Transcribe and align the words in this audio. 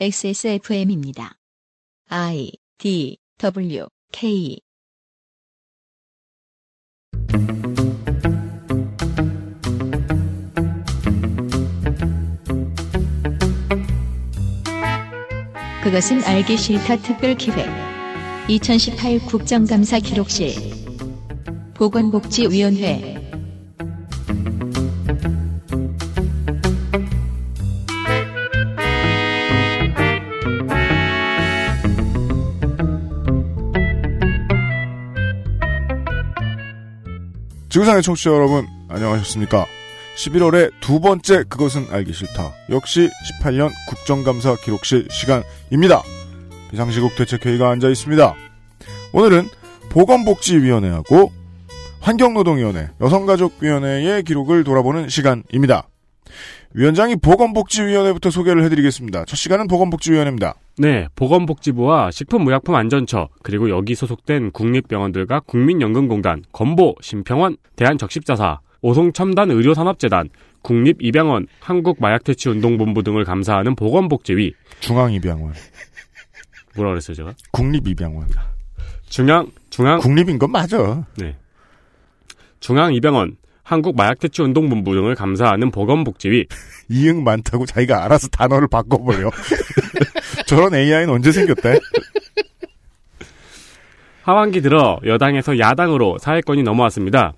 XSFM입니다. 0.00 1.38
I 2.08 2.50
D 2.78 3.18
W 3.38 3.86
K. 4.10 4.58
그것은 15.84 16.24
알기 16.24 16.56
싫다 16.56 16.96
특별 17.02 17.36
기획. 17.36 17.66
2018 18.48 19.20
국정감사 19.26 20.00
기록실. 20.00 20.54
보건복지위원회 21.74 23.21
지구상의 37.72 38.02
청취자 38.02 38.30
여러분, 38.30 38.68
안녕하셨습니까? 38.90 39.64
11월의 40.18 40.72
두 40.80 41.00
번째 41.00 41.44
그것은 41.44 41.86
알기 41.90 42.12
싫다. 42.12 42.52
역시 42.68 43.08
18년 43.40 43.70
국정감사 43.88 44.56
기록실 44.56 45.08
시간입니다. 45.10 46.02
비상시국 46.70 47.16
대책회의가 47.16 47.70
앉아 47.70 47.88
있습니다. 47.88 48.34
오늘은 49.14 49.48
보건복지위원회하고 49.88 51.32
환경노동위원회, 52.00 52.90
여성가족위원회의 53.00 54.22
기록을 54.22 54.64
돌아보는 54.64 55.08
시간입니다. 55.08 55.88
위원장이 56.74 57.16
보건복지위원회부터 57.16 58.30
소개를 58.30 58.64
해드리겠습니다. 58.64 59.24
첫 59.26 59.36
시간은 59.36 59.68
보건복지위원회입니다. 59.68 60.54
네, 60.78 61.06
보건복지부와 61.16 62.10
식품의약품안전처 62.10 63.28
그리고 63.42 63.68
여기 63.68 63.94
소속된 63.94 64.52
국립병원들과 64.52 65.40
국민연금공단, 65.40 66.44
건보, 66.52 66.96
심평원, 67.00 67.58
대한적십자사, 67.76 68.60
오송첨단 68.80 69.50
의료산업재단, 69.50 70.30
국립입양원, 70.62 71.46
한국마약퇴치운동본부 71.60 73.02
등을 73.02 73.24
감사하는 73.24 73.74
보건복지위. 73.74 74.54
중앙입양원. 74.80 75.52
뭐라 76.74 76.90
그랬어요, 76.90 77.14
제가? 77.14 77.34
국립입양원. 77.50 78.28
중앙, 79.06 79.50
중앙. 79.68 79.98
국립인 80.00 80.38
건 80.38 80.50
맞아. 80.50 81.04
네. 81.16 81.36
중앙입양원, 82.60 83.36
한국마약퇴치운동본부 83.72 84.94
등을 84.94 85.14
감사하는 85.14 85.70
보건복지위. 85.70 86.46
이응 86.88 87.24
많다고 87.24 87.66
자기가 87.66 88.04
알아서 88.04 88.28
단어를 88.28 88.68
바꿔버려. 88.68 89.30
저런 90.46 90.74
AI는 90.74 91.10
언제 91.10 91.32
생겼대? 91.32 91.78
하반기 94.22 94.60
들어 94.60 95.00
여당에서 95.04 95.58
야당으로 95.58 96.18
사회권이 96.18 96.62
넘어왔습니다. 96.62 97.32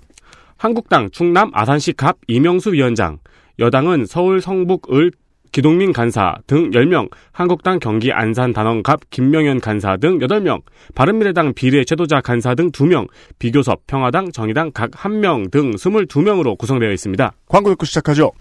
한국당 0.56 1.10
충남 1.10 1.50
아산시 1.54 1.94
갑 1.94 2.18
이명수 2.26 2.72
위원장, 2.72 3.18
여당은 3.58 4.06
서울 4.06 4.40
성북 4.40 4.92
을 4.92 5.10
기동민 5.54 5.92
간사 5.92 6.38
등 6.48 6.72
10명, 6.72 7.08
한국당 7.30 7.78
경기 7.78 8.10
안산 8.10 8.52
단원 8.52 8.82
갑 8.82 9.08
김명연 9.10 9.60
간사 9.60 9.98
등 9.98 10.18
8명, 10.18 10.62
바른미래당 10.96 11.54
비례 11.54 11.84
최도자 11.84 12.20
간사 12.20 12.56
등 12.56 12.72
2명, 12.72 13.06
비교섭 13.38 13.86
평화당 13.86 14.32
정의당 14.32 14.72
각 14.74 14.90
1명 14.90 15.52
등 15.52 15.70
22명으로 15.76 16.58
구성되어 16.58 16.90
있습니다. 16.90 17.32
광고 17.46 17.70
듣고 17.70 17.86
시작하죠. 17.86 18.32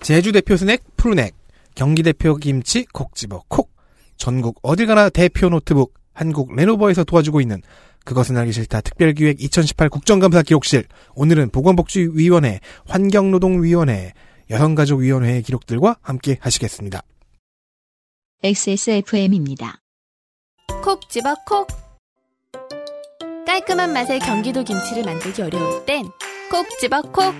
제주 0.00 0.32
대표 0.32 0.56
스낵 0.56 0.80
푸르넥, 0.96 1.32
경기 1.76 2.02
대표 2.02 2.34
김치 2.34 2.86
콕 2.92 3.14
집어 3.14 3.44
콕, 3.46 3.70
전국 4.16 4.58
어딜 4.64 4.88
가나 4.88 5.10
대표 5.10 5.48
노트북 5.48 5.94
한국 6.12 6.56
레노버에서 6.56 7.04
도와주고 7.04 7.40
있는 7.40 7.62
그것은 8.04 8.36
알기 8.36 8.50
싫다 8.50 8.80
특별기획 8.80 9.40
2018 9.40 9.88
국정감사 9.88 10.42
기록실 10.42 10.86
오늘은 11.14 11.50
보건복지위원회, 11.50 12.58
환경노동위원회, 12.86 14.12
여성가족위원회의 14.50 15.42
기록들과 15.42 15.96
함께 16.02 16.38
하시겠습니다. 16.40 17.02
XSFM입니다. 18.42 19.80
콕 20.82 21.08
집어 21.08 21.34
콕 21.46 21.68
깔끔한 23.46 23.92
맛의 23.92 24.18
경기도 24.20 24.64
김치를 24.64 25.04
만들기 25.04 25.42
어려울 25.42 25.84
땐 25.84 26.06
콕 26.50 26.66
집어 26.80 27.02
콕 27.02 27.34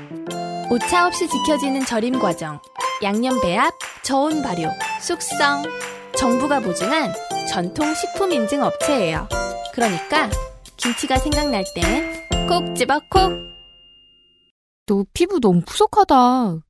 오차 0.70 1.06
없이 1.06 1.26
지켜지는 1.28 1.84
절임 1.84 2.18
과정 2.20 2.60
양념 3.02 3.40
배합, 3.40 3.72
저온 4.04 4.42
발효, 4.42 4.68
숙성 5.00 5.64
정부가 6.16 6.60
보증한 6.60 7.12
전통 7.48 7.92
식품 7.94 8.30
인증 8.32 8.62
업체예요 8.62 9.26
그러니까 9.72 10.30
김치가 10.76 11.16
생각날 11.18 11.64
땐 11.74 12.48
콕 12.48 12.76
집어 12.76 13.00
콕 13.10 13.50
너 14.86 15.04
피부 15.12 15.38
너무 15.38 15.60
푸석하다. 15.64 16.69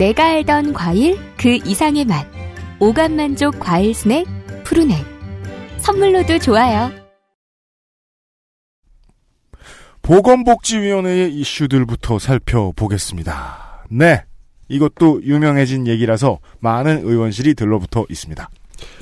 내가 0.00 0.28
알던 0.28 0.72
과일 0.72 1.18
그 1.36 1.56
이상의 1.56 2.06
맛. 2.06 2.26
오감 2.80 3.16
만족 3.16 3.60
과일 3.60 3.92
스낵 3.92 4.24
푸르넥. 4.64 4.96
선물로도 5.76 6.38
좋아요. 6.38 6.90
보건복지위원회의 10.00 11.34
이슈들부터 11.34 12.18
살펴보겠습니다. 12.18 13.84
네. 13.90 14.24
이것도 14.70 15.22
유명해진 15.22 15.86
얘기라서 15.86 16.38
많은 16.60 17.06
의원실이 17.06 17.52
들러붙어 17.52 18.06
있습니다. 18.08 18.48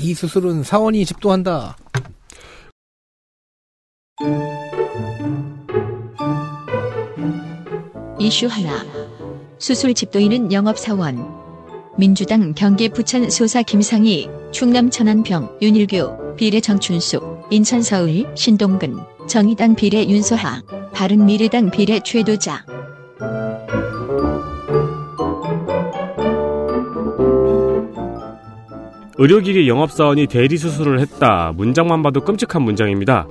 이 0.00 0.14
수술은 0.14 0.64
사원이 0.64 1.04
집도한다. 1.04 1.76
이슈 8.18 8.48
하나. 8.48 8.97
수술 9.58 9.92
집도인은 9.92 10.52
영업사원. 10.52 11.18
민주당 11.96 12.54
경기 12.54 12.88
부천 12.88 13.28
소사 13.28 13.62
김상희, 13.62 14.28
충남 14.52 14.88
천안병 14.88 15.58
윤일규, 15.60 16.36
비례 16.36 16.60
정춘숙, 16.60 17.48
인천 17.50 17.82
서울 17.82 18.24
신동근, 18.36 18.96
정의당 19.26 19.74
비례 19.74 20.08
윤소하, 20.08 20.62
바른미래당 20.92 21.70
비례 21.72 21.98
최도자. 21.98 22.64
의료기기 29.20 29.68
영업사원이 29.68 30.28
대리수술을 30.28 31.00
했다. 31.00 31.52
문장만 31.56 32.04
봐도 32.04 32.20
끔찍한 32.20 32.62
문장입니다. 32.62 33.26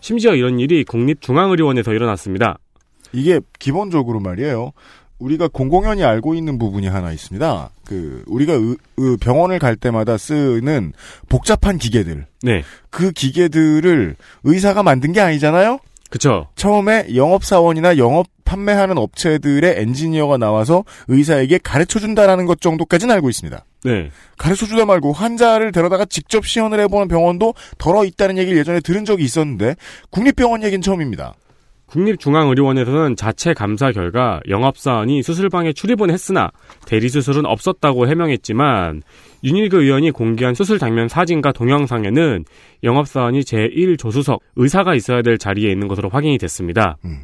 심지어 0.00 0.34
이런 0.34 0.58
일이 0.58 0.82
국립중앙의료원에서 0.84 1.92
일어났습니다. 1.92 2.58
이게 3.12 3.40
기본적으로 3.58 4.20
말이에요. 4.20 4.72
우리가 5.22 5.48
공공연히 5.48 6.02
알고 6.04 6.34
있는 6.34 6.58
부분이 6.58 6.88
하나 6.88 7.12
있습니다. 7.12 7.70
그 7.86 8.22
우리가 8.26 8.54
의- 8.54 8.76
의- 8.96 9.16
병원을 9.18 9.58
갈 9.58 9.76
때마다 9.76 10.18
쓰는 10.18 10.92
복잡한 11.28 11.78
기계들. 11.78 12.26
네. 12.42 12.62
그 12.90 13.12
기계들을 13.12 14.16
의사가 14.44 14.82
만든 14.82 15.12
게 15.12 15.20
아니잖아요. 15.20 15.78
그쵸. 16.10 16.48
처음에 16.56 17.14
영업 17.14 17.42
사원이나 17.44 17.96
영업 17.96 18.26
판매하는 18.44 18.98
업체들의 18.98 19.76
엔지니어가 19.78 20.36
나와서 20.36 20.84
의사에게 21.08 21.58
가르쳐 21.62 21.98
준다라는 22.00 22.44
것 22.44 22.60
정도까지는 22.60 23.14
알고 23.14 23.30
있습니다. 23.30 23.64
네. 23.84 24.10
가르쳐 24.36 24.66
주다 24.66 24.84
말고 24.84 25.12
환자를 25.12 25.72
데려다가 25.72 26.04
직접 26.04 26.44
시연을 26.46 26.80
해보는 26.80 27.08
병원도 27.08 27.54
덜어 27.78 28.04
있다는 28.04 28.36
얘기를 28.36 28.58
예전에 28.58 28.80
들은 28.80 29.06
적이 29.06 29.24
있었는데 29.24 29.76
국립병원 30.10 30.62
얘기는 30.64 30.82
처음입니다. 30.82 31.34
국립중앙의료원에서는 31.92 33.16
자체 33.16 33.52
감사 33.52 33.92
결과 33.92 34.40
영업사원이 34.48 35.22
수술방에 35.22 35.74
출입은 35.74 36.10
했으나 36.10 36.50
대리수술은 36.86 37.44
없었다고 37.44 38.08
해명했지만 38.08 39.02
윤일그 39.44 39.82
의원이 39.82 40.10
공개한 40.10 40.54
수술 40.54 40.78
장면 40.78 41.08
사진과 41.08 41.52
동영상에는 41.52 42.44
영업사원이 42.82 43.40
제1조수석 43.40 44.40
의사가 44.56 44.94
있어야 44.94 45.20
될 45.20 45.36
자리에 45.36 45.70
있는 45.70 45.86
것으로 45.88 46.08
확인이 46.08 46.38
됐습니다. 46.38 46.96
음. 47.04 47.20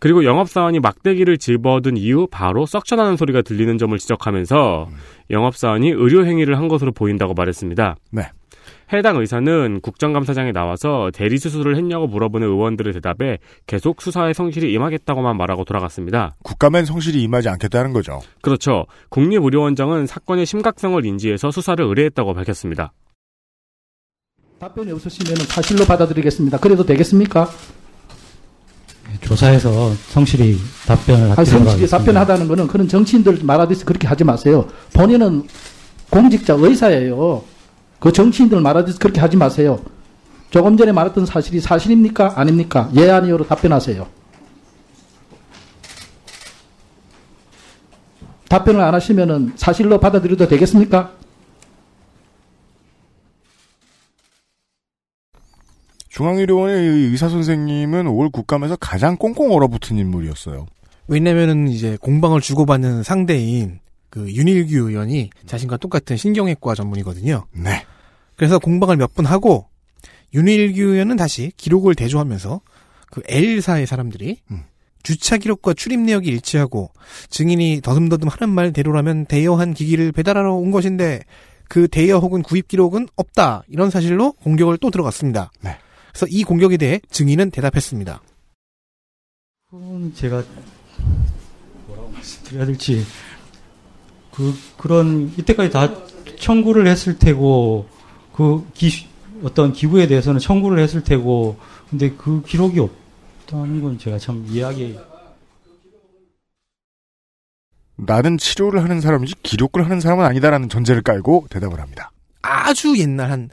그리고 0.00 0.24
영업사원이 0.24 0.80
막대기를 0.80 1.38
집어든 1.38 1.96
이후 1.96 2.28
바로 2.30 2.66
석션하는 2.66 3.16
소리가 3.16 3.42
들리는 3.42 3.78
점을 3.78 3.96
지적하면서 3.96 4.88
영업사원이 5.30 5.90
의료행위를 5.90 6.56
한 6.56 6.68
것으로 6.68 6.92
보인다고 6.92 7.34
말했습니다. 7.34 7.96
네. 8.12 8.22
해당 8.92 9.16
의사는 9.16 9.80
국정감사장에 9.82 10.52
나와서 10.52 11.10
대리 11.12 11.38
수술을 11.38 11.76
했냐고 11.76 12.06
물어보는 12.06 12.46
의원들의 12.48 12.94
대답에 12.94 13.38
계속 13.66 14.00
수사에 14.00 14.32
성실히 14.32 14.72
임하겠다고만 14.72 15.36
말하고 15.36 15.64
돌아갔습니다. 15.64 16.36
국감엔 16.42 16.86
성실히 16.86 17.22
임하지 17.22 17.50
않겠다는 17.50 17.92
거죠. 17.92 18.20
그렇죠. 18.40 18.86
국립의료원장은 19.10 20.06
사건의 20.06 20.46
심각성을 20.46 21.04
인지해서 21.04 21.50
수사를 21.50 21.84
의뢰했다고 21.84 22.32
밝혔습니다. 22.34 22.92
답변이 24.58 24.90
없으시면 24.90 25.36
사실로 25.46 25.84
받아들이겠습니다. 25.84 26.58
그래도 26.58 26.84
되겠습니까? 26.84 27.48
조사해서 29.20 29.92
성실히 30.08 30.56
답변을 30.86 31.30
하도록 31.30 31.46
성실히 31.46 31.70
하겠습니다. 31.70 31.98
답변하다는 31.98 32.48
거는 32.48 32.66
그런 32.66 32.88
정치인들 32.88 33.40
말하듯이 33.42 33.84
그렇게 33.84 34.06
하지 34.08 34.24
마세요. 34.24 34.66
본인은 34.94 35.44
공직자 36.10 36.54
의사예요. 36.58 37.44
그 37.98 38.12
정치인들 38.12 38.60
말하듯이 38.60 38.98
그렇게 38.98 39.20
하지 39.20 39.36
마세요. 39.36 39.80
조금 40.50 40.76
전에 40.76 40.92
말했던 40.92 41.26
사실이 41.26 41.60
사실입니까? 41.60 42.34
아닙니까? 42.36 42.90
예, 42.96 43.10
아니요로 43.10 43.46
답변하세요. 43.46 44.06
답변을 48.48 48.80
안 48.80 48.94
하시면은 48.94 49.52
사실로 49.56 50.00
받아들여도 50.00 50.48
되겠습니까? 50.48 51.12
중앙의료원의 56.08 56.82
이 56.82 57.04
의사 57.10 57.28
선생님은 57.28 58.08
올 58.08 58.30
국감에서 58.30 58.76
가장 58.76 59.16
꽁꽁 59.16 59.52
얼어붙은 59.52 59.98
인물이었어요. 59.98 60.66
왜냐면은 61.06 61.68
이제 61.68 61.96
공방을 62.00 62.40
주고받는 62.40 63.02
상대인 63.02 63.80
그 64.10 64.32
윤일규 64.32 64.88
의원이 64.88 65.30
자신과 65.46 65.76
똑같은 65.76 66.16
신경외과 66.16 66.74
전문이거든요. 66.74 67.44
네. 67.52 67.84
그래서 68.38 68.58
공방을 68.58 68.96
몇번 68.96 69.26
하고 69.26 69.68
윤일규 70.32 70.80
의원은 70.80 71.16
다시 71.16 71.50
기록을 71.56 71.94
대조하면서 71.96 72.60
그 73.10 73.20
L사의 73.26 73.86
사람들이 73.86 74.38
음. 74.52 74.62
주차 75.02 75.38
기록과 75.38 75.74
출입 75.74 76.00
내역이 76.00 76.28
일치하고 76.28 76.92
증인이 77.30 77.80
더듬더듬 77.82 78.28
하는 78.28 78.54
말 78.54 78.72
대로라면 78.72 79.26
대여한 79.26 79.74
기기를 79.74 80.12
배달하러 80.12 80.54
온 80.54 80.70
것인데 80.70 81.20
그 81.68 81.88
대여 81.88 82.18
혹은 82.18 82.42
구입 82.42 82.68
기록은 82.68 83.08
없다 83.16 83.64
이런 83.68 83.90
사실로 83.90 84.32
공격을 84.32 84.78
또 84.78 84.90
들어갔습니다. 84.90 85.50
네. 85.60 85.76
그래서 86.10 86.26
이 86.30 86.44
공격에 86.44 86.76
대해 86.76 87.00
증인은 87.10 87.50
대답했습니다. 87.50 88.22
그건 89.68 90.14
제가 90.14 90.44
뭐라고 91.88 92.10
말씀드려야 92.10 92.66
될지 92.66 93.04
그 94.32 94.54
그런 94.76 95.32
이때까지 95.36 95.70
다 95.70 95.92
청구를 96.38 96.86
했을 96.86 97.18
테고 97.18 97.97
그 98.38 98.64
기, 98.72 99.08
어떤 99.42 99.72
기부에 99.72 100.06
대해서는 100.06 100.38
청구를 100.38 100.80
했을 100.80 101.02
테고 101.02 101.58
근데 101.90 102.12
그 102.12 102.40
기록이 102.46 102.78
없다는 102.78 103.82
건 103.82 103.98
제가 103.98 104.16
참 104.16 104.46
이해하기 104.48 104.96
나는 107.96 108.38
치료를 108.38 108.84
하는 108.84 109.00
사람이지 109.00 109.34
기록을 109.42 109.84
하는 109.84 110.00
사람은 110.00 110.24
아니다라는 110.24 110.68
전제를 110.68 111.02
깔고 111.02 111.48
대답을 111.50 111.80
합니다. 111.80 112.12
아주 112.42 112.96
옛날 112.96 113.32
한 113.32 113.50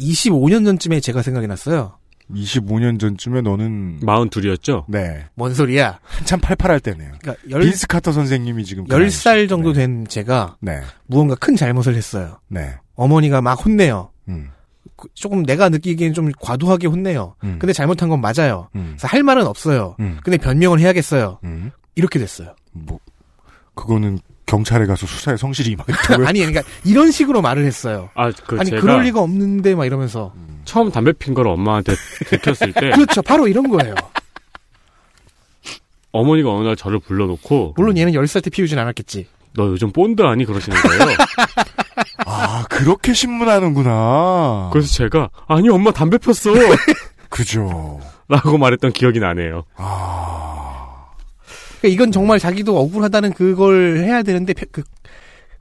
25년 0.00 0.64
전쯤에 0.64 1.00
제가 1.00 1.22
생각이 1.22 1.48
났어요. 1.48 1.98
25년 2.30 3.00
전쯤에 3.00 3.40
너는 3.40 4.00
42이었죠? 4.02 4.84
네 4.88 5.26
뭔 5.34 5.52
소리야? 5.52 5.98
한참 6.04 6.38
팔팔할 6.40 6.78
때네요. 6.78 7.10
그러니까 7.20 7.42
열, 7.50 7.62
빈스 7.62 7.88
카터 7.88 8.12
선생님이 8.12 8.64
지금 8.64 8.84
그 8.86 8.94
10살 8.96 9.48
정도 9.48 9.72
나이시죠. 9.72 9.80
된 9.80 10.06
제가 10.06 10.56
네, 10.60 10.80
무언가 11.06 11.34
큰 11.34 11.56
잘못을 11.56 11.96
했어요. 11.96 12.38
네, 12.46 12.76
어머니가 12.96 13.40
막 13.42 13.54
혼내요. 13.64 14.10
음, 14.28 14.50
그- 14.96 15.08
조금 15.14 15.44
내가 15.44 15.68
느끼기엔 15.68 16.12
좀 16.14 16.30
과도하게 16.40 16.86
혼내요. 16.88 17.34
음, 17.44 17.56
근데 17.58 17.72
잘못한 17.72 18.08
건 18.08 18.20
맞아요. 18.20 18.68
음, 18.74 18.94
그래서 18.96 19.06
할 19.08 19.22
말은 19.22 19.46
없어요. 19.46 19.96
음, 20.00 20.18
근데 20.24 20.36
변명을 20.38 20.80
해야겠어요. 20.80 21.38
음. 21.44 21.70
이렇게 21.94 22.18
됐어요. 22.18 22.54
뭐 22.72 22.98
그거는 23.74 24.18
경찰에 24.46 24.86
가서 24.86 25.06
수사에 25.06 25.36
성실히 25.36 25.72
임하겠다고요. 25.72 26.26
아니, 26.28 26.38
그러니까 26.40 26.62
이런 26.84 27.10
식으로 27.10 27.42
말을 27.42 27.64
했어요. 27.66 28.10
아, 28.14 28.30
그 28.30 28.56
아니, 28.60 28.70
제가 28.70 28.80
그럴 28.82 29.02
리가 29.02 29.20
없는데 29.20 29.74
막 29.74 29.84
이러면서. 29.86 30.32
처음 30.64 30.90
담배 30.90 31.12
핀 31.12 31.32
걸 31.34 31.46
엄마한테 31.46 31.94
들켰을 32.28 32.72
때 32.72 32.90
그렇죠. 32.90 33.22
바로 33.22 33.46
이런 33.48 33.68
거예요. 33.68 33.94
어머니가 36.12 36.50
어느 36.52 36.66
날 36.66 36.76
저를 36.76 36.98
불러놓고 36.98 37.74
물론 37.76 37.96
얘는 37.96 38.12
10살 38.12 38.42
때 38.42 38.50
피우진 38.50 38.78
않았겠지. 38.78 39.26
너 39.54 39.66
요즘 39.68 39.92
본드 39.92 40.22
아니 40.22 40.44
그러시는 40.44 40.76
거예요. 40.80 41.00
아 42.36 42.64
그렇게 42.68 43.12
신문하는구나. 43.14 44.70
그래서 44.72 44.88
제가 44.88 45.30
아니 45.48 45.68
엄마 45.68 45.90
담배 45.92 46.18
폈어 46.18 46.52
그죠. 47.30 48.00
라고 48.28 48.58
말했던 48.58 48.92
기억이 48.92 49.20
나네요. 49.20 49.64
아 49.76 51.06
그러니까 51.80 51.88
이건 51.94 52.12
정말 52.12 52.38
자기도 52.38 52.78
억울하다는 52.78 53.32
그걸 53.34 53.98
해야 53.98 54.22
되는데 54.22 54.52
펴- 54.54 54.66
그 54.72 54.82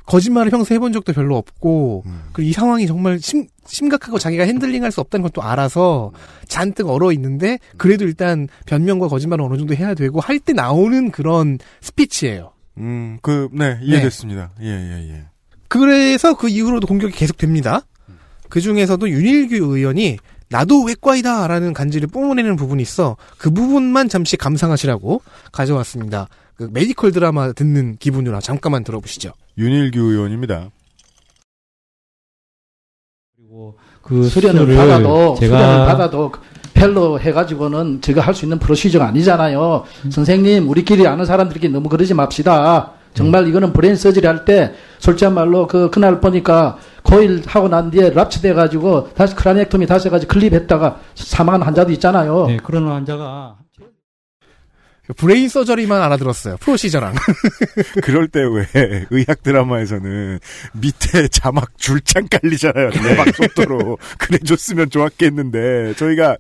거짓말을 0.05 0.51
평소 0.51 0.73
해본 0.75 0.93
적도 0.93 1.13
별로 1.13 1.35
없고 1.35 2.03
음. 2.05 2.21
그리고 2.31 2.47
이 2.49 2.53
상황이 2.53 2.85
정말 2.85 3.17
심, 3.19 3.47
심각하고 3.65 4.19
자기가 4.19 4.43
handling 4.43 4.83
할 4.83 4.91
수 4.91 5.01
없다는 5.01 5.23
것도 5.23 5.41
알아서 5.41 6.11
잔뜩 6.47 6.89
얼어 6.89 7.11
있는데 7.13 7.57
그래도 7.77 8.05
일단 8.05 8.47
변명과 8.67 9.07
거짓말은 9.07 9.43
어느 9.45 9.57
정도 9.57 9.73
해야 9.73 9.95
되고 9.95 10.19
할 10.21 10.39
때 10.39 10.53
나오는 10.53 11.09
그런 11.09 11.57
스피치예요. 11.81 12.51
음, 12.77 13.17
그, 13.23 13.47
네, 13.51 13.79
이해됐습니다. 13.81 14.51
예, 14.61 14.67
예, 14.67 15.09
예. 15.09 15.25
그래서 15.67 16.35
그 16.35 16.47
이후로도 16.49 16.87
공격이 16.87 17.13
계속됩니다. 17.13 17.81
그 18.49 18.61
중에서도 18.61 19.09
윤일규 19.09 19.55
의원이 19.55 20.17
나도 20.49 20.83
외과의다라는 20.83 21.73
간지를 21.73 22.07
뿜어내는 22.07 22.55
부분이 22.55 22.81
있어 22.83 23.17
그 23.37 23.49
부분만 23.49 24.09
잠시 24.09 24.37
감상하시라고 24.37 25.21
가져왔습니다. 25.51 26.27
그 26.55 26.69
medical 26.71 27.11
드라마 27.11 27.51
듣는 27.51 27.97
기분으로 27.97 28.39
잠깐만 28.39 28.83
들어보시죠. 28.83 29.33
윤일규 29.57 29.99
의원입니다. 29.99 30.69
그리고 33.35 33.77
그 34.01 34.23
수련을 34.29 34.75
받아도 34.75 35.35
제가 35.39 35.57
수련을 35.57 35.85
받아도 35.87 36.31
fellow 36.73 37.19
해가지고는 37.19 38.01
제가 38.01 38.21
할 38.21 38.33
수 38.35 38.45
있는 38.45 38.59
procedure가 38.59 39.07
아니잖아요. 39.07 39.85
선생님 40.11 40.69
우리끼리 40.69 41.07
아는 41.07 41.25
사람들끼리 41.25 41.71
너무 41.73 41.89
그러지 41.89 42.13
맙시다. 42.13 42.93
정말 43.15 43.47
이거는 43.47 43.73
brain 43.73 43.95
surgery 43.95 44.27
할때 44.27 44.73
솔직한 44.99 45.33
말로 45.33 45.65
그 45.67 45.89
그날 45.89 46.19
보니까 46.19 46.77
코일 47.03 47.41
하고 47.47 47.67
난 47.69 47.89
뒤에 47.89 48.09
rupture돼 48.11 48.53
가지고 48.53 49.09
다시 49.15 49.35
craniectomy 49.35 49.87
다시 49.87 50.07
해가지고 50.07 50.31
클립했다가 50.33 50.99
사망한 51.15 51.61
환자도 51.63 51.91
있잖아요. 51.93 52.47
네, 52.47 52.57
그런 52.63 52.87
환자가 52.87 53.57
brain 55.17 55.49
surgery만 55.49 56.01
알아들었어요. 56.01 56.57
procedure랑. 56.57 57.13
그럴 58.01 58.27
때 58.27 58.39
왜 58.41 59.05
의학 59.11 59.43
드라마에서는 59.43 60.39
밑에 60.73 61.27
자막 61.27 61.77
줄창 61.77 62.27
깔리잖아요. 62.27 62.89
대박 62.89 63.35
속도로. 63.35 63.99
그래 64.17 64.39
줬으면 64.39 64.89
좋았겠는데 64.89 65.93
저희가 65.97 66.37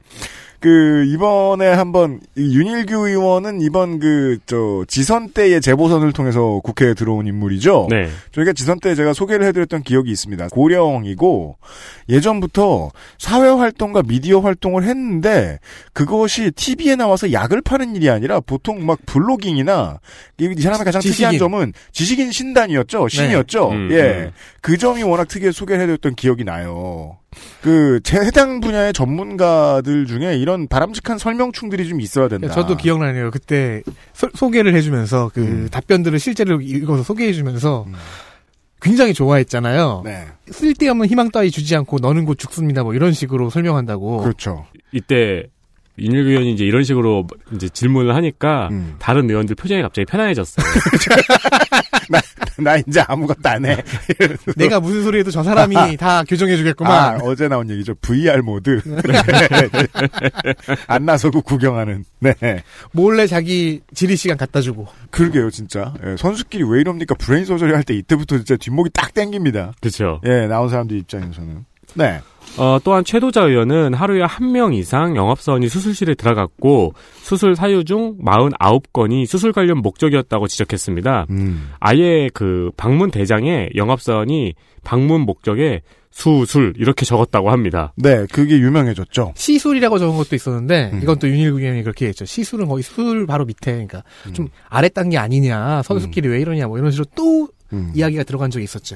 그 0.65 1.05
이번에 1.13 1.67
한번 1.67 2.19
이 2.35 2.57
윤일규 2.57 3.07
의원은 3.07 3.61
이번 3.61 3.99
그 3.99 4.39
저 4.45 4.85
지선 4.87 5.29
때의 5.29 5.61
재보선을 5.61 6.11
통해서 6.13 6.59
국회에 6.63 6.93
들어온 6.93 7.27
인물이죠. 7.27 7.87
네. 7.89 8.09
저희가 8.31 8.53
지선 8.53 8.79
때 8.79 8.95
제가 8.95 9.13
소개를 9.13 9.45
해드렸던 9.47 9.83
기억이 9.83 10.11
있습니다. 10.11 10.49
고령이고 10.49 11.57
예전부터 12.09 12.91
사회 13.17 13.47
활동과 13.49 14.03
미디어 14.03 14.39
활동을 14.39 14.83
했는데 14.83 15.59
그것이 15.93 16.51
TV에 16.51 16.95
나와서 16.95 17.31
약을 17.31 17.61
파는 17.61 17.95
일이 17.95 18.09
아니라 18.09 18.39
보통 18.39 18.85
막 18.85 18.99
블로깅이나 19.05 19.99
이, 20.39 20.53
이 20.57 20.61
사람의 20.61 20.85
가장 20.85 21.01
지식인. 21.01 21.13
특이한 21.15 21.37
점은 21.37 21.73
지식인 21.91 22.31
신단이었죠, 22.31 23.07
신이었죠. 23.07 23.69
음, 23.69 23.89
예, 23.91 24.01
음. 24.01 24.31
그 24.61 24.77
점이 24.77 25.03
워낙 25.03 25.27
특이해 25.27 25.51
소개를 25.51 25.81
해드렸던 25.83 26.15
기억이 26.15 26.43
나요. 26.43 27.17
그 27.61 27.99
제 28.03 28.19
해당 28.19 28.59
분야의 28.61 28.93
전문가들 28.93 30.05
중에 30.05 30.37
이런 30.37 30.67
바람직한 30.67 31.17
설명충들이 31.17 31.87
좀 31.87 31.99
있어야 32.01 32.27
된다. 32.27 32.49
저도 32.51 32.77
기억나네요. 32.77 33.31
그때 33.31 33.81
소, 34.13 34.49
개를 34.49 34.75
해주면서 34.75 35.31
그 35.33 35.41
음. 35.41 35.67
답변들을 35.71 36.19
실제로 36.19 36.61
읽어서 36.61 37.03
소개해주면서 37.03 37.85
음. 37.87 37.93
굉장히 38.81 39.13
좋아했잖아요. 39.13 40.03
네, 40.05 40.27
쓸데없는 40.51 41.07
희망 41.07 41.31
따위 41.31 41.49
주지 41.49 41.75
않고 41.75 41.97
너는 41.99 42.25
곧 42.25 42.37
죽습니다. 42.37 42.83
뭐 42.83 42.93
이런 42.93 43.13
식으로 43.13 43.49
설명한다고. 43.49 44.17
그렇죠. 44.17 44.65
이때 44.91 45.43
윤일규 45.97 46.29
의원이 46.29 46.53
이제 46.53 46.65
이런 46.65 46.83
식으로 46.83 47.25
이제 47.53 47.69
질문을 47.69 48.13
하니까 48.15 48.67
음. 48.71 48.95
다른 48.99 49.29
의원들 49.29 49.55
표정이 49.55 49.81
갑자기 49.81 50.05
편안해졌어요. 50.05 50.65
나 52.57 52.77
이제 52.77 53.01
아무것도 53.07 53.49
안 53.49 53.65
해. 53.65 53.77
내가 54.55 54.79
무슨 54.79 55.03
소리 55.03 55.19
해도 55.19 55.31
저 55.31 55.43
사람이 55.43 55.97
다 55.97 56.23
교정해주겠구만. 56.23 56.91
아, 56.91 57.17
어제 57.23 57.47
나온 57.47 57.69
얘기죠. 57.69 57.95
VR 57.95 58.41
모드. 58.43 58.81
안 60.87 61.05
나서고 61.05 61.41
구경하는. 61.41 62.05
네. 62.19 62.33
몰래 62.91 63.27
자기 63.27 63.81
질의 63.93 64.15
시간 64.15 64.37
갖다 64.37 64.61
주고. 64.61 64.87
그러게요, 65.11 65.49
진짜. 65.49 65.93
예, 66.05 66.15
선수끼리 66.17 66.63
왜 66.63 66.81
이럽니까? 66.81 67.15
brain 67.15 67.45
surgery 67.45 67.73
할 67.73 67.85
때 67.85 67.93
이때부터 67.93 68.37
진짜 68.37 68.57
뒷목이 68.57 68.89
딱 68.93 69.13
땡깁니다. 69.13 69.73
그렇죠. 69.79 70.19
예, 70.25 70.47
나온 70.47 70.69
사람들 70.69 70.97
입장에서는. 70.97 71.65
네. 71.93 72.19
어, 72.57 72.77
또한 72.83 73.03
최도자 73.03 73.43
의원은 73.43 73.93
하루에 73.93 74.21
한 74.23 74.45
명 74.55 74.73
이상 74.73 75.17
영업사원이 75.17 75.67
수술실에 75.67 76.15
들어갔고 76.15 76.93
수술 77.21 77.55
사유 77.57 77.83
중 77.83 78.17
49건이 78.19 79.25
수술 79.25 79.51
관련 79.51 79.79
목적이었다고 79.79 80.47
지적했습니다. 80.47 81.25
음. 81.31 81.71
아예 81.79 82.29
그 82.33 82.71
방문 82.77 83.11
대장에 83.11 83.69
영업사원이 83.75 84.53
방문 84.85 85.21
목적에 85.21 85.81
수술 86.11 86.73
이렇게 86.77 87.05
적었다고 87.05 87.51
합니다. 87.51 87.91
네, 87.97 88.25
그게 88.31 88.57
유명해졌죠. 88.59 89.33
시술이라고 89.35 89.99
적은 89.99 90.15
것도 90.15 90.35
있었는데 90.37 90.91
음. 90.93 90.99
이건 91.03 91.19
또 91.19 91.27
윤일규 91.27 91.59
의원이 91.59 91.83
그렇게 91.83 92.07
했죠. 92.07 92.23
시술은 92.23 92.67
거의 92.67 92.83
술 92.83 93.25
바로 93.27 93.43
밑에 93.43 93.71
그러니까 93.73 94.03
음. 94.27 94.33
좀 94.33 94.47
아래 94.69 94.87
단계 94.87 95.17
아니냐 95.17 95.81
선수끼리 95.83 96.29
왜 96.29 96.39
이러냐 96.39 96.67
뭐 96.67 96.77
이런 96.77 96.91
식으로 96.91 97.07
또 97.15 97.49
음. 97.73 97.91
이야기가 97.93 98.23
들어간 98.23 98.49
적이 98.51 98.63
있었죠. 98.63 98.95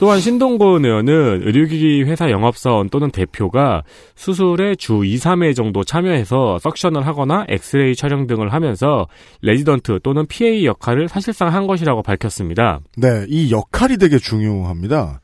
또한 0.00 0.18
신동근 0.18 0.86
의원은 0.86 1.42
의료기기 1.44 2.04
회사 2.04 2.30
영업사원 2.30 2.88
또는 2.88 3.10
대표가 3.10 3.82
수술에 4.14 4.74
주 4.74 5.04
2, 5.04 5.16
3회 5.16 5.54
정도 5.54 5.84
참여해서 5.84 6.58
suction을 6.58 7.06
하거나 7.06 7.44
엑스레이 7.50 7.94
촬영 7.94 8.26
등을 8.26 8.50
하면서 8.50 9.06
레지던트 9.42 10.00
또는 10.02 10.24
PA 10.26 10.64
역할을 10.64 11.08
사실상 11.08 11.52
한 11.52 11.66
것이라고 11.66 12.02
밝혔습니다. 12.02 12.80
네, 12.96 13.26
이 13.28 13.52
역할이 13.52 13.98
되게 13.98 14.16
중요합니다. 14.16 15.20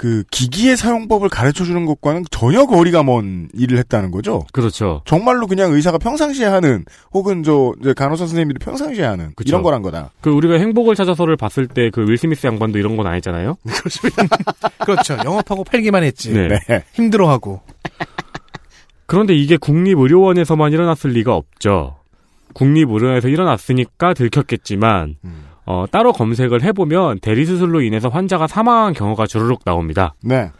그 0.00 0.24
기기의 0.30 0.78
사용법을 0.78 1.28
가르쳐 1.28 1.62
주는 1.62 1.84
것과는 1.84 2.24
전혀 2.30 2.64
거리가 2.64 3.02
먼 3.02 3.50
일을 3.52 3.76
했다는 3.76 4.10
거죠. 4.10 4.46
그렇죠. 4.50 5.02
정말로 5.04 5.46
그냥 5.46 5.72
의사가 5.74 5.98
평상시에 5.98 6.46
하는 6.46 6.86
혹은 7.12 7.42
저 7.42 7.74
이제 7.82 7.92
간호사 7.92 8.20
선생님들이 8.24 8.64
평상시에 8.64 9.04
하는 9.04 9.34
그쵸. 9.36 9.50
이런 9.50 9.62
거란 9.62 9.82
거다. 9.82 10.10
그 10.22 10.30
우리가 10.30 10.54
행복을 10.54 10.94
찾아서를 10.94 11.36
봤을 11.36 11.66
때 11.66 11.90
그 11.90 12.00
윌 12.00 12.16
스미스 12.16 12.46
양반도 12.46 12.78
이런 12.78 12.96
건 12.96 13.06
아니잖아요. 13.08 13.58
그렇죠. 14.86 15.18
영업하고 15.22 15.64
팔기만 15.64 16.02
했지. 16.02 16.32
네. 16.32 16.48
네. 16.48 16.84
힘들어하고. 16.94 17.60
그런데 19.04 19.34
이게 19.34 19.58
국립의료원에서만 19.58 20.72
일어났을 20.72 21.10
리가 21.10 21.34
없죠. 21.36 21.96
국립의료원에서 22.54 23.28
일어났으니까 23.28 24.14
들켰겠지만 24.14 25.16
음. 25.24 25.44
어, 25.70 25.86
따로 25.88 26.12
검색을 26.12 26.64
해보면 26.64 27.20
대리수술로 27.20 27.82
인해서 27.82 28.08
환자가 28.08 28.48
사망한 28.48 28.92
경우가 28.92 29.28
주르륵 29.28 29.60
나옵니다. 29.64 30.14
네. 30.20 30.50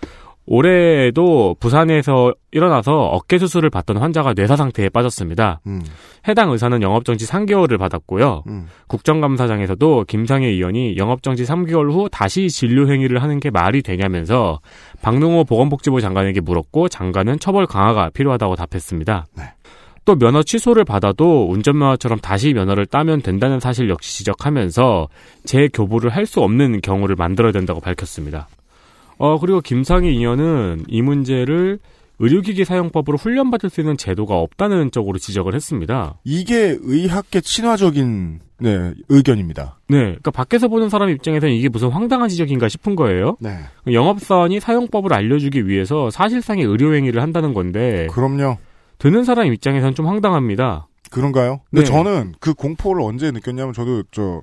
올해에도 0.46 1.56
부산에서 1.58 2.32
일어나서 2.52 2.92
어깨 2.92 3.38
수술을 3.38 3.70
받던 3.70 3.96
환자가 3.96 4.34
뇌사 4.34 4.54
상태에 4.54 4.88
빠졌습니다. 4.88 5.60
음. 5.66 5.82
해당 6.28 6.50
의사는 6.52 6.80
영업정지 6.80 7.26
3개월을 7.26 7.78
받았고요. 7.78 8.44
음. 8.46 8.66
국정감사장에서도 8.86 10.04
김상혜 10.06 10.46
의원이 10.46 10.96
영업정지 10.96 11.44
3개월 11.44 11.92
후 11.92 12.08
다시 12.10 12.48
진료 12.48 12.88
행위를 12.88 13.20
하는 13.22 13.40
게 13.40 13.50
말이 13.50 13.82
되냐면서 13.82 14.60
박능호 15.02 15.44
보건복지부 15.44 16.00
장관에게 16.00 16.40
물었고 16.40 16.88
장관은 16.88 17.40
처벌 17.40 17.66
강화가 17.66 18.10
필요하다고 18.10 18.56
답했습니다. 18.56 19.26
네. 19.36 19.44
또 20.10 20.16
면허 20.16 20.42
취소를 20.42 20.84
받아도 20.84 21.48
운전면허처럼 21.52 22.18
다시 22.18 22.52
면허를 22.52 22.84
따면 22.86 23.22
된다는 23.22 23.60
사실 23.60 23.88
역시 23.88 24.18
지적하면서 24.18 25.06
재교부를 25.44 26.10
할 26.10 26.26
수 26.26 26.40
없는 26.40 26.80
경우를 26.80 27.14
만들어야 27.14 27.52
된다고 27.52 27.80
밝혔습니다. 27.80 28.48
어, 29.18 29.38
그리고 29.38 29.60
김상희 29.60 30.08
의원은 30.08 30.84
이 30.88 31.00
문제를 31.00 31.78
의료기기 32.18 32.64
사용법으로 32.64 33.18
훈련받을 33.18 33.70
수 33.70 33.80
있는 33.80 33.96
제도가 33.96 34.36
없다는 34.36 34.90
쪽으로 34.90 35.18
지적을 35.18 35.54
했습니다. 35.54 36.18
이게 36.24 36.76
의학계 36.80 37.40
친화적인 37.40 38.40
네, 38.58 38.92
의견입니다. 39.08 39.78
네, 39.88 39.98
그러니까 39.98 40.30
밖에서 40.32 40.66
보는 40.68 40.88
사람 40.88 41.08
입장에서는 41.10 41.54
이게 41.54 41.68
무슨 41.68 41.88
황당한 41.88 42.28
지적인가 42.28 42.68
싶은 42.68 42.96
거예요. 42.96 43.36
네. 43.40 43.58
영업사원이 43.90 44.58
사용법을 44.60 45.12
알려주기 45.12 45.68
위해서 45.68 46.10
사실상의 46.10 46.64
의료행위를 46.64 47.22
한다는 47.22 47.54
건데 47.54 48.08
그럼요. 48.10 48.58
듣는 49.00 49.24
사람 49.24 49.46
입장에서는 49.52 49.94
좀 49.94 50.06
황당합니다. 50.06 50.86
그런가요? 51.10 51.60
근데 51.70 51.84
네. 51.84 51.90
저는 51.90 52.34
그 52.38 52.54
공포를 52.54 53.02
언제 53.02 53.30
느꼈냐면 53.32 53.72
저도 53.72 54.04
저 54.12 54.42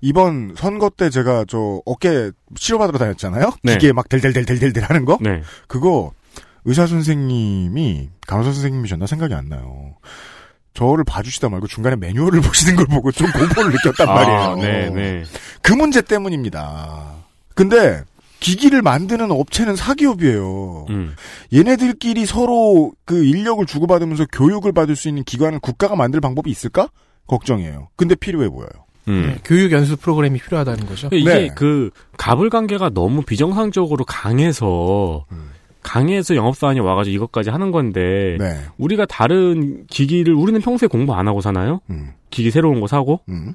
이번 0.00 0.54
선거 0.56 0.88
때 0.88 1.10
제가 1.10 1.44
저 1.46 1.82
어깨 1.84 2.30
치료받으러 2.54 2.98
다녔잖아요. 2.98 3.50
네. 3.62 3.74
기계 3.74 3.92
막 3.92 4.08
델델델델델델 4.08 4.84
하는 4.84 5.04
거. 5.04 5.18
네, 5.20 5.42
그거 5.66 6.12
의사 6.64 6.86
선생님이 6.86 8.08
간호사 8.26 8.52
선생님이셨나 8.52 9.06
생각이 9.06 9.34
안 9.34 9.48
나요. 9.48 9.96
저를 10.72 11.04
봐주시다 11.04 11.48
말고 11.48 11.66
중간에 11.66 11.96
매뉴얼을 11.96 12.40
보시는 12.42 12.76
걸 12.76 12.86
보고 12.86 13.10
좀 13.10 13.30
공포를 13.32 13.72
느꼈단 13.72 14.06
말이에요. 14.06 14.38
아, 14.38 14.54
네, 14.54 14.90
네. 14.90 15.24
그 15.62 15.72
문제 15.72 16.00
때문입니다. 16.00 17.16
근데 17.54 18.04
기기를 18.40 18.82
만드는 18.82 19.30
업체는 19.30 19.76
사기업이에요. 19.76 20.86
음. 20.90 21.14
얘네들끼리 21.52 22.26
서로 22.26 22.92
그 23.04 23.24
인력을 23.24 23.64
주고받으면서 23.66 24.26
교육을 24.32 24.72
받을 24.72 24.96
수 24.96 25.08
있는 25.08 25.22
기관을 25.24 25.60
국가가 25.60 25.94
만들 25.94 26.20
방법이 26.20 26.50
있을까? 26.50 26.88
걱정이에요. 27.26 27.88
근데 27.96 28.14
필요해 28.14 28.48
보여요. 28.48 28.70
음. 29.08 29.22
네, 29.26 29.38
교육 29.44 29.72
연수 29.72 29.96
프로그램이 29.96 30.38
필요하다는 30.40 30.86
거죠. 30.86 31.08
이게 31.12 31.34
네. 31.34 31.50
그 31.54 31.90
갑을 32.16 32.50
관계가 32.50 32.90
너무 32.90 33.22
비정상적으로 33.22 34.04
강해서 34.04 35.24
음. 35.32 35.50
강해서 35.82 36.36
영업사원이 36.36 36.80
와가지고 36.80 37.14
이것까지 37.14 37.50
하는 37.50 37.70
건데 37.70 38.36
네. 38.38 38.58
우리가 38.78 39.06
다른 39.06 39.86
기기를 39.86 40.34
우리는 40.34 40.60
평소에 40.60 40.88
공부 40.88 41.14
안 41.14 41.28
하고 41.28 41.40
사나요? 41.40 41.80
음. 41.90 42.10
기기 42.30 42.50
새로운 42.50 42.80
거 42.80 42.86
사고 42.86 43.20
음. 43.28 43.54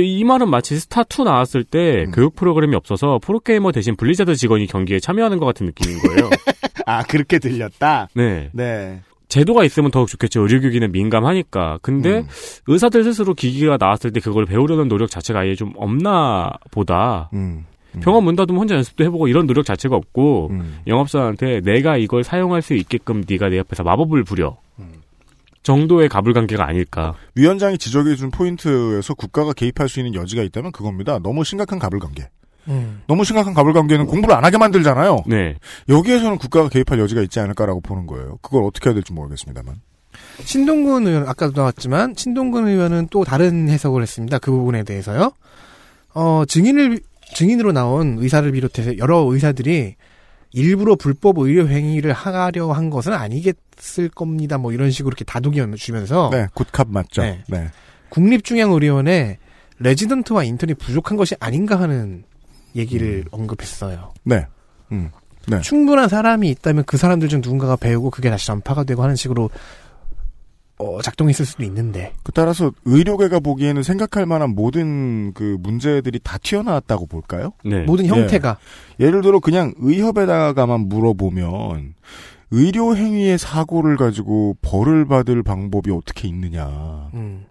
이 0.00 0.24
말은 0.24 0.48
마치 0.48 0.74
스타2 0.76 1.24
나왔을 1.24 1.64
때 1.64 2.04
음. 2.06 2.10
교육 2.12 2.34
프로그램이 2.36 2.74
없어서 2.76 3.18
프로게이머 3.22 3.72
대신 3.72 3.96
블리자드 3.96 4.34
직원이 4.36 4.66
경기에 4.66 5.00
참여하는 5.00 5.38
것 5.38 5.46
같은 5.46 5.66
느낌인 5.66 5.98
거예요. 6.00 6.30
아, 6.86 7.02
그렇게 7.02 7.38
들렸다? 7.38 8.08
네. 8.14 8.50
네. 8.52 9.00
제도가 9.28 9.64
있으면 9.64 9.90
더욱 9.90 10.08
좋겠죠. 10.08 10.42
의료기기는 10.42 10.92
민감하니까. 10.92 11.78
근데 11.80 12.18
음. 12.18 12.26
의사들 12.66 13.02
스스로 13.04 13.32
기기가 13.32 13.78
나왔을 13.78 14.10
때 14.12 14.20
그걸 14.20 14.44
배우려는 14.44 14.88
노력 14.88 15.10
자체가 15.10 15.40
아예 15.40 15.54
좀 15.54 15.72
없나 15.76 16.50
보다. 16.70 17.30
음. 17.32 17.64
음. 17.94 18.00
병원 18.00 18.24
문 18.24 18.36
닫으면 18.36 18.60
혼자 18.60 18.74
연습도 18.74 19.04
해보고 19.04 19.28
이런 19.28 19.46
노력 19.46 19.64
자체가 19.64 19.96
없고 19.96 20.48
음. 20.50 20.78
영업사한테 20.86 21.60
내가 21.60 21.96
이걸 21.96 22.24
사용할 22.24 22.60
수 22.62 22.74
있게끔 22.74 23.24
네가 23.28 23.48
내 23.48 23.58
옆에서 23.58 23.82
마법을 23.82 24.24
부려. 24.24 24.58
음. 24.78 25.01
정도의 25.62 26.08
가불관계가 26.08 26.66
아닐까. 26.66 27.14
위원장이 27.34 27.78
지적해준 27.78 28.30
포인트에서 28.30 29.14
국가가 29.14 29.52
개입할 29.52 29.88
수 29.88 30.00
있는 30.00 30.14
여지가 30.14 30.42
있다면 30.42 30.72
그겁니다. 30.72 31.18
너무 31.20 31.44
심각한 31.44 31.78
가불관계. 31.78 32.28
음. 32.68 33.02
너무 33.06 33.24
심각한 33.24 33.54
가불관계는 33.54 34.06
공부를 34.06 34.34
안 34.34 34.44
하게 34.44 34.58
만들잖아요. 34.58 35.24
네. 35.26 35.56
여기에서는 35.88 36.38
국가가 36.38 36.68
개입할 36.68 36.98
여지가 36.98 37.22
있지 37.22 37.40
않을까라고 37.40 37.80
보는 37.80 38.06
거예요. 38.06 38.38
그걸 38.42 38.64
어떻게 38.64 38.88
해야 38.88 38.94
될지 38.94 39.12
모르겠습니다만. 39.12 39.80
신동근 40.44 41.06
의원 41.06 41.28
아까도 41.28 41.52
나왔지만 41.56 42.14
신동근 42.16 42.68
의원은 42.68 43.08
또 43.10 43.24
다른 43.24 43.68
해석을 43.68 44.02
했습니다. 44.02 44.38
그 44.38 44.50
부분에 44.50 44.84
대해서요. 44.84 45.32
어, 46.14 46.44
증인을 46.46 47.00
증인으로 47.34 47.72
나온 47.72 48.18
의사를 48.18 48.50
비롯해서 48.52 48.98
여러 48.98 49.20
의사들이 49.20 49.96
일부러 50.52 50.96
불법 50.96 51.38
의료 51.38 51.68
행위를 51.68 52.12
하려 52.12 52.72
한 52.72 52.90
것은 52.90 53.12
아니겠을 53.12 54.08
겁니다. 54.14 54.58
뭐 54.58 54.72
이런 54.72 54.90
식으로 54.90 55.10
이렇게 55.10 55.24
다독이 55.24 55.60
주면서 55.76 56.30
네, 56.30 56.46
굿캅 56.54 56.88
맞죠. 56.90 57.22
네. 57.22 57.42
네. 57.48 57.68
국립중앙의료원에 58.10 59.38
레지던트와 59.78 60.44
인턴이 60.44 60.74
부족한 60.74 61.16
것이 61.16 61.34
아닌가 61.40 61.80
하는 61.80 62.24
얘기를 62.76 63.24
언급했어요. 63.30 64.12
네. 64.24 64.46
음. 64.92 65.10
네. 65.48 65.60
충분한 65.60 66.08
사람이 66.08 66.48
있다면 66.50 66.84
그 66.84 66.96
사람들 66.96 67.28
중 67.28 67.40
누군가가 67.40 67.76
배우고 67.76 68.10
그게 68.10 68.30
다시 68.30 68.46
전파가 68.46 68.84
되고 68.84 69.02
하는 69.02 69.16
식으로 69.16 69.50
어, 70.82 71.00
작동했을 71.00 71.46
수도 71.46 71.62
있는데. 71.62 72.12
그 72.24 72.32
따라서 72.32 72.72
의료계가 72.84 73.40
보기에는 73.40 73.82
생각할 73.82 74.26
만한 74.26 74.54
모든 74.54 75.32
그 75.32 75.56
문제들이 75.60 76.18
다 76.22 76.38
튀어나왔다고 76.38 77.06
볼까요? 77.06 77.52
네. 77.64 77.84
모든 77.84 78.06
형태가 78.06 78.58
예를 78.98 79.22
들어 79.22 79.38
그냥 79.38 79.72
의협에다가만 79.78 80.88
물어보면 80.88 81.94
의료 82.50 82.96
행위의 82.96 83.38
사고를 83.38 83.96
가지고 83.96 84.56
벌을 84.60 85.06
받을 85.06 85.42
방법이 85.42 85.90
어떻게 85.90 86.28
있느냐. 86.28 87.08
음, 87.14 87.46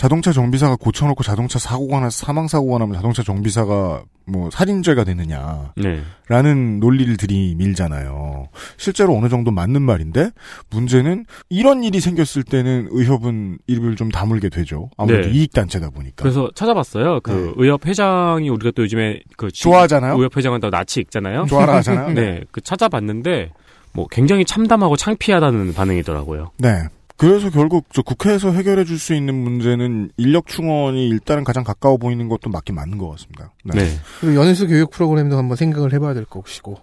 자동차 0.00 0.32
정비사가 0.32 0.76
고쳐놓고 0.76 1.22
자동차 1.22 1.58
사고가 1.58 2.00
나서 2.00 2.24
사망 2.24 2.48
사고가 2.48 2.78
나면 2.78 2.94
자동차 2.94 3.22
정비사가 3.22 4.02
뭐 4.24 4.48
살인죄가 4.50 5.04
되느냐. 5.04 5.74
네. 5.76 6.00
라는 6.26 6.80
논리를 6.80 7.14
들이밀잖아요. 7.18 8.48
실제로 8.78 9.14
어느 9.14 9.28
정도 9.28 9.50
맞는 9.50 9.82
말인데 9.82 10.30
문제는 10.70 11.26
이런 11.50 11.84
일이 11.84 12.00
생겼을 12.00 12.44
때는 12.44 12.88
의협은 12.92 13.58
입을 13.66 13.96
좀 13.96 14.08
다물게 14.10 14.48
되죠. 14.48 14.88
아무래도 14.96 15.28
네. 15.28 15.34
이익단체다 15.34 15.90
보니까. 15.90 16.22
그래서 16.22 16.48
찾아봤어요. 16.54 17.20
그 17.20 17.30
네. 17.30 17.52
의협 17.56 17.84
회장이 17.84 18.48
우리가 18.48 18.70
또 18.74 18.84
요즘에 18.84 19.20
그 19.36 19.50
지- 19.52 19.64
좋아하잖아요. 19.64 20.16
의협 20.16 20.34
회장은 20.34 20.60
또 20.60 20.70
낯이 20.70 20.86
익잖아요. 20.96 21.44
좋아라 21.44 21.76
하잖아요. 21.76 22.14
네. 22.16 22.40
그 22.52 22.62
찾아봤는데 22.62 23.50
뭐 23.92 24.06
굉장히 24.10 24.46
참담하고 24.46 24.96
창피하다는 24.96 25.74
반응이더라고요. 25.74 26.52
네. 26.56 26.84
그래서 27.20 27.50
결국 27.50 27.84
저 27.92 28.00
국회에서 28.00 28.50
해결해 28.50 28.84
줄 28.84 28.98
수 28.98 29.14
있는 29.14 29.34
문제는 29.34 30.10
인력 30.16 30.46
충원이 30.46 31.06
일단은 31.08 31.44
가장 31.44 31.64
가까워 31.64 31.98
보이는 31.98 32.28
것도 32.28 32.48
맞긴 32.48 32.76
맞는 32.76 32.96
것 32.96 33.10
같습니다. 33.10 33.52
네. 33.62 33.90
그리고 34.20 34.36
연수 34.42 34.66
교육 34.66 34.90
프로그램도 34.90 35.36
한번 35.36 35.56
생각을 35.56 35.92
해봐야 35.92 36.14
될 36.14 36.24
것이고. 36.24 36.78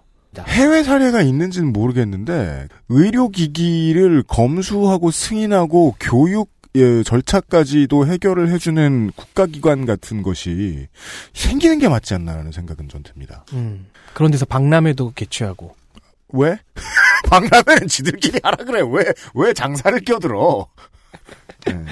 해외 0.46 0.84
사례가 0.84 1.22
있는지는 1.22 1.72
모르겠는데 1.72 2.68
의료기기를 2.88 4.22
검수하고 4.28 5.10
승인하고 5.10 5.96
교육 5.98 6.50
예, 6.76 7.02
절차까지도 7.02 8.06
해결을 8.06 8.50
해주는 8.52 9.10
국가기관 9.16 9.86
같은 9.86 10.22
것이 10.22 10.86
생기는 11.32 11.78
게 11.80 11.88
맞지 11.88 12.14
않나라는 12.14 12.52
생각은 12.52 12.88
전 12.88 13.02
듭니다. 13.02 13.44
음. 13.54 13.86
그런 14.14 14.30
데서 14.30 14.44
박람회도 14.44 15.14
개최하고. 15.16 15.74
왜? 16.30 16.58
박람회는 17.28 17.88
지들끼리 17.88 18.40
하라 18.42 18.64
그래. 18.64 18.80
왜, 18.80 19.12
왜 19.34 19.52
장사를 19.52 19.98
껴들어? 20.00 20.66
네, 21.66 21.84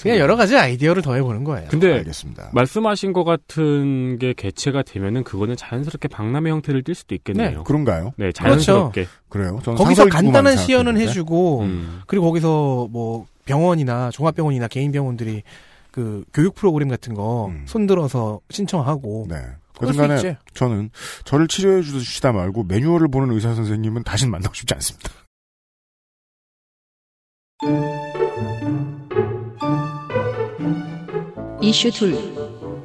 그냥 0.00 0.18
여러 0.18 0.36
가지 0.36 0.56
아이디어를 0.56 1.02
더해보는 1.02 1.44
거예요. 1.44 1.68
근데 1.68 1.94
알겠습니다. 1.94 2.50
말씀하신 2.52 3.12
것 3.12 3.24
같은 3.24 4.18
게 4.18 4.32
개최가 4.32 4.82
되면은 4.82 5.24
그거는 5.24 5.56
자연스럽게 5.56 6.08
박람회 6.08 6.50
형태를 6.50 6.82
띌 6.82 6.94
수도 6.94 7.14
있겠네요. 7.14 7.64
그런가요? 7.64 8.12
네, 8.16 8.30
자연스럽게. 8.32 9.06
그래요? 9.28 9.60
저는 9.64 9.76
거기서 9.78 10.06
간단한 10.06 10.56
시연은 10.56 10.92
생각했는데. 10.92 11.10
해주고, 11.10 11.60
음. 11.62 12.02
그리고 12.06 12.26
거기서 12.26 12.88
뭐 12.90 13.26
병원이나 13.46 14.10
종합병원이나 14.10 14.68
개인 14.68 14.92
병원들이 14.92 15.42
그 15.90 16.24
교육 16.32 16.54
프로그램 16.54 16.88
같은 16.88 17.14
거 17.14 17.46
음. 17.48 17.64
손들어서 17.66 18.40
신청하고 18.50 19.26
네. 19.28 19.36
그튼간에 19.80 20.14
있지. 20.16 20.36
저는 20.54 20.90
저를 21.24 21.48
치료해 21.48 21.82
주시다 21.82 22.32
말고 22.32 22.64
매뉴얼을 22.64 23.08
보는 23.08 23.34
의사 23.34 23.54
선생님은 23.54 24.04
다시는 24.04 24.30
만나고 24.30 24.54
싶지 24.54 24.74
않습니다. 24.74 25.10
이슈 31.60 31.90
둘. 31.90 32.16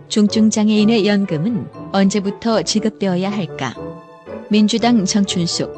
중증 0.07 0.49
장애인의 0.49 1.07
연금은 1.07 1.67
언제부터 1.91 2.61
지급되어야 2.61 3.31
할까? 3.31 3.73
민주당 4.49 5.03
정춘숙. 5.05 5.73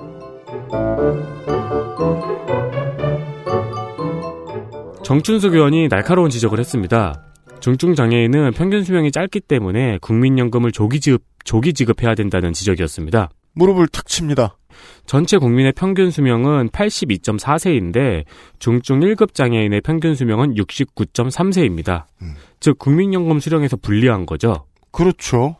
정춘숙 5.03 5.53
의원이 5.53 5.88
날카로운 5.88 6.29
지적을 6.29 6.59
했습니다. 6.59 7.26
중증 7.59 7.95
장애인은 7.95 8.51
평균 8.53 8.83
수명이 8.83 9.11
짧기 9.11 9.41
때문에 9.41 9.97
국민연금을 10.01 10.71
조기 10.71 10.99
지급 10.99 11.23
조기 11.43 11.73
지급해야 11.73 12.15
된다는 12.15 12.53
지적이었습니다. 12.53 13.29
무릎을 13.53 13.87
탁 13.87 14.05
칩니다. 14.07 14.57
전체 15.05 15.37
국민의 15.37 15.73
평균 15.73 16.11
수명은 16.11 16.69
82.4세인데 16.69 18.25
중증 18.59 18.99
1급 18.99 19.33
장애인의 19.33 19.81
평균 19.81 20.13
수명은 20.13 20.55
69.3세입니다. 20.55 22.05
음. 22.21 22.35
즉 22.59 22.77
국민연금 22.77 23.39
수령에서 23.39 23.77
불리한 23.77 24.25
거죠. 24.25 24.65
그렇죠. 24.91 25.55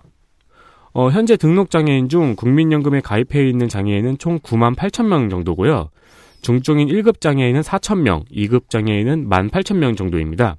어, 0.93 1.09
현재 1.09 1.37
등록 1.37 1.69
장애인 1.69 2.09
중 2.09 2.35
국민연금에 2.35 3.01
가입해 3.01 3.47
있는 3.47 3.67
장애인은 3.67 4.17
총 4.17 4.39
9만 4.39 4.75
8천 4.75 5.07
명 5.07 5.29
정도고요. 5.29 5.89
중증인 6.41 6.87
1급 6.87 7.19
장애인은 7.21 7.61
4천 7.61 8.01
명, 8.01 8.23
2급 8.31 8.69
장애인은 8.69 9.27
1만 9.27 9.49
8천 9.49 9.77
명 9.77 9.95
정도입니다. 9.95 10.57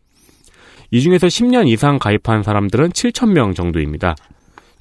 이 0.91 1.01
중에서 1.01 1.27
10년 1.27 1.69
이상 1.69 1.99
가입한 1.99 2.43
사람들은 2.43 2.91
7천 2.91 3.33
명 3.33 3.55
정도입니다. 3.55 4.15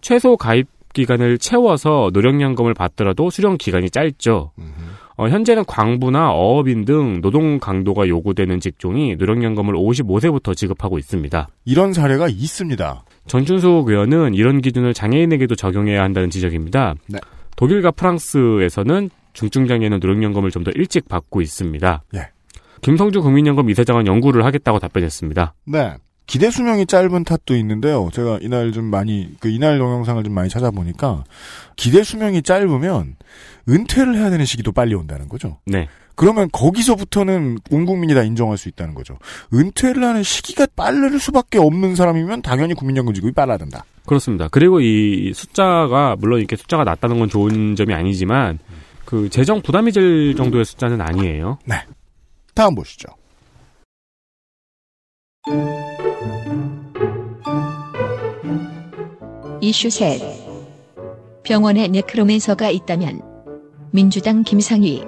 최소 0.02 0.38
가입 0.38 0.68
기간을 0.94 1.38
채워서 1.38 2.10
노령연금을 2.14 2.74
받더라도 2.74 3.30
수령 3.30 3.58
기간이 3.58 3.90
짧죠. 3.90 4.52
어, 5.18 5.28
현재는 5.28 5.66
광부나 5.66 6.32
어업인 6.32 6.86
등 6.86 7.22
노동 7.22 7.60
강도가 7.60 8.08
요구되는 8.08 8.60
직종이 8.60 9.16
노령연금을 9.16 9.74
55세부터 9.74 10.56
지급하고 10.56 10.98
있습니다. 10.98 11.48
이런 11.66 11.94
사례가 11.94 12.28
있습니다. 12.30 13.04
전춘숙 13.28 13.90
의원은 13.90 14.34
이런 14.36 14.62
기준을 14.62 14.94
장애인에게도 14.94 15.56
적용해야 15.56 16.02
한다는 16.04 16.30
지적입니다. 16.30 16.96
네. 17.08 17.20
독일과 17.58 17.92
프랑스에서는 17.92 19.10
중증장애인은 19.34 20.00
노령연금을 20.00 20.52
좀 20.52 20.64
더 20.64 20.72
일찍 20.76 21.08
받고 21.10 21.42
있습니다. 21.42 22.04
예. 22.16 22.30
김성주 22.88 23.22
국민연금 23.22 23.70
이사장은 23.70 24.08
연구를 24.08 24.46
하겠다고 24.46 24.80
답변했습니다. 24.80 25.54
네. 25.66 25.96
기대 26.26 26.50
수명이 26.50 26.86
짧은 26.86 27.26
탓도 27.26 27.54
있는데요. 27.58 28.08
제가 28.14 28.40
이날 28.42 28.72
좀 28.72 28.86
많이 28.86 29.28
그 29.42 29.50
이날 29.50 29.78
동영상을 29.78 30.24
좀 30.24 30.34
많이 30.34 30.48
찾아보니까 30.48 31.26
기대 31.76 32.02
수명이 32.02 32.44
짧으면 32.44 33.18
은퇴를 33.68 34.16
해야 34.16 34.30
되는 34.30 34.46
시기도 34.46 34.72
빨리 34.72 34.96
온다는 34.96 35.28
거죠. 35.28 35.58
네. 35.66 35.90
그러면 36.16 36.48
거기서부터는 36.54 37.58
온 37.72 37.86
국민이 37.86 38.14
다 38.14 38.24
인정할 38.24 38.58
수 38.58 38.70
있다는 38.70 38.94
거죠. 38.94 39.18
은퇴를 39.54 40.02
하는 40.02 40.24
시기가 40.24 40.68
빠를 40.74 41.20
수밖에 41.20 41.60
없는 41.60 41.98
사람이면 41.98 42.42
당연히 42.42 42.74
국민연금 42.74 43.14
지급이 43.14 43.34
빨라야 43.34 43.58
된다. 43.58 43.84
그렇습니다. 44.06 44.48
그리고 44.50 44.80
이 44.80 45.34
숫자가 45.36 46.16
물론 46.20 46.40
이렇게 46.40 46.56
숫자가 46.56 46.86
낮다는 46.86 47.20
건 47.20 47.28
좋은 47.28 47.76
점이 47.76 47.94
아니지만 47.94 48.60
그 49.04 49.30
재정 49.30 49.62
부담이 49.62 49.92
될 49.92 50.36
정도의 50.36 50.64
숫자는 50.64 51.02
아니에요. 51.02 51.60
다음 52.58 52.74
보시죠. 52.74 53.08
이슈 59.62 59.92
셋. 59.92 60.20
병원에 61.44 61.88
네크로맨서가 61.88 62.72
있다면 62.72 63.22
민주당 63.92 64.42
김상희. 64.42 65.06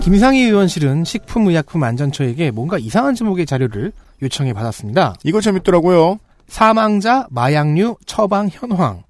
김상희 0.00 0.40
의원실은 0.40 1.04
식품의약품안전처에게 1.04 2.50
뭔가 2.50 2.78
이상한 2.78 3.14
제목의 3.14 3.44
자료를 3.44 3.92
요청해 4.22 4.54
받았습니다. 4.54 5.16
이거 5.22 5.42
재밌더라고요. 5.42 6.18
사망자 6.56 7.26
마약류 7.30 7.96
처방 8.04 8.50
현황. 8.52 9.04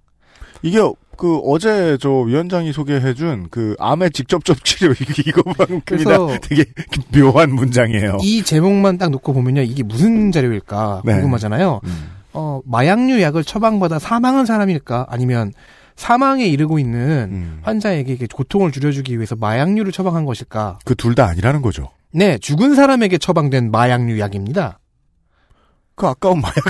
이게 0.62 0.78
그 1.16 1.38
어제 1.38 1.98
저 2.00 2.08
위원장이 2.20 2.72
소개해준 2.72 3.48
그 3.50 3.74
암의 3.80 4.12
직접적 4.12 4.64
치료 4.64 4.92
이거만큼이나 5.26 6.38
되게 6.40 6.64
묘한 7.12 7.52
문장이에요. 7.52 8.18
이 8.22 8.44
제목만 8.44 8.96
딱 8.96 9.10
놓고 9.10 9.32
보면요. 9.32 9.62
이게 9.62 9.82
무슨 9.82 10.30
자료일까 10.30 11.02
네. 11.04 11.14
궁금하잖아요. 11.14 11.80
음. 11.82 12.10
어, 12.32 12.60
마약류 12.64 13.20
약을 13.20 13.42
처방받아 13.42 13.98
사망한 13.98 14.46
사람일까? 14.46 15.06
아니면 15.10 15.52
사망에 15.96 16.46
이르고 16.46 16.78
있는 16.78 17.28
음. 17.32 17.58
환자에게 17.62 18.18
고통을 18.32 18.70
줄여주기 18.70 19.16
위해서 19.16 19.34
마약류를 19.34 19.90
처방한 19.90 20.24
것일까? 20.26 20.78
그 20.84 20.94
둘 20.94 21.16
다 21.16 21.26
아니라는 21.26 21.60
거죠. 21.60 21.88
네, 22.12 22.38
죽은 22.38 22.76
사람에게 22.76 23.18
처방된 23.18 23.72
마약류 23.72 24.20
약입니다. 24.20 24.78
그 25.96 26.06
아까운 26.06 26.40
마약을 26.40 26.62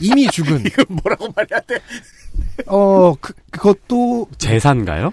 이미 0.00 0.26
죽은. 0.28 0.62
이거 0.66 0.84
뭐라고 0.88 1.28
말해야 1.34 1.60
돼? 1.60 1.78
어, 2.66 3.14
그, 3.20 3.32
그것도 3.50 4.28
제사인가요? 4.38 5.12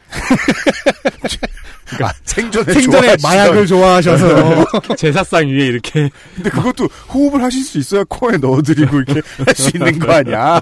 아, 2.01 2.11
생전에 2.25 2.73
생전에 2.73 3.15
마약을 3.21 3.67
좋아하셔서. 3.67 4.65
제사상 4.97 5.47
위에 5.47 5.65
이렇게 5.67 6.09
근데 6.35 6.49
그것도 6.49 6.85
호흡을 7.13 7.43
하실 7.43 7.63
수 7.63 7.77
있어야 7.77 8.03
코에 8.09 8.37
넣어드리고 8.37 9.01
이렇게 9.01 9.21
할 9.45 9.55
수 9.55 9.69
있는 9.75 9.99
거 9.99 10.11
아니야? 10.13 10.59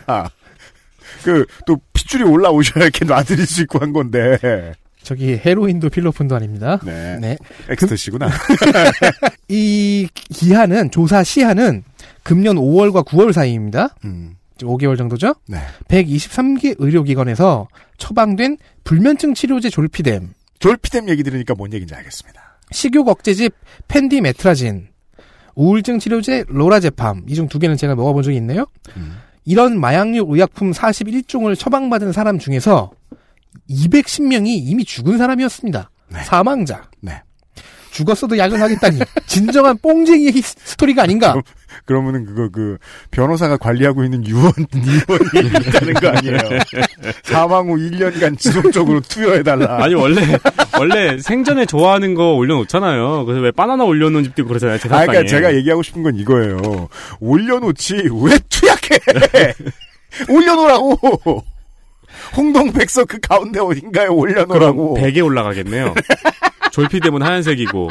그 1.24 1.46
또 1.66 1.78
핏줄이 1.94 2.24
올라오셔야 2.24 2.86
이렇게 2.86 3.06
놔드릴 3.06 3.46
수 3.46 3.62
있고 3.62 3.80
한 3.80 3.94
건데. 3.94 4.74
저기 5.04 5.40
헤로인도 5.44 5.90
필로폰도 5.90 6.36
아닙니다. 6.36 6.80
네. 6.84 7.18
네. 7.20 7.38
엑스터시구나. 7.70 8.30
이 9.48 10.08
기한은 10.14 10.92
조사 10.92 11.24
시한은 11.24 11.84
금년 12.24 12.56
5월과 12.58 13.06
9월 13.06 13.34
사이입니다. 13.34 13.96
음. 14.06 14.36
지금 14.58 14.74
5개월 14.74 14.98
정도죠? 14.98 15.34
네. 15.48 15.58
123개 15.88 16.76
의료기관에서 16.78 17.68
처방된 17.98 18.58
불면증 18.84 19.34
치료제 19.34 19.70
졸피뎀, 19.70 20.30
졸피뎀 20.60 21.10
얘기 21.10 21.24
들으니까 21.24 21.56
뭔 21.56 21.74
얘기인지 21.74 21.96
알겠습니다. 21.96 22.60
식욕 22.72 23.08
억제제 23.08 23.50
펜디메트라진, 23.88 24.88
우울증 25.56 26.00
치료제 26.00 26.46
로라제팜 26.48 27.24
이 27.28 27.34
중 27.36 27.48
두 27.48 27.60
개는 27.60 27.76
제가 27.76 27.96
먹어본 27.96 28.24
적이 28.24 28.38
있네요. 28.38 28.66
음. 28.98 29.18
이런 29.46 29.80
마약류 29.80 30.26
의약품 30.30 30.72
41종을 30.72 31.58
처방받은 31.58 32.12
사람 32.12 32.38
중에서 32.38 32.92
210명이 33.70 34.48
이미 34.64 34.84
죽은 34.86 35.18
사람이었습니다. 35.18 35.90
네. 36.10 36.24
사망자. 36.24 36.90
네. 37.02 37.22
죽었어도 37.92 38.38
약을 38.38 38.62
하겠다니 38.62 39.00
진정한 39.28 39.78
뽕쟁이의 39.82 40.32
히- 40.34 40.42
스토리가 40.42 41.04
아닌가? 41.04 41.36
그러면은 41.86 42.26
그거 42.26 42.50
그 42.52 42.78
변호사가 43.12 43.58
관리하고 43.58 44.04
있는 44.04 44.26
유언 44.26 44.52
유언이 44.76 45.48
있다는 45.48 45.94
거 45.96 46.08
아니에요? 46.10 46.38
사망 47.24 47.70
후 47.70 47.76
1년간 47.78 48.38
지속적으로 48.38 49.00
투여해 49.02 49.44
달라. 49.44 49.84
아니 49.84 49.94
원래 49.96 50.22
원래 50.80 51.18
생전에 51.20 51.66
좋아하는 51.66 52.14
거 52.14 52.34
올려놓잖아요. 52.34 53.26
그래서 53.26 53.42
왜 53.42 53.52
바나나 53.52 53.84
올려놓은 53.84 54.24
집도 54.26 54.46
그러잖아요. 54.46 54.76
아, 54.76 54.80
제사상에. 54.80 55.06
그러니까 55.08 55.30
제가 55.30 55.56
얘기하고 55.56 55.82
싶은 55.84 56.04
건 56.04 56.16
이거예요. 56.18 56.88
올려놓지 57.20 57.96
왜 58.24 58.38
투약해? 58.50 59.00
올려놓으라고. 60.30 61.44
홍동백서 62.36 63.06
그 63.06 63.20
가운데 63.20 63.60
어딘가에 63.60 64.06
그럼 64.08 64.18
올려놓으라고. 64.20 64.94
베개 64.96 65.22
올라가겠네요. 65.22 65.94
졸피뎀은 66.72 67.22
하얀색이고 67.22 67.90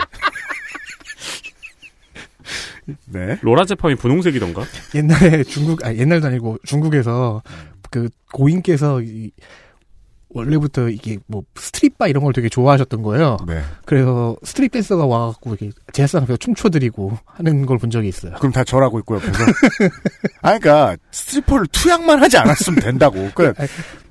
네. 3.06 3.38
로라제팜이 3.42 3.94
분홍색이던가? 3.96 4.64
옛날에 4.94 5.44
중국, 5.44 5.84
아, 5.84 5.94
옛날도 5.94 6.26
아니고 6.26 6.58
중국에서 6.64 7.42
그 7.90 8.08
고인께서 8.32 9.00
이, 9.02 9.30
원래부터 10.32 10.88
이게 10.88 11.18
뭐 11.26 11.42
strip 11.56 11.87
bar 11.87 12.06
이런 12.08 12.22
걸 12.24 12.32
되게 12.32 12.48
좋아하셨던 12.48 13.02
거예요. 13.02 13.36
네. 13.46 13.62
그래서 13.84 14.36
strip 14.44 14.70
dancer가 14.72 15.04
와갖고 15.06 15.50
이렇게 15.54 15.70
제사상 15.92 16.22
앞에서 16.22 16.36
춤춰드리고 16.38 17.18
하는 17.26 17.66
걸 17.66 17.78
본 17.78 17.90
적이 17.90 18.08
있어요. 18.08 18.34
그럼 18.38 18.52
다 18.52 18.62
절하고 18.64 18.98
있고 19.00 19.16
옆에서. 19.16 19.32
아, 20.42 20.58
그러니까 20.58 20.96
스트리퍼를 21.10 21.66
투약만 21.72 22.20
하지 22.22 22.38
않았으면 22.38 22.80
된다고. 22.80 23.28
그 23.34 23.52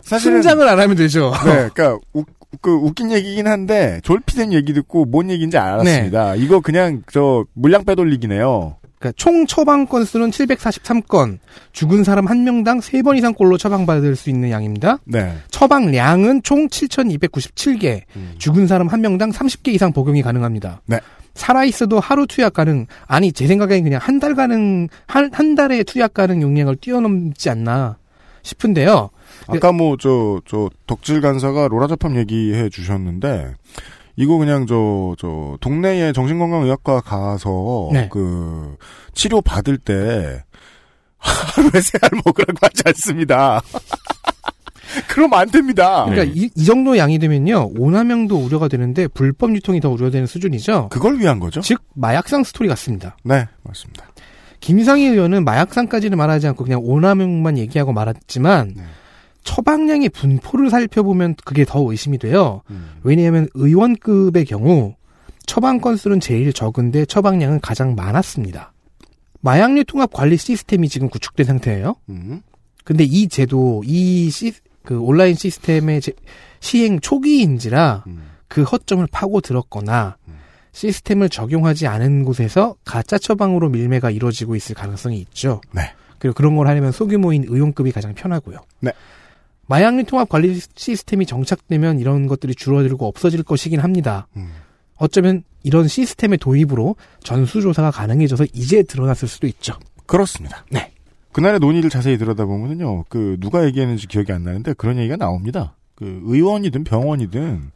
사실은 0.01 0.41
순장을 0.41 0.67
안 0.67 0.79
하면 0.79 0.95
되죠. 0.97 1.31
네, 1.45 1.69
그러니까 1.73 1.97
우, 2.13 2.23
그 2.61 2.71
웃긴 2.71 3.11
얘기긴 3.11 3.47
한데 3.47 3.99
졸피된 4.03 4.53
얘기 4.53 4.73
듣고 4.73 5.05
뭔 5.05 5.29
얘기인지 5.29 5.57
알았습니다. 5.57 6.35
이거 6.35 6.59
그냥 6.59 7.03
저 7.11 7.45
물량 7.53 7.85
빼돌리기네요. 7.85 8.75
그러니까 8.97 9.13
총 9.15 9.45
처방 9.45 9.85
건수는 9.85 10.29
743건, 10.31 11.37
죽은 11.71 12.03
사람 12.03 12.27
한 12.27 12.43
명당 12.43 12.79
3번 12.79 13.17
이상 13.17 13.33
골로 13.33 13.57
처방받을 13.57 14.15
수 14.17 14.29
있는 14.29 14.49
양입니다. 14.51 14.97
네. 15.05 15.33
처방량은 15.51 16.43
총 16.43 16.67
7,297개, 16.67 18.01
음. 18.17 18.33
죽은 18.37 18.67
사람 18.67 18.87
한 18.87 18.99
명당 18.99 19.31
30개 19.31 19.69
이상 19.69 19.93
복용이 19.93 20.21
가능합니다. 20.21 20.81
네. 20.85 20.99
살아있어도 21.33 22.01
하루 22.01 22.27
투약 22.27 22.53
가능, 22.53 22.87
아니, 23.07 23.31
제 23.31 23.47
생각엔 23.47 23.83
그냥 23.83 24.01
한 24.03 24.19
달 24.19 24.35
가능, 24.35 24.89
한, 25.07 25.29
한 25.33 25.55
달에 25.55 25.83
투약 25.83 26.13
가능 26.13 26.41
용량을 26.41 26.75
뛰어넘지 26.75 27.49
않나 27.49 27.97
싶은데요. 28.41 29.11
아까 29.57 29.71
뭐저저 29.71 30.69
덕질 30.87 31.21
간사가 31.21 31.67
로라 31.67 31.87
자팜 31.87 32.15
얘기해 32.17 32.69
주셨는데 32.69 33.53
이거 34.15 34.37
그냥 34.37 34.65
저 34.67 35.15
저 35.17 35.57
동네에 35.61 36.11
정신건강의학과 36.13 37.01
가서 37.01 37.89
네. 37.91 38.09
그 38.11 38.75
치료 39.13 39.41
받을 39.41 39.77
때 39.77 40.43
하루에 41.17 41.81
세 41.81 41.97
알 42.01 42.09
먹으라고 42.25 42.57
하지 42.61 42.83
않습니다. 42.85 43.61
그러면 45.07 45.39
안 45.39 45.49
됩니다. 45.49 46.05
그러니까 46.05 46.33
이, 46.35 46.49
이 46.55 46.65
정도 46.65 46.97
양이 46.97 47.19
되면요, 47.19 47.71
오남용도 47.77 48.37
우려가 48.37 48.67
되는데 48.67 49.07
불법 49.07 49.53
유통이 49.55 49.81
더 49.81 49.89
우려되는 49.89 50.25
수준이죠. 50.25 50.89
그걸 50.89 51.19
위한 51.19 51.39
거죠? 51.39 51.61
즉, 51.61 51.81
마약상 51.93 52.43
스토리 52.43 52.67
같습니다. 52.69 53.15
네, 53.23 53.47
맞습니다. 53.63 54.05
김상희 54.61 55.05
의원은 55.05 55.45
마약상까지는 55.45 56.17
말하지 56.17 56.47
않고 56.47 56.63
그냥 56.63 56.81
오남용만 56.83 57.57
얘기하고 57.59 57.93
말았지만 57.93 58.73
네. 58.75 58.83
처방량의 59.43 60.09
분포를 60.09 60.69
살펴보면 60.69 61.35
그게 61.45 61.65
더 61.65 61.79
의심이 61.89 62.17
돼요. 62.17 62.61
음. 62.69 62.91
왜냐하면 63.03 63.47
의원급의 63.53 64.45
경우 64.45 64.95
처방 65.45 65.79
건수는 65.81 66.19
제일 66.19 66.53
적은데 66.53 67.05
처방량은 67.05 67.61
가장 67.61 67.95
많았습니다. 67.95 68.73
마약류 69.41 69.85
통합 69.85 70.11
관리 70.11 70.37
시스템이 70.37 70.89
지금 70.89 71.09
구축된 71.09 71.45
상태예요. 71.45 71.95
음. 72.09 72.41
근데 72.83 73.03
이 73.03 73.27
제도, 73.27 73.81
이 73.85 74.29
시, 74.29 74.53
그 74.83 74.99
온라인 74.99 75.35
시스템의 75.35 76.01
제- 76.01 76.13
시행 76.59 76.99
초기인지라 76.99 78.03
음. 78.07 78.23
그 78.47 78.63
허점을 78.63 79.05
파고 79.11 79.41
들었거나 79.41 80.17
시스템을 80.71 81.29
적용하지 81.29 81.87
않은 81.87 82.25
곳에서 82.25 82.75
가짜 82.85 83.17
처방으로 83.17 83.69
밀매가 83.69 84.11
이루어지고 84.11 84.55
있을 84.55 84.75
가능성이 84.75 85.17
있죠. 85.19 85.61
네. 85.71 85.81
그리고 86.19 86.33
그런 86.35 86.55
걸 86.55 86.67
하려면 86.67 86.91
소규모인 86.91 87.45
의용급이 87.47 87.91
가장 87.91 88.13
편하고요. 88.13 88.57
네. 88.81 88.91
마약류 89.69 90.03
통합 90.05 90.27
관리 90.29 90.59
시스템이 90.75 91.25
정착되면 91.27 91.99
이런 91.99 92.25
것들이 92.27 92.55
줄어들고 92.55 93.07
없어질 93.07 93.43
것이긴 93.43 93.79
합니다. 93.79 94.27
음. 94.35 94.49
어쩌면 94.97 95.43
이런 95.63 95.87
시스템의 95.87 96.39
도입으로 96.39 96.95
전수조사가 97.23 97.91
가능해져서 97.91 98.47
이제 98.53 98.81
드러났을 98.83 99.27
수도 99.27 99.45
있죠. 99.47 99.73
그렇습니다. 100.07 100.65
네. 100.71 100.91
그날의 101.31 101.59
논의를 101.59 101.91
자세히 101.91 102.17
들여다보면요, 102.17 103.05
그, 103.09 103.37
누가 103.39 103.63
얘기했는지 103.65 104.07
기억이 104.07 104.31
안 104.33 104.43
나는데 104.43 104.73
그런 104.73 104.97
얘기가 104.97 105.15
나옵니다. 105.17 105.75
그, 105.93 106.19
의원이든 106.23 106.83
병원이든, 106.83 107.71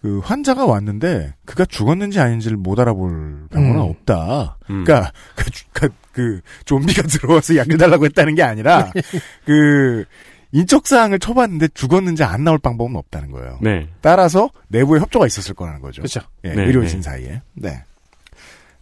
그, 0.00 0.18
환자가 0.24 0.66
왔는데, 0.66 1.34
그가 1.44 1.64
죽었는지 1.64 2.18
아닌지를 2.18 2.56
못 2.56 2.80
알아볼 2.80 3.46
병원은 3.50 3.76
음. 3.76 3.80
없다. 3.82 4.58
음. 4.70 4.84
그니까, 4.84 5.12
그, 5.36 5.50
주- 5.52 5.64
그, 5.72 5.88
그, 6.10 6.40
좀비가 6.64 7.02
들어와서 7.06 7.56
약을 7.56 7.78
달라고 7.78 8.04
했다는 8.06 8.34
게 8.34 8.42
아니라, 8.42 8.90
그, 9.46 10.04
인적사항을 10.52 11.18
쳐봤는데 11.18 11.68
죽었는지 11.74 12.24
안 12.24 12.44
나올 12.44 12.58
방법은 12.58 12.96
없다는 12.96 13.30
거예요. 13.30 13.58
네. 13.60 13.88
따라서 14.00 14.50
내부에 14.68 15.00
협조가 15.00 15.26
있었을 15.26 15.54
거라는 15.54 15.80
거죠. 15.80 16.02
그렇죠. 16.02 16.20
예, 16.44 16.54
네, 16.54 16.64
의료진 16.64 16.98
네. 16.98 17.02
사이에. 17.02 17.42
네. 17.54 17.82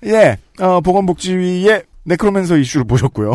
예, 0.05 0.37
어, 0.63 0.81
보건복지위의 0.81 1.85
네크로맨서 2.05 2.57
이슈를 2.57 2.87
보셨고요. 2.87 3.35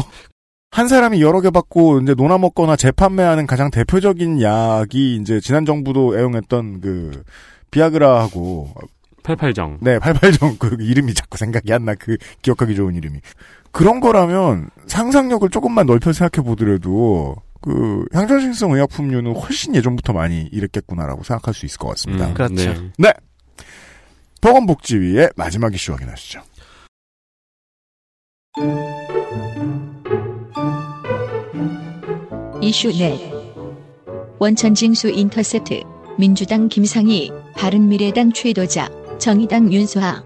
한 0.71 0.89
사람이 0.89 1.21
여러 1.21 1.39
개 1.39 1.49
받고 1.49 2.01
이제 2.01 2.13
논아 2.15 2.37
먹거나 2.37 2.75
재판매하는 2.75 3.47
가장 3.47 3.71
대표적인 3.71 4.41
약이 4.41 5.15
이제 5.15 5.39
지난 5.39 5.65
정부도 5.65 6.17
애용했던 6.19 6.81
그 6.81 7.23
비아그라하고 7.71 8.73
88정. 9.23 9.77
네, 9.81 9.97
88정 9.99 10.59
그 10.59 10.75
이름이 10.79 11.13
자꾸 11.13 11.37
생각이 11.37 11.71
안 11.73 11.85
나. 11.85 11.95
그 11.95 12.17
기억하기 12.41 12.75
좋은 12.75 12.95
이름이. 12.95 13.19
그런 13.71 13.99
거라면 13.99 14.69
상상력을 14.87 15.49
조금만 15.49 15.85
넓혀 15.85 16.13
생각해 16.13 16.45
보더라도 16.45 17.35
그 17.61 18.05
향정신성 18.13 18.71
의약품류는 18.71 19.35
훨씬 19.35 19.75
예전부터 19.75 20.13
많이 20.13 20.49
이랬겠구나라고 20.51 21.23
생각할 21.23 21.53
수 21.53 21.65
있을 21.65 21.77
것 21.79 21.89
같습니다. 21.89 22.27
음, 22.27 22.33
그렇죠. 22.33 22.53
네. 22.55 22.91
네. 22.97 23.13
보건복지위의 24.41 25.31
마지막 25.35 25.73
이슈 25.73 25.93
확인하시죠. 25.93 26.41
이슈 32.61 32.91
넷 32.97 33.19
원천징수 34.39 35.09
인터셉트 35.09 35.81
민주당 36.17 36.69
김상희 36.69 37.31
바른미래당 37.55 38.31
최도자 38.33 38.89
정의당 39.17 39.71
윤수아 39.71 40.23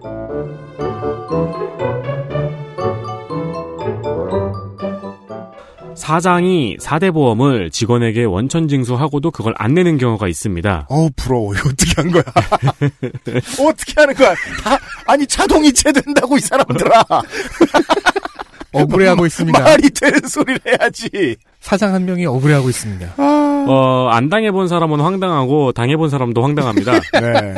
사장이 6.09 6.77
4대 6.77 7.13
보험을 7.13 7.69
직원에게 7.69 8.23
원천 8.23 8.67
징수하고도 8.67 9.29
그걸 9.29 9.53
안 9.59 9.75
내는 9.75 9.99
경우가 9.99 10.27
있습니다. 10.27 10.87
어우 10.89 11.11
부러워. 11.15 11.53
이거 11.53 11.69
어떻게 11.69 12.01
한 12.01 12.09
거야? 12.09 12.23
어떻게 13.63 13.93
하는 13.95 14.15
거야? 14.15 14.33
다 14.63 14.79
아니 15.05 15.27
자동 15.27 15.63
이체 15.63 15.91
된다고 15.91 16.35
이 16.35 16.39
사람들아. 16.39 17.05
억울해하고 18.73 19.27
있습니다. 19.27 19.59
말이 19.59 19.89
되는 19.91 20.19
소리를 20.27 20.59
해야지. 20.65 21.35
사장 21.59 21.93
한 21.93 22.05
명이 22.05 22.25
억울해하고 22.25 22.69
있습니다. 22.69 23.13
어, 23.17 24.09
안 24.11 24.29
당해본 24.29 24.67
사람은 24.67 24.99
황당하고 25.01 25.73
당해본 25.73 26.09
사람도 26.09 26.41
황당합니다. 26.41 26.93
네. 27.21 27.55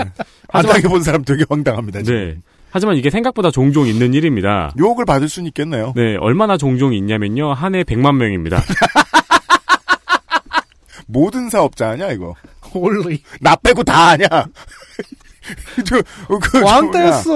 안 0.49 0.65
당해본 0.65 1.03
사람 1.03 1.23
되게 1.23 1.45
황당합니다. 1.49 2.01
지금. 2.01 2.19
네. 2.19 2.37
하지만 2.71 2.95
이게 2.95 3.09
생각보다 3.09 3.51
종종 3.51 3.87
있는 3.87 4.13
일입니다. 4.13 4.73
욕을 4.79 5.05
받을 5.05 5.27
수는 5.29 5.47
있겠네요. 5.47 5.93
네, 5.95 6.15
얼마나 6.17 6.57
종종 6.57 6.93
있냐면요. 6.93 7.53
한 7.53 7.75
해 7.75 7.83
100만 7.83 8.15
명입니다. 8.15 8.61
모든 11.07 11.49
사업자 11.49 11.89
아냐 11.89 12.11
이거. 12.11 12.35
올리. 12.73 13.21
나 13.41 13.55
빼고 13.57 13.83
다 13.83 14.11
아냐. 14.11 14.25
저, 15.85 15.97
어, 15.97 16.39
그, 16.39 16.61
왕따였어. 16.63 17.31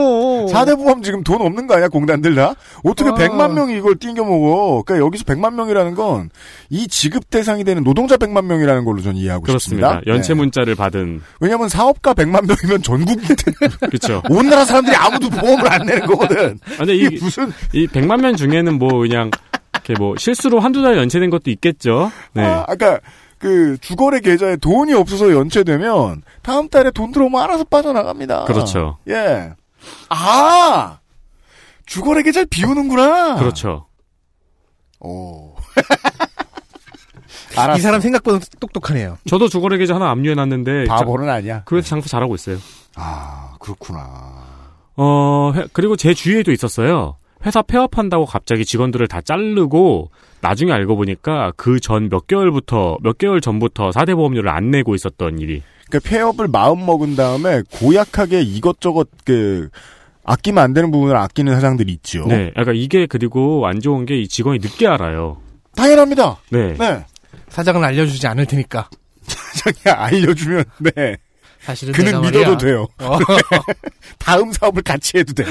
4대 0.46 0.78
보험 0.78 1.02
지금 1.02 1.24
돈 1.24 1.42
없는 1.42 1.68
거 1.68 1.76
아니야, 1.76 1.88
공단들 1.88 2.36
다? 2.36 2.56
어떻게 2.84 3.10
아. 3.10 3.14
100만 3.14 3.54
명이 3.54 3.78
이걸 3.78 3.96
띵겨 3.96 4.24
먹어? 4.24 4.84
그러니까 4.86 5.06
여기서 5.06 5.24
100만 5.26 5.54
명이라는 5.56 5.96
건 5.96 6.30
이 6.70 6.88
지급 6.88 7.30
대상이 7.30 7.64
되는 7.64 7.84
노동자 7.84 8.18
100만 8.18 8.46
명이라는 8.46 8.86
걸로 8.86 9.02
전 9.02 9.16
이해하고 9.16 9.44
그렇습니다. 9.44 9.90
싶습니다. 9.90 10.12
연체 10.12 10.34
네. 10.34 10.38
문자를 10.40 10.76
받은 10.76 11.22
왜냐면 11.40 11.70
사업가 11.70 12.14
100만 12.14 12.48
명이면 12.48 12.82
전국 12.84 13.20
그렇죠. 13.80 14.22
온 14.30 14.50
나라 14.50 14.66
사람들이 14.66 14.96
아무도 14.96 15.30
보험을 15.30 15.72
안 15.72 15.86
내는 15.86 16.08
거거든. 16.08 16.60
근데 16.78 16.96
이게 16.96 17.16
이, 17.16 17.20
무슨 17.22 17.52
이 17.74 17.88
100만 17.88 18.22
명 18.22 18.36
중에는 18.36 18.78
뭐 18.78 19.00
그냥 19.00 19.32
이렇게 19.74 19.94
뭐 19.98 20.16
실수로 20.18 20.60
한두 20.60 20.82
달 20.82 20.98
연체된 20.98 21.30
것도 21.30 21.52
있겠죠. 21.52 22.12
네. 22.34 22.44
아, 22.44 22.66
아까 22.68 22.96
그 22.98 23.00
주거래 23.82 24.20
계좌에 24.20 24.56
돈이 24.58 24.94
없어서 24.94 25.32
연체되면 25.32 26.22
다음 26.42 26.70
달에 26.70 26.92
돈 26.92 27.12
들어오면 27.12 27.42
알아서 27.42 27.64
빠져나갑니다. 27.66 28.46
그렇죠. 28.46 28.98
예. 29.10 29.54
아 30.10 31.00
주거래 31.86 32.24
계좌를 32.24 32.48
비우는구나. 32.50 33.36
그렇죠. 33.36 33.86
오. 35.00 35.54
알았어. 37.58 37.78
이 37.78 37.82
사람 37.82 38.02
생각보다 38.02 38.40
똑똑하네요. 38.60 39.18
저도 39.30 39.48
주거래 39.48 39.78
계좌 39.78 39.96
하나 39.96 40.10
압류해 40.12 40.36
놨는데 40.36 40.86
바보는 40.86 41.30
아니야. 41.30 41.64
그래서 41.66 41.88
장사 41.90 42.08
잘하고 42.10 42.36
있어요. 42.36 42.58
아 42.96 43.56
그렇구나. 43.60 44.44
어, 44.98 45.52
회- 45.56 45.68
그리고 45.74 45.96
제 45.96 46.14
주위에도 46.14 46.52
있었어요. 46.52 47.18
회사 47.46 47.62
폐업한다고 47.62 48.26
갑자기 48.26 48.66
직원들을 48.66 49.08
다 49.08 49.22
자르고 49.22 50.10
나중에 50.48 50.72
알고 50.72 50.96
보니까 50.96 51.52
그 51.58 51.80
전 51.80 52.10
몇 52.10 52.28
개월부터 52.28 52.98
몇 53.02 53.18
개월 53.18 53.42
전부터 53.42 53.90
4대 53.90 54.16
보험료를 54.16 54.50
안 54.50 54.70
내고 54.72 54.94
있었던 54.96 55.40
일이 55.40 55.64
그러니까 55.90 56.10
폐업을 56.10 56.48
마음 56.48 56.86
먹은 56.86 57.16
다음에 57.16 57.62
고약하게 57.72 58.42
이것저것 58.42 59.08
그 59.26 59.70
아끼면 60.24 60.64
안 60.64 60.74
되는 60.74 60.92
부분을 60.92 61.16
아끼는 61.16 61.54
사장들이 61.56 61.92
있죠. 61.94 62.26
네. 62.28 62.50
그러니까 62.52 62.74
이게 62.74 63.06
그리고 63.06 63.66
안 63.68 63.80
좋은 63.80 64.06
게 64.06 64.16
이 64.20 64.28
직원이 64.28 64.60
늦게 64.60 64.88
알아요. 64.88 65.38
당연합니다. 65.76 66.38
네. 66.50 66.74
네. 66.74 67.06
사장은 67.50 67.84
알려주지 67.84 68.26
않을 68.28 68.46
테니까. 68.48 68.90
사장이 69.28 69.96
알려주면 69.96 70.64
네. 70.80 71.18
사실은 71.62 71.94
그는 71.94 72.22
믿어도. 72.22 72.58
돼요. 72.58 72.88
어. 73.00 73.18
다음 74.20 74.52
사업을 74.52 74.82
같이 74.84 75.18
해도 75.18 75.34
돼. 75.34 75.44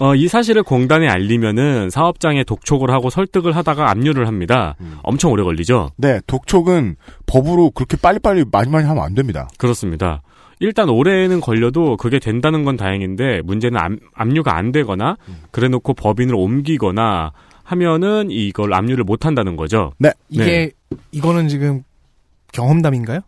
어, 0.00 0.14
이 0.14 0.28
사실을 0.28 0.62
공단에 0.62 1.08
알리면은 1.08 1.90
사업장에 1.90 2.44
독촉을 2.44 2.90
하고 2.90 3.10
설득을 3.10 3.56
하다가 3.56 3.90
압류를 3.90 4.26
합니다. 4.26 4.76
엄청 5.02 5.32
오래 5.32 5.42
걸리죠? 5.42 5.90
네, 5.96 6.20
독촉은 6.26 6.96
법으로 7.26 7.70
그렇게 7.70 7.96
빨리빨리 7.96 8.44
많이 8.50 8.70
많이 8.70 8.86
하면 8.86 9.02
안 9.02 9.14
됩니다. 9.14 9.48
그렇습니다. 9.58 10.22
일단 10.60 10.88
올해는 10.88 11.40
걸려도 11.40 11.96
그게 11.96 12.18
된다는 12.18 12.64
건 12.64 12.76
다행인데 12.76 13.42
문제는 13.44 13.78
압, 13.78 13.92
압류가 14.14 14.56
안 14.56 14.72
되거나 14.72 15.16
그래놓고 15.50 15.94
법인을 15.94 16.34
옮기거나 16.34 17.32
하면은 17.62 18.30
이걸 18.30 18.72
압류를 18.74 19.04
못 19.04 19.26
한다는 19.26 19.56
거죠. 19.56 19.92
네. 19.98 20.10
이게 20.30 20.70
이거는 21.12 21.48
지금 21.48 21.82
경험담인가요? 22.52 23.20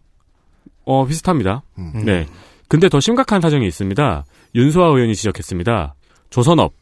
어 0.85 1.07
비슷합니다. 1.07 1.63
음. 1.79 2.03
네. 2.05 2.27
근데 2.69 2.89
더 2.89 3.01
심각한 3.01 3.41
사정이 3.41 3.67
있습니다. 3.67 4.25
윤수아 4.55 4.87
의원이 4.87 5.15
지적했습니다. 5.15 5.95
조선업 6.31 6.73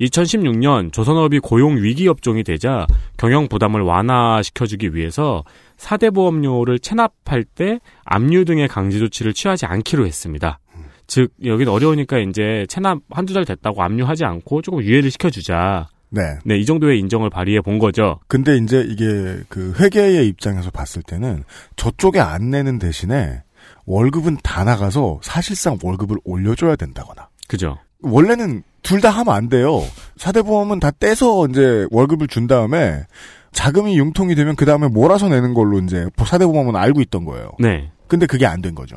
2016년 0.00 0.92
조선업이 0.92 1.40
고용 1.40 1.76
위기 1.82 2.08
업종이 2.08 2.42
되자 2.42 2.86
경영 3.16 3.48
부담을 3.48 3.82
완화시켜주기 3.82 4.94
위해서 4.94 5.44
사대보험료를 5.76 6.78
체납할 6.78 7.44
때 7.44 7.80
압류 8.04 8.44
등의 8.44 8.68
강제 8.68 8.98
조치를 8.98 9.34
취하지 9.34 9.66
않기로 9.66 10.06
했습니다. 10.06 10.58
즉 11.06 11.32
여기는 11.44 11.70
어려우니까 11.72 12.18
이제 12.18 12.66
체납 12.68 13.00
한두 13.10 13.34
달 13.34 13.44
됐다고 13.44 13.82
압류하지 13.82 14.24
않고 14.24 14.62
조금 14.62 14.82
유예를 14.82 15.10
시켜주자. 15.10 15.88
네. 16.08 16.22
네, 16.44 16.58
이 16.58 16.64
정도의 16.64 16.98
인정을 17.00 17.30
발휘해 17.30 17.60
본 17.60 17.78
거죠. 17.78 18.18
근데 18.26 18.56
이제 18.56 18.84
이게 18.88 19.40
그 19.48 19.74
회계의 19.78 20.26
입장에서 20.28 20.70
봤을 20.70 21.02
때는 21.02 21.44
저쪽에 21.76 22.20
안 22.20 22.50
내는 22.50 22.78
대신에 22.78 23.42
월급은 23.86 24.38
다 24.42 24.64
나가서 24.64 25.20
사실상 25.22 25.78
월급을 25.82 26.16
올려줘야 26.24 26.76
된다거나. 26.76 27.28
그죠? 27.48 27.78
원래는 28.02 28.62
둘 28.82 29.00
다 29.00 29.10
하면 29.10 29.34
안 29.34 29.48
돼요. 29.48 29.82
사대보험은 30.16 30.80
다 30.80 30.90
떼서 30.90 31.46
이제 31.48 31.86
월급을 31.90 32.28
준 32.28 32.46
다음에 32.46 33.04
자금이 33.52 33.98
융통이 33.98 34.34
되면 34.34 34.56
그 34.56 34.64
다음에 34.64 34.88
몰아서 34.88 35.28
내는 35.28 35.54
걸로 35.54 35.78
이제 35.80 36.06
사대보험은 36.16 36.76
알고 36.76 37.00
있던 37.02 37.24
거예요. 37.24 37.50
네. 37.58 37.90
근데 38.08 38.26
그게 38.26 38.46
안 38.46 38.62
된 38.62 38.74
거죠. 38.74 38.96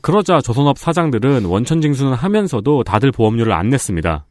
그러자 0.00 0.40
조선업 0.40 0.78
사장들은 0.78 1.44
원천 1.44 1.80
징수는 1.80 2.14
하면서도 2.14 2.82
다들 2.84 3.12
보험료를 3.12 3.52
안 3.52 3.68
냈습니다. 3.68 4.26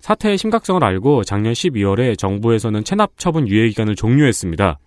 사태의 0.00 0.38
심각성을 0.38 0.82
알고 0.82 1.24
작년 1.24 1.52
12월에 1.52 2.16
정부에서는 2.18 2.82
체납 2.84 3.10
처분 3.16 3.46
유예 3.48 3.68
기간을 3.68 3.94
종료했습니다. 3.96 4.78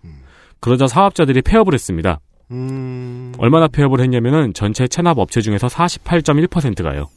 그러자 0.60 0.86
사업자들이 0.86 1.42
폐업을 1.42 1.74
했습니다. 1.74 2.20
음, 2.50 3.32
얼마나 3.38 3.68
폐업을 3.68 4.00
했냐면은 4.00 4.52
전체 4.54 4.86
체납 4.86 5.18
업체 5.18 5.40
중에서 5.40 5.66
48.1%가요. 5.68 7.08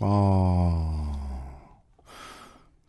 아, 0.00 1.09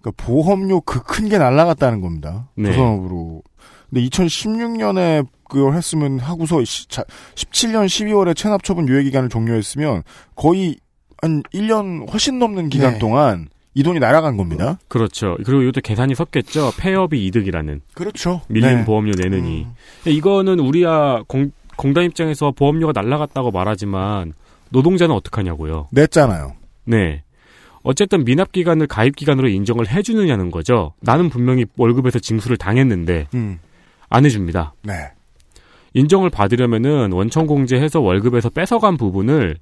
그러니까 0.02 0.12
보험료 0.26 0.82
그 0.82 1.02
큰 1.04 1.30
게 1.30 1.38
날라갔다는 1.38 2.02
겁니다. 2.02 2.50
네. 2.56 2.72
조선업으로. 2.72 3.42
근데 3.90 4.02
2016년에 4.08 5.26
그걸 5.50 5.74
했으면 5.76 6.20
하고서 6.20 6.64
시- 6.64 6.88
자- 6.88 7.04
17년 7.36 7.86
12월에 7.86 8.36
체납 8.36 8.64
처분 8.64 8.88
유예 8.88 9.04
기간을 9.04 9.30
종료했으면 9.30 10.04
거의 10.36 10.78
한 11.22 11.44
1년 11.54 12.10
훨씬 12.12 12.40
넘는 12.40 12.70
기간 12.70 12.94
네. 12.94 13.00
동안 13.00 13.50
이 13.74 13.84
돈이 13.84 14.00
날아간 14.00 14.38
겁니다. 14.38 14.80
그렇죠. 14.88 15.38
그리고 15.46 15.62
이것도 15.62 15.82
계산이 15.82 16.16
섰겠죠. 16.16 16.72
폐업이 16.78 17.26
이득이라는. 17.28 17.82
그렇죠. 17.94 18.42
밀린 18.50 18.78
네. 18.80 18.86
보험료 18.86 19.14
내느니. 19.18 19.64
음. 19.66 20.10
이거는 20.10 20.60
우리야 20.60 21.24
공, 21.28 21.52
공단 21.78 22.04
입장에서 22.06 22.52
보험료가 22.52 22.92
날라갔다고 23.00 23.52
말하지만 23.52 24.34
노동자는 24.70 25.14
어떡하냐고요. 25.16 25.88
냈잖아요. 25.92 26.54
네. 26.86 27.24
어쨌든 27.84 28.24
미납 28.24 28.52
기간을 28.52 28.88
가입 28.88 29.16
기간으로 29.16 29.48
인정을 29.50 29.90
해주느냐는 29.90 30.52
거죠. 30.52 30.94
나는 31.00 31.30
분명히 31.30 31.66
월급에서 31.78 32.20
징수를 32.20 32.58
당했는데 32.58 33.28
음, 33.34 33.60
안 34.10 34.26
해줍니다. 34.26 34.74
네. 34.84 34.94
인정을 35.94 36.30
받으려면은 36.30 37.12
원천 37.12 37.48
공제해서 37.48 38.00
월급에서 38.00 38.50
뺏어간 38.50 38.98
부분을 38.98 39.58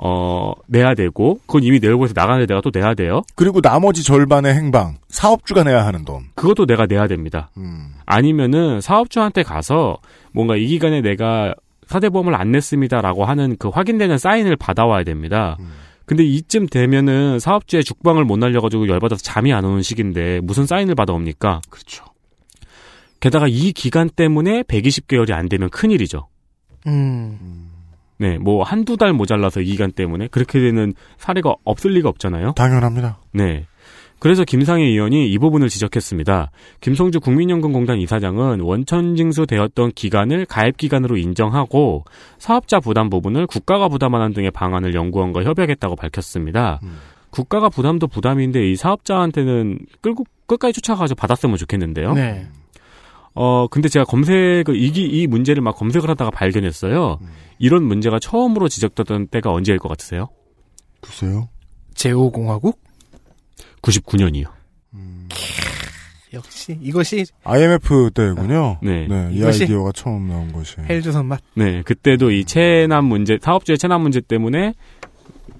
어 0.00 0.52
내야 0.68 0.94
되고 0.94 1.40
그건 1.46 1.64
이미 1.64 1.80
내고해서 1.80 2.14
나가는 2.16 2.44
데가 2.46 2.60
또 2.60 2.70
내야 2.72 2.94
돼요. 2.94 3.22
그리고 3.34 3.60
나머지 3.60 4.04
절반의 4.04 4.54
행방 4.54 4.96
사업주가 5.08 5.64
내야 5.64 5.84
하는 5.86 6.04
돈. 6.04 6.22
그것도 6.36 6.66
내가 6.66 6.86
내야 6.86 7.06
됩니다. 7.08 7.50
음, 7.56 7.94
아니면은 8.06 8.80
사업주한테 8.80 9.42
가서 9.42 9.98
뭔가 10.32 10.56
이 10.56 10.66
기간에 10.66 11.00
내가 11.00 11.54
사대보험을 11.86 12.34
안 12.34 12.52
냈습니다라고 12.52 13.24
하는 13.24 13.56
그 13.58 13.68
확인되는 13.68 14.18
사인을 14.18 14.56
받아와야 14.56 15.02
됩니다. 15.04 15.56
음. 15.58 15.70
근데 16.08 16.24
이쯤 16.24 16.68
되면은 16.68 17.38
사업주의 17.38 17.84
죽방을 17.84 18.24
못 18.24 18.38
날려가지고 18.38 18.88
열받아서 18.88 19.20
잠이 19.20 19.52
안 19.52 19.66
오는 19.66 19.82
시기인데 19.82 20.40
무슨 20.42 20.64
사인을 20.64 20.94
받아옵니까? 20.94 21.60
그렇죠. 21.68 22.06
게다가 23.20 23.46
이 23.46 23.72
기간 23.72 24.08
때문에 24.08 24.62
120개월이 24.62 25.32
안 25.32 25.50
되면 25.50 25.68
큰일이죠. 25.68 26.26
음. 26.86 27.68
네, 28.16 28.38
뭐 28.38 28.62
한두 28.62 28.96
달 28.96 29.12
모자라서 29.12 29.60
이 29.60 29.66
기간 29.66 29.92
때문에 29.92 30.28
그렇게 30.28 30.58
되는 30.60 30.94
사례가 31.18 31.54
없을 31.64 31.90
리가 31.92 32.08
없잖아요. 32.08 32.54
당연합니다. 32.54 33.18
네. 33.32 33.66
그래서 34.18 34.44
김상희 34.44 34.84
의원이 34.84 35.30
이 35.30 35.38
부분을 35.38 35.68
지적했습니다. 35.68 36.50
김성주 36.80 37.20
국민연금공단 37.20 37.98
이사장은 37.98 38.60
원천징수 38.60 39.46
되었던 39.46 39.92
기간을 39.92 40.46
가입기간으로 40.46 41.16
인정하고 41.16 42.04
사업자 42.38 42.80
부담 42.80 43.10
부분을 43.10 43.46
국가가 43.46 43.88
부담하는 43.88 44.32
등의 44.32 44.50
방안을 44.50 44.94
연구원과 44.94 45.44
협의하겠다고 45.44 45.96
밝혔습니다. 45.96 46.80
음. 46.82 46.96
국가가 47.30 47.68
부담도 47.68 48.08
부담인데 48.08 48.70
이 48.70 48.76
사업자한테는 48.76 49.78
끌고 50.00 50.24
끝까지 50.46 50.72
쫓아가서 50.72 51.14
받았으면 51.14 51.56
좋겠는데요. 51.56 52.14
네. 52.14 52.46
어, 53.34 53.68
근데 53.68 53.88
제가 53.88 54.04
검색을, 54.04 54.74
이, 54.74 54.88
이 54.88 55.26
문제를 55.28 55.62
막 55.62 55.76
검색을 55.76 56.08
하다가 56.10 56.30
발견했어요. 56.32 57.18
이런 57.58 57.84
문제가 57.84 58.18
처음으로 58.18 58.68
지적되던 58.68 59.28
때가 59.28 59.52
언제일 59.52 59.78
것 59.78 59.88
같으세요? 59.88 60.28
글쎄요. 61.00 61.48
제5공화국? 61.94 62.76
99년이요. 63.82 64.46
역시 66.34 66.78
이것이 66.82 67.24
IMF 67.44 68.10
때군요. 68.12 68.78
네. 68.82 69.06
네, 69.08 69.30
이 69.32 69.42
아이디어가 69.42 69.92
처음 69.92 70.28
나온 70.28 70.52
것이. 70.52 70.76
헬조선 70.80 71.26
맛. 71.26 71.40
네, 71.54 71.82
그때도 71.82 72.30
이 72.30 72.44
체납 72.44 73.04
문제, 73.04 73.38
사업주의 73.40 73.78
체납 73.78 74.00
문제 74.00 74.20
때문에 74.20 74.74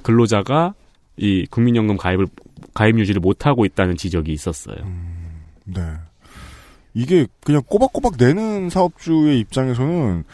근로자가 0.03 0.75
이 1.17 1.47
국민연금 1.51 1.97
가입을, 1.97 2.27
가입 2.75 2.99
유지를 2.99 3.21
못 3.21 3.47
하고 3.47 3.65
있다는 3.65 3.97
지적이 3.97 4.33
있었어요. 4.33 4.77
네. 5.65 5.83
이게 6.95 7.27
그냥 7.45 7.63
꼬박꼬박 7.67 8.15
내는 8.19 8.71
사업주의 8.71 9.41
입장에서는 9.41 10.25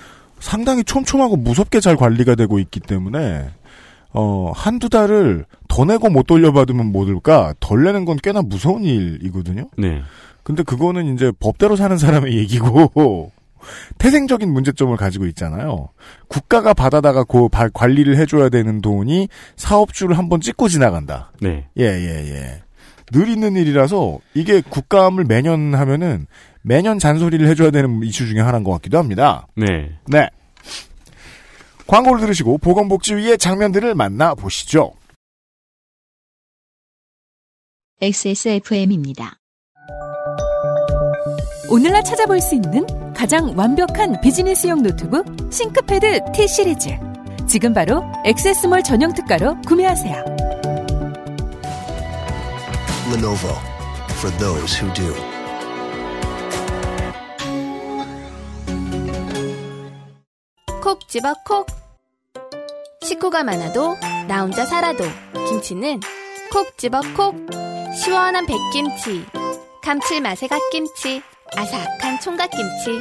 상당히 0.40 0.84
촘촘하고 0.84 1.36
무섭게 1.36 1.80
잘 1.80 1.96
관리가 1.96 2.34
되고 2.34 2.58
있기 2.58 2.80
때문에 2.80 3.50
어, 4.14 4.52
한두 4.54 4.88
달을 4.88 5.44
더 5.68 5.84
내고 5.84 6.08
못 6.08 6.26
돌려받으면 6.26 6.86
모를까 6.92 7.54
덜 7.60 7.84
내는 7.84 8.04
건 8.04 8.16
꽤나 8.22 8.42
무서운 8.42 8.84
일이거든요. 8.84 9.68
네. 9.76 10.02
근데 10.42 10.62
그거는 10.62 11.14
이제 11.14 11.32
법대로 11.40 11.74
사는 11.76 11.96
사람의 11.98 12.36
얘기고 12.38 13.32
태생적인 13.98 14.52
문제점을 14.52 14.94
가지고 14.96 15.26
있잖아요. 15.26 15.88
국가가 16.28 16.74
받아다가 16.74 17.24
그 17.24 17.48
바- 17.48 17.68
관리를 17.70 18.16
해줘야 18.18 18.50
되는 18.50 18.80
돈이 18.80 19.28
사업주를 19.56 20.16
한번 20.18 20.40
찍고 20.40 20.68
지나간다. 20.68 21.32
네. 21.40 21.66
예, 21.78 21.84
예, 21.84 22.34
예. 22.34 22.62
늘 23.12 23.28
있는 23.28 23.56
일이라서 23.56 24.18
이게 24.34 24.60
국감을 24.68 25.24
매년 25.24 25.74
하면은 25.74 26.26
매년 26.62 26.98
잔소리를 26.98 27.46
해줘야 27.48 27.70
되는 27.70 28.02
이슈 28.02 28.26
중에 28.26 28.40
하나인 28.40 28.64
것 28.64 28.72
같기도 28.72 28.98
합니다. 28.98 29.46
네. 29.56 29.92
네. 30.06 30.28
광고를 31.86 32.20
들으시고 32.20 32.58
보건복지위의 32.58 33.38
장면들을 33.38 33.94
만나보시죠. 33.94 34.92
XSFM입니다. 38.00 39.38
오늘날 41.70 42.04
찾아볼 42.04 42.40
수 42.40 42.54
있는 42.54 42.86
가장 43.14 43.56
완벽한 43.56 44.20
비즈니스용 44.20 44.82
노트북 44.82 45.24
싱크패드 45.50 46.32
T 46.34 46.46
시리즈. 46.46 46.90
지금 47.48 47.72
바로 47.72 48.02
액세스몰 48.24 48.82
전용 48.82 49.14
특가로 49.14 49.60
구매하세요. 49.62 50.24
Lenovo 53.12 53.54
for 54.18 54.36
those 54.38 54.80
who 54.80 54.92
do. 54.94 55.33
콕 60.84 61.08
집어 61.08 61.32
콕. 61.46 61.66
식구가 63.00 63.42
많아도 63.42 63.96
나 64.28 64.42
혼자 64.42 64.66
살아도 64.66 65.02
김치는 65.48 65.98
콕 66.52 66.76
집어 66.76 67.00
콕 67.16 67.34
시원한 67.96 68.44
백김치 68.44 69.24
감칠맛의 69.82 70.46
갓김치 70.50 71.22
아삭한 71.56 72.20
총각김치 72.20 73.00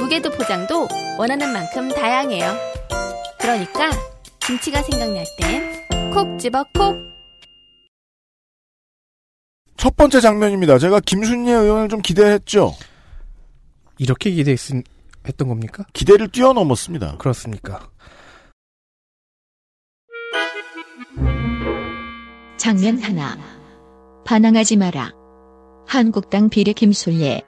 무게도 0.00 0.32
포장도 0.32 0.88
원하는 1.16 1.52
만큼 1.52 1.90
다양해요 1.90 2.56
그러니까 3.38 3.92
김치가 4.44 4.82
생각날 4.82 5.24
땐 5.38 6.12
콕 6.12 6.40
집어 6.40 6.64
콕 6.74 6.96
첫 9.76 9.96
번째 9.96 10.20
장면입니다. 10.20 10.78
제가 10.78 11.00
김순예 11.00 11.52
의원을 11.52 11.88
좀 11.88 12.02
기대했죠. 12.02 12.74
이렇게 13.98 14.30
기대했던 14.30 15.48
겁니까? 15.48 15.84
기대를 15.92 16.28
뛰어넘었습니다. 16.28 17.16
그렇습니까? 17.18 17.88
장면 22.56 22.98
하나. 22.98 23.36
반항하지 24.24 24.76
마라. 24.76 25.12
한국당 25.86 26.48
비례 26.48 26.72
김순례. 26.72 27.42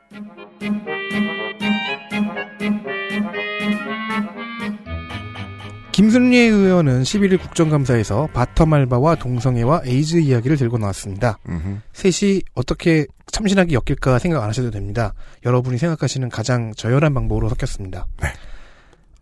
김순례 5.98 6.36
의원은 6.48 7.04
11일 7.04 7.40
국정감사에서 7.40 8.28
bottom 8.34 8.72
알바와 8.72 9.14
동성애와 9.14 9.82
에이즈 9.86 10.16
이야기를 10.16 10.56
들고 10.56 10.76
나왔습니다. 10.76 11.38
음흠. 11.48 11.76
셋이 11.92 12.40
어떻게 12.54 13.06
참신하게 13.30 13.74
엮일까 13.74 14.18
생각 14.18 14.42
안 14.42 14.48
하셔도 14.48 14.72
됩니다. 14.72 15.14
여러분이 15.46 15.78
생각하시는 15.78 16.28
가장 16.30 16.74
저열한 16.74 17.14
방법으로 17.14 17.48
섞였습니다. 17.48 18.06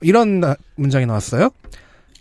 이런 0.01 0.41
나- 0.41 0.57
문장이 0.77 1.05
나왔어요. 1.05 1.51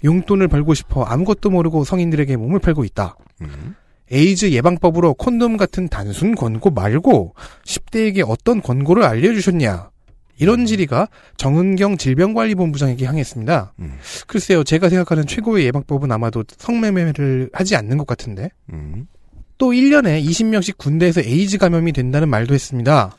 용돈을 0.03 0.49
벌고 0.49 0.73
싶어 0.73 1.03
아무것도 1.03 1.49
모르고 1.49 1.85
성인들에게 1.85 2.35
몸을 2.35 2.59
팔고 2.59 2.83
있다. 2.83 3.15
음. 3.39 3.75
에이즈 4.11 4.51
예방법으로 4.51 5.13
콘돔 5.13 5.55
같은 5.55 5.87
단순 5.87 6.35
권고 6.35 6.71
말고 6.71 7.35
10대에게 7.63 8.25
어떤 8.27 8.61
권고를 8.61 9.03
알려주셨냐. 9.03 9.91
이런 10.41 10.65
질의가 10.65 11.07
정은경 11.37 11.97
질병관리본부장에게 11.97 13.05
향했습니다. 13.05 13.73
음. 13.79 13.93
글쎄요, 14.25 14.63
제가 14.63 14.89
생각하는 14.89 15.27
최고의 15.27 15.65
예방법은 15.67 16.11
아마도 16.11 16.43
성매매를 16.57 17.51
하지 17.53 17.75
않는 17.75 17.99
것 17.99 18.07
같은데. 18.07 18.49
음. 18.73 19.05
또 19.59 19.69
1년에 19.69 20.25
20명씩 20.25 20.79
군대에서 20.79 21.21
에이즈 21.21 21.59
감염이 21.59 21.93
된다는 21.93 22.27
말도 22.29 22.55
했습니다. 22.55 23.15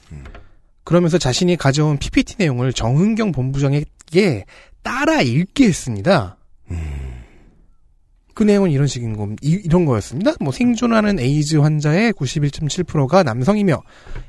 그러면서 0.83 1.17
자신이 1.17 1.57
가져온 1.57 1.97
PPT 1.97 2.35
내용을 2.41 2.73
정은경 2.73 3.31
본부장에게 3.31 4.45
따라 4.83 5.23
읽게 5.23 5.67
했습니다. 5.67 6.37
그 8.35 8.43
내용은 8.43 8.73
이런 8.73 8.89
식인 8.89 9.17
겁, 9.17 9.29
이, 9.43 9.61
이런 9.65 9.85
거였습니다. 9.85 10.33
뭐 10.41 10.53
생존하는 10.53 11.21
에이즈 11.21 11.59
환자의 11.59 12.13
91.7%가 12.15 13.23
남성이며 13.23 13.81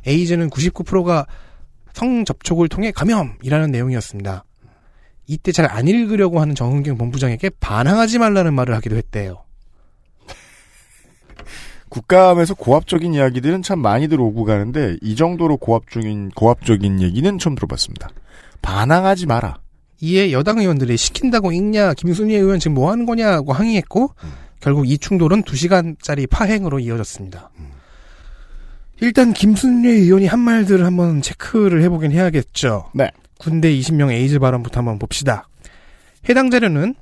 에이즈는 0.06 0.52
99%가 0.52 1.26
성 1.94 2.26
접촉을 2.26 2.68
통해 2.68 2.92
감염이라는 2.92 3.72
내용이었습니다. 3.72 4.44
이때 5.28 5.52
잘 5.52 5.66
안 5.70 5.88
읽으려고 5.88 6.42
하는 6.42 6.54
정은경 6.54 6.98
본부장에게 6.98 7.52
반항하지 7.60 8.20
말라는 8.20 8.54
말을 8.54 8.76
하기도 8.76 8.98
했대요. 8.98 9.44
국감에서 11.90 12.56
고압적인 12.56 13.14
이야기들은 13.14 13.62
참 13.62 13.80
많이들 13.80 14.20
오고 14.20 14.46
가는데 14.46 14.98
이 15.02 15.16
정도로 15.16 15.58
고압적인 15.58 16.32
고압적인 16.32 17.02
얘기는 17.02 17.38
처음 17.38 17.56
들어봤습니다. 17.56 18.10
반항하지 18.64 19.28
마라. 19.28 19.60
이에 20.02 20.32
여당 20.32 20.58
의원들이 20.58 20.98
시킨다고 20.98 21.52
읽냐, 21.52 21.94
김순희 21.94 22.34
의원 22.34 22.60
지금 22.60 22.74
뭐 22.74 22.92
하는 22.92 23.06
거냐고 23.06 23.54
항의했고, 23.54 24.16
결국 24.60 24.90
이 24.90 24.98
충돌은 24.98 25.44
2시간짜리 25.44 26.30
파행으로 26.30 26.80
이어졌습니다. 26.80 27.52
일단 29.04 29.34
김순희 29.34 29.90
의원이 29.90 30.28
한 30.28 30.40
말들을 30.40 30.86
한번 30.86 31.22
체크를 31.22 31.84
해보긴 31.84 32.14
해야겠죠. 32.14 32.90
네. 32.94 33.12
군대 33.38 33.70
20명 33.70 34.10
에이즈 34.10 34.40
발언부터 34.40 34.80
한번 34.80 34.98
봅시다. 34.98 35.50
해당 36.30 36.50
자료는 36.50 36.96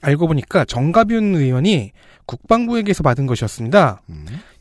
알고 0.00 0.26
보니까 0.26 0.64
정가균 0.64 1.34
의원이 1.34 1.92
국방부에게서 2.24 3.02
받은 3.02 3.26
것이었습니다. 3.26 4.00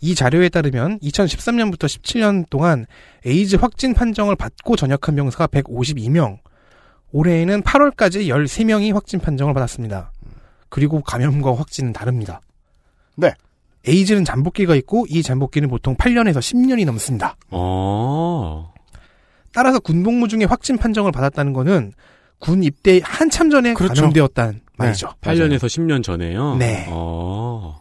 이 0.02 0.14
자료에 0.14 0.50
따르면 0.50 1.00
2013년부터 1.00 1.86
17년 1.86 2.50
동안 2.50 2.86
에이즈 3.26 3.56
확진 3.56 3.94
판정을 3.94 4.36
받고 4.36 4.76
전역한 4.76 5.16
병사가 5.16 5.48
152명, 5.48 6.40
올해에는 7.14 7.62
8월까지 7.62 8.28
13명이 8.28 8.94
확진 8.94 9.22
판정을 9.22 9.54
받았습니다. 9.54 10.12
그리고 10.68 11.02
감염과 11.02 11.56
확진은 11.56 11.94
다릅니다. 11.94 12.42
네. 13.16 13.32
에이즈는 13.88 14.26
잠복기가 14.26 14.76
있고 14.76 15.06
이 15.10 15.24
잠복기는 15.24 15.68
보통 15.70 15.96
8년에서 15.96 16.38
10년이 16.40 16.86
넘습니다. 16.86 17.36
어. 17.50 18.72
따라서 19.54 19.80
군복무 19.80 20.28
중에 20.28 20.46
확진 20.46 20.78
판정을 20.78 21.12
받았다는 21.12 21.54
거는 21.54 21.94
군 22.40 22.64
입대 22.64 23.02
한참 23.04 23.50
전에 23.50 23.74
그렇죠. 23.74 23.96
감염되었다는 23.96 24.62
말이죠. 24.78 25.10
8년에서 25.22 25.62
10년 25.66 26.04
전에요. 26.04 26.56
네. 26.58 26.86
어. 26.90 27.80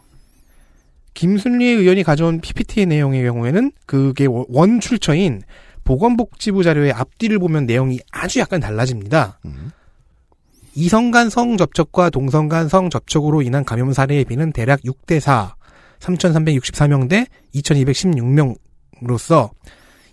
김순리 1.13 1.65
의원이 1.65 2.03
가져온 2.03 2.41
PPT의 2.41 2.85
내용의 2.87 3.23
경우에는 3.23 3.71
그게 3.85 4.27
원 4.29 4.79
출처인 4.79 5.41
보건복지부 5.83 6.63
자료의 6.63 6.91
앞뒤를 6.93 7.37
보면 7.39 7.65
내용이 7.65 7.99
아주 8.11 8.39
약간 8.39 8.59
달라집니다. 8.59 9.39
이성 10.75 11.11
간 11.11 11.29
성 11.29 11.57
접촉과 11.57 12.09
동성 12.11 12.47
간 12.47 12.69
성 12.69 12.89
접촉으로 12.89 13.41
인한 13.41 13.65
감염 13.65 13.91
사례의 13.93 14.25
비는 14.25 14.51
대략 14.53 14.79
6대 14.81 15.19
4, 15.19 15.55
3,364명 16.01 17.07
대 17.09 17.27
2,216명으로서 17.55 19.49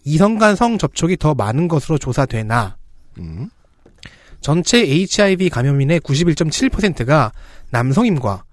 이성 0.04 0.38
간 0.38 0.54
성 0.56 0.78
접촉이 0.78 1.16
더 1.16 1.34
많은 1.34 1.68
것으로 1.68 1.98
조사되나 1.98 2.76
음. 3.18 3.50
전체 4.40 4.78
HIV 4.78 5.50
감염인의 5.50 6.00
91.7%가 6.00 7.32
남성임과 7.70 8.44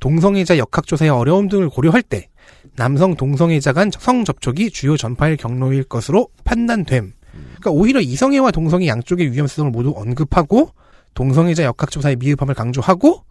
동성애자 0.00 0.58
역학조사의 0.58 1.10
어려움 1.10 1.48
등을 1.48 1.68
고려할 1.68 2.02
때 2.02 2.28
남성 2.76 3.14
동성애자 3.14 3.72
간 3.72 3.90
성 3.90 4.24
접촉이 4.24 4.70
주요 4.70 4.96
전파일 4.96 5.36
경로일 5.36 5.84
것으로 5.84 6.28
판단됨. 6.44 7.12
그러니까 7.32 7.70
오히려 7.70 8.00
이성애와 8.00 8.50
동성애 8.50 8.86
양쪽의 8.86 9.32
위험성을 9.32 9.70
모두 9.70 9.92
언급하고 9.96 10.70
동성애자 11.14 11.64
역학조사의 11.64 12.16
미흡함을 12.16 12.54
강조하고 12.54 13.24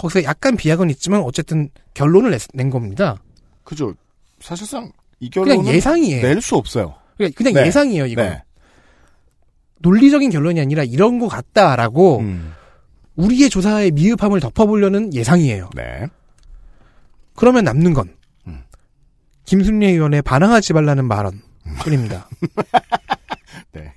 거기서 0.00 0.24
약간 0.24 0.56
비약은 0.56 0.88
있지만 0.90 1.20
어쨌든 1.20 1.68
결론을 1.92 2.30
냈- 2.30 2.48
낸 2.54 2.70
겁니다. 2.70 3.16
그죠. 3.64 3.94
사실상 4.40 4.90
이 5.20 5.28
그냥 5.28 5.48
결론은 5.58 5.74
예상이에요. 5.74 6.22
낼 6.22 6.40
수 6.40 6.56
없어요. 6.56 6.94
그냥, 7.18 7.32
그냥 7.36 7.52
네. 7.52 7.66
예상이에요, 7.66 8.06
이거. 8.06 8.22
네. 8.22 8.42
논리적인 9.80 10.30
결론이 10.30 10.58
아니라 10.60 10.84
이런 10.84 11.18
거 11.18 11.28
같다라고 11.28 12.20
음. 12.20 12.52
우리의 13.16 13.50
조사의 13.50 13.90
미흡함을 13.90 14.40
덮어보려는 14.40 15.12
예상이에요. 15.12 15.68
네. 15.74 16.06
그러면 17.34 17.64
남는 17.64 17.92
건 17.92 18.14
음. 18.46 18.62
김순례 19.44 19.88
의원의 19.90 20.22
반항하지 20.22 20.72
말라는 20.72 21.08
발언 21.08 21.42
뿐입니다. 21.82 22.26
네. 23.72 23.92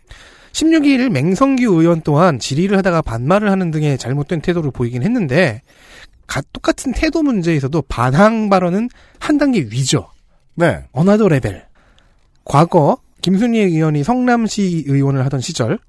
16일 0.51 1.09
맹성규 1.09 1.63
의원 1.81 2.01
또한 2.01 2.39
질의를 2.39 2.77
하다가 2.77 3.01
반말을 3.01 3.49
하는 3.49 3.71
등의 3.71 3.97
잘못된 3.97 4.41
태도를 4.41 4.71
보이긴 4.71 5.01
했는데 5.03 5.61
가- 5.63 5.71
똑같은 6.53 6.91
태도 6.93 7.21
문제에서도 7.23 7.81
반항 7.83 8.49
발언은 8.49 8.89
한 9.19 9.37
단계 9.37 9.59
위죠. 9.61 10.09
네. 10.55 10.83
another 10.91 11.27
level. 11.27 11.65
과거 12.45 12.97
김순례 13.21 13.59
의원이 13.59 14.03
성남시 14.03 14.83
의원을 14.87 15.23
하던 15.25 15.39
시절 15.41 15.79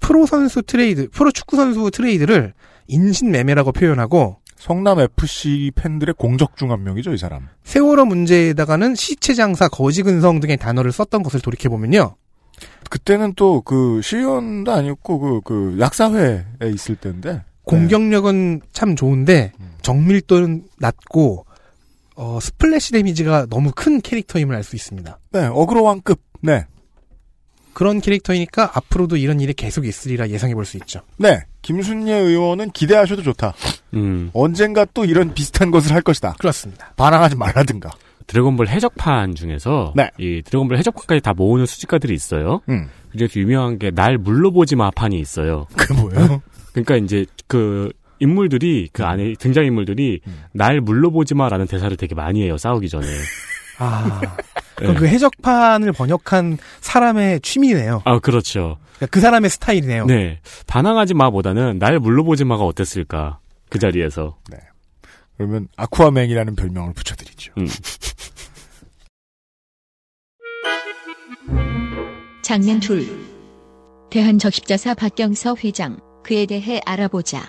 프로 0.00 0.26
선수 0.26 0.62
트레이드, 0.62 1.08
프로 1.10 1.30
축구 1.30 1.56
선수 1.56 1.90
트레이드를 1.90 2.52
인신매매라고 2.88 3.72
표현하고 3.72 4.36
성남 4.56 5.00
FC 5.00 5.72
팬들의 5.74 6.14
공적 6.16 6.56
중 6.56 6.70
한 6.70 6.82
명이죠, 6.84 7.12
이 7.12 7.18
사람. 7.18 7.48
세월호 7.64 8.06
문제에다가는 8.06 8.94
시체 8.94 9.34
장사, 9.34 9.68
거지 9.68 10.02
근성 10.02 10.40
등의 10.40 10.56
단어를 10.56 10.90
썼던 10.92 11.22
것을 11.22 11.40
돌이켜 11.40 11.68
보면요. 11.68 12.16
그때는 12.90 13.34
또 13.34 13.62
그 13.62 14.00
시의원도 14.02 14.72
아니었고 14.72 15.18
그, 15.18 15.40
그 15.44 15.76
약사회에 15.80 16.44
있을 16.74 16.96
때인데. 16.96 17.42
공격력은 17.64 18.60
참 18.72 18.96
좋은데 18.96 19.52
정밀도는 19.82 20.64
낮고 20.78 21.46
어, 22.16 22.38
splash 22.40 22.92
damage가 22.92 23.46
너무 23.50 23.72
큰 23.74 24.00
캐릭터임을 24.00 24.54
알 24.54 24.62
수 24.62 24.76
있습니다. 24.76 25.18
네, 25.32 25.46
aggro왕급. 25.46 26.20
네. 26.42 26.66
그런 27.72 28.00
캐릭터이니까 28.00 28.70
앞으로도 28.74 29.16
이런 29.16 29.40
일이 29.40 29.52
계속 29.52 29.84
있으리라 29.84 30.28
예상해 30.28 30.54
볼 30.54 30.64
수 30.64 30.76
있죠. 30.76 31.00
네. 31.16 31.40
김순례 31.62 32.12
의원은 32.14 32.70
기대하셔도 32.70 33.22
좋다. 33.22 33.52
음. 33.94 34.30
언젠가 34.32 34.84
또 34.94 35.04
이런 35.04 35.34
비슷한 35.34 35.72
것을 35.72 35.92
할 35.92 36.02
것이다. 36.02 36.36
그렇습니다. 36.38 36.92
반항하지 36.96 37.34
말라든가. 37.36 37.90
드래곤볼 38.28 38.68
해적판 38.68 39.34
중에서 39.34 39.92
네. 39.96 40.08
이 40.18 40.40
드래곤볼 40.44 40.78
해적판까지 40.78 41.20
다 41.20 41.34
모으는 41.34 41.66
수집가들이 41.66 42.14
있어요. 42.14 42.60
음. 42.68 42.88
그중에서 43.10 43.40
유명한 43.40 43.78
게 43.78 43.90
날 43.90 44.18
물로 44.18 44.50
보지 44.50 44.76
마 44.76 44.90
판이 44.90 45.18
있어요. 45.18 45.66
그 45.76 45.92
뭐예요? 45.94 46.42
그러니까 46.74 46.96
이제 46.96 47.24
그 47.46 47.90
인물들이 48.18 48.88
그 48.92 49.04
안에 49.04 49.34
등장 49.38 49.64
인물들이 49.64 50.20
날 50.52 50.80
물러보지 50.80 51.34
마라는 51.34 51.66
대사를 51.66 51.96
되게 51.96 52.14
많이 52.14 52.42
해요 52.42 52.58
싸우기 52.58 52.88
전에. 52.88 53.06
아. 53.78 54.20
그럼 54.76 54.94
네. 54.94 55.00
그 55.00 55.06
해적판을 55.06 55.92
번역한 55.92 56.58
사람의 56.80 57.40
취미네요. 57.40 58.02
아 58.04 58.18
그렇죠. 58.18 58.78
그러니까 58.96 59.06
그 59.06 59.20
사람의 59.20 59.50
스타일이네요. 59.50 60.06
네 60.06 60.40
반항하지 60.66 61.14
마보다는 61.14 61.78
날 61.78 62.00
물러보지 62.00 62.44
마가 62.44 62.64
어땠을까 62.64 63.38
그 63.70 63.78
자리에서. 63.78 64.36
그러면 65.36 65.68
아쿠아맹이라는 65.76 66.54
별명을 66.56 66.92
붙여드리죠. 66.92 67.52
음. 67.58 67.66
장면 72.42 72.78
둘. 72.78 73.06
대한적십자사 74.10 74.94
박경서 74.94 75.56
회장. 75.64 75.98
그에 76.24 76.46
대해 76.46 76.80
알아보자. 76.84 77.42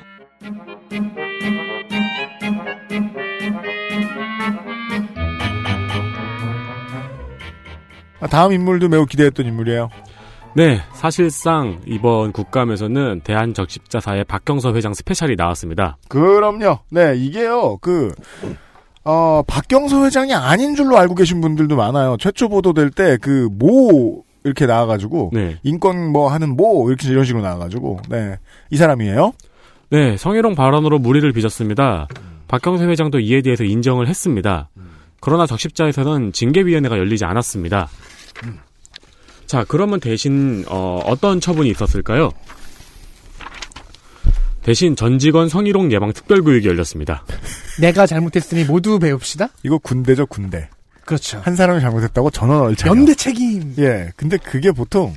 아, 8.19 8.27
다음 8.27 8.53
인물도 8.53 8.87
매우 8.89 9.05
기대했던 9.05 9.45
인물이에요. 9.45 9.89
네, 10.55 10.79
사실상 10.93 11.81
이번 11.85 12.31
국감에서는 12.31 13.21
대한적십자사의 13.25 14.23
박경서 14.23 14.73
회장 14.73 14.93
스페셜이 14.93 15.35
나왔습니다. 15.35 15.97
그럼요. 16.07 16.79
네, 16.91 17.13
이게요. 17.17 17.77
그 17.81 18.13
어, 19.03 19.41
박경서 19.45 20.05
회장이 20.05 20.33
아닌 20.33 20.75
줄로 20.75 20.97
알고 20.97 21.15
계신 21.15 21.41
분들도 21.41 21.75
많아요. 21.75 22.15
최초 22.17 22.47
보도될 22.49 22.89
때 22.91 23.17
그 23.17 23.49
모 23.51 24.23
이렇게 24.45 24.67
나와가지고 24.67 25.31
네. 25.33 25.57
인권 25.63 26.11
뭐 26.11 26.31
하는 26.31 26.55
모 26.55 26.87
이렇게 26.87 27.09
이런 27.09 27.25
식으로 27.25 27.43
나와가지고 27.43 27.99
네, 28.09 28.37
이 28.69 28.77
사람이에요. 28.77 29.33
네, 29.89 30.15
성희롱 30.17 30.55
발언으로 30.55 30.99
무리를 30.99 31.29
빚었습니다. 31.33 32.07
박경서 32.47 32.87
회장도 32.87 33.19
이에 33.19 33.41
대해서 33.41 33.63
인정을 33.63 34.07
했습니다. 34.07 34.69
그러나 35.19 35.47
적십자에서는 35.47 36.31
징계위원회가 36.31 36.97
열리지 36.97 37.25
않았습니다. 37.25 37.89
자, 39.47 39.65
그러면 39.67 39.99
대신 39.99 40.63
어, 40.67 41.01
어떤 41.05 41.39
처분이 41.39 41.69
있었을까요? 41.71 42.29
대신 44.61 44.95
전 44.95 45.17
직원 45.17 45.49
성희롱 45.49 45.91
예방 45.91 46.13
특별교육이 46.13 46.67
열렸습니다. 46.67 47.23
내가 47.79 48.05
잘못했으니 48.05 48.63
모두 48.63 48.99
배웁시다. 48.99 49.49
이거 49.63 49.79
군대죠 49.79 50.27
군대. 50.27 50.69
그렇죠. 51.05 51.39
한 51.43 51.55
사람이 51.55 51.81
잘못했다고 51.81 52.29
전원 52.31 52.61
얼차. 52.61 52.87
연대 52.87 53.13
책임. 53.13 53.75
예, 53.79 54.11
근데 54.15 54.37
그게 54.37 54.71
보통 54.71 55.13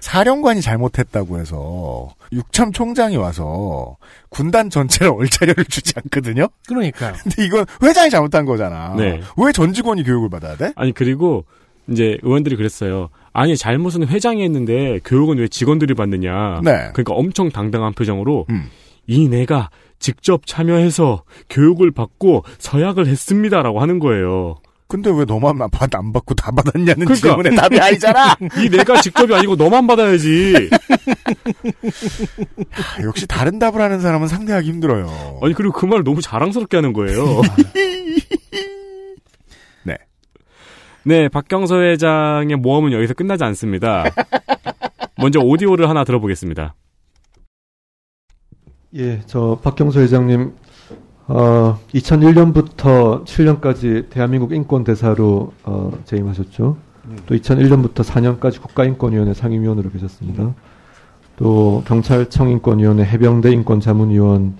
사령관이 0.00 0.60
잘못했다고 0.60 1.38
해서 1.40 2.08
육참 2.32 2.72
총장이 2.72 3.16
와서 3.16 3.96
군단 4.28 4.70
전체를 4.70 5.12
얼차려를 5.16 5.64
주지 5.64 5.92
않거든요. 5.96 6.48
그러니까. 6.68 7.12
근데 7.22 7.44
이건 7.44 7.66
회장이 7.82 8.10
잘못한 8.10 8.44
거잖아. 8.44 8.94
네. 8.96 9.20
왜 9.36 9.52
전 9.52 9.72
직원이 9.72 10.02
교육을 10.04 10.28
받아야 10.30 10.56
돼? 10.56 10.72
아니 10.76 10.92
그리고 10.92 11.44
이제 11.88 12.18
의원들이 12.22 12.56
그랬어요. 12.56 13.08
아니 13.32 13.56
잘못은 13.56 14.06
회장이 14.08 14.42
했는데 14.42 15.00
교육은 15.04 15.38
왜 15.38 15.48
직원들이 15.48 15.94
받느냐. 15.94 16.60
네. 16.64 16.72
그러니까 16.92 17.14
엄청 17.14 17.50
당당한 17.50 17.92
표정으로 17.92 18.46
음. 18.50 18.68
이 19.06 19.28
내가 19.28 19.70
직접 19.98 20.46
참여해서 20.46 21.22
교육을 21.50 21.90
받고 21.90 22.44
서약을 22.58 23.06
했습니다라고 23.06 23.80
하는 23.80 23.98
거예요. 23.98 24.56
근데 24.88 25.10
왜 25.10 25.24
너만 25.24 25.60
안 25.60 25.68
받- 25.70 25.92
안 25.94 26.12
받고 26.12 26.34
다 26.34 26.52
받았냐는 26.52 27.06
그러니까. 27.06 27.14
질문의 27.16 27.56
답이 27.56 27.80
아니잖아. 27.80 28.36
이 28.64 28.68
내가 28.68 29.00
직접이 29.00 29.34
아니고 29.34 29.56
너만 29.56 29.86
받아야지. 29.86 30.70
아, 32.72 33.02
역시 33.02 33.26
다른 33.26 33.58
답을 33.58 33.80
하는 33.80 34.00
사람은 34.00 34.28
상대하기 34.28 34.68
힘들어요. 34.68 35.40
아니 35.42 35.54
그리고 35.54 35.72
그 35.72 35.86
말을 35.86 36.04
너무 36.04 36.20
자랑스럽게 36.20 36.76
하는 36.76 36.92
거예요. 36.92 37.24
네. 39.82 39.96
네, 41.04 41.28
박경서 41.28 41.80
회장의 41.80 42.56
모험은 42.56 42.92
여기서 42.92 43.14
끝나지 43.14 43.42
않습니다. 43.44 44.04
먼저 45.18 45.40
오디오를 45.40 45.88
하나 45.88 46.04
들어보겠습니다. 46.04 46.74
예, 48.96 49.20
저 49.26 49.58
박경서 49.62 50.00
회장님, 50.00 50.54
어, 51.28 51.78
2001년부터 51.92 53.24
7년까지 53.24 54.08
대한민국 54.10 54.52
인권대사로 54.52 55.52
어, 55.64 55.98
재임하셨죠. 56.04 56.76
또 57.26 57.34
2001년부터 57.34 58.04
4년까지 58.04 58.60
국가인권위원회 58.60 59.34
상임위원으로 59.34 59.90
계셨습니다. 59.90 60.54
또 61.36 61.82
경찰청 61.86 62.48
인권위원회 62.48 63.04
해병대 63.04 63.50
인권자문위원, 63.52 64.56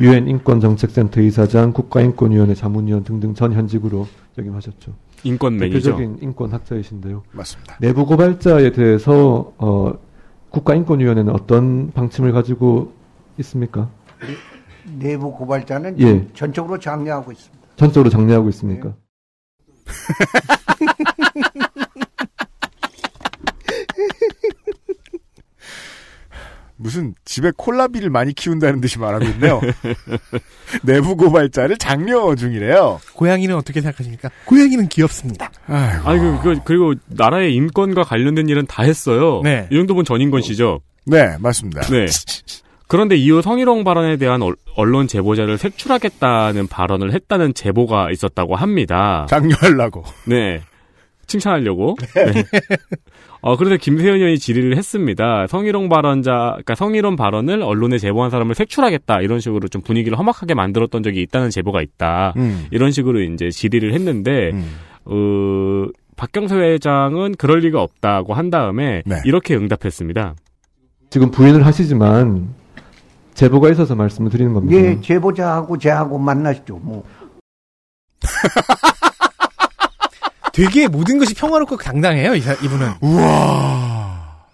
유엔 0.00 0.28
인권정책센터 0.28 1.20
이사장, 1.20 1.72
국가인권위원회 1.72 2.54
자문위원 2.54 3.04
등등 3.04 3.34
전 3.34 3.52
현직으로 3.52 4.06
역임하셨죠. 4.38 4.92
인권맨이죠. 5.24 5.68
대표적인 5.68 6.18
인권학자이신데요. 6.22 7.22
맞습니다. 7.32 7.76
내부 7.80 8.06
고발자에 8.06 8.72
대해서 8.72 9.52
어, 9.58 9.92
국가인권위원회는 10.50 11.32
어떤 11.32 11.90
방침을 11.92 12.32
가지고 12.32 12.92
있습니까? 13.38 13.88
내부 15.00 15.32
고발자는 15.32 15.98
예. 16.00 16.26
전적으로 16.34 16.78
장려하고 16.78 17.32
있습니다. 17.32 17.66
전적으로 17.76 18.10
장려하고 18.10 18.48
있습니까? 18.50 18.94
무슨 26.76 27.14
집에 27.26 27.52
콜라비를 27.56 28.08
많이 28.08 28.32
키운다는 28.32 28.80
듯이 28.80 28.98
말하고 28.98 29.24
있네요. 29.26 29.60
내부 30.82 31.14
고발자를 31.14 31.76
장려 31.76 32.34
중이래요. 32.34 33.00
고양이는 33.14 33.54
어떻게 33.54 33.82
생각하십니까? 33.82 34.30
고양이는 34.46 34.88
귀엽습니다. 34.88 35.50
아니 35.66 36.18
그, 36.18 36.38
그, 36.42 36.60
그리고 36.64 36.94
나라의 37.06 37.54
인권과 37.54 38.04
관련된 38.04 38.48
일은 38.48 38.66
다 38.66 38.82
했어요. 38.82 39.42
네. 39.44 39.68
이 39.70 39.74
정도면 39.74 40.04
전인권 40.06 40.40
씨죠. 40.40 40.80
네, 41.04 41.36
맞습니다. 41.38 41.82
네. 41.82 42.06
그런데 42.90 43.14
이후 43.14 43.40
성희롱 43.40 43.84
발언에 43.84 44.16
대한 44.16 44.42
얼- 44.42 44.56
언론 44.76 45.06
제보자를 45.06 45.58
색출하겠다는 45.58 46.66
발언을 46.66 47.12
했다는 47.12 47.54
제보가 47.54 48.10
있었다고 48.10 48.56
합니다. 48.56 49.26
장려하려고. 49.30 50.02
네. 50.26 50.60
칭찬하려고. 51.28 51.96
네. 52.16 52.42
어, 53.42 53.56
그래서 53.56 53.76
김세현 53.76 54.16
의원이 54.16 54.38
질의를 54.40 54.76
했습니다. 54.76 55.46
성희롱 55.46 55.88
발언자, 55.88 56.32
그러니까 56.32 56.74
성희롱 56.74 57.14
발언을 57.14 57.62
언론에 57.62 57.96
제보한 57.98 58.28
사람을 58.30 58.56
색출하겠다. 58.56 59.20
이런 59.20 59.38
식으로 59.38 59.68
좀 59.68 59.80
분위기를 59.82 60.18
험악하게 60.18 60.54
만들었던 60.54 61.04
적이 61.04 61.22
있다는 61.22 61.50
제보가 61.50 61.82
있다. 61.82 62.34
음. 62.38 62.66
이런 62.72 62.90
식으로 62.90 63.22
이제 63.22 63.50
질의를 63.50 63.94
했는데, 63.94 64.50
어, 65.04 65.14
박경서 66.16 66.58
회장은 66.58 67.36
그럴 67.38 67.60
리가 67.60 67.80
없다고 67.80 68.34
한 68.34 68.50
다음에 68.50 69.02
네. 69.06 69.16
이렇게 69.24 69.54
응답했습니다. 69.54 70.34
지금 71.10 71.30
부인을 71.30 71.64
하시지만 71.64 72.54
제보가 73.40 73.70
있어서 73.70 73.94
말씀을 73.94 74.30
드리는 74.30 74.52
겁니다. 74.52 74.76
예, 74.76 75.00
제보자하고 75.00 75.78
제하고 75.78 76.18
만나시죠. 76.18 76.76
뭐 76.76 77.04
되게 80.52 80.88
모든 80.88 81.18
것이 81.18 81.34
평화롭고 81.34 81.78
당당해요, 81.78 82.34
이 82.34 82.40
이분은. 82.40 82.96
우와. 83.00 84.44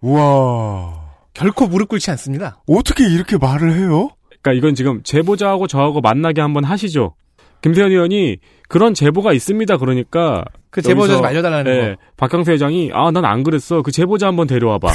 우와. 0.00 1.00
결코 1.32 1.68
무릎 1.68 1.90
꿇지 1.90 2.10
않습니다. 2.10 2.60
어떻게 2.66 3.08
이렇게 3.08 3.38
말을 3.38 3.74
해요? 3.74 4.10
그러니까 4.42 4.58
이건 4.58 4.74
지금 4.74 5.00
제보자하고 5.04 5.68
저하고 5.68 6.00
만나게 6.00 6.40
한번 6.40 6.64
하시죠. 6.64 7.14
김세현 7.62 7.92
의원이 7.92 8.38
그런 8.70 8.94
제보가 8.94 9.32
있습니다. 9.32 9.76
그러니까 9.78 10.44
그 10.70 10.80
제보자 10.80 11.14
좀 11.16 11.24
알려달라는 11.24 11.72
예, 11.76 11.96
박경수 12.16 12.52
회장이 12.52 12.90
아 12.94 13.10
난 13.10 13.24
안 13.24 13.42
그랬어. 13.42 13.82
그 13.82 13.90
제보자 13.90 14.28
한번 14.28 14.46
데려와봐. 14.46 14.88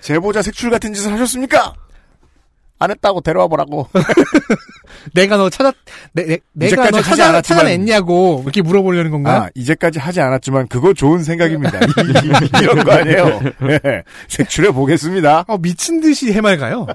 제보자 0.00 0.40
색출 0.42 0.70
같은 0.70 0.94
짓을 0.94 1.12
하셨습니까? 1.12 1.74
안 2.78 2.90
했다고 2.90 3.20
데려와 3.22 3.48
보라고. 3.48 3.88
내가 5.14 5.36
너 5.36 5.48
찾았, 5.50 5.74
내, 6.12 6.24
내, 6.26 6.38
내가 6.52 6.66
이제까지 6.66 6.90
너 6.92 6.98
하지 6.98 7.08
찾아, 7.10 7.32
않았지만- 7.32 7.42
찾아냈냐고, 7.44 8.40
이렇게 8.44 8.60
물어보려는 8.62 9.10
건가요? 9.10 9.42
아, 9.42 9.48
이제까지 9.54 9.98
하지 9.98 10.20
않았지만 10.20 10.68
그거 10.68 10.92
좋은 10.92 11.22
생각입니다. 11.22 11.78
이- 11.78 12.62
이런 12.62 12.84
거 12.84 12.92
아니에요. 12.92 13.40
네. 13.60 14.02
색출해 14.28 14.72
보겠습니다. 14.72 15.44
어, 15.48 15.58
미친 15.58 16.00
듯이 16.00 16.32
해맑아요. 16.32 16.86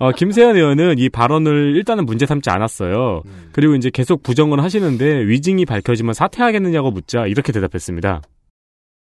어, 0.00 0.12
김세현 0.12 0.56
의원은 0.56 0.98
이 0.98 1.08
발언을 1.08 1.74
일단은 1.76 2.06
문제 2.06 2.24
삼지 2.24 2.50
않았어요. 2.50 3.22
음. 3.26 3.48
그리고 3.52 3.74
이제 3.74 3.90
계속 3.90 4.22
부정을 4.22 4.62
하시는데 4.62 5.26
위증이 5.26 5.64
밝혀지면 5.64 6.14
사퇴하겠느냐고 6.14 6.90
묻자 6.92 7.26
이렇게 7.26 7.52
대답했습니다. 7.52 8.22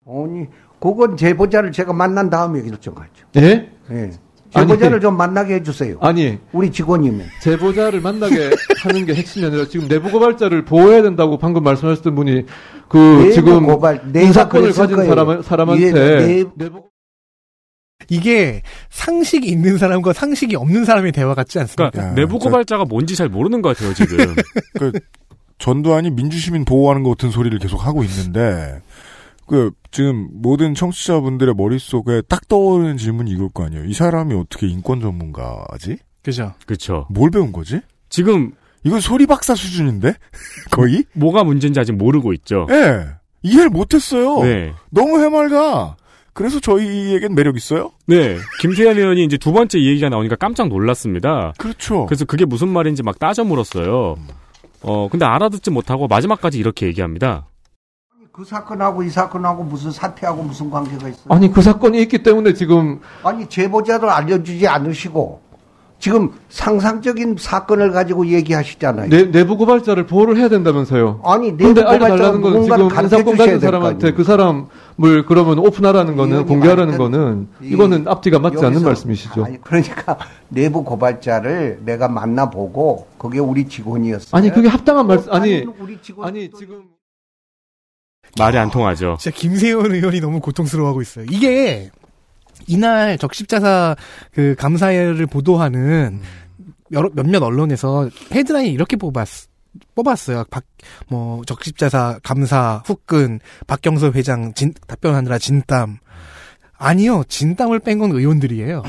아니 0.06 0.46
그건 0.80 1.16
제보자를 1.16 1.72
제가 1.72 1.92
만난 1.92 2.30
다음에 2.30 2.62
결정하죠. 2.62 3.10
예? 3.36 3.70
예. 3.90 4.10
제보자를 4.50 4.94
아니, 4.94 5.00
좀 5.02 5.14
만나게 5.18 5.56
해주세요. 5.56 5.98
아니 6.00 6.38
우리 6.52 6.70
직원이면. 6.72 7.26
제보자를 7.42 8.00
만나게 8.00 8.48
하는 8.82 9.04
게 9.04 9.14
핵심이 9.14 9.44
아니라 9.44 9.66
지금 9.66 9.88
내부 9.88 10.10
고발자를 10.10 10.64
보호해야 10.64 11.02
된다고 11.02 11.36
방금 11.36 11.62
말씀하셨던 11.64 12.14
분이 12.14 12.44
그 12.88 12.96
내부 12.96 13.32
지금 13.34 13.66
고발, 13.66 14.00
인사권을 14.16 14.72
가진 14.72 14.96
거예요. 14.96 15.10
사람, 15.14 15.42
사람한테 15.42 15.86
예, 15.86 15.92
내- 15.92 16.44
내부 16.54 16.84
이게 18.08 18.62
상식이 18.90 19.48
있는 19.48 19.76
사람과 19.76 20.12
상식이 20.12 20.54
없는 20.56 20.84
사람의 20.84 21.12
대화 21.12 21.34
같지 21.34 21.58
않습니까? 21.58 21.90
그러니까 21.90 22.14
내부 22.14 22.38
고발자가 22.38 22.84
뭔지 22.84 23.16
잘 23.16 23.28
모르는 23.28 23.60
것 23.60 23.76
같아요 23.76 23.92
지금. 23.94 24.34
그 24.78 24.92
전두환이 25.58 26.10
민주시민 26.10 26.64
보호하는 26.64 27.02
것 27.02 27.10
같은 27.10 27.30
소리를 27.30 27.58
계속 27.58 27.84
하고 27.84 28.04
있는데 28.04 28.80
그 29.46 29.72
지금 29.90 30.28
모든 30.32 30.74
청취자분들의 30.74 31.54
머릿속에 31.56 32.22
딱 32.28 32.46
떠오르는 32.48 32.96
질문이 32.98 33.30
이걸 33.32 33.48
거 33.48 33.64
아니에요. 33.64 33.84
이 33.84 33.92
사람이 33.92 34.34
어떻게 34.34 34.68
인권 34.68 35.00
전문가지? 35.00 35.98
그죠. 36.22 36.54
그렇죠. 36.66 37.06
뭘 37.10 37.30
배운 37.30 37.50
거지? 37.52 37.80
지금 38.08 38.52
이건 38.84 39.00
소리 39.00 39.26
박사 39.26 39.54
수준인데 39.54 40.14
거의? 40.70 41.04
뭐가 41.14 41.42
문제인지 41.44 41.80
아직 41.80 41.92
모르고 41.92 42.32
있죠. 42.34 42.66
예. 42.70 43.06
이해를 43.42 43.70
못했어요. 43.70 44.42
네. 44.44 44.72
너무 44.90 45.20
해맑아. 45.22 45.96
그래서 46.38 46.60
저희에겐 46.60 47.34
매력 47.34 47.56
있어요? 47.56 47.90
네. 48.06 48.36
김태현 48.60 48.96
의원이 48.96 49.24
이제 49.24 49.36
두 49.36 49.50
번째 49.52 49.76
이 49.80 49.88
얘기가 49.88 50.08
나오니까 50.08 50.36
깜짝 50.36 50.68
놀랐습니다. 50.68 51.52
그렇죠. 51.58 52.06
그래서 52.06 52.24
그게 52.26 52.44
무슨 52.44 52.68
말인지 52.68 53.02
막 53.02 53.18
따져 53.18 53.42
물었어요. 53.42 54.14
어, 54.82 55.08
근데 55.10 55.26
알아듣지 55.26 55.72
못하고 55.72 56.06
마지막까지 56.06 56.56
이렇게 56.56 56.86
얘기합니다. 56.86 57.48
그 58.30 58.44
사건하고 58.44 59.02
이 59.02 59.10
사건하고 59.10 59.64
무슨 59.64 59.90
사태하고 59.90 60.44
무슨 60.44 60.70
관계가 60.70 61.08
있어요? 61.08 61.24
아니 61.26 61.50
그 61.50 61.60
사건이 61.60 62.00
있기 62.02 62.22
때문에 62.22 62.54
지금 62.54 63.00
아니 63.24 63.48
제보자도 63.48 64.08
알려주지 64.08 64.68
않으시고 64.68 65.40
지금 65.98 66.30
상상적인 66.48 67.36
사건을 67.38 67.90
가지고 67.90 68.26
얘기하시잖아요. 68.28 69.08
내, 69.08 69.30
내부 69.32 69.56
고발자를 69.56 70.06
보호를 70.06 70.36
해야 70.36 70.48
된다면서요. 70.48 71.20
아니 71.24 71.56
내부 71.56 71.74
건 71.74 71.90
누군가를 72.40 72.88
지금 73.08 73.24
주셔야 73.24 73.36
가진 73.36 73.36
될거 73.46 73.58
사람한테 73.58 74.06
아니에요. 74.06 74.16
그 74.16 74.22
사람 74.22 74.66
을 75.00 75.24
그러면 75.26 75.60
오픈하라는 75.60 76.16
거는 76.16 76.46
공개하라는 76.46 76.92
할 76.94 76.98
거는 76.98 77.48
이- 77.62 77.68
이거는 77.68 78.08
앞뒤가 78.08 78.40
맞지 78.40 78.64
않는 78.64 78.82
말씀이시죠. 78.82 79.44
아니 79.44 79.60
그러니까 79.60 80.18
내부 80.48 80.82
고발자를 80.82 81.82
내가 81.84 82.08
만나보고 82.08 83.06
그게 83.16 83.38
우리 83.38 83.68
직원이었어요. 83.68 84.36
아니 84.36 84.50
그게 84.50 84.66
합당한 84.66 85.06
말씀 85.06 85.32
아니 85.32 85.64
아니 86.22 86.50
지금 86.50 86.82
말이 88.36 88.58
안 88.58 88.70
통하죠. 88.72 89.16
진짜 89.20 89.36
김세현 89.36 89.92
의원이 89.94 90.20
너무 90.20 90.40
고통스러워하고 90.40 91.00
있어요. 91.00 91.26
이게 91.30 91.90
이날 92.66 93.18
적십자사 93.18 93.94
그 94.32 94.56
감사회를 94.58 95.26
보도하는 95.26 96.20
여러, 96.90 97.08
몇몇 97.12 97.40
언론에서 97.42 98.10
헤드라인 98.32 98.72
이렇게 98.72 98.96
뽑았 98.96 99.47
뽑았어요. 99.94 100.44
박, 100.50 100.64
뭐 101.08 101.42
적십자사 101.44 102.20
감사 102.22 102.82
후끈 102.86 103.40
박경서 103.66 104.12
회장 104.12 104.52
진, 104.54 104.72
답변하느라 104.86 105.38
진땀 105.38 105.98
아니요 106.76 107.24
진땀을 107.28 107.80
뺀 107.80 107.98
건 107.98 108.12
의원들이에요. 108.12 108.82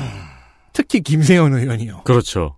특히 0.72 1.00
김세현 1.00 1.52
의원이요. 1.54 2.02
그렇죠. 2.04 2.56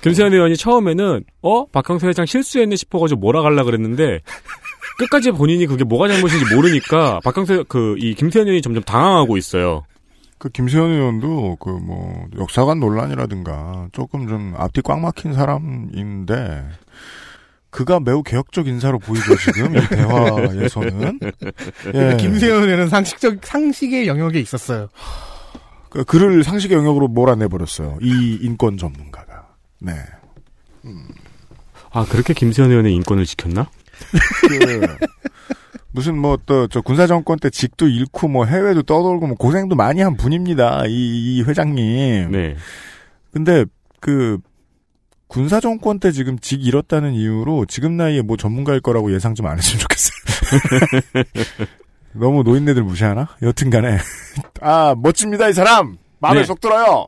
김세현 0.00 0.32
의원이 0.32 0.56
처음에는 0.56 1.22
어 1.42 1.66
박형수 1.66 2.06
회장 2.08 2.26
실수했네 2.26 2.74
싶어가지고 2.76 3.20
몰아가려 3.20 3.62
그랬는데 3.64 4.20
끝까지 4.98 5.30
본인이 5.30 5.66
그게 5.66 5.84
뭐가 5.84 6.08
잘못인지 6.08 6.54
모르니까 6.54 7.20
박형수 7.22 7.64
그이 7.68 8.14
김세현 8.14 8.46
의원이 8.46 8.62
점점 8.62 8.82
당황하고 8.82 9.36
있어요. 9.36 9.84
그 10.38 10.48
김세현 10.48 10.90
의원도 10.90 11.56
그 11.60 11.70
뭐 11.70 12.26
역사관 12.36 12.80
논란이라든가 12.80 13.88
조금 13.92 14.26
좀 14.26 14.54
앞뒤 14.56 14.80
꽉 14.82 14.98
막힌 14.98 15.34
사람인데 15.34 16.64
그가 17.72 17.98
매우 18.00 18.22
개혁적 18.22 18.68
인사로 18.68 18.98
보이죠 19.00 19.34
지금 19.38 19.74
이 19.76 19.80
대화에서는 19.88 21.18
예. 21.94 22.16
김세현 22.20 22.62
의원은 22.64 22.88
상식적 22.90 23.38
상식의 23.42 24.06
영역에 24.06 24.38
있었어요. 24.38 24.88
그 25.88 26.04
그를 26.04 26.44
상식의 26.44 26.76
영역으로 26.78 27.08
몰아내 27.08 27.48
버렸어요 27.48 27.98
이 28.00 28.38
인권 28.42 28.76
전문가가 28.78 29.48
네아 29.80 30.04
그렇게 32.10 32.34
김세현 32.34 32.70
의원의 32.70 32.94
인권을 32.94 33.24
지켰나? 33.26 33.68
그 34.48 34.96
무슨 35.92 36.16
뭐 36.18 36.36
또 36.36 36.66
저 36.68 36.80
군사 36.80 37.06
정권 37.06 37.38
때 37.38 37.48
직도 37.50 37.88
잃고 37.88 38.28
뭐 38.28 38.44
해외도 38.44 38.82
떠돌고 38.82 39.26
뭐 39.26 39.36
고생도 39.36 39.76
많이 39.76 40.00
한 40.02 40.16
분입니다 40.16 40.84
이, 40.86 41.36
이 41.36 41.42
회장님 41.42 42.32
네. 42.32 42.56
근데 43.32 43.64
그 44.00 44.38
군사 45.32 45.60
정권 45.60 45.98
때 45.98 46.12
지금 46.12 46.38
직 46.38 46.62
잃었다는 46.66 47.14
이유로 47.14 47.64
지금 47.64 47.96
나이에 47.96 48.20
뭐 48.22 48.36
전문가일 48.36 48.80
거라고 48.80 49.14
예상 49.14 49.34
좀 49.34 49.46
안 49.46 49.56
했으면 49.56 49.80
좋겠어요. 49.80 50.12
너무 52.12 52.42
노인네들 52.42 52.82
무시하나? 52.82 53.28
여튼간에 53.40 53.96
아 54.60 54.94
멋집니다 54.98 55.48
이 55.48 55.54
사람 55.54 55.96
마음에 56.18 56.40
네. 56.40 56.44
쏙 56.46 56.60
들어요. 56.60 57.06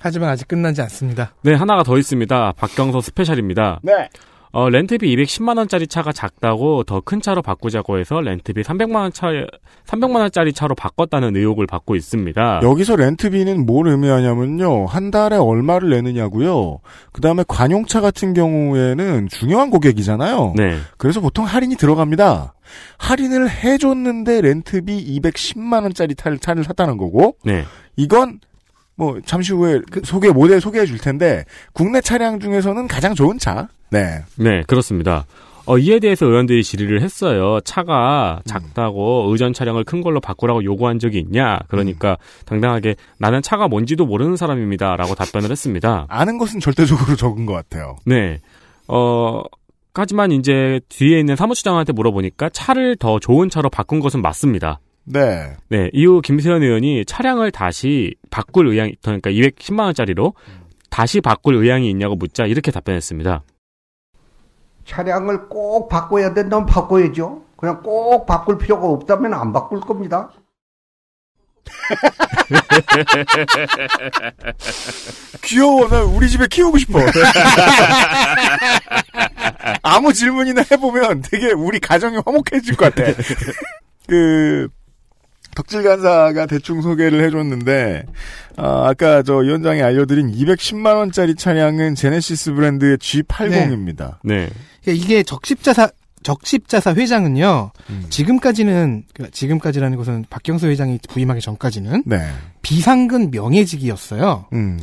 하지만 0.00 0.30
아직 0.30 0.48
끝나지 0.48 0.82
않습니다. 0.82 1.34
네 1.42 1.54
하나가 1.54 1.84
더 1.84 1.96
있습니다. 1.98 2.52
박경서 2.56 3.00
스페셜입니다. 3.00 3.78
네. 3.84 4.08
어, 4.52 4.68
렌트비 4.70 5.14
210만 5.16 5.58
원짜리 5.58 5.86
차가 5.86 6.12
작다고 6.12 6.84
더 6.84 7.00
큰 7.00 7.20
차로 7.20 7.42
바꾸자고 7.42 7.98
해서 7.98 8.20
렌트비 8.20 8.62
300만 8.62 8.96
원 8.96 9.12
차, 9.12 9.28
300만 9.86 10.16
원짜리 10.16 10.52
차로 10.52 10.74
바꿨다는 10.74 11.36
의혹을 11.36 11.66
받고 11.66 11.94
있습니다. 11.94 12.60
여기서 12.62 12.96
렌트비는 12.96 13.64
뭘 13.66 13.88
의미하냐면요 13.88 14.86
한 14.86 15.10
달에 15.10 15.36
얼마를 15.36 15.90
내느냐고요. 15.90 16.78
그 17.12 17.20
다음에 17.20 17.44
관용차 17.46 18.00
같은 18.00 18.34
경우에는 18.34 19.28
중요한 19.28 19.70
고객이잖아요. 19.70 20.54
네. 20.56 20.78
그래서 20.96 21.20
보통 21.20 21.44
할인이 21.44 21.76
들어갑니다. 21.76 22.54
할인을 22.98 23.48
해줬는데 23.50 24.40
렌트비 24.40 25.20
210만 25.20 25.82
원짜리 25.82 26.14
차를, 26.14 26.38
차를 26.38 26.64
샀다는 26.64 26.96
거고 26.96 27.36
네. 27.44 27.64
이건 27.96 28.40
뭐 28.96 29.20
잠시 29.24 29.52
후에 29.52 29.80
소개 30.04 30.30
모델 30.30 30.60
소개해 30.60 30.86
줄 30.86 30.98
텐데 30.98 31.44
국내 31.72 32.00
차량 32.00 32.40
중에서는 32.40 32.88
가장 32.88 33.14
좋은 33.14 33.38
차. 33.38 33.68
네. 33.90 34.22
네, 34.36 34.62
그렇습니다. 34.66 35.26
어, 35.66 35.78
이에 35.78 35.98
대해서 35.98 36.26
의원들이 36.26 36.62
질의를 36.62 37.02
했어요. 37.02 37.58
차가 37.64 38.40
작다고 38.46 39.26
의전 39.30 39.52
차량을 39.52 39.82
큰 39.84 40.00
걸로 40.00 40.20
바꾸라고 40.20 40.62
요구한 40.64 41.00
적이 41.00 41.18
있냐? 41.18 41.58
그러니까 41.68 42.16
당당하게 42.44 42.94
나는 43.18 43.42
차가 43.42 43.66
뭔지도 43.66 44.06
모르는 44.06 44.36
사람입니다라고 44.36 45.16
답변을 45.16 45.50
했습니다. 45.50 46.06
아는 46.08 46.38
것은 46.38 46.60
절대적으로 46.60 47.16
적은 47.16 47.46
것 47.46 47.52
같아요. 47.52 47.96
네. 48.04 48.40
어, 48.86 49.42
하지만 49.92 50.30
이제 50.30 50.80
뒤에 50.88 51.18
있는 51.18 51.34
사무처장한테 51.34 51.92
물어보니까 51.92 52.50
차를 52.50 52.96
더 52.96 53.18
좋은 53.18 53.50
차로 53.50 53.68
바꾼 53.68 53.98
것은 53.98 54.22
맞습니다. 54.22 54.78
네. 55.06 55.56
네, 55.68 55.90
이후 55.92 56.20
김세현 56.20 56.62
의원이 56.62 57.04
차량을 57.06 57.52
다시 57.52 58.14
바꿀 58.30 58.68
의향이, 58.68 58.96
그러니까 59.02 59.30
210만원짜리로 59.30 60.34
다시 60.90 61.20
바꿀 61.20 61.54
의향이 61.54 61.88
있냐고 61.90 62.16
묻자 62.16 62.46
이렇게 62.46 62.70
답변했습니다. 62.70 63.42
차량을 64.84 65.48
꼭 65.48 65.88
바꿔야 65.88 66.34
된다면 66.34 66.66
바꿔야죠. 66.66 67.42
그냥 67.56 67.82
꼭 67.82 68.26
바꿀 68.26 68.58
필요가 68.58 68.86
없다면 68.88 69.32
안 69.34 69.52
바꿀 69.52 69.80
겁니다. 69.80 70.30
귀여워. 75.42 75.88
나 75.88 76.02
우리 76.02 76.28
집에 76.28 76.46
키우고 76.46 76.78
싶어. 76.78 77.00
아무 79.82 80.12
질문이나 80.12 80.62
해보면 80.70 81.22
되게 81.22 81.50
우리 81.52 81.80
가정이 81.80 82.18
화목해질 82.24 82.76
것 82.76 82.94
같아. 82.94 83.10
그, 84.06 84.68
덕질 85.56 85.82
간사가 85.82 86.46
대충 86.46 86.82
소개를 86.82 87.24
해줬는데, 87.24 88.04
아, 88.56 88.88
아까 88.88 89.22
저 89.22 89.38
위원장이 89.38 89.82
알려드린 89.82 90.30
210만 90.30 90.96
원짜리 90.96 91.34
차량은 91.34 91.96
제네시스 91.96 92.52
브랜드의 92.52 92.98
G80입니다. 92.98 94.18
네. 94.22 94.48
그러니까 94.84 95.04
이게 95.04 95.22
적십자사 95.24 95.88
적십자사 96.22 96.94
회장은요. 96.94 97.70
지금까지는 98.10 99.04
그러니까 99.14 99.32
지금까지라는 99.32 99.96
것은 99.96 100.24
박경수 100.28 100.66
회장이 100.66 100.98
부임하기 101.08 101.40
전까지는 101.40 102.02
네. 102.04 102.18
비상근 102.62 103.30
명예직이었어요. 103.30 104.46
음. 104.52 104.80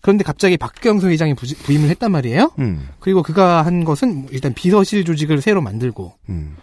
그런데 0.00 0.22
갑자기 0.22 0.56
박경수 0.56 1.08
회장이 1.08 1.34
부, 1.34 1.46
부임을 1.64 1.90
했단 1.90 2.12
말이에요. 2.12 2.52
음. 2.60 2.88
그리고 3.00 3.22
그가 3.22 3.62
한 3.62 3.84
것은 3.84 4.28
일단 4.30 4.54
비서실 4.54 5.04
조직을 5.04 5.42
새로 5.42 5.60
만들고 5.60 6.14
음. 6.28 6.56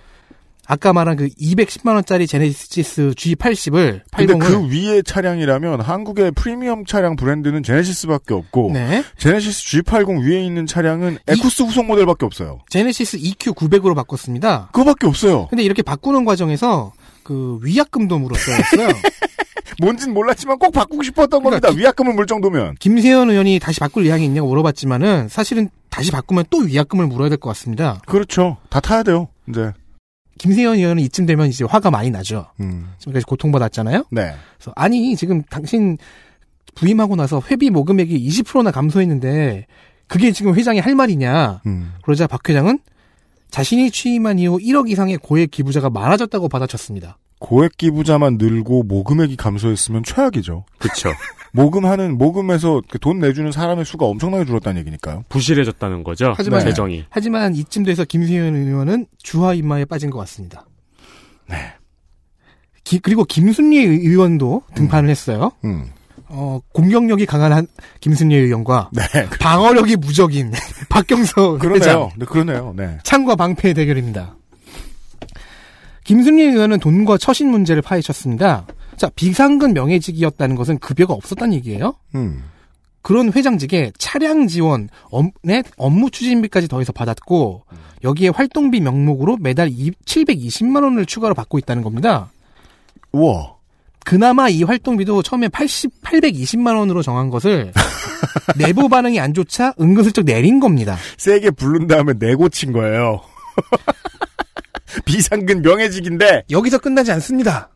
아까 0.67 0.93
말한 0.93 1.15
그 1.17 1.27
210만 1.29 1.93
원짜리 1.95 2.25
제네시스 2.27 3.11
G80을 3.15 4.01
근데 4.15 4.33
80을 4.33 4.39
그 4.39 4.67
위에 4.69 5.01
차량이라면 5.03 5.81
한국의 5.81 6.31
프리미엄 6.31 6.85
차량 6.85 7.15
브랜드는 7.15 7.61
제네시스밖에 7.63 8.33
없고 8.33 8.71
네. 8.73 9.03
제네시스 9.17 9.83
G80 9.83 10.23
위에 10.23 10.43
있는 10.43 10.65
차량은 10.65 11.19
에쿠스 11.27 11.63
후속 11.63 11.85
모델밖에 11.85 12.25
없어요. 12.25 12.59
제네시스 12.69 13.17
EQ 13.19 13.53
900으로 13.53 13.95
바꿨습니다. 13.95 14.69
그거밖에 14.73 15.07
없어요. 15.07 15.47
근데 15.49 15.63
이렇게 15.63 15.81
바꾸는 15.81 16.25
과정에서 16.25 16.93
그 17.23 17.59
위약금도 17.63 18.17
물었어요. 18.19 18.57
뭔진 19.81 20.13
몰랐지만 20.13 20.57
꼭 20.57 20.71
바꾸고 20.71 21.03
싶었던 21.03 21.43
그러니까 21.43 21.67
겁니다. 21.67 21.81
위약금을 21.83 22.13
물 22.13 22.27
정도면. 22.27 22.75
김세현 22.79 23.29
의원이 23.29 23.59
다시 23.59 23.79
바꿀 23.79 24.03
의향이 24.03 24.23
있냐고 24.25 24.47
물어봤지만은 24.49 25.27
사실은 25.27 25.69
다시 25.89 26.11
바꾸면 26.11 26.45
또 26.49 26.59
위약금을 26.59 27.07
물어야 27.07 27.29
될 27.29 27.37
것 27.37 27.49
같습니다. 27.49 28.01
그렇죠. 28.05 28.57
다 28.69 28.79
타야 28.79 29.03
돼요. 29.03 29.27
이제. 29.49 29.71
김세현 30.37 30.75
의원은 30.75 31.01
이쯤 31.03 31.25
되면 31.25 31.47
이제 31.47 31.63
화가 31.63 31.91
많이 31.91 32.09
나죠. 32.09 32.47
음. 32.59 32.91
지금까지 32.99 33.25
고통받았잖아요. 33.25 34.05
네. 34.11 34.33
그래서 34.57 34.73
아니 34.75 35.15
지금 35.15 35.43
당신 35.43 35.97
부임하고 36.75 37.15
나서 37.15 37.41
회비 37.49 37.69
모금액이 37.69 38.27
20%나 38.27 38.71
감소했는데 38.71 39.65
그게 40.07 40.31
지금 40.31 40.53
회장이 40.55 40.79
할 40.79 40.95
말이냐. 40.95 41.61
음. 41.65 41.93
그러자 42.03 42.27
박 42.27 42.47
회장은 42.47 42.79
자신이 43.55 43.89
취임한 43.89 44.37
이후 44.37 44.57
1억 44.59 44.89
이상의 44.89 45.15
고액 45.15 45.49
기부자가 45.49 45.89
많아졌다고 45.89 46.49
받아쳤습니다. 46.49 47.17
고액 47.39 47.77
기부자만 47.77 48.37
늘고 48.37 48.83
모금액이 48.83 49.37
감소했으면 49.37 50.03
최악이죠. 50.03 50.65
그렇죠. 50.77 51.09
모금하는 51.53 52.17
모금에서 52.17 52.81
그돈 52.89 53.19
내주는 53.19 53.49
사람의 53.53 53.85
수가 53.85 54.07
엄청나게 54.07 54.43
줄었다는 54.43 54.81
얘기니까요. 54.81 55.23
부실해졌다는 55.29 56.03
거죠. 56.03 56.33
하지만 56.35 56.59
재정이. 56.65 57.05
하지만 57.09 57.55
이쯤 57.55 57.83
돼서 57.83 58.03
김세현 58.03 58.57
의원은 58.57 59.05
주화 59.23 59.53
인마에 59.53 59.85
빠진 59.85 60.09
것 60.09 60.19
같습니다. 60.19 60.65
네. 61.47 61.55
기- 62.83 62.99
그리고 62.99 63.23
김순례 63.23 63.77
의원도 63.85 64.63
등판을 64.75 65.09
했어요. 65.09 65.53
음. 65.63 65.85
어, 66.27 66.59
공격력이 66.73 67.25
강한 67.25 67.53
한 67.53 67.67
김순례 67.99 68.35
의원과 68.35 68.89
네. 68.93 69.03
방어력이 69.39 69.97
무적인 69.97 70.51
박경서 70.89 71.57
그러네요. 71.59 71.75
회장. 71.75 72.09
네, 72.17 72.25
그러네요. 72.25 72.73
네. 72.75 72.97
창과 73.03 73.35
방패의 73.35 73.73
대결입니다. 73.73 74.35
김순례 76.03 76.43
의원은 76.43 76.79
돈과 76.79 77.17
처신 77.17 77.49
문제를 77.49 77.81
파헤쳤습니다. 77.81 78.65
자, 78.95 79.09
비상근 79.15 79.73
명예직이었다는 79.73 80.55
것은 80.55 80.77
급여가 80.79 81.13
없었다는 81.13 81.53
얘기예요. 81.55 81.95
음. 82.15 82.43
그런 83.01 83.31
회장직에 83.31 83.91
차량 83.99 84.47
지원, 84.47 84.89
업, 85.11 85.25
내 85.43 85.61
업무 85.77 86.09
추진비까지 86.09 86.67
더해서 86.67 86.91
받았고 86.91 87.63
여기에 88.03 88.29
활동비 88.29 88.79
명목으로 88.81 89.37
매달 89.39 89.69
720만 89.69 90.83
원을 90.83 91.05
추가로 91.05 91.35
받고 91.35 91.59
있다는 91.59 91.83
겁니다. 91.83 92.31
우와. 93.11 93.54
그나마 94.05 94.47
이 94.49 94.63
활동비도 94.63 95.23
처음에 95.23 95.49
80, 95.49 96.03
820만 96.03 96.77
원으로 96.77 97.01
정한 97.01 97.29
것을 97.29 97.73
내부 98.55 98.87
반응이 98.87 99.19
안 99.19 99.33
좋자 99.33 99.73
은근슬쩍 99.81 100.25
내린 100.25 100.59
겁니다. 100.59 100.95
세게 101.17 101.51
부른 101.51 101.87
다음에 101.87 102.13
내고친 102.17 102.71
거예요. 102.71 103.21
비상근 105.05 105.63
명예직인데 105.63 106.43
여기서 106.51 106.77
끝나지 106.77 107.11
않습니다. 107.13 107.69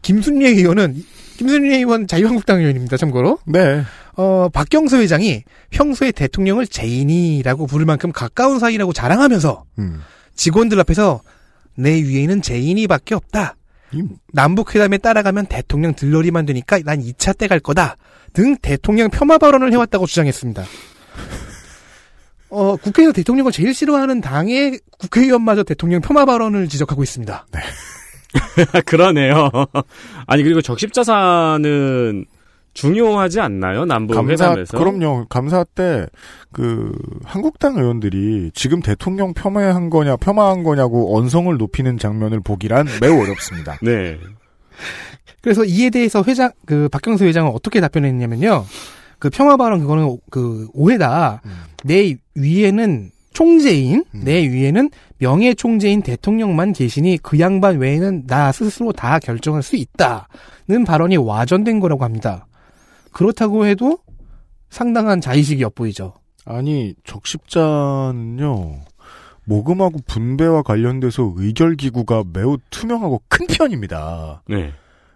김순례 0.00 0.48
의원은 0.48 1.04
김순례 1.36 1.76
의원 1.76 2.06
자유한국당 2.06 2.60
의원입니다. 2.60 2.96
참고로. 2.96 3.38
네. 3.44 3.82
어, 4.16 4.48
박경서 4.52 4.98
회장이 4.98 5.44
평소에 5.70 6.12
대통령을 6.12 6.66
제인이라고 6.66 7.66
부를 7.66 7.84
만큼 7.84 8.10
가까운 8.10 8.58
사이라고 8.58 8.94
자랑하면서 8.94 9.64
음. 9.80 10.00
직원들 10.34 10.80
앞에서 10.80 11.20
내 11.76 11.90
위에는 11.90 12.40
제인이밖에 12.40 13.14
없다. 13.14 13.56
남북 14.32 14.74
회담에 14.74 14.98
따라가면 14.98 15.46
대통령 15.46 15.94
들러리만 15.94 16.46
되니까 16.46 16.78
난 16.84 17.00
2차 17.00 17.36
때 17.36 17.48
갈 17.48 17.60
거다. 17.60 17.96
등 18.32 18.56
대통령 18.56 19.10
폄하 19.10 19.38
발언을 19.38 19.72
해왔다고 19.72 20.06
주장했습니다. 20.06 20.64
어, 22.50 22.76
국회에서 22.76 23.12
대통령을 23.12 23.52
제일 23.52 23.74
싫어하는 23.74 24.20
당의 24.20 24.78
국회의원마저 24.98 25.62
대통령 25.64 26.00
폄하 26.00 26.24
발언을 26.24 26.68
지적하고 26.68 27.02
있습니다. 27.02 27.46
그러네요. 28.86 29.50
아니 30.26 30.42
그리고 30.42 30.60
적십자사는 30.62 32.24
중요하지 32.74 33.40
않나요? 33.40 33.84
남북 33.84 34.14
감사 34.14 34.50
회담에서. 34.50 34.76
그럼요. 34.78 35.26
감사 35.28 35.64
때 35.64 36.06
그 36.52 36.92
한국당 37.24 37.76
의원들이 37.76 38.52
지금 38.54 38.80
대통령 38.80 39.34
폄하한 39.34 39.90
거냐 39.90 40.16
폄하한 40.16 40.62
거냐고 40.62 41.18
언성을 41.18 41.56
높이는 41.56 41.98
장면을 41.98 42.38
보기란 42.38 42.86
매우 43.00 43.20
어렵습니다. 43.22 43.76
네. 43.82 44.18
그래서 45.40 45.64
이에 45.64 45.90
대해서 45.90 46.22
회장 46.26 46.52
그 46.64 46.88
박경수 46.90 47.24
회장은 47.24 47.50
어떻게 47.52 47.80
답변했냐면요. 47.80 48.64
그 49.18 49.30
평화 49.30 49.56
발언 49.56 49.80
그거는 49.80 50.04
오- 50.04 50.20
그 50.30 50.68
오해다. 50.74 51.42
내 51.84 52.14
위에는 52.36 53.10
총재인 53.32 54.04
내 54.12 54.48
위에는 54.48 54.90
명예 55.18 55.54
총재인 55.54 56.02
대통령만 56.02 56.72
계시니 56.72 57.18
그 57.22 57.40
양반 57.40 57.78
외에는 57.78 58.26
나 58.28 58.52
스스로 58.52 58.92
다 58.92 59.18
결정할 59.18 59.62
수 59.64 59.74
있다는 59.74 60.84
발언이 60.86 61.16
와전된 61.16 61.80
거라고 61.80 62.04
합니다. 62.04 62.46
그렇다고 63.14 63.64
해도 63.64 63.98
상당한 64.68 65.20
자의식이 65.20 65.62
엿보이죠. 65.62 66.14
아니 66.44 66.94
적십자는요 67.04 68.80
모금하고 69.44 70.00
분배와 70.06 70.62
관련돼서 70.62 71.32
의결 71.36 71.76
기구가 71.76 72.24
매우 72.32 72.58
투명하고 72.70 73.22
큰 73.28 73.46
편입니다. 73.46 74.42
네. 74.48 74.72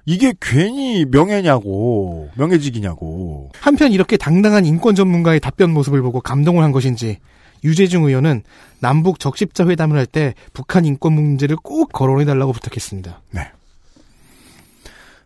이게 0.07 0.33
괜히 0.41 1.05
명예냐고 1.05 2.31
명예직이냐고. 2.37 3.51
한편 3.61 3.93
이렇게 3.93 4.17
당당한 4.17 4.65
인권 4.65 4.95
전문가의 4.95 5.41
답변 5.41 5.71
모습을 5.73 6.01
보고 6.01 6.21
감동을 6.21 6.63
한 6.65 6.73
것인지 6.73 7.19
유재중 7.65 8.05
의원은 8.05 8.43
남북 8.81 9.19
적십자 9.19 9.67
회담을 9.67 9.99
할 9.99 10.07
때 10.07 10.35
북한 10.53 10.85
인권 10.87 11.13
문제를 11.15 11.57
꼭 11.57 11.93
거론해 11.93 12.25
달라고 12.25 12.53
부탁했습니다. 12.53 13.21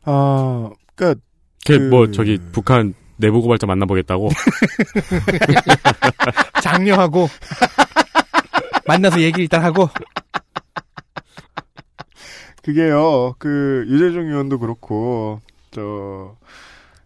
아, 0.04 0.70
그니까 0.94 1.20
걔뭐 1.64 2.10
저기 2.10 2.38
북한 2.52 2.94
내부 3.16 3.40
고발자 3.42 3.66
만나보겠다고. 3.66 4.30
장려하고 6.62 7.28
만나서 8.86 9.20
얘기 9.20 9.42
일단 9.42 9.62
하고 9.62 9.88
그게요, 12.62 13.34
그, 13.38 13.84
유재중 13.88 14.28
의원도 14.28 14.60
그렇고, 14.60 15.40
저, 15.72 16.36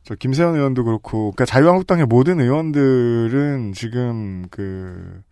저, 0.05 0.15
김세현 0.15 0.55
의원도 0.55 0.85
그렇고, 0.85 1.31
그니까 1.31 1.47
자유한국당의 1.47 2.05
모든 2.05 2.41
의원들은 2.41 3.73
지금 3.75 4.45
그, 4.51 5.23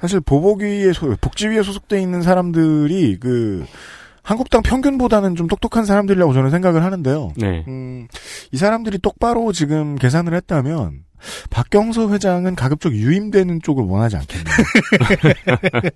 사실 0.00 0.20
보복위에, 0.20 0.92
소- 0.92 1.14
복지위에 1.20 1.62
소속돼 1.62 2.00
있는 2.02 2.22
사람들이 2.22 3.18
그, 3.20 3.64
한국당 4.28 4.60
평균보다는 4.60 5.36
좀 5.36 5.46
똑똑한 5.46 5.86
사람들이라고 5.86 6.34
저는 6.34 6.50
생각을 6.50 6.84
하는데요. 6.84 7.32
네. 7.36 7.64
음, 7.66 8.08
이 8.52 8.58
사람들이 8.58 8.98
똑바로 8.98 9.52
지금 9.52 9.96
계산을 9.96 10.34
했다면, 10.34 11.04
박경서 11.48 12.12
회장은 12.12 12.54
가급적 12.54 12.92
유임되는 12.92 13.62
쪽을 13.62 13.84
원하지 13.84 14.16
않겠네요. 14.16 14.54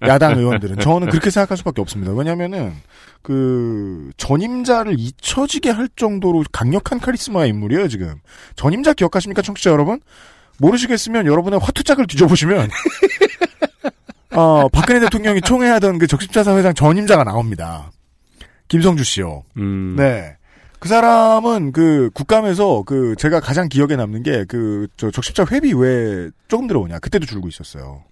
야당 0.09 0.39
의원들은. 0.39 0.79
저는 0.79 1.11
그렇게 1.11 1.29
생각할 1.29 1.59
수밖에 1.59 1.83
없습니다. 1.83 2.15
왜냐면은, 2.15 2.73
그, 3.21 4.11
전임자를 4.17 4.99
잊혀지게 4.99 5.69
할 5.69 5.91
정도로 5.95 6.43
강력한 6.53 7.01
카리스마의 7.01 7.51
인물이에요, 7.51 7.89
지금. 7.89 8.15
전임자 8.57 8.95
기억하십니까, 8.95 9.43
청취자 9.43 9.71
여러분? 9.71 10.01
모르시겠으면 10.57 11.27
여러분의 11.27 11.61
화투짝을 11.63 12.07
뒤져보시면, 12.07 12.71
어, 14.33 14.71
박근혜 14.71 15.01
대통령이 15.01 15.43
총회하던 15.43 15.99
그 15.99 16.07
적십자사 16.07 16.57
회장 16.57 16.73
전임자가 16.73 17.25
나옵니다. 17.25 17.91
김성주 18.73 19.05
씨요. 19.05 19.45
음. 19.59 19.97
네. 19.99 20.35
그 20.79 20.89
사람은 20.89 21.73
그 21.73 22.09
국감에서 22.15 22.85
그 22.87 23.15
제가 23.19 23.39
가장 23.41 23.69
기억에 23.69 23.97
남는 23.97 24.23
게 24.23 24.47
그 24.47 24.89
저 24.97 25.11
적십자 25.11 25.45
회비 25.53 25.75
왜 25.75 26.31
조금 26.49 26.67
들어오냐 26.67 26.99
그때도 27.01 27.27
줄고 27.27 27.49
있었어요. 27.49 28.03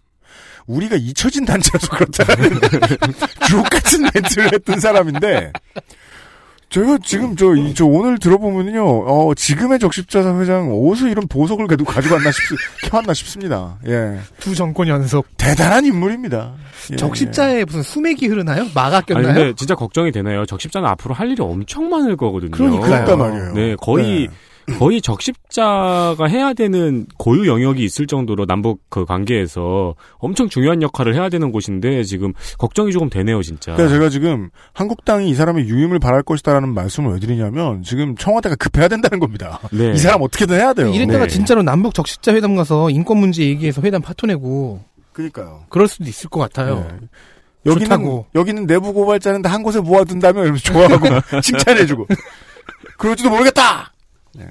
우리가 0.67 0.97
잊혀진 0.97 1.47
단체라서 1.47 1.89
그렇다는 1.89 2.61
주옥 3.49 3.71
같은 3.71 4.03
멘트를 4.15 4.53
했던 4.53 4.79
사람인데 4.79 5.51
제가 6.71 6.99
지금 7.03 7.35
저, 7.35 7.53
이- 7.57 7.75
저 7.75 7.85
오늘 7.85 8.17
들어보면요, 8.19 8.85
어, 8.87 9.35
지금의 9.35 9.81
적십자사 9.81 10.39
회장 10.39 10.73
어디서 10.73 11.09
이런 11.09 11.27
보석을 11.27 11.67
가지고 11.67 11.91
가지고 11.93 12.15
왔나 12.15 12.31
싶, 12.31 12.41
켜왔나 12.89 13.13
싶습니다. 13.13 13.77
예. 13.89 14.19
두 14.39 14.55
정권 14.55 14.87
연속 14.87 15.27
대단한 15.37 15.85
인물입니다. 15.85 16.53
예, 16.93 16.97
적십자에 16.97 17.65
무슨 17.65 17.83
수맥이 17.83 18.29
흐르나요? 18.29 18.67
마가 18.73 18.99
아니 18.99 19.07
꼈나요? 19.07 19.27
근데 19.35 19.53
진짜 19.55 19.75
걱정이 19.75 20.13
되네요. 20.13 20.47
적십자는 20.47 20.89
앞으로 20.91 21.13
할 21.13 21.29
일이 21.33 21.43
엄청 21.43 21.91
많을 21.91 22.17
거거든요. 22.17 22.53
그러니까 22.53 23.17
말이에요. 23.17 23.53
네, 23.53 23.75
거의 23.77 24.29
거의 24.79 25.01
적십자가 25.03 26.27
해야 26.29 26.53
되는 26.53 27.07
고유 27.19 27.47
영역이 27.49 27.83
있을 27.85 28.07
정도로 28.07 28.47
남북 28.47 28.81
그 28.89 29.05
관계에서 29.05 29.95
엄청 30.19 30.49
중요한 30.49 30.83
역할을 30.83 31.15
해야 31.15 31.29
되는 31.29 31.53
곳인데 31.53 32.03
지금 32.05 32.33
걱정이 32.59 32.93
조금 32.93 33.11
되네요, 33.11 33.43
진짜. 33.43 33.75
그래서 33.75 33.95
제가 33.95 34.09
지금 34.09 34.51
한국당이 34.73 35.31
이 35.31 35.35
사람의 35.35 35.67
유임을 35.69 35.99
바랄 35.99 36.23
것이다라는 36.23 36.75
말씀을 36.75 37.13
왜 37.15 37.21
드리냐면 37.21 37.83
지금 37.83 38.17
청와대가 38.17 38.57
급해야 38.57 38.89
된다는 38.89 39.19
겁니다. 39.21 39.61
네. 39.73 39.93
이 39.93 39.99
사람 39.99 40.23
어떻게든 40.23 40.57
해야 40.57 40.73
돼요. 40.73 40.89
이랬다가 40.89 41.25
네. 41.27 41.29
진짜로 41.29 41.63
남북 41.63 41.95
적십자 41.95 42.35
회담 42.35 42.57
가서 42.57 42.91
인권 42.91 43.19
문제 43.19 43.45
얘기해서 43.45 43.83
회담 43.83 44.03
파토내고 44.03 44.81
그러니까요. 45.13 45.65
그럴 45.69 45.89
수도 45.89 46.05
있을 46.05 46.31
것 46.31 46.41
같아요. 46.41 46.87
네. 46.91 47.09
여기는 47.67 47.85
좋다고. 47.89 48.27
여기는 48.35 48.67
내부 48.67 48.93
고발자는 48.95 49.43
다 49.43 49.51
한 49.51 49.63
곳에 49.63 49.81
모아둔다며 49.81 50.45
이러면서 50.45 50.65
좋아하고 50.73 51.07
칭찬해주고 51.43 52.07
그럴지도 52.99 53.29
모르겠다. 53.31 53.93
네. 54.35 54.47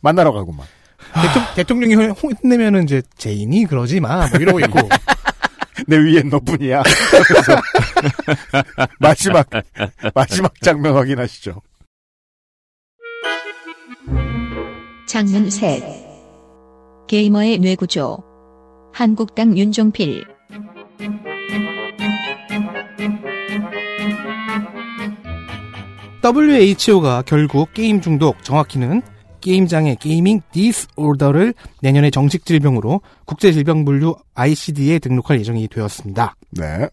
만나러 0.00 0.32
가고만. 0.32 0.66
대통, 1.14 1.42
대통령이 1.54 1.94
혼- 1.94 2.10
혼내면은 2.42 2.84
이제 2.84 3.02
제인이 3.16 3.64
그러지 3.66 4.00
마. 4.00 4.26
뭐 4.28 4.40
이러고 4.40 4.60
있고. 4.60 4.80
내 5.86 5.98
위엔 5.98 6.30
너뿐이야. 6.30 6.82
마지막 8.98 9.46
마지막 10.14 10.54
장면 10.62 10.96
확인하시죠. 10.96 11.60
장면 15.06 15.50
셋. 15.50 15.82
게이머의 17.08 17.58
뇌구조. 17.58 18.18
한국당 18.94 19.56
윤종필. 19.56 20.24
WHO가 26.24 27.22
결국 27.22 27.72
게임 27.72 28.00
중독, 28.00 28.42
정확히는 28.42 29.02
게임장애 29.40 29.96
gaming 30.00 30.40
disorder를 30.52 31.54
내년에 31.82 32.10
정식 32.10 32.44
질병으로 32.44 33.00
국제질병분류 33.24 34.16
ICD에 34.34 34.98
등록할 34.98 35.40
예정이 35.40 35.68
되었습니다. 35.68 36.36
네. 36.50 36.88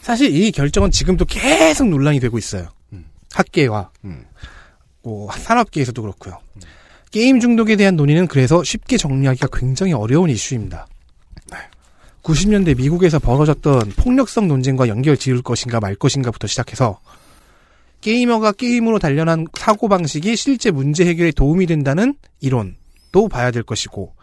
사실 0.00 0.34
이 0.34 0.50
결정은 0.50 0.90
지금도 0.90 1.24
계속 1.26 1.88
논란이 1.88 2.20
되고 2.20 2.36
있어요. 2.38 2.68
학계와 3.32 3.90
뭐 5.02 5.30
산업계에서도 5.32 6.00
그렇고요. 6.02 6.38
게임 7.10 7.40
중독에 7.40 7.76
대한 7.76 7.96
논의는 7.96 8.26
그래서 8.26 8.64
쉽게 8.64 8.96
정리하기가 8.96 9.48
굉장히 9.52 9.92
어려운 9.92 10.30
이슈입니다. 10.30 10.86
90년대 12.22 12.76
미국에서 12.76 13.18
벌어졌던 13.18 13.92
폭력성 13.96 14.46
논쟁과 14.48 14.88
연결 14.88 15.16
지을 15.16 15.42
것인가 15.42 15.80
말 15.80 15.94
것인가부터 15.94 16.46
시작해서 16.46 17.00
게이머가 18.02 18.52
게임으로 18.52 18.98
단련한 18.98 19.46
사고방식이 19.58 20.36
실제 20.36 20.70
문제 20.70 21.06
해결에 21.06 21.30
도움이 21.30 21.66
된다는 21.66 22.14
이론도 22.40 23.28
봐야 23.30 23.50
될 23.50 23.62
것이고 23.62 24.14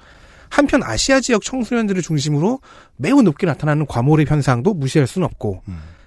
한편 0.50 0.84
아시아 0.84 1.20
지역 1.22 1.44
청소년들을 1.44 2.02
중심으로 2.02 2.60
매우 2.98 3.22
높게 3.22 3.48
나타나는 3.48 3.86
과몰입 3.88 4.30
현상도 4.30 4.74
무시할 4.74 5.08
수는 5.08 5.26
없고 5.26 5.64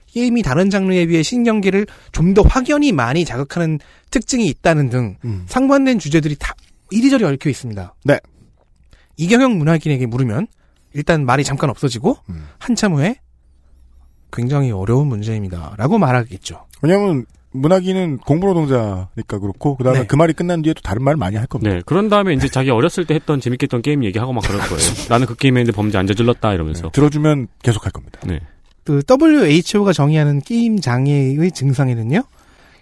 게임이 0.06 0.42
다른 0.42 0.68
장르에 0.68 1.06
비해 1.06 1.22
신경계를 1.22 1.86
좀 2.12 2.34
더 2.34 2.42
확연히 2.42 2.92
많이 2.92 3.24
자극하는 3.24 3.78
특징이 4.10 4.46
있다는 4.46 4.90
등 4.90 5.16
상반된 5.46 5.98
주제들이 5.98 6.36
다 6.38 6.54
이리저리 6.90 7.24
얽혀 7.24 7.48
있습니다. 7.48 7.94
네. 8.04 8.20
이경영 9.16 9.56
문학인에게 9.58 10.06
물으면 10.06 10.46
일단 10.92 11.24
말이 11.24 11.42
잠깐 11.44 11.70
없어지고 11.70 12.18
한참 12.58 12.94
후에 12.94 13.16
굉장히 14.30 14.70
어려운 14.72 15.06
문제입니다. 15.06 15.74
라고 15.78 15.96
말하겠죠. 15.98 16.66
왜냐하면 16.82 17.24
문학인은 17.52 18.18
공부노동자니까 18.18 19.38
그렇고 19.38 19.76
그다음에 19.76 20.00
네. 20.00 20.06
그 20.06 20.16
말이 20.16 20.32
끝난 20.32 20.62
뒤에 20.62 20.74
또 20.74 20.80
다른 20.80 21.02
말 21.02 21.16
많이 21.16 21.36
할 21.36 21.46
겁니다. 21.46 21.74
네. 21.74 21.82
그런 21.84 22.08
다음에 22.08 22.32
이제 22.34 22.48
자기 22.48 22.70
어렸을 22.70 23.04
때 23.04 23.14
했던 23.14 23.40
재밌게 23.40 23.64
했던 23.64 23.82
게임 23.82 24.04
얘기하고 24.04 24.32
막 24.32 24.42
그럴 24.42 24.60
거예요. 24.60 24.80
나는 25.08 25.26
그 25.26 25.34
게임 25.34 25.56
했는데 25.56 25.74
범죄 25.74 25.98
안 25.98 26.06
저질렀다 26.06 26.54
이러면서. 26.54 26.90
들어주면 26.90 27.48
계속 27.62 27.84
할 27.84 27.92
겁니다. 27.92 28.20
네. 28.26 28.40
그 28.84 29.02
WHO가 29.08 29.92
정의하는 29.92 30.40
게임 30.40 30.80
장애의 30.80 31.52
증상에는요. 31.52 32.22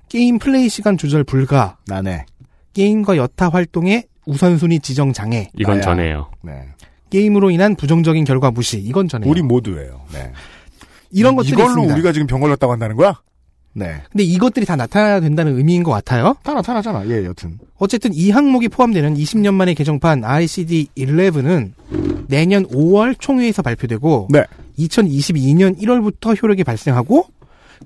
게임 0.08 0.38
플레이 0.38 0.68
시간 0.68 0.96
조절 0.96 1.24
불가, 1.24 1.76
나네. 1.86 2.24
게임과 2.72 3.16
여타 3.16 3.48
활동의 3.48 4.04
우선순위 4.26 4.80
지정 4.80 5.12
장애, 5.12 5.50
이건 5.56 5.74
나야. 5.76 5.82
전에요. 5.82 6.30
네. 6.42 6.68
게임으로 7.10 7.50
인한 7.50 7.74
부정적인 7.74 8.24
결과 8.24 8.50
무시, 8.50 8.78
이건 8.78 9.08
전에 9.08 9.28
우리 9.28 9.42
모두예요. 9.42 10.02
네. 10.12 10.32
이런 11.10 11.36
것들이 11.36 11.52
이걸로 11.52 11.68
있습니다. 11.68 11.94
우리가 11.94 12.12
지금 12.12 12.26
병 12.26 12.40
걸렸다고 12.40 12.72
한다는 12.72 12.96
거야? 12.96 13.20
네. 13.72 14.02
근데 14.10 14.24
이것들이 14.24 14.66
다 14.66 14.76
나타나야 14.76 15.20
된다는 15.20 15.56
의미인 15.56 15.82
것 15.82 15.92
같아요. 15.92 16.36
다 16.42 16.54
나타나잖아. 16.54 17.08
예, 17.08 17.24
여튼. 17.24 17.58
어쨌든 17.78 18.12
이 18.12 18.30
항목이 18.30 18.68
포함되는 18.68 19.14
20년 19.14 19.54
만에 19.54 19.74
개정판 19.74 20.22
ICD-11은 20.22 21.72
내년 22.28 22.66
5월 22.66 23.18
총회에서 23.18 23.62
발표되고 23.62 24.28
네. 24.30 24.44
2022년 24.78 25.78
1월부터 25.80 26.40
효력이 26.40 26.64
발생하고 26.64 27.26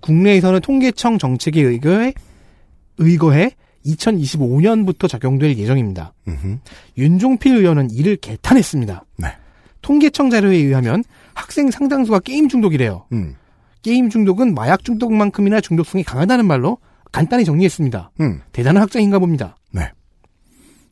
국내에서는 0.01 0.61
통계청 0.61 1.19
정책에 1.19 1.63
의거해, 1.63 2.15
의거해 2.99 3.51
2025년부터 3.87 5.09
적용될 5.09 5.57
예정입니다. 5.59 6.15
음흠. 6.27 6.59
윤종필 6.97 7.57
의원은 7.57 7.91
이를 7.91 8.17
개탄했습니다. 8.17 9.05
네. 9.19 9.29
통계청 9.83 10.31
자료에 10.31 10.57
의하면 10.57 11.05
학생 11.35 11.71
상당수가 11.71 12.21
게임 12.21 12.49
중독이래요. 12.49 13.05
음. 13.13 13.37
게임 13.85 14.09
중독은 14.11 14.55
마약 14.55 14.83
중독만큼이나 14.83 15.61
중독성이 15.61 16.03
강하다는 16.03 16.47
말로 16.47 16.79
간단히 17.13 17.45
정리했습니다. 17.45 18.11
음. 18.21 18.41
대단한 18.51 18.83
학자인가 18.83 19.19
봅니다. 19.21 19.57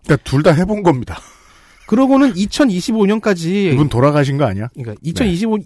그러니까 0.05 0.23
둘 0.25 0.43
다 0.43 0.53
해본 0.53 0.83
겁니다. 0.83 1.19
그러고는 1.89 2.33
2025년까지 2.35 3.73
이분 3.73 3.89
돌아가신 3.89 4.37
거 4.37 4.45
아니야? 4.45 4.69
그러니까 4.75 4.95
2025 5.03 5.59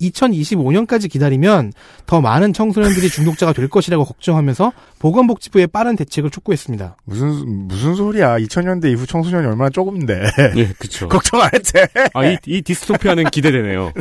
2025년까지 0.00 1.10
기다리면 1.10 1.72
더 2.06 2.20
많은 2.20 2.52
청소년들이 2.52 3.08
중독자가 3.08 3.52
될 3.52 3.68
것이라고 3.68 4.04
걱정하면서 4.04 4.72
보건복지부의 4.98 5.68
빠른 5.68 5.96
대책을 5.96 6.30
촉구했습니다. 6.30 6.96
무슨 7.04 7.68
무슨 7.68 7.94
소리야? 7.94 8.38
2000년대 8.38 8.90
이후 8.90 9.06
청소년이 9.06 9.46
얼마나 9.46 9.70
조금인데. 9.70 10.22
예, 10.56 10.66
그쵸. 10.78 11.08
걱정 11.08 11.40
안 11.40 11.50
했지. 11.54 11.72
아, 12.12 12.26
이, 12.26 12.36
이 12.46 12.62
디스토피아는 12.62 13.30
기대되네요. 13.30 13.92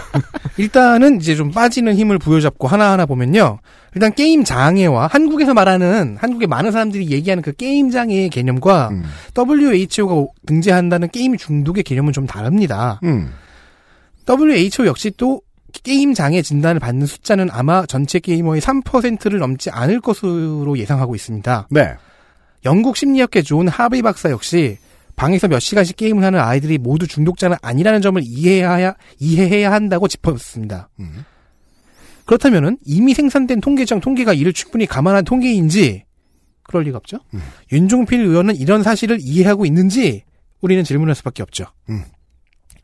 일단은 0.58 1.20
이제 1.20 1.34
좀 1.34 1.50
빠지는 1.50 1.94
힘을 1.94 2.18
부여잡고 2.18 2.66
하나하나 2.68 3.06
보면요. 3.06 3.58
일단 3.94 4.14
게임 4.14 4.44
장애와 4.44 5.06
한국에서 5.06 5.54
말하는 5.54 6.16
한국의 6.20 6.48
많은 6.48 6.70
사람들이 6.70 7.10
얘기하는 7.10 7.42
그 7.42 7.52
게임 7.52 7.90
장애의 7.90 8.28
개념과 8.30 8.90
음. 8.90 9.04
WHO가 9.36 10.32
등재한다는 10.46 11.08
게임 11.08 11.36
중독의 11.36 11.82
개념은 11.82 12.12
좀 12.12 12.26
다릅니다. 12.26 13.00
음. 13.04 13.32
WHO 14.28 14.86
역시 14.86 15.12
또 15.16 15.42
게임 15.82 16.14
장애 16.14 16.42
진단을 16.42 16.80
받는 16.80 17.06
숫자는 17.06 17.48
아마 17.50 17.84
전체 17.86 18.18
게이머의 18.18 18.60
3%를 18.60 19.38
넘지 19.38 19.70
않을 19.70 20.00
것으로 20.00 20.78
예상하고 20.78 21.14
있습니다. 21.14 21.68
네. 21.70 21.94
영국 22.64 22.96
심리학계 22.96 23.42
존 23.42 23.68
하비 23.68 24.02
박사 24.02 24.30
역시 24.30 24.78
방에서 25.14 25.48
몇 25.48 25.60
시간씩 25.60 25.96
게임을 25.96 26.24
하는 26.24 26.40
아이들이 26.40 26.78
모두 26.78 27.06
중독자는 27.06 27.56
아니라는 27.62 28.02
점을 28.02 28.20
이해해야, 28.24 28.94
이해해야 29.18 29.72
한다고 29.72 30.08
짚었습니다. 30.08 30.88
음. 31.00 31.24
그렇다면은 32.26 32.76
이미 32.84 33.14
생산된 33.14 33.60
통계청 33.60 34.00
통계가 34.00 34.34
이를 34.34 34.52
충분히 34.52 34.84
감안한 34.86 35.24
통계인지 35.24 36.04
그럴 36.64 36.82
리가 36.84 36.98
없죠. 36.98 37.18
음. 37.34 37.40
윤종필 37.72 38.20
의원은 38.20 38.56
이런 38.56 38.82
사실을 38.82 39.18
이해하고 39.20 39.64
있는지 39.64 40.24
우리는 40.60 40.82
질문할 40.82 41.14
수밖에 41.14 41.42
없죠. 41.42 41.66
음. 41.88 42.02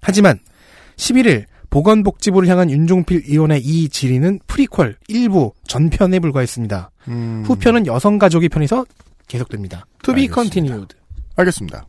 하지만 0.00 0.38
11일 0.96 1.44
보건복지부를 1.70 2.48
향한 2.48 2.70
윤종필 2.70 3.22
의원의 3.26 3.62
이 3.64 3.88
질의는 3.88 4.40
프리퀄 4.46 4.92
일부 5.08 5.52
전편에 5.66 6.18
불과했습니다. 6.18 6.90
음. 7.08 7.42
후편은 7.46 7.86
여성가족위 7.86 8.50
편에서 8.50 8.84
계속됩니다. 9.26 9.86
To 10.02 10.14
be 10.14 10.24
알겠습니다. 10.24 10.34
continued. 10.34 10.96
알겠습니다. 11.36 11.86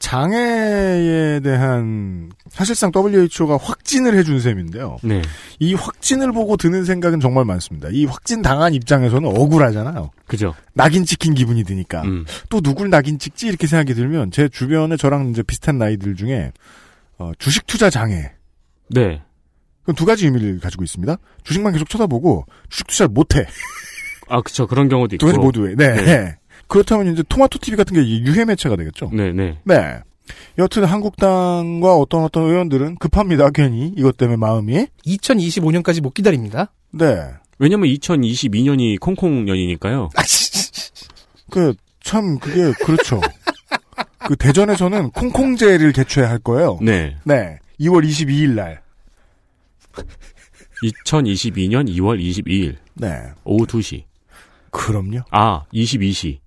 장애에 0.00 1.40
대한 1.40 2.30
사실상 2.48 2.90
WHO가 2.94 3.58
확진을 3.62 4.16
해준 4.16 4.40
셈인데요. 4.40 4.96
네. 5.02 5.20
이 5.58 5.74
확진을 5.74 6.32
보고 6.32 6.56
드는 6.56 6.84
생각은 6.84 7.20
정말 7.20 7.44
많습니다. 7.44 7.88
이 7.92 8.06
확진 8.06 8.40
당한 8.40 8.72
입장에서는 8.72 9.28
억울하잖아요. 9.28 10.10
그죠. 10.26 10.54
낙인 10.72 11.04
찍힌 11.04 11.34
기분이 11.34 11.64
드니까 11.64 12.00
음. 12.02 12.24
또 12.48 12.62
누굴 12.62 12.88
낙인 12.88 13.18
찍지 13.18 13.46
이렇게 13.46 13.66
생각이 13.66 13.92
들면 13.92 14.30
제 14.30 14.48
주변에 14.48 14.96
저랑 14.96 15.28
이제 15.28 15.42
비슷한 15.42 15.76
나이들 15.76 16.16
중에 16.16 16.52
어, 17.20 17.32
주식 17.38 17.66
투자 17.66 17.90
장애 17.90 18.32
네. 18.88 19.22
그건 19.82 19.94
두 19.94 20.04
가지 20.06 20.24
의미를 20.26 20.58
가지고 20.58 20.84
있습니다. 20.84 21.16
주식만 21.44 21.72
계속 21.72 21.88
쳐다보고 21.88 22.46
주식 22.70 22.86
투자를 22.88 23.12
못해. 23.12 23.46
아, 24.28 24.40
그쵸. 24.42 24.66
그런 24.66 24.88
경우도 24.88 25.16
두 25.16 25.26
있고. 25.26 25.26
가지 25.26 25.38
모두에. 25.38 25.74
네. 25.76 25.94
네. 25.94 26.36
그렇다면 26.66 27.12
이제 27.12 27.22
토마토 27.28 27.58
TV 27.58 27.76
같은 27.76 27.94
게 27.94 28.06
유해 28.24 28.44
매체가 28.44 28.76
되겠죠. 28.76 29.10
네, 29.12 29.32
네. 29.32 29.58
네. 29.64 30.00
여튼 30.58 30.84
한국당과 30.84 31.94
어떤 31.96 32.24
어떤 32.24 32.44
의원들은 32.48 32.96
급합니다. 32.96 33.50
괜히 33.50 33.92
이것 33.96 34.16
때문에 34.16 34.36
마음이. 34.36 34.86
2025년까지 35.06 36.00
못 36.00 36.14
기다립니다. 36.14 36.72
네. 36.92 37.28
왜냐면 37.58 37.88
2022년이 37.88 38.98
콩콩년이니까요. 39.00 40.10
그 41.50 41.74
참 42.02 42.38
그게 42.38 42.72
그렇죠. 42.84 43.20
그 44.26 44.36
대전에서는 44.36 45.10
콩콩제를 45.10 45.92
개최할 45.92 46.38
거예요. 46.40 46.78
네. 46.82 47.16
네. 47.24 47.58
2월 47.80 48.06
22일 48.06 48.50
날. 48.50 48.82
2022년 50.82 51.88
2월 51.88 52.20
22일. 52.20 52.76
네. 52.94 53.32
오후 53.44 53.66
2시. 53.66 54.04
그럼요. 54.70 55.22
아, 55.30 55.64
22시. 55.72 56.38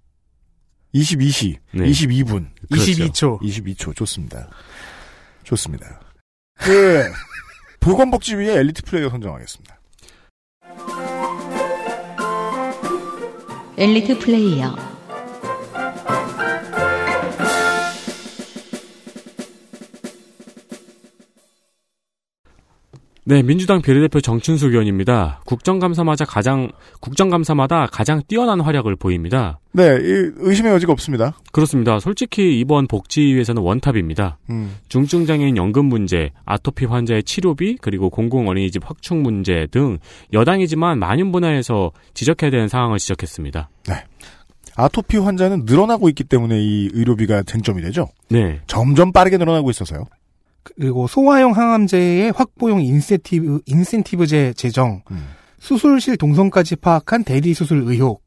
22시. 0.95 1.57
네. 1.73 1.85
22분. 1.85 2.47
그렇죠. 2.69 3.39
22초. 3.39 3.41
22초. 3.41 3.95
좋습니다. 3.95 4.49
좋습니다. 5.43 5.99
그, 6.59 7.03
보건복지위의 7.79 8.57
엘리트 8.57 8.83
플레이어 8.83 9.09
선정하겠습니다. 9.09 9.79
엘리트 13.77 14.19
플레이어. 14.19 14.92
네, 23.25 23.41
민주당 23.41 23.81
비례대표 23.81 24.19
정춘숙 24.19 24.71
의원입니다. 24.73 25.41
국정감사마다 25.45 26.25
가장 26.25 26.71
국정감사마다 26.99 27.87
가장 27.87 28.21
뛰어난 28.27 28.59
활약을 28.59 28.97
보입니다. 28.97 29.59
네, 29.71 29.83
이, 29.83 30.31
의심의 30.35 30.73
여지가 30.73 30.91
없습니다. 30.91 31.37
그렇습니다. 31.53 31.99
솔직히 31.99 32.59
이번 32.59 32.85
복지위에서는 32.87 33.61
원탑입니다. 33.61 34.39
음. 34.49 34.75
중증장애인 34.89 35.55
연금 35.55 35.85
문제, 35.85 36.31
아토피 36.45 36.83
환자의 36.85 37.23
치료비, 37.23 37.77
그리고 37.81 38.09
공공 38.09 38.49
어린이집 38.49 38.81
확충 38.85 39.23
문제 39.23 39.67
등 39.71 39.99
여당이지만 40.33 40.99
많은 40.99 41.31
분야에서 41.31 41.91
지적해야 42.13 42.51
되는 42.51 42.67
상황을 42.67 42.99
지적했습니다. 42.99 43.69
네. 43.87 43.95
아토피 44.75 45.17
환자는 45.17 45.63
늘어나고 45.65 46.09
있기 46.09 46.25
때문에 46.25 46.59
이 46.59 46.89
의료비가 46.91 47.43
쟁점이 47.43 47.81
되죠. 47.83 48.09
네. 48.27 48.59
점점 48.67 49.13
빠르게 49.13 49.37
늘어나고 49.37 49.69
있어서요. 49.69 50.05
그리고 50.63 51.07
소아용 51.07 51.51
항암제의 51.51 52.31
확보용 52.31 52.81
인센티브, 52.81 53.61
인센티브제 53.65 54.53
제정, 54.53 55.01
음. 55.11 55.27
수술실 55.59 56.17
동선까지 56.17 56.77
파악한 56.77 57.23
대리수술 57.23 57.83
의혹, 57.85 58.23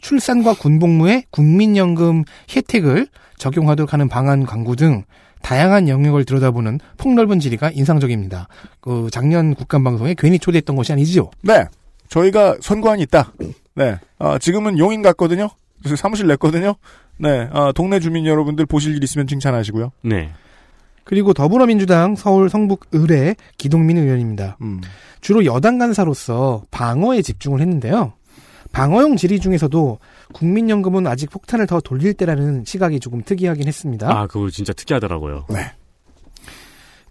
출산과 0.00 0.54
군복무의 0.54 1.24
국민연금 1.30 2.24
혜택을 2.54 3.06
적용하도록 3.36 3.92
하는 3.92 4.08
방안 4.08 4.46
광고 4.46 4.74
등 4.74 5.04
다양한 5.42 5.88
영역을 5.88 6.24
들여다보는 6.24 6.80
폭넓은 6.98 7.40
질의가 7.40 7.70
인상적입니다. 7.70 8.48
그 8.80 9.08
작년 9.10 9.54
국감방송에 9.54 10.14
괜히 10.16 10.38
초대했던 10.38 10.76
것이 10.76 10.92
아니지요. 10.92 11.30
네. 11.42 11.64
저희가 12.08 12.56
선관이 12.60 13.02
있다. 13.04 13.32
네. 13.74 13.98
어, 14.18 14.38
지금은 14.38 14.78
용인 14.78 15.02
갔거든요. 15.02 15.48
그래서 15.78 15.96
사무실 15.96 16.26
냈거든요. 16.26 16.74
네. 17.16 17.48
어, 17.52 17.72
동네 17.72 18.00
주민 18.00 18.26
여러분들 18.26 18.66
보실 18.66 18.94
일 18.96 19.04
있으면 19.04 19.26
칭찬하시고요. 19.26 19.92
네. 20.02 20.30
그리고 21.10 21.34
더불어민주당 21.34 22.14
서울 22.14 22.48
성북 22.48 22.86
의뢰 22.92 23.34
기동민 23.58 23.98
의원입니다. 23.98 24.56
음. 24.60 24.80
주로 25.20 25.44
여당 25.44 25.76
간사로서 25.76 26.62
방어에 26.70 27.20
집중을 27.20 27.60
했는데요. 27.60 28.12
방어용 28.70 29.16
질의 29.16 29.40
중에서도 29.40 29.98
국민연금은 30.32 31.08
아직 31.08 31.28
폭탄을 31.28 31.66
더 31.66 31.80
돌릴 31.80 32.14
때라는 32.14 32.62
시각이 32.64 33.00
조금 33.00 33.22
특이하긴 33.24 33.66
했습니다. 33.66 34.08
아, 34.08 34.28
그거 34.28 34.50
진짜 34.50 34.72
특이하더라고요. 34.72 35.46
네. 35.48 35.72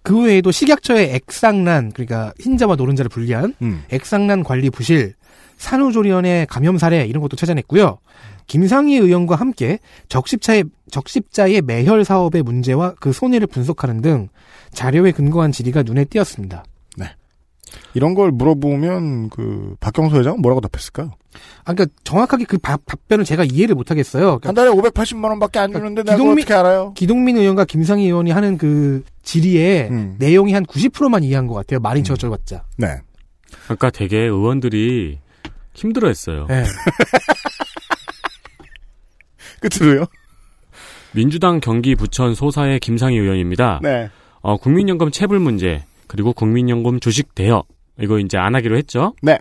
그 0.02 0.24
외에도 0.24 0.50
식약처의 0.50 1.16
액상난, 1.16 1.92
그러니까 1.92 2.32
흰자와 2.40 2.78
노른자를 2.78 3.10
분리한 3.10 3.54
음. 3.62 3.84
액상난 3.90 4.46
관리 4.46 4.70
부실, 4.70 5.14
산후조리원의 5.58 6.46
감염 6.46 6.78
사례 6.78 7.06
이런 7.06 7.22
것도 7.22 7.36
찾아냈고요. 7.36 7.98
김상희 8.50 8.98
의원과 8.98 9.36
함께 9.36 9.80
적십자의 10.10 10.66
적십자의 10.92 11.62
매혈 11.62 12.04
사업의 12.04 12.44
문제와 12.44 12.96
그 13.00 13.14
손해를 13.14 13.48
분석하는 13.48 14.02
등 14.02 14.28
자료에 14.74 15.12
근거한 15.14 15.54
질의가 15.54 15.84
눈에 15.84 16.04
띄었습니다. 16.04 16.66
이런 17.94 18.16
걸 18.16 18.32
물어보면 18.32 19.30
그 19.30 19.76
박경수 19.80 20.18
회장은 20.18 20.42
뭐라고 20.42 20.60
답했을까요? 20.62 21.12
아, 21.66 21.74
그러니까 21.74 21.86
정확하게 22.04 22.46
그 22.46 22.58
바- 22.58 22.78
답변을 22.84 23.26
제가 23.26 23.44
이해를 23.44 23.76
못하겠어요. 23.76 24.40
그러니까 24.40 24.48
한 24.50 24.56
달에 24.56 24.70
580만 24.72 25.26
원밖에 25.26 25.60
안 25.60 25.72
주는데 25.72 26.02
내가 26.02 26.18
그걸 26.18 26.34
기동민- 26.36 26.44
어떻게 26.44 26.54
알아요? 26.56 26.94
기동민 26.96 27.38
의원과 27.38 27.66
김상희 27.66 28.06
의원이 28.06 28.32
하는 28.32 28.58
그 28.58 29.04
질의의 29.22 29.90
음. 29.92 30.16
내용이 30.18 30.54
한 30.54 30.66
90%만 30.66 31.24
이해한 31.24 31.46
것 31.46 31.54
같아요. 31.54 31.80
말인 31.80 32.04
저저봤자. 32.04 32.64
네. 32.78 32.88
그러니까 33.66 33.92
되게 33.92 34.18
의원들이 34.18 35.20
힘들어했어요. 35.76 36.48
네. 36.48 36.64
끝으로요? 39.62 40.06
민주당 41.14 41.60
경기 41.60 41.96
부천 41.96 42.36
소사의 42.36 42.80
김상희 42.80 43.18
의원입니다. 43.18 43.80
네. 43.82 44.10
어, 44.42 44.58
국민연금 44.58 45.12
체불 45.12 45.40
문제 45.40 45.84
그리고 46.08 46.34
국민연금 46.34 47.00
주식 47.00 47.36
대여 47.36 47.64
이거 48.00 48.20
이제 48.20 48.38
안 48.38 48.56
하기로 48.56 48.78
했죠. 48.78 49.14
네. 49.22 49.38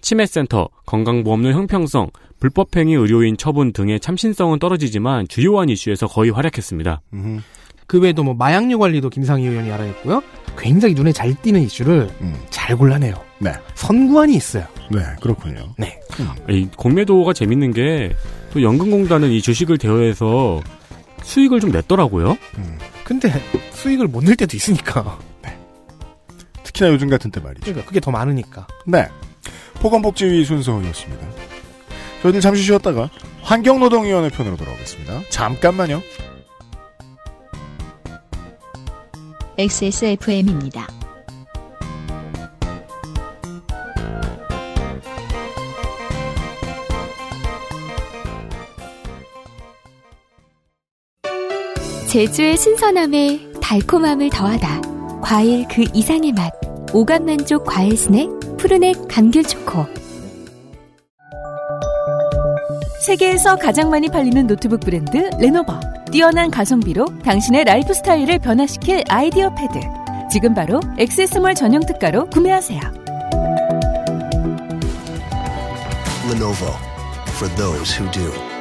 치매센터, 0.00 0.68
건강보험료 0.86 1.52
형평성, 1.52 2.10
불법행위 2.40 2.94
의료인 2.94 3.36
처분 3.36 3.72
등의 3.72 4.00
참신성은 4.00 4.58
떨어지지만 4.60 5.26
주요한 5.28 5.68
이슈에서 5.68 6.06
거의 6.06 6.30
활약했습니다. 6.30 7.02
그 7.86 8.00
외에도 8.00 8.22
뭐 8.22 8.34
마약류 8.34 8.78
관리도 8.78 9.10
김상희 9.10 9.46
의원이 9.46 9.70
알아냈고요. 9.72 10.22
굉장히 10.56 10.94
눈에 10.94 11.12
잘 11.12 11.34
띄는 11.34 11.62
이슈를 11.62 12.08
잘 12.50 12.76
골라내요. 12.76 13.14
네. 13.40 13.52
선구안이 13.74 14.34
있어요. 14.36 14.64
네, 14.90 15.00
그렇군요. 15.20 15.74
네. 15.76 16.00
이 16.48 16.68
공매도가 16.76 17.32
재밌는 17.32 17.72
게 17.72 18.14
또 18.52 18.62
연금공단은 18.62 19.30
이 19.30 19.42
주식을 19.42 19.78
대여해서 19.78 20.62
수익을 21.22 21.60
좀 21.60 21.70
냈더라고요. 21.70 22.36
근데 23.04 23.30
수익을 23.72 24.06
못 24.08 24.24
낼 24.24 24.36
때도 24.36 24.56
있으니까. 24.56 25.18
특히나 26.64 26.90
요즘 26.90 27.08
같은 27.08 27.30
때 27.30 27.40
말이죠. 27.40 27.64
그러니까 27.64 27.86
그게 27.86 28.00
더 28.00 28.10
많으니까. 28.10 28.66
네. 28.86 29.06
보건복지위 29.80 30.44
순서였습니다. 30.44 31.26
저희들 32.22 32.40
잠시 32.40 32.62
쉬었다가 32.62 33.10
환경노동위원회 33.42 34.28
편으로 34.30 34.56
돌아오겠습니다. 34.56 35.22
잠깐만요. 35.30 36.02
XSFM입니다. 39.56 40.86
제주의 52.08 52.56
신선함에 52.56 53.38
달콤함을 53.60 54.30
더하다. 54.30 55.20
과일 55.20 55.68
그 55.68 55.84
이상의 55.92 56.32
맛. 56.32 56.50
오감 56.94 57.26
만족 57.26 57.64
과일 57.64 57.98
스낵 57.98 58.30
푸르넥 58.56 59.08
감귤 59.08 59.42
초코. 59.44 59.84
세계에서 63.04 63.56
가장 63.56 63.90
많이 63.90 64.08
팔리는 64.08 64.46
노트북 64.46 64.80
브랜드 64.80 65.28
레노버. 65.38 65.78
뛰어난 66.10 66.50
가성비로 66.50 67.04
당신의 67.22 67.64
라이프 67.64 67.92
스타일을 67.92 68.38
변화시킬 68.38 69.04
IdeaPad. 69.10 69.78
지금 70.32 70.54
바로 70.54 70.80
액세스몰 70.96 71.54
전용 71.54 71.84
특가로 71.84 72.30
구매하세요. 72.30 72.80
Lenovo 76.30 76.72
for 77.36 77.54
those 77.56 78.00
who 78.00 78.10
do. 78.10 78.57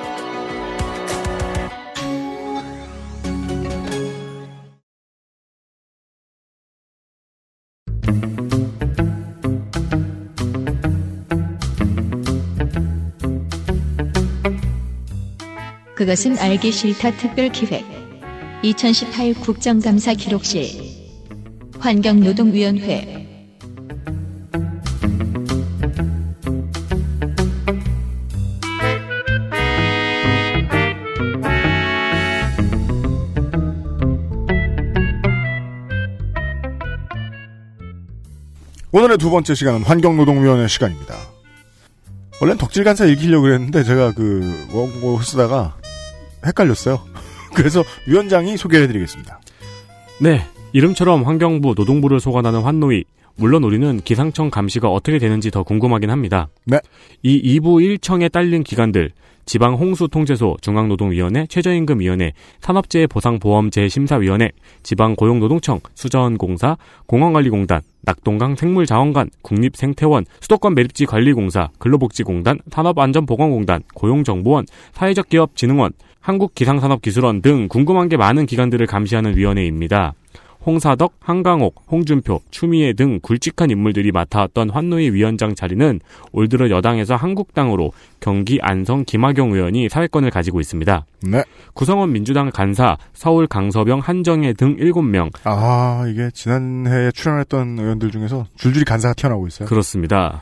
그것은 15.97 16.37
알기 16.37 16.71
싫다 16.71 17.17
특별 17.17 17.49
기획. 17.49 17.83
2018 18.61 19.33
국정감사 19.33 20.13
기록실. 20.13 20.69
환경노동위원회. 21.79 23.25
오늘의 38.91 39.17
두 39.17 39.31
번째 39.31 39.55
시간은 39.55 39.81
환경노동위원회 39.81 40.67
시간입니다. 40.67 41.15
원래는 42.39 42.59
덕질 42.59 42.83
간사 42.83 43.05
읽히려고 43.05 43.51
했는데 43.51 43.83
제가 43.83 44.11
그 44.11 44.67
원고 44.71 45.19
쓰다가 45.23 45.75
헷갈렸어요. 46.45 46.99
그래서 47.53 47.83
위원장이 48.07 48.57
소개해드리겠습니다. 48.57 49.39
네, 50.21 50.41
이름처럼 50.73 51.23
환경부, 51.23 51.73
노동부를 51.75 52.19
소관하는 52.19 52.61
환노위. 52.61 53.03
물론 53.35 53.63
우리는 53.63 53.99
기상청 54.01 54.49
감시가 54.49 54.89
어떻게 54.89 55.19
되는지 55.19 55.51
더 55.51 55.61
궁금하긴 55.63 56.09
합니다. 56.09 56.49
네. 56.65 56.79
이 57.21 57.59
2부 57.59 57.99
1청에 57.99 58.31
딸린 58.31 58.63
기관들, 58.63 59.11
지방 59.47 59.75
홍수 59.75 60.07
통제소, 60.09 60.57
중앙노동위원회, 60.61 61.45
최저임금위원회, 61.47 62.33
산업재해보상보험재심사위원회, 62.59 64.51
지방고용노동청, 64.83 65.79
수자원공사, 65.95 66.77
공항관리공단, 67.05 67.81
낙동강 68.01 68.55
생물자원관, 68.55 69.29
국립생태원, 69.43 70.25
수도권 70.41 70.75
매립지 70.75 71.05
관리공사, 71.05 71.69
근로복지공단, 71.79 72.59
산업안전보건공단, 72.69 73.83
고용정보원, 73.93 74.65
사회적기업진흥원, 74.91 75.93
한국기상산업기술원 76.27 77.41
등 77.41 77.69
궁금한 77.69 78.09
게 78.09 78.17
많은 78.17 78.45
기관들을 78.45 78.85
감시하는 78.85 79.37
위원회입니다. 79.37 80.13
홍사덕, 80.65 81.13
한강옥, 81.21 81.85
홍준표, 81.89 82.41
추미애 82.51 82.91
등 82.91 83.21
굵직한 83.21 83.69
인물들이 83.69 84.11
맡아왔던 84.11 84.69
환노위 84.69 85.11
위원장 85.11 85.55
자리는 85.55 86.01
올 86.33 86.49
들어 86.49 86.69
여당에서 86.69 87.15
한국당으로 87.15 87.93
경기 88.19 88.59
안성 88.61 89.05
김학용 89.05 89.53
의원이 89.53 89.87
사회권을 89.87 90.29
가지고 90.29 90.59
있습니다. 90.59 91.05
네. 91.23 91.43
구성원 91.73 92.11
민주당 92.11 92.51
간사, 92.51 92.97
서울 93.13 93.47
강서병 93.47 93.99
한정혜 93.99 94.51
등 94.51 94.75
7명. 94.75 95.29
아, 95.45 96.05
이게 96.09 96.29
지난해에 96.33 97.11
출연했던 97.11 97.79
의원들 97.79 98.11
중에서 98.11 98.45
줄줄이 98.57 98.83
간사가 98.83 99.13
튀어나오고 99.13 99.47
있어요. 99.47 99.69
그렇습니다. 99.69 100.41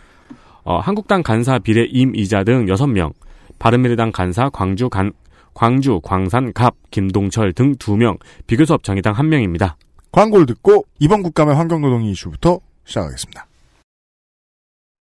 어, 0.63 0.79
한국당 0.79 1.21
간사 1.21 1.59
비례 1.59 1.85
임이자 1.85 2.43
등 2.43 2.65
6명, 2.65 3.13
바른미래당 3.59 4.11
간사 4.11 4.49
광주 4.49 4.89
간, 4.89 5.11
광주, 5.55 6.01
광산, 6.03 6.53
갑, 6.53 6.75
김동철 6.91 7.53
등 7.53 7.75
2명, 7.77 8.19
비교섭 8.45 8.83
정의당 8.83 9.15
1명입니다. 9.15 9.75
광고를 10.11 10.45
듣고 10.45 10.85
이번 10.99 11.23
국감의 11.23 11.55
환경노동위 11.55 12.11
이슈부터 12.11 12.59
시작하겠습니다. 12.85 13.47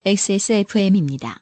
XSFM입니다. 0.04 1.40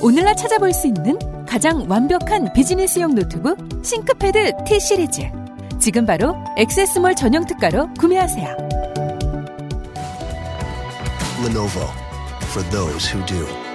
오늘날 0.00 0.34
찾아볼 0.36 0.72
수 0.72 0.86
있는 0.86 1.18
가장 1.44 1.84
완벽한 1.90 2.52
비즈니스용 2.52 3.16
노트북 3.16 3.58
싱크패드 3.82 4.52
T 4.64 4.80
시리즈. 4.80 5.22
지금 5.80 6.06
바로 6.06 6.36
액세스몰 6.56 7.16
전용 7.16 7.44
특가로 7.46 7.92
구매하세요. 7.94 8.56
Lenovo 11.44 11.88
for 12.52 12.62
those 12.70 13.12
who 13.12 13.26
do. 13.26 13.69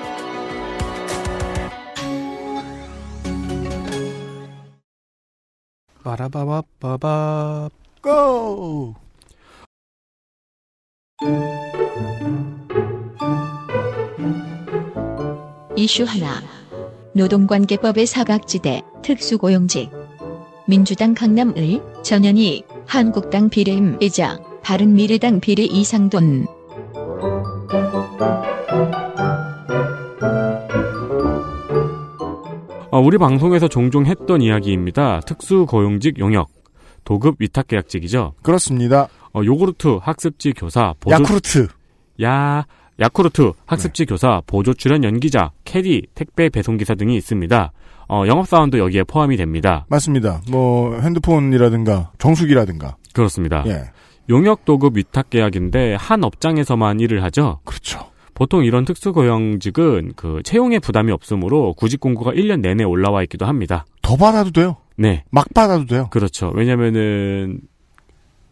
빠라바바바바 6.05 7.69
고! 8.03 8.93
이슈 15.75 16.03
하나. 16.03 16.43
노동관계법의 17.13 18.05
사각지대, 18.05 18.83
특수고용직. 19.01 19.89
민주당 20.67 21.15
강남을, 21.15 21.81
전현희, 22.03 22.63
한국당 22.85 23.49
비례임 23.49 23.97
이자, 23.99 24.37
바른미래당 24.61 25.39
비례 25.39 25.63
이상돈. 25.63 26.45
우리 32.99 33.17
방송에서 33.17 33.67
종종 33.67 34.05
했던 34.05 34.41
이야기입니다. 34.41 35.21
특수고용직 35.21 36.19
용역. 36.19 36.49
도급 37.03 37.35
위탁계약직이죠. 37.39 38.33
그렇습니다. 38.41 39.07
어, 39.33 39.41
요구르트 39.43 39.99
학습지 40.01 40.53
교사 40.53 40.93
보조 40.99 41.15
야쿠르트. 41.15 41.67
야 42.23 42.65
야쿠르트 42.99 43.51
학습지 43.65 44.05
교사 44.05 44.41
보조 44.47 44.73
출연 44.73 45.03
연기자 45.03 45.51
캐디 45.65 46.07
택배 46.15 46.49
배송 46.49 46.77
기사 46.77 46.95
등이 46.95 47.15
있습니다. 47.17 47.71
어, 48.07 48.23
영업 48.27 48.47
사원도 48.47 48.79
여기에 48.79 49.03
포함이 49.03 49.37
됩니다. 49.37 49.85
맞습니다. 49.89 50.41
뭐 50.49 50.99
핸드폰이라든가 50.99 52.11
정수기라든가. 52.17 52.95
그렇습니다. 53.13 53.63
예. 53.67 53.83
용역 54.29 54.65
도급 54.65 54.97
위탁 54.97 55.29
계약인데 55.29 55.95
한 55.95 56.23
업장에서만 56.23 56.99
일을 56.99 57.23
하죠. 57.23 57.59
그렇죠. 57.65 57.99
보통 58.35 58.63
이런 58.63 58.85
특수고용직은 58.85 60.13
그 60.15 60.41
채용에 60.43 60.77
부담이 60.79 61.11
없으므로 61.11 61.73
구직 61.73 61.99
공고가 61.99 62.31
1년 62.31 62.59
내내 62.59 62.83
올라와 62.83 63.23
있기도 63.23 63.45
합니다. 63.47 63.85
더 64.03 64.15
받아도 64.17 64.51
돼요. 64.51 64.75
네. 64.97 65.23
막 65.31 65.47
받아도 65.53 65.85
돼요. 65.85 66.09
그렇죠. 66.11 66.51
왜냐면은 66.53 67.61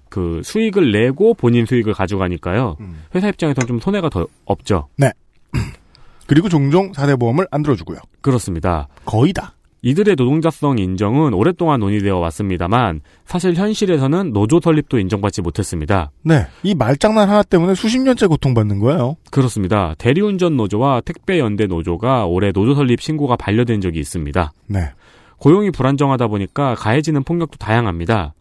그 0.10 0.42
수익을 0.44 0.92
내고 0.92 1.34
본인 1.34 1.66
수익을 1.66 1.94
가져가니까요. 1.94 2.78
회사 3.14 3.28
입장에서는 3.28 3.68
좀 3.68 3.80
손해가 3.80 4.10
더 4.10 4.26
없죠. 4.46 4.88
네. 4.98 5.12
그리고 6.28 6.48
종종 6.48 6.94
4대 6.94 7.20
보험을 7.20 7.48
안 7.52 7.62
들어주고요. 7.62 7.98
그렇습니다. 8.22 8.88
거의 9.06 9.34
다. 9.34 9.56
이들의 9.84 10.16
노동자성 10.18 10.78
인정은 10.78 11.34
오랫동안 11.34 11.82
논의되어 11.82 12.18
왔습니다만 12.18 13.02
사실 13.26 13.54
현실에서는 13.54 14.32
노조 14.32 14.62
설립도 14.62 14.98
인정받지 14.98 15.42
못했습니다. 15.42 16.10
네. 16.24 16.48
이 16.64 16.74
말장난 16.74 17.30
하나 17.30 17.44
때문에 17.44 17.76
수십 17.76 18.00
년째 18.00 18.28
고통받는 18.28 18.80
거예요. 18.80 19.18
그렇습니다. 19.30 19.94
대리운전 19.98 20.56
노조와 20.56 21.02
택배 21.02 21.38
연대 21.38 21.68
노조가 21.68 22.26
올해 22.26 22.54
노조 22.54 22.76
설립 22.76 23.02
신고가 23.02 23.36
반려된 23.36 23.82
적이 23.82 24.00
있습니다. 24.00 24.54
네. 24.68 24.90
고용이 25.38 25.72
불안정하다 25.72 26.28
보니까 26.28 26.76
가해지는 26.76 27.24
폭력도 27.24 27.58
다양합니다. 27.58 28.34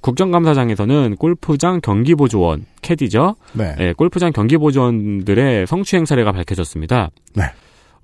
국정감사장에서는 0.00 1.16
골프장 1.16 1.80
경기보조원, 1.80 2.66
캐디죠? 2.82 3.34
네. 3.54 3.74
예, 3.80 3.92
골프장 3.94 4.32
경기보조원들의 4.32 5.66
성추행 5.66 6.04
사례가 6.04 6.30
밝혀졌습니다. 6.30 7.10
네. 7.34 7.44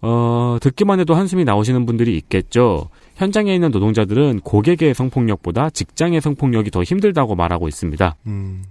어, 0.02 0.58
듣기만 0.60 1.00
해도 1.00 1.14
한숨이 1.14 1.44
나오시는 1.44 1.86
분들이 1.86 2.16
있겠죠. 2.16 2.88
현장에 3.16 3.54
있는 3.54 3.70
노동자들은 3.70 4.40
고객의 4.40 4.94
성폭력보다 4.94 5.70
직장의 5.70 6.20
성폭력이 6.20 6.70
더 6.70 6.82
힘들다고 6.82 7.34
말하고 7.34 7.68
있습니다. 7.68 8.16
음. 8.26 8.62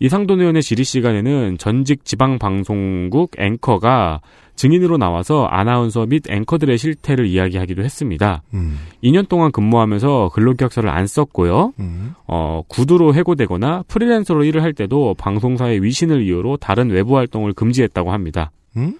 이상돈 0.00 0.40
의원의 0.40 0.62
질의 0.62 0.84
시간에는 0.84 1.58
전직 1.58 2.04
지방방송국 2.04 3.32
앵커가 3.38 4.22
증인으로 4.56 4.98
나와서 4.98 5.44
아나운서 5.44 6.04
및 6.06 6.28
앵커들의 6.28 6.76
실태를 6.76 7.26
이야기하기도 7.26 7.82
했습니다. 7.82 8.42
음. 8.52 8.78
2년 9.02 9.28
동안 9.28 9.52
근무하면서 9.52 10.30
근로계약서를 10.34 10.90
안 10.90 11.06
썼고요. 11.06 11.74
음. 11.78 12.14
어, 12.26 12.62
구두로 12.68 13.14
해고되거나 13.14 13.84
프리랜서로 13.88 14.44
일을 14.44 14.62
할 14.62 14.72
때도 14.72 15.14
방송사의 15.14 15.82
위신을 15.82 16.22
이유로 16.22 16.56
다른 16.56 16.90
외부 16.90 17.16
활동을 17.16 17.52
금지했다고 17.52 18.12
합니다. 18.12 18.50
음? 18.76 18.98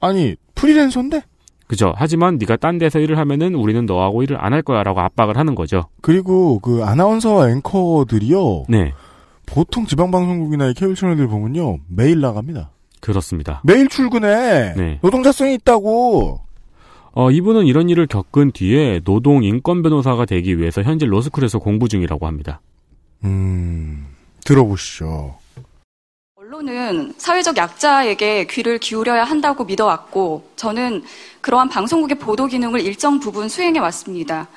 아니 0.00 0.36
프리랜서인데? 0.58 1.22
그죠. 1.66 1.92
하지만 1.96 2.38
네가 2.38 2.56
딴 2.56 2.78
데서 2.78 2.98
일을 2.98 3.18
하면은 3.18 3.54
우리는 3.54 3.84
너하고 3.86 4.22
일을 4.22 4.42
안 4.42 4.52
할 4.54 4.62
거야라고 4.62 5.00
압박을 5.00 5.36
하는 5.36 5.54
거죠. 5.54 5.84
그리고 6.00 6.58
그 6.60 6.82
아나운서와 6.84 7.50
앵커들이요. 7.50 8.64
네. 8.68 8.92
보통 9.46 9.86
지방 9.86 10.10
방송국이나 10.10 10.72
케이블 10.72 10.94
채널들 10.94 11.28
보면요 11.28 11.78
매일 11.88 12.20
나갑니다. 12.20 12.70
그렇습니다. 13.00 13.60
매일 13.64 13.88
출근해. 13.88 14.74
네. 14.76 14.98
노동자성이 15.02 15.54
있다고. 15.54 16.40
어, 17.12 17.30
이분은 17.30 17.66
이런 17.66 17.88
일을 17.88 18.06
겪은 18.06 18.52
뒤에 18.52 19.00
노동 19.04 19.44
인권 19.44 19.82
변호사가 19.82 20.24
되기 20.24 20.58
위해서 20.58 20.82
현재 20.82 21.04
로스쿨에서 21.06 21.58
공부 21.58 21.88
중이라고 21.88 22.26
합니다. 22.26 22.60
음, 23.24 24.06
들어보시죠. 24.44 25.34
언론은 26.48 27.12
사회적 27.18 27.58
약자에게 27.58 28.46
귀를 28.46 28.78
기울여야 28.78 29.24
한다고 29.24 29.66
믿어왔고 29.66 30.50
저는 30.56 31.04
그러한 31.42 31.68
방송국의 31.68 32.18
보도 32.18 32.46
기능을 32.46 32.80
일정 32.80 33.20
부분 33.20 33.50
수행해 33.50 33.78
왔습니다. 33.80 34.48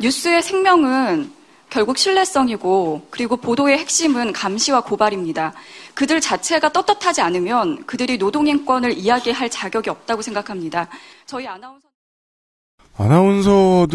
뉴스의 0.00 0.44
생명은 0.44 1.32
결국 1.68 1.98
신뢰성이고 1.98 3.08
그리고 3.10 3.36
보도의 3.36 3.78
핵심은 3.78 4.32
감시와 4.32 4.82
고발입니다. 4.82 5.52
그들 5.94 6.20
자체가 6.20 6.72
떳떳하지 6.72 7.20
않으면 7.20 7.84
그들이 7.84 8.16
노동인권을 8.16 8.92
이야기할 8.92 9.50
자격이 9.50 9.90
없다고 9.90 10.22
생각합니다. 10.22 10.86
저희 11.26 11.48
아나운서 11.48 11.88
아나운서들은 12.96 13.90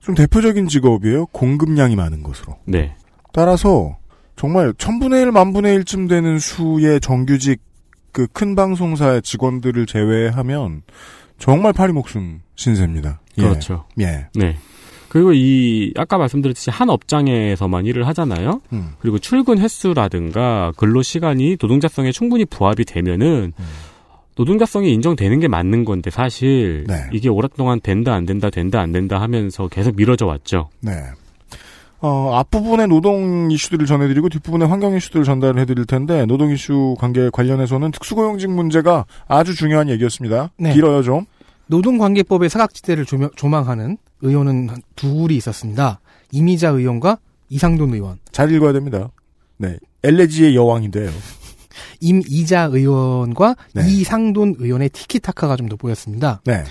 좀 0.00 0.14
대표적인 0.16 0.66
직업이에요. 0.66 1.26
공급량이 1.26 1.94
많은 1.94 2.24
것으로. 2.24 2.58
네. 2.64 2.96
따라서 3.32 3.97
정말 4.38 4.72
천분의 4.78 5.22
일, 5.22 5.32
만분의 5.32 5.74
일쯤 5.74 6.06
되는 6.06 6.38
수의 6.38 7.00
정규직 7.00 7.60
그 8.12 8.26
큰 8.32 8.54
방송사의 8.54 9.22
직원들을 9.22 9.86
제외하면 9.86 10.82
정말 11.38 11.72
파리 11.72 11.92
목숨 11.92 12.40
신세입니다. 12.56 13.20
예. 13.38 13.42
그렇죠. 13.42 13.84
예. 14.00 14.26
네. 14.34 14.56
그리고 15.08 15.32
이 15.32 15.92
아까 15.96 16.18
말씀드렸듯이 16.18 16.70
한 16.70 16.90
업장에서만 16.90 17.86
일을 17.86 18.06
하잖아요. 18.08 18.60
음. 18.72 18.92
그리고 18.98 19.18
출근 19.18 19.58
횟수라든가 19.58 20.72
근로 20.76 21.02
시간이 21.02 21.56
노동자성에 21.60 22.12
충분히 22.12 22.44
부합이 22.44 22.84
되면은 22.84 23.52
음. 23.58 23.64
노동자성이 24.36 24.92
인정되는 24.94 25.40
게 25.40 25.48
맞는 25.48 25.84
건데 25.84 26.10
사실 26.10 26.84
네. 26.86 26.94
이게 27.12 27.28
오랫동안 27.28 27.80
된다 27.80 28.14
안 28.14 28.26
된다 28.26 28.50
된다 28.50 28.80
안 28.80 28.92
된다 28.92 29.20
하면서 29.20 29.68
계속 29.68 29.96
미뤄져 29.96 30.26
왔죠. 30.26 30.68
네. 30.80 30.92
어, 32.00 32.32
앞부분의 32.34 32.86
노동 32.88 33.50
이슈들을 33.50 33.86
전해드리고 33.86 34.28
뒷부분의 34.28 34.68
환경 34.68 34.94
이슈들을 34.96 35.24
전달을 35.24 35.60
해드릴 35.60 35.84
텐데 35.84 36.26
노동 36.26 36.50
이슈 36.52 36.94
관계 36.98 37.28
관련해서는 37.30 37.90
특수고용직 37.90 38.50
문제가 38.50 39.04
아주 39.26 39.54
중요한 39.56 39.88
얘기였습니다. 39.88 40.50
네. 40.58 40.72
길어요 40.74 41.02
좀. 41.02 41.26
노동관계법의 41.66 42.48
사각지대를 42.48 43.04
조명- 43.04 43.30
조망하는 43.36 43.98
의원은 44.22 44.68
한 44.70 44.82
둘이 44.96 45.36
있었습니다. 45.36 46.00
이미자 46.30 46.68
의원과 46.70 47.18
이상돈 47.50 47.92
의원. 47.94 48.18
잘 48.30 48.52
읽어야 48.52 48.72
됩니다. 48.72 49.10
네. 49.56 49.76
엘레지의 50.04 50.54
여왕이 50.54 50.90
돼요. 50.92 51.10
임이자 52.00 52.64
의원과 52.72 53.56
네. 53.74 53.82
이상돈 53.90 54.56
의원의 54.58 54.90
티키타카가 54.90 55.56
좀 55.56 55.68
돋보였습니다. 55.68 56.40
네. 56.44 56.62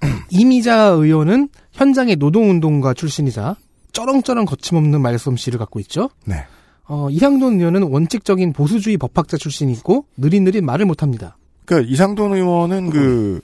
이미자 0.30 0.84
의원은 0.88 1.48
현장의 1.72 2.16
노동운동가 2.16 2.94
출신이자 2.94 3.56
쩌렁쩌렁 3.96 4.44
거침없는 4.44 5.00
말솜씨를 5.00 5.58
갖고 5.58 5.80
있죠. 5.80 6.10
네. 6.26 6.44
어, 6.86 7.08
이상돈 7.10 7.58
의원은 7.58 7.84
원칙적인 7.84 8.52
보수주의 8.52 8.98
법학자 8.98 9.38
출신이고 9.38 10.04
느릿느릿 10.18 10.62
말을 10.62 10.84
못합니다. 10.84 11.38
그러니까 11.64 11.90
이상돈 11.90 12.34
의원은 12.34 12.90
그 12.90 13.40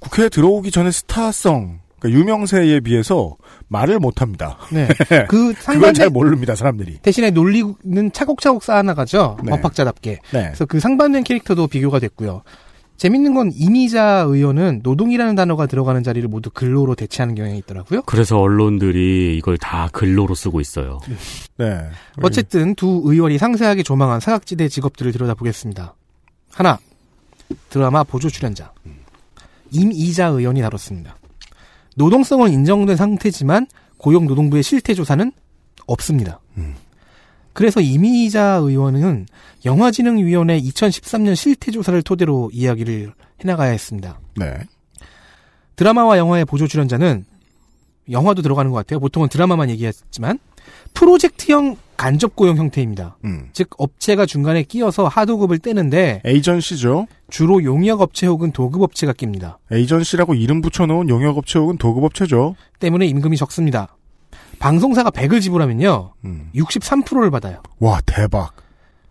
국회에 0.00 0.28
들어오기 0.28 0.70
전에 0.70 0.90
스타성, 0.90 1.80
그러니까 1.98 2.20
유명세에 2.20 2.80
비해서 2.80 3.36
말을 3.68 3.98
못합니다. 3.98 4.58
네. 4.70 4.86
그 5.28 5.54
상반된 5.54 5.94
잘 5.94 6.10
모릅니다 6.10 6.54
사람들이. 6.54 6.98
대신에 6.98 7.30
논리는 7.30 8.12
차곡차곡 8.12 8.62
쌓아나가죠. 8.62 9.38
네. 9.42 9.50
법학자답게. 9.50 10.10
네. 10.32 10.42
그래서 10.42 10.66
그 10.66 10.78
상반된 10.78 11.24
캐릭터도 11.24 11.68
비교가 11.68 12.00
됐고요. 12.00 12.42
재밌는 12.96 13.34
건 13.34 13.52
이미자 13.54 14.24
의원은 14.28 14.80
노동이라는 14.82 15.34
단어가 15.34 15.66
들어가는 15.66 16.02
자리를 16.02 16.26
모두 16.28 16.50
근로로 16.50 16.94
대체하는 16.94 17.34
경향이 17.34 17.58
있더라고요. 17.58 18.02
그래서 18.02 18.38
언론들이 18.38 19.36
이걸 19.36 19.58
다 19.58 19.88
근로로 19.92 20.34
쓰고 20.34 20.60
있어요. 20.60 21.00
네. 21.58 21.80
어쨌든 22.22 22.74
두 22.74 23.02
의원이 23.04 23.38
상세하게 23.38 23.82
조망한 23.82 24.20
사각지대 24.20 24.68
직업들을 24.68 25.12
들여다보겠습니다. 25.12 25.94
하나, 26.52 26.78
드라마 27.68 28.02
보조 28.02 28.30
출연자. 28.30 28.72
임이자 29.72 30.26
의원이 30.28 30.62
다뤘습니다. 30.62 31.16
노동성은 31.96 32.50
인정된 32.50 32.96
상태지만 32.96 33.66
고용노동부의 33.98 34.62
실태 34.62 34.94
조사는 34.94 35.32
없습니다. 35.86 36.40
그래서 37.56 37.80
임이자 37.80 38.56
의원은 38.56 39.26
영화진흥위원회 39.64 40.60
2013년 40.60 41.34
실태조사를 41.34 42.02
토대로 42.02 42.50
이야기를 42.52 43.14
해나가야 43.40 43.70
했습니다. 43.70 44.20
네. 44.36 44.58
드라마와 45.76 46.18
영화의 46.18 46.44
보조 46.44 46.66
출연자는 46.66 47.24
영화도 48.10 48.42
들어가는 48.42 48.70
것 48.70 48.76
같아요. 48.76 49.00
보통은 49.00 49.30
드라마만 49.30 49.70
얘기했지만 49.70 50.38
프로젝트형 50.92 51.76
간접 51.96 52.36
고용 52.36 52.58
형태입니다. 52.58 53.16
음. 53.24 53.48
즉 53.54 53.70
업체가 53.78 54.26
중간에 54.26 54.62
끼어서 54.62 55.08
하도급을 55.08 55.58
떼는데 55.58 56.20
에이전시죠. 56.26 57.06
주로 57.30 57.64
용역 57.64 58.02
업체 58.02 58.26
혹은 58.26 58.52
도급 58.52 58.82
업체가 58.82 59.14
낍니다. 59.14 59.58
에이전시라고 59.72 60.34
이름 60.34 60.60
붙여놓은 60.60 61.08
용역업체 61.08 61.58
혹은 61.58 61.78
도급업체죠. 61.78 62.54
때문에 62.80 63.06
임금이 63.06 63.38
적습니다. 63.38 63.95
방송사가 64.58 65.10
100을 65.10 65.40
지불하면요. 65.40 66.14
음. 66.24 66.50
63%를 66.54 67.30
받아요. 67.30 67.62
와 67.78 68.00
대박. 68.06 68.54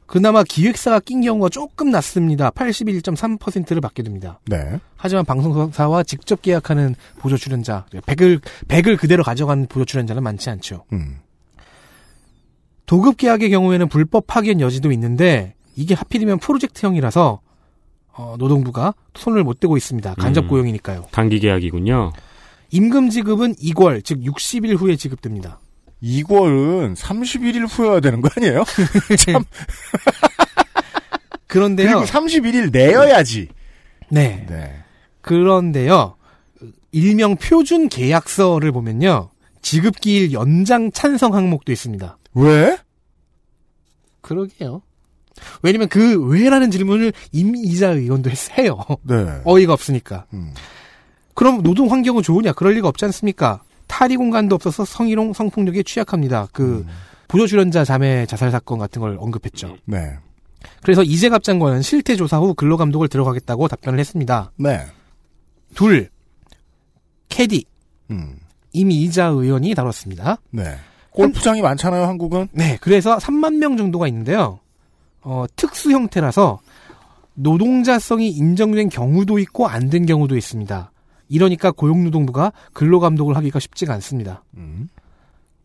그나마 0.05 0.43
기획사가 0.43 0.99
낀 0.99 1.21
경우가 1.21 1.49
조금 1.49 1.89
낮습니다. 1.89 2.51
81.3%를 2.51 3.81
받게 3.81 4.03
됩니다. 4.03 4.39
네. 4.45 4.79
하지만 4.95 5.25
방송사와 5.25 6.03
직접 6.03 6.41
계약하는 6.41 6.95
보조 7.17 7.37
출연자, 7.37 7.85
100을, 7.91 8.39
100을 8.67 8.99
그대로 8.99 9.23
가져간 9.23 9.65
보조 9.67 9.83
출연자는 9.85 10.21
많지 10.21 10.49
않죠. 10.51 10.85
음. 10.93 11.19
도급 12.85 13.17
계약의 13.17 13.49
경우에는 13.49 13.89
불법 13.89 14.27
파견 14.27 14.61
여지도 14.61 14.91
있는데 14.91 15.55
이게 15.75 15.95
하필이면 15.95 16.37
프로젝트형이라서 16.37 17.41
어, 18.17 18.35
노동부가 18.37 18.93
손을 19.15 19.43
못 19.43 19.59
대고 19.59 19.75
있습니다. 19.75 20.13
간접 20.15 20.45
음. 20.45 20.49
고용이니까요. 20.49 21.05
단기 21.11 21.39
계약이군요. 21.39 22.11
임금 22.75 23.09
지급은 23.09 23.55
2월, 23.55 24.03
즉 24.03 24.19
60일 24.19 24.77
후에 24.77 24.97
지급됩니다. 24.97 25.59
이월은 26.01 26.95
31일 26.95 27.67
후여야 27.69 28.01
되는 28.01 28.19
거 28.19 28.29
아니에요? 28.35 28.65
참. 29.17 29.45
그런데요. 31.47 31.87
그리고 31.87 32.03
31일 32.03 32.71
내어야지. 32.71 33.47
네. 34.09 34.45
네. 34.49 34.83
그런데요. 35.21 36.17
일명 36.91 37.37
표준 37.37 37.87
계약서를 37.87 38.73
보면요. 38.73 39.29
지급기일 39.61 40.33
연장 40.33 40.91
찬성 40.91 41.33
항목도 41.33 41.71
있습니다. 41.71 42.17
왜? 42.33 42.77
그러게요. 44.21 44.81
왜냐면 45.61 45.87
그 45.87 46.21
왜라는 46.27 46.71
질문을 46.71 47.13
임 47.31 47.55
이자 47.55 47.91
의원도 47.91 48.29
했- 48.29 48.57
해요. 48.57 48.79
네. 49.03 49.15
어이가 49.45 49.71
없으니까. 49.73 50.25
음. 50.33 50.53
그럼 51.35 51.61
노동 51.61 51.91
환경은 51.91 52.23
좋으냐? 52.23 52.53
그럴 52.53 52.73
리가 52.73 52.87
없지 52.87 53.05
않습니까? 53.05 53.61
탈의 53.87 54.17
공간도 54.17 54.55
없어서 54.55 54.83
성희롱, 54.85 55.33
성폭력에 55.33 55.83
취약합니다. 55.83 56.47
그 56.51 56.85
보조 57.27 57.45
출연자 57.45 57.85
자매 57.85 58.25
자살 58.25 58.49
사건 58.51 58.79
같은 58.79 58.99
걸 59.01 59.17
언급했죠. 59.19 59.77
네. 59.85 60.15
그래서 60.81 61.03
이재갑 61.03 61.43
장관은 61.43 61.81
실태 61.83 62.15
조사 62.15 62.39
후 62.39 62.53
근로 62.55 62.77
감독을 62.77 63.07
들어가겠다고 63.09 63.67
답변을 63.67 63.99
했습니다. 63.99 64.51
네. 64.57 64.79
둘, 65.75 66.09
캐디 67.29 67.65
음. 68.11 68.37
임이자 68.73 69.25
의원이 69.27 69.75
다뤘습니다. 69.75 70.37
네. 70.51 70.75
골프장이 71.11 71.61
많잖아요, 71.61 72.03
한국은. 72.05 72.47
네, 72.51 72.77
그래서 72.81 73.17
3만 73.17 73.57
명 73.57 73.77
정도가 73.77 74.07
있는데요. 74.07 74.59
어, 75.21 75.45
특수 75.55 75.91
형태라서 75.91 76.59
노동자성이 77.35 78.29
인정된 78.29 78.89
경우도 78.89 79.39
있고 79.39 79.67
안 79.67 79.89
된 79.89 80.05
경우도 80.05 80.35
있습니다. 80.37 80.91
이러니까 81.27 81.71
고용노동부가 81.71 82.51
근로감독을 82.73 83.35
하기가 83.35 83.59
쉽지가 83.59 83.93
않습니다. 83.95 84.43
음. 84.55 84.89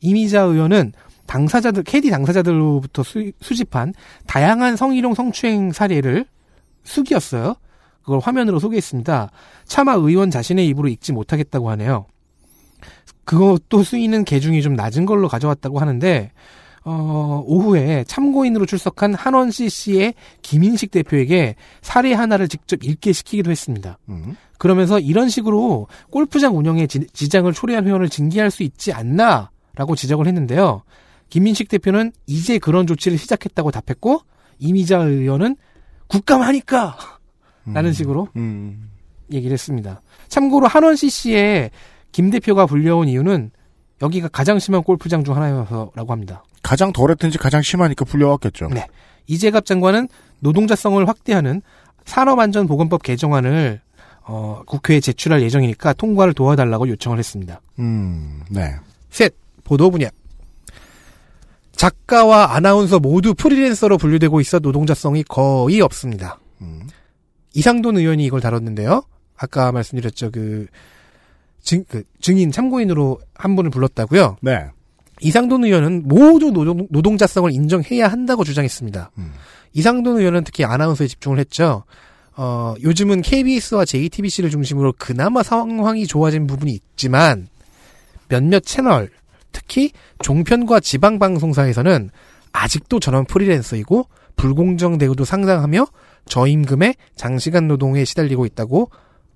이미자 0.00 0.42
의원은 0.42 0.92
당사자들, 1.26 1.84
캐디 1.84 2.10
당사자들로부터 2.10 3.02
수, 3.02 3.30
수집한 3.40 3.94
다양한 4.26 4.76
성희롱 4.76 5.14
성추행 5.14 5.72
사례를 5.72 6.26
숙이었어요. 6.82 7.54
그걸 8.02 8.18
화면으로 8.18 8.58
소개했습니다. 8.58 9.30
차마 9.64 9.92
의원 9.92 10.30
자신의 10.30 10.66
입으로 10.68 10.88
읽지 10.88 11.12
못하겠다고 11.12 11.70
하네요. 11.70 12.06
그것도 13.24 13.84
수위는 13.84 14.24
개중이 14.24 14.62
좀 14.62 14.74
낮은 14.74 15.06
걸로 15.06 15.28
가져왔다고 15.28 15.78
하는데, 15.78 16.32
어, 16.84 17.44
오후에 17.46 18.04
참고인으로 18.08 18.66
출석한 18.66 19.14
한원 19.14 19.50
CC의 19.50 20.14
김인식 20.42 20.90
대표에게 20.90 21.54
사례 21.82 22.12
하나를 22.12 22.48
직접 22.48 22.82
읽게 22.82 23.12
시키기도 23.12 23.50
했습니다. 23.50 23.98
음. 24.08 24.36
그러면서 24.60 24.98
이런 25.00 25.30
식으로 25.30 25.86
골프장 26.10 26.54
운영에 26.54 26.86
지, 26.86 27.06
지장을 27.14 27.50
초래한 27.50 27.86
회원을 27.86 28.10
징계할 28.10 28.50
수 28.50 28.62
있지 28.62 28.92
않나라고 28.92 29.96
지적을 29.96 30.26
했는데요. 30.26 30.82
김민식 31.30 31.70
대표는 31.70 32.12
이제 32.26 32.58
그런 32.58 32.86
조치를 32.86 33.16
시작했다고 33.16 33.70
답했고 33.70 34.20
이미자 34.58 34.98
의원은 34.98 35.56
국감하니까 36.08 36.98
라는 37.72 37.94
식으로 37.94 38.28
음. 38.36 38.90
얘기를 39.32 39.54
했습니다. 39.54 40.02
참고로 40.28 40.66
한원 40.66 40.94
CC에 40.94 41.70
김 42.12 42.28
대표가 42.28 42.66
불려온 42.66 43.08
이유는 43.08 43.52
여기가 44.02 44.28
가장 44.28 44.58
심한 44.58 44.82
골프장 44.82 45.24
중 45.24 45.36
하나여서라고 45.36 46.12
합니다. 46.12 46.44
가장 46.62 46.92
덜했든지 46.92 47.38
가장 47.38 47.62
심하니까 47.62 48.04
불려왔겠죠. 48.04 48.68
네. 48.68 48.86
이재갑 49.26 49.64
장관은 49.64 50.08
노동자성을 50.40 51.08
확대하는 51.08 51.62
산업안전보건법 52.04 53.02
개정안을 53.02 53.80
어, 54.22 54.62
국회에 54.66 55.00
제출할 55.00 55.42
예정이니까 55.42 55.92
통과를 55.94 56.34
도와달라고 56.34 56.88
요청을 56.88 57.18
했습니다. 57.18 57.60
음. 57.78 58.42
네. 58.50 58.74
셋, 59.10 59.34
보도 59.64 59.90
분야. 59.90 60.08
작가와 61.72 62.54
아나운서 62.54 62.98
모두 62.98 63.34
프리랜서로 63.34 63.96
분류되고 63.96 64.40
있어 64.40 64.58
노동자성이 64.58 65.22
거의 65.22 65.80
없습니다. 65.80 66.38
음. 66.60 66.86
이상돈 67.54 67.96
의원이 67.96 68.24
이걸 68.24 68.40
다뤘는데요. 68.40 69.02
아까 69.36 69.72
말씀드렸죠. 69.72 70.30
그, 70.30 70.66
증, 71.62 71.84
그 71.88 72.02
증인 72.20 72.52
참고인으로 72.52 73.20
한 73.34 73.56
분을 73.56 73.70
불렀다고요. 73.70 74.36
네. 74.42 74.66
이상돈 75.22 75.64
의원은 75.64 76.02
모두 76.06 76.50
노동, 76.50 76.86
노동자성을 76.90 77.50
인정해야 77.52 78.08
한다고 78.08 78.44
주장했습니다. 78.44 79.10
음. 79.18 79.32
이상돈 79.72 80.18
의원은 80.18 80.44
특히 80.44 80.64
아나운서에 80.64 81.06
집중을 81.06 81.38
했죠. 81.38 81.84
어, 82.36 82.74
요즘은 82.82 83.22
KBS와 83.22 83.84
JTBC를 83.84 84.50
중심으로 84.50 84.94
그나마 84.98 85.42
상황이 85.42 86.06
좋아진 86.06 86.46
부분이 86.46 86.72
있지만 86.72 87.48
몇몇 88.28 88.60
채널, 88.60 89.10
특히 89.52 89.90
종편과 90.22 90.80
지방방송사에서는 90.80 92.10
아직도 92.52 93.00
전원 93.00 93.24
프리랜서이고 93.24 94.06
불공정 94.36 94.98
대우도 94.98 95.24
상당하며 95.24 95.86
저임금에 96.26 96.94
장시간 97.16 97.68
노동에 97.68 98.04
시달리고 98.04 98.46
있다고 98.46 98.90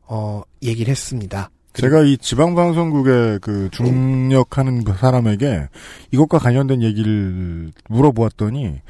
어, 0.07 0.43
얘기를 0.63 0.91
했습니다. 0.91 1.51
제가 1.75 2.03
이 2.03 2.17
지방방송국에 2.19 3.39
그 3.43 3.69
중력하는 3.73 4.85
그 4.85 4.95
사람에게 4.95 5.69
이것과 6.13 6.39
관련된 6.39 6.83
얘기를 6.83 7.73
물어보았더니, 7.89 8.81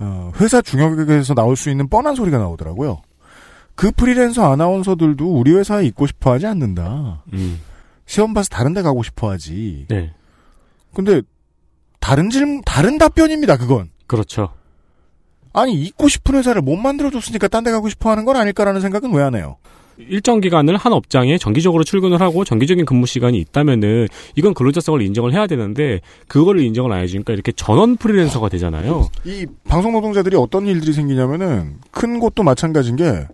어, 0.00 0.30
회사 0.40 0.60
중역에서 0.60 1.32
나올 1.32 1.56
수 1.56 1.70
있는 1.70 1.88
뻔한 1.88 2.14
소리가 2.14 2.36
나오더라고요. 2.36 3.00
그 3.74 3.90
프리랜서 3.90 4.50
아나운서들도 4.52 5.26
우리 5.38 5.52
회사에 5.52 5.84
있고 5.86 6.06
싶어 6.06 6.32
하지 6.32 6.46
않는다. 6.46 7.22
음. 7.32 7.60
시험 8.06 8.34
봐서 8.34 8.48
다른 8.50 8.74
데 8.74 8.82
가고 8.82 9.02
싶어 9.02 9.30
하지. 9.30 9.86
네. 9.88 10.12
근데, 10.94 11.22
다른 12.00 12.30
질문, 12.30 12.62
다른 12.64 12.98
답변입니다, 12.98 13.56
그건. 13.56 13.90
그렇죠. 14.06 14.50
아니, 15.52 15.74
있고 15.82 16.08
싶은 16.08 16.34
회사를 16.34 16.62
못 16.62 16.76
만들어줬으니까 16.76 17.48
딴 17.48 17.64
데 17.64 17.70
가고 17.70 17.88
싶어 17.88 18.10
하는 18.10 18.24
건 18.24 18.36
아닐까라는 18.36 18.80
생각은 18.80 19.12
왜 19.12 19.22
안 19.22 19.34
해요? 19.34 19.56
일정 19.98 20.40
기간을 20.40 20.76
한 20.76 20.92
업장에 20.92 21.38
정기적으로 21.38 21.84
출근을 21.84 22.20
하고 22.20 22.44
정기적인 22.44 22.84
근무 22.84 23.06
시간이 23.06 23.38
있다면은 23.38 24.08
이건 24.36 24.54
근로자성을 24.54 25.00
인정을 25.02 25.32
해야 25.32 25.46
되는데 25.46 26.00
그거를 26.28 26.62
인정을 26.62 26.92
안 26.92 27.02
해주니까 27.02 27.32
이렇게 27.32 27.52
전원 27.52 27.96
프리랜서가 27.96 28.48
되잖아요. 28.48 29.08
이 29.24 29.46
방송 29.68 29.92
노동자들이 29.92 30.36
어떤 30.36 30.66
일들이 30.66 30.92
생기냐면은 30.92 31.78
큰 31.90 32.18
곳도 32.18 32.42
마찬가지인 32.42 32.96
게 32.96 33.26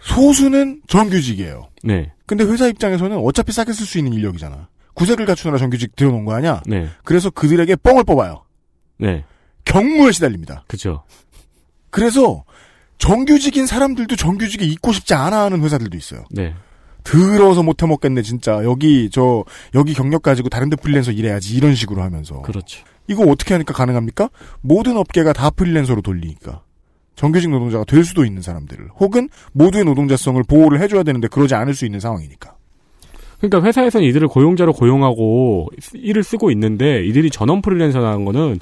소수는 0.00 0.82
정규직이에요. 0.86 1.68
네. 1.82 2.12
근데 2.26 2.44
회사 2.44 2.68
입장에서는 2.68 3.16
어차피 3.18 3.52
싸게 3.52 3.72
쓸 3.72 3.86
수 3.86 3.98
있는 3.98 4.12
인력이잖아. 4.12 4.68
구색을 4.94 5.26
갖추느라 5.26 5.58
정규직 5.58 5.96
들여놓은 5.96 6.24
거 6.24 6.34
아니야? 6.34 6.62
네. 6.66 6.88
그래서 7.04 7.30
그들에게 7.30 7.76
뻥을 7.76 8.04
뽑아요. 8.04 8.44
네. 8.98 9.24
경무에 9.64 10.12
시달립니다. 10.12 10.64
그죠. 10.66 11.04
그래서 11.90 12.44
정규직인 12.98 13.66
사람들도 13.66 14.16
정규직에 14.16 14.64
있고 14.66 14.92
싶지 14.92 15.14
않아 15.14 15.44
하는 15.44 15.62
회사들도 15.62 15.96
있어요. 15.96 16.24
네. 16.30 16.54
들어서 17.04 17.62
못해 17.62 17.86
먹겠네 17.86 18.22
진짜 18.22 18.62
여기 18.64 19.08
저 19.10 19.44
여기 19.74 19.94
경력 19.94 20.22
가지고 20.22 20.50
다른 20.50 20.68
데 20.68 20.76
프리랜서 20.76 21.10
일해야지 21.10 21.56
이런 21.56 21.74
식으로 21.74 22.02
하면서 22.02 22.42
그렇죠. 22.42 22.84
이거 23.06 23.22
어떻게 23.24 23.54
하니까 23.54 23.72
가능합니까? 23.72 24.28
모든 24.60 24.96
업계가 24.98 25.32
다 25.32 25.48
프리랜서로 25.48 26.02
돌리니까 26.02 26.62
정규직 27.16 27.50
노동자가 27.50 27.84
될 27.84 28.04
수도 28.04 28.24
있는 28.24 28.42
사람들을 28.42 28.90
혹은 29.00 29.30
모두의 29.52 29.84
노동자성을 29.84 30.42
보호를 30.44 30.80
해줘야 30.80 31.02
되는데 31.02 31.28
그러지 31.28 31.54
않을 31.54 31.74
수 31.74 31.86
있는 31.86 31.98
상황이니까 31.98 32.56
그러니까 33.38 33.62
회사에서는 33.66 34.06
이들을 34.06 34.28
고용자로 34.28 34.72
고용하고 34.72 35.68
일을 35.94 36.22
쓰고 36.22 36.50
있는데 36.50 37.04
이들이 37.06 37.30
전원 37.30 37.62
프리랜서라는 37.62 38.24
거는 38.24 38.58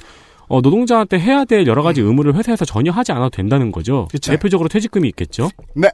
어, 0.47 0.61
노동자한테 0.61 1.19
해야 1.19 1.43
될 1.45 1.67
여러 1.67 1.83
가지 1.83 2.01
의무를 2.01 2.35
회사에서 2.35 2.63
전혀 2.65 2.91
하지 2.91 3.11
않아도 3.11 3.29
된다는 3.29 3.71
거죠. 3.71 4.07
그쵸. 4.11 4.31
대표적으로 4.31 4.69
퇴직금이 4.69 5.07
있겠죠. 5.09 5.49
네. 5.75 5.89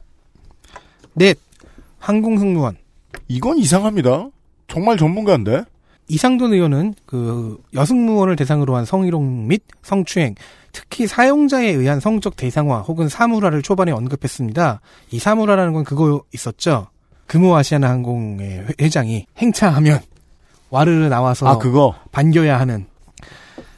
넷. 1.14 1.38
항공승무원. 1.98 2.76
이건 3.28 3.58
이상합니다. 3.58 4.28
정말 4.68 4.96
전문가인데. 4.96 5.62
이상돈 6.08 6.52
의원은 6.52 6.94
그 7.06 7.58
여승무원을 7.72 8.36
대상으로 8.36 8.76
한 8.76 8.84
성희롱 8.84 9.48
및 9.48 9.62
성추행, 9.82 10.34
특히 10.70 11.06
사용자에 11.06 11.68
의한 11.70 11.98
성적 11.98 12.36
대상화 12.36 12.80
혹은 12.80 13.08
사물화를 13.08 13.62
초반에 13.62 13.90
언급했습니다. 13.90 14.80
이 15.12 15.18
사물화라는 15.18 15.72
건 15.72 15.84
그거 15.84 16.22
있었죠. 16.34 16.88
금호아시아나 17.26 17.88
항공의 17.88 18.48
회- 18.58 18.74
회장이 18.82 19.24
행차하면 19.38 20.00
와르르 20.68 21.06
나와서 21.08 21.46
아 21.48 21.56
그거 21.56 21.94
반겨야 22.12 22.60
하는. 22.60 22.84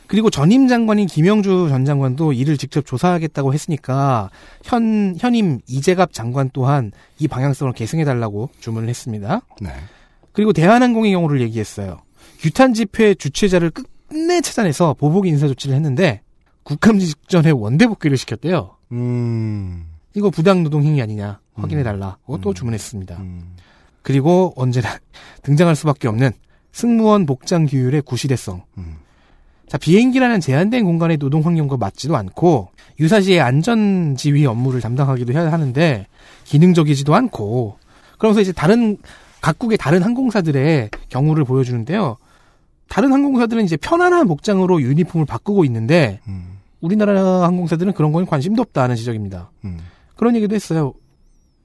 그리고 0.07 0.31
전임 0.31 0.69
장관인 0.69 1.07
김영주 1.07 1.69
전 1.69 1.85
장관도 1.85 2.33
이를 2.33 2.57
직접 2.57 2.87
조사하겠다고 2.87 3.53
했으니까 3.53 4.31
현 4.63 5.15
현임 5.19 5.61
이재갑 5.67 6.13
장관 6.13 6.51
또한 6.53 6.93
이 7.19 7.27
방향성을 7.29 7.73
계승해 7.73 8.05
달라고 8.05 8.51
주문을 8.61 8.89
했습니다. 8.89 9.43
네. 9.61 9.71
그리고 10.33 10.53
대한항공의 10.53 11.13
경우를 11.13 11.41
얘기했어요. 11.43 12.03
규탄 12.39 12.75
집회 12.75 13.15
주최자를 13.15 13.71
끝내 13.71 14.41
찾아내서 14.41 14.95
보복 14.95 15.27
인사 15.27 15.49
조치를 15.49 15.75
했는데 15.75 16.21
국감지 16.63 17.07
직전에 17.07 17.51
원대 17.51 17.87
복귀를 17.87 18.17
시켰대요. 18.17 18.77
음. 18.93 19.87
이거 20.15 20.31
부당 20.31 20.63
노동 20.63 20.83
행위 20.83 21.01
아니냐 21.03 21.41
확인해 21.55 21.83
달라고 21.83 22.41
또 22.41 22.55
주문했습니다. 22.55 23.17
음. 23.17 23.57
그리고 24.03 24.53
언제나 24.57 24.99
등장할 25.43 25.75
수밖에 25.75 26.09
없는 26.09 26.33
승무원 26.73 27.27
복장 27.27 27.67
규율의 27.67 28.03
구시대성. 28.03 28.63
음. 28.79 29.06
자 29.69 29.79
비행기라는 29.79 30.41
제한된 30.41 30.85
공간의 30.85 31.17
노동 31.17 31.45
환경과 31.45 31.77
맞지도 31.77 32.17
않고 32.17 32.69
유사시에 33.01 33.41
안전 33.41 34.17
지휘 34.17 34.47
업무를 34.47 34.81
담당하기도 34.81 35.33
해야 35.33 35.51
하는데 35.53 36.07
기능적이지도 36.45 37.15
않고 37.15 37.79
그러면서 38.19 38.41
이제 38.41 38.53
다른 38.53 38.97
각국의 39.41 39.79
다른 39.79 40.03
항공사들의 40.03 40.91
경우를 41.09 41.45
보여주는데요. 41.45 42.17
다른 42.89 43.13
항공사들은 43.13 43.65
이제 43.65 43.77
편안한 43.77 44.27
복장으로 44.29 44.81
유니폼을 44.81 45.27
바꾸고 45.27 45.65
있는데 45.65 46.21
음. 46.29 46.59
우리나라 46.81 47.43
항공사들은 47.43 47.93
그런 47.95 48.13
거에 48.13 48.25
관심도 48.25 48.63
없다는 48.63 48.97
지적입니다. 48.97 49.51
음. 49.65 49.79
그런 50.15 50.37
얘기도 50.37 50.55
했어요. 50.55 50.95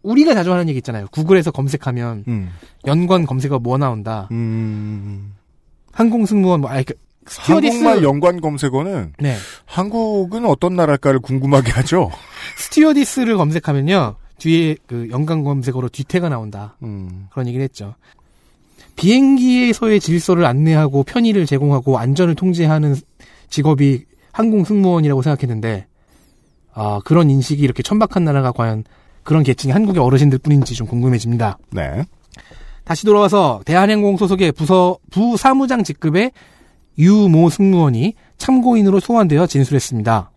우리가 0.04 0.34
자주 0.34 0.52
하는 0.52 0.68
얘기 0.68 0.78
있잖아요. 0.78 1.08
구글에서 1.12 1.52
검색하면 1.52 2.26
음. 2.28 2.50
연관 2.88 3.26
검색어 3.26 3.60
뭐 3.60 3.78
나온다. 3.78 4.28
음. 4.32 5.34
항공 5.92 6.26
승무원 6.26 6.62
뭐 6.62 6.70
아니 6.70 6.84
그 6.84 6.96
스튜어디스 7.28 7.76
한국말 7.76 8.04
연관 8.04 8.42
검색어는 8.42 9.14
네. 9.20 9.36
한국은 9.66 10.46
어떤 10.46 10.76
나라일까를 10.76 11.20
궁금하게 11.20 11.72
하죠. 11.72 12.12
스튜어디스를 12.58 13.38
검색하면요. 13.38 14.16
뒤에 14.40 14.76
그 14.88 15.08
연관 15.12 15.44
검색어로 15.44 15.90
뒤태가 15.90 16.30
나온다. 16.30 16.76
음. 16.82 17.28
그런 17.32 17.48
얘기를 17.48 17.64
했죠. 17.64 17.96
비행기에서의 18.96 20.00
질서를 20.00 20.46
안내하고 20.46 21.04
편의를 21.04 21.46
제공하고 21.46 21.98
안전을 21.98 22.36
통제하는 22.36 22.96
직업이 23.50 24.06
항공 24.32 24.64
승무원이라고 24.64 25.22
생각했는데 25.22 25.88
아 26.74 27.00
그런 27.06 27.30
인식이 27.30 27.62
이렇게 27.62 27.84
천박한 27.84 28.24
나라가 28.24 28.52
과연 28.52 28.84
그런 29.24 29.44
계층이 29.44 29.72
한국의 29.72 30.02
어르신들 30.02 30.40
뿐인지 30.40 30.74
좀 30.74 30.88
궁금해집니다. 30.88 31.58
네. 31.72 32.06
다시 32.84 33.06
돌아와서 33.06 33.62
대한항공 33.66 34.18
소속의 34.18 34.52
부서 34.54 34.98
부사무장 35.12 35.84
직급의 35.84 36.32
유모 36.98 37.50
승무원이 37.50 38.14
참고인으로 38.38 39.00
소환되어 39.00 39.48
진술했습니다. 39.48 40.32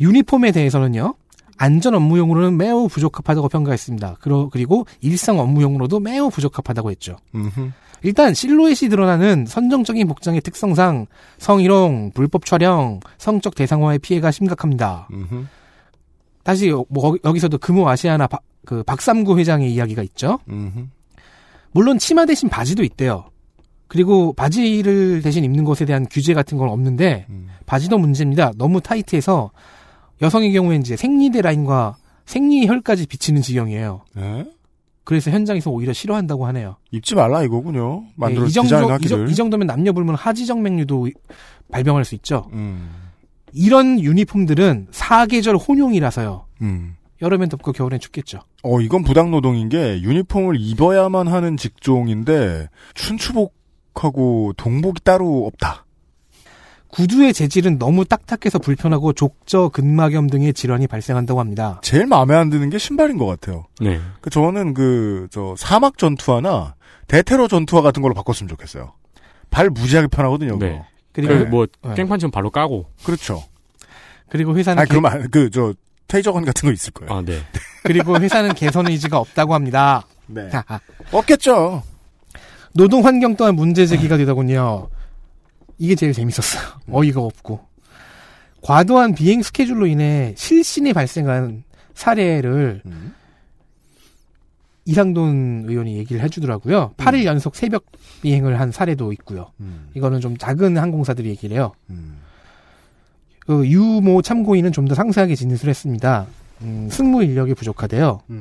유니폼에 0.00 0.52
대해서는요. 0.52 1.14
안전 1.58 1.94
업무용으로는 1.94 2.56
매우 2.56 2.88
부적합하다고 2.88 3.48
평가했습니다. 3.48 4.16
그리고 4.50 4.86
일상 5.00 5.38
업무용으로도 5.38 6.00
매우 6.00 6.28
부적합하다고 6.30 6.90
했죠. 6.90 7.16
음흠. 7.34 7.70
일단 8.04 8.34
실루엣이 8.34 8.88
드러나는 8.90 9.46
선정적인 9.46 10.08
복장의 10.08 10.40
특성상 10.40 11.06
성희롱, 11.38 12.10
불법 12.14 12.46
촬영, 12.46 12.98
성적 13.16 13.54
대상화의 13.54 14.00
피해가 14.00 14.32
심각합니다. 14.32 15.06
음흠. 15.12 15.44
다시 16.42 16.68
여- 16.70 16.84
뭐 16.88 17.14
여기서도 17.24 17.58
금호 17.58 17.88
아시아나 17.88 18.26
박- 18.26 18.42
그 18.64 18.82
박삼구 18.82 19.38
회장의 19.38 19.72
이야기가 19.72 20.02
있죠. 20.02 20.40
음흠. 20.48 20.86
물론 21.70 21.98
치마 21.98 22.26
대신 22.26 22.48
바지도 22.48 22.82
있대요. 22.82 23.26
그리고 23.92 24.32
바지를 24.32 25.20
대신 25.20 25.44
입는 25.44 25.64
것에 25.64 25.84
대한 25.84 26.06
규제 26.10 26.32
같은 26.32 26.56
건 26.56 26.70
없는데 26.70 27.26
바지도 27.66 27.98
문제입니다. 27.98 28.50
너무 28.56 28.80
타이트해서 28.80 29.50
여성의 30.22 30.50
경우엔 30.54 30.80
이제 30.80 30.96
생리대 30.96 31.42
라인과 31.42 31.96
생리혈까지 32.24 33.06
비치는 33.06 33.42
지경이에요. 33.42 34.00
네? 34.16 34.46
그래서 35.04 35.30
현장에서 35.30 35.70
오히려 35.70 35.92
싫어한다고 35.92 36.46
하네요. 36.46 36.76
입지 36.90 37.14
말라 37.14 37.42
이거군요. 37.42 38.04
만들어 38.16 38.44
네, 38.44 38.48
이 38.48 38.52
정도 38.52 38.96
이. 38.98 39.08
정- 39.08 39.28
이 39.28 39.34
정도면 39.34 39.66
남녀 39.66 39.92
불문 39.92 40.14
하지정맥류도 40.14 41.08
발병할 41.70 42.06
수 42.06 42.14
있죠. 42.14 42.48
음. 42.54 42.88
이런 43.52 44.00
유니폼들은 44.00 44.86
사계절 44.90 45.56
혼용이라서요. 45.56 46.46
음. 46.62 46.94
여름엔 47.20 47.50
덥고 47.50 47.72
겨울엔 47.72 48.00
춥겠죠. 48.00 48.38
어, 48.62 48.80
이건 48.80 49.02
부당노동인 49.04 49.68
게 49.68 50.00
유니폼을 50.00 50.56
입어야만 50.58 51.28
하는 51.28 51.58
직종인데 51.58 52.68
춘추복 52.94 53.60
하고 53.94 54.52
동복이 54.56 55.00
따로 55.04 55.46
없다. 55.46 55.84
구두의 56.88 57.32
재질은 57.32 57.78
너무 57.78 58.04
딱딱해서 58.04 58.58
불편하고 58.58 59.14
족저, 59.14 59.70
근막염 59.70 60.28
등의 60.28 60.52
질환이 60.52 60.86
발생한다고 60.86 61.40
합니다. 61.40 61.80
제일 61.82 62.06
마음에 62.06 62.34
안 62.34 62.50
드는 62.50 62.68
게 62.68 62.76
신발인 62.76 63.16
것 63.16 63.24
같아요. 63.26 63.64
네. 63.80 63.98
그 64.20 64.28
저는 64.28 64.74
그 64.74 65.26
저 65.30 65.54
사막 65.56 65.96
전투화나 65.96 66.74
대테러 67.08 67.48
전투화 67.48 67.80
같은 67.80 68.02
걸로 68.02 68.12
바꿨으면 68.14 68.48
좋겠어요. 68.48 68.92
발 69.50 69.70
무지하게 69.70 70.08
편하거든요. 70.08 70.58
네. 70.58 70.82
그리고 71.12 71.48
그뭐 71.48 71.66
네. 71.82 71.94
깽판처럼 71.94 72.30
발로 72.30 72.50
까고. 72.50 72.86
그렇죠. 73.04 73.42
그리고 74.28 74.54
회사는 74.56 74.80
아니 74.80 74.88
개- 74.88 74.98
그러면 74.98 75.30
그저 75.30 75.72
테이저건 76.08 76.44
같은 76.44 76.66
거 76.68 76.72
있을 76.72 76.92
거예요. 76.92 77.12
아, 77.14 77.22
네. 77.22 77.38
그리고 77.84 78.18
회사는 78.18 78.52
개선 78.54 78.86
의지가 78.88 79.18
없다고 79.18 79.54
합니다. 79.54 80.04
네. 80.26 80.48
자, 80.50 80.62
없겠죠. 81.10 81.82
노동 82.74 83.04
환경 83.04 83.36
또한 83.36 83.54
문제 83.54 83.86
제기가 83.86 84.16
되더군요. 84.16 84.88
이게 85.78 85.94
제일 85.94 86.12
재밌었어요. 86.12 86.62
어이가 86.90 87.20
없고. 87.20 87.60
과도한 88.62 89.14
비행 89.14 89.42
스케줄로 89.42 89.86
인해 89.86 90.34
실신이 90.36 90.92
발생한 90.92 91.64
사례를 91.94 92.82
음. 92.86 93.14
이상돈 94.84 95.64
의원이 95.68 95.96
얘기를 95.98 96.22
해주더라고요. 96.22 96.94
8일 96.96 97.24
연속 97.24 97.54
새벽 97.56 97.84
비행을 98.22 98.58
한 98.58 98.72
사례도 98.72 99.12
있고요. 99.14 99.50
음. 99.60 99.88
이거는 99.94 100.20
좀 100.20 100.36
작은 100.36 100.76
항공사들이 100.78 101.28
얘기를 101.28 101.56
해요. 101.56 101.72
음. 101.90 102.18
그 103.40 103.66
유모 103.66 104.22
참고인은 104.22 104.72
좀 104.72 104.86
더 104.86 104.94
상세하게 104.94 105.34
진술을 105.34 105.70
했습니다. 105.70 106.26
음, 106.62 106.88
승무 106.90 107.24
인력이 107.24 107.54
부족하대요. 107.54 108.20
음. 108.30 108.40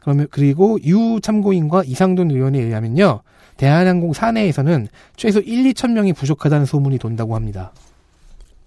그러면 0.00 0.26
그리고 0.30 0.78
유 0.84 1.20
참고인과 1.20 1.84
이상돈 1.84 2.30
의원에 2.30 2.60
의하면요. 2.60 3.20
대한항공 3.56 4.12
사내에서는 4.12 4.88
최소 5.16 5.40
1, 5.40 5.72
2천 5.72 5.92
명이 5.92 6.12
부족하다는 6.12 6.66
소문이 6.66 6.98
돈다고 6.98 7.34
합니다. 7.34 7.72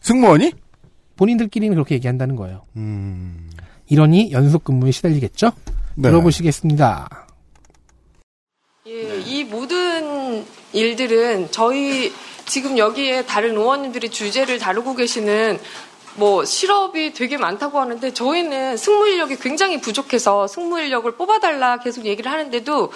승무원이? 0.01 0.53
본인들끼리는 1.17 1.73
그렇게 1.75 1.95
얘기한다는 1.95 2.35
거예요. 2.35 2.63
음. 2.75 3.49
이러니 3.87 4.31
연속 4.31 4.63
근무에 4.63 4.91
시달리겠죠? 4.91 5.51
네. 5.95 6.09
들어보시겠습니다. 6.09 7.27
예, 8.87 9.19
이 9.25 9.43
모든 9.43 10.45
일들은 10.73 11.49
저희 11.51 12.11
지금 12.45 12.77
여기에 12.77 13.25
다른 13.25 13.55
의원님들이 13.55 14.09
주제를 14.09 14.59
다루고 14.59 14.95
계시는 14.95 15.57
뭐 16.17 16.45
실업이 16.45 17.13
되게 17.13 17.37
많다고 17.37 17.79
하는데 17.79 18.13
저희는 18.13 18.77
승무 18.77 19.07
인력이 19.07 19.37
굉장히 19.37 19.81
부족해서 19.81 20.47
승무 20.47 20.79
인력을 20.79 21.11
뽑아달라 21.15 21.79
계속 21.79 22.05
얘기를 22.05 22.31
하는데도 22.31 22.91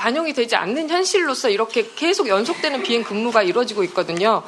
반영이 0.00 0.32
되지 0.32 0.56
않는 0.56 0.88
현실로서 0.88 1.50
이렇게 1.50 1.86
계속 1.94 2.26
연속되는 2.26 2.82
비행 2.82 3.04
근무가 3.04 3.42
이루어지고 3.42 3.84
있거든요. 3.84 4.42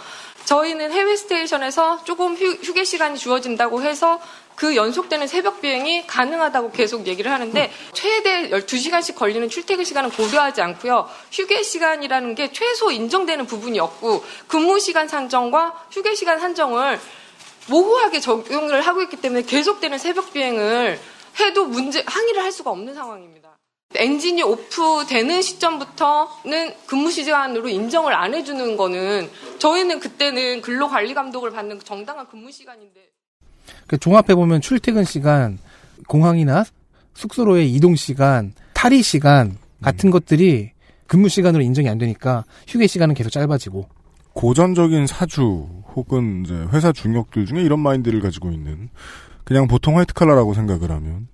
저희는 0.47 0.91
해외 0.93 1.15
스테이션에서 1.15 2.05
조금 2.05 2.35
휴, 2.37 2.53
휴게 2.63 2.85
시간이 2.85 3.19
주어진다고 3.19 3.83
해서 3.83 4.19
그 4.57 4.75
연속되는 4.75 5.27
새벽 5.27 5.61
비행이 5.61 6.07
가능하다고 6.07 6.73
계속 6.73 7.07
얘기를 7.07 7.31
하는데 7.31 7.71
최대 7.93 8.49
12시간씩 8.49 9.15
걸리는 9.15 9.47
출퇴근 9.51 9.85
시간은 9.85 10.11
고려하지 10.11 10.63
않고요. 10.63 11.09
휴게 11.31 11.63
시간이라는 11.63 12.35
게 12.35 12.51
최소 12.51 12.91
인정되는 12.91 13.45
부분이 13.47 13.79
없고 13.79 14.25
근무 14.49 14.81
시간 14.81 15.07
산정과 15.07 15.87
휴게 15.91 16.15
시간 16.15 16.41
산정을 16.41 16.99
모호하게 17.69 18.21
적용을 18.21 18.81
하고 18.81 19.03
있기 19.03 19.17
때문에 19.17 19.43
계속되는 19.43 19.99
새벽 19.99 20.33
비행을 20.33 20.99
해도 21.41 21.67
문제 21.67 22.03
항의를 22.07 22.43
할 22.43 22.53
수가 22.53 22.71
없는 22.71 22.95
상황입니다. 22.95 23.52
엔진이 23.95 24.43
오프되는 24.43 25.43
시점부터는 25.43 26.75
근무 26.87 27.11
시간으로 27.11 27.69
인정을 27.69 28.15
안 28.15 28.35
해주는 28.35 28.77
거는 28.77 29.29
저희는 29.59 30.01
그때는 30.01 30.63
근로관리 30.63 31.15
감독을 31.15 31.51
받는 31.51 31.81
정당한 31.81 32.27
근무 32.29 32.51
시간인데. 32.51 33.01
그 33.87 33.99
종합해 33.99 34.35
보면 34.35 34.61
출퇴근 34.61 35.05
시간, 35.05 35.59
공항이나 36.09 36.65
숙소로의 37.15 37.73
이동 37.73 37.95
시간, 37.95 38.55
탈의 38.75 39.03
시간 39.03 39.59
같은 39.83 40.11
것들이 40.11 40.71
근무 41.07 41.29
시간으로 41.29 41.63
인정이 41.63 41.89
안 41.89 41.99
되니까 41.99 42.45
휴게 42.69 42.87
시간은 42.87 43.15
계속 43.15 43.31
짧아지고. 43.31 43.87
고전적인 44.33 45.07
사주 45.07 45.69
혹은 45.95 46.43
이제 46.45 46.55
회사 46.73 46.91
중역들 46.91 47.45
중에 47.47 47.61
이런 47.61 47.81
마인드를 47.81 48.21
가지고 48.21 48.51
있는 48.51 48.89
그냥 49.45 49.69
보통 49.69 49.99
화이트 49.99 50.15
칼라라고 50.15 50.55
생각을 50.55 50.91
하면 50.91 51.29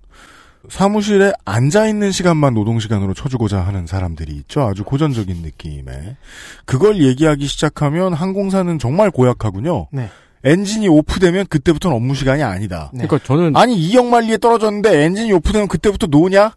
사무실에 0.67 1.31
앉아 1.45 1.87
있는 1.87 2.11
시간만 2.11 2.53
노동 2.53 2.79
시간으로 2.79 3.13
쳐주고자 3.13 3.61
하는 3.61 3.87
사람들이 3.87 4.33
있죠. 4.33 4.61
아주 4.63 4.83
고전적인 4.83 5.37
느낌의 5.37 6.17
그걸 6.65 7.01
얘기하기 7.01 7.45
시작하면 7.47 8.13
항공사는 8.13 8.77
정말 8.77 9.09
고약하군요. 9.09 9.87
네. 9.91 10.09
엔진이 10.43 10.87
오프되면 10.87 11.47
그때부터는 11.47 11.95
업무 11.95 12.13
시간이 12.15 12.43
아니다. 12.43 12.89
그러니까 12.91 13.19
저는 13.19 13.55
아니 13.55 13.75
이역만리에 13.77 14.37
떨어졌는데 14.37 15.03
엔진이 15.05 15.31
오프되면 15.33 15.67
그때부터 15.67 16.07
노냐? 16.07 16.53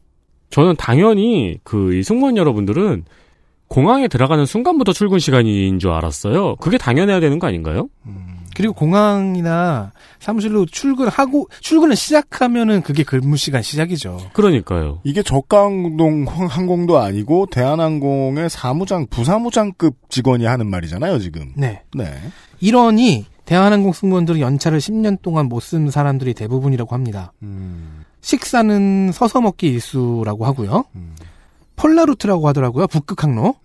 저는 0.51 0.77
당연히 0.77 1.59
그 1.65 1.93
이 1.95 2.03
승무원 2.03 2.37
여러분들은 2.37 3.05
공항에 3.69 4.07
들어가는 4.07 4.45
순간부터 4.47 4.93
출근 4.93 5.19
시간인 5.19 5.79
줄 5.79 5.91
알았어요. 5.93 6.57
그게 6.57 6.77
당연해야 6.77 7.21
되는 7.21 7.39
거 7.39 7.47
아닌가요? 7.47 7.89
그리고 8.55 8.75
공항이나 8.75 9.93
사무실로 10.21 10.67
출근하고 10.67 11.49
출근을 11.61 11.97
시작하면은 11.97 12.83
그게 12.83 13.03
근무 13.03 13.37
시간 13.37 13.63
시작이죠. 13.63 14.19
그러니까요. 14.33 15.01
이게 15.05 15.23
저가항공 15.23 16.27
항공도 16.27 16.99
아니고 16.99 17.47
대한항공의 17.51 18.51
사무장 18.51 19.07
부사무장급 19.09 19.97
직원이 20.09 20.45
하는 20.45 20.69
말이잖아요 20.69 21.19
지금. 21.19 21.53
네. 21.57 21.83
네. 21.95 22.15
이러니 22.61 23.27
대한항공 23.45 23.93
승무원들은 23.93 24.41
연차를 24.41 24.79
10년 24.79 25.21
동안 25.23 25.47
못 25.47 25.61
쓴 25.63 25.91
사람들이 25.91 26.35
대부분이라고 26.35 26.95
합니다. 26.95 27.33
음. 27.43 28.05
식사는 28.21 29.11
서서 29.13 29.41
먹기 29.41 29.67
일수라고 29.69 30.45
하고요. 30.47 30.85
음. 30.95 31.17
폴라루트라고 31.77 32.47
하더라고요. 32.49 32.87
북극 32.87 33.23
항로. 33.25 33.57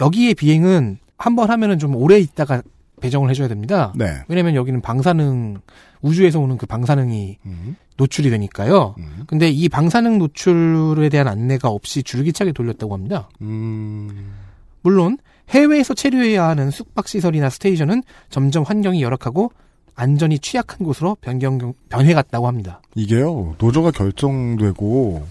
여기에 0.00 0.34
비행은 0.34 0.98
한 1.18 1.36
번 1.36 1.50
하면은 1.50 1.78
좀 1.78 1.94
오래 1.94 2.18
있다가 2.18 2.62
배정을 3.06 3.30
해줘야 3.30 3.48
됩니다. 3.48 3.92
네. 3.96 4.18
왜냐면 4.28 4.54
여기는 4.54 4.80
방사능 4.80 5.58
우주에서 6.02 6.40
오는 6.40 6.56
그 6.58 6.66
방사능이 6.66 7.38
음. 7.46 7.76
노출이 7.96 8.30
되니까요. 8.30 8.94
근데 9.26 9.48
이 9.48 9.68
방사능 9.68 10.18
노출에 10.18 11.08
대한 11.08 11.28
안내가 11.28 11.68
없이 11.68 12.02
줄기차게 12.02 12.52
돌렸다고 12.52 12.92
합니다. 12.94 13.28
음. 13.40 14.34
물론 14.82 15.18
해외에서 15.48 15.94
체류해야 15.94 16.46
하는 16.46 16.70
숙박 16.70 17.08
시설이나 17.08 17.48
스테이션은 17.48 18.02
점점 18.28 18.64
환경이 18.64 19.02
열악하고 19.02 19.50
안전이 19.94 20.40
취약한 20.40 20.84
곳으로 20.84 21.16
변경 21.20 21.72
변해갔다고 21.88 22.46
합니다. 22.46 22.82
이게요 22.94 23.54
노조가 23.58 23.92
결정되고 23.92 25.26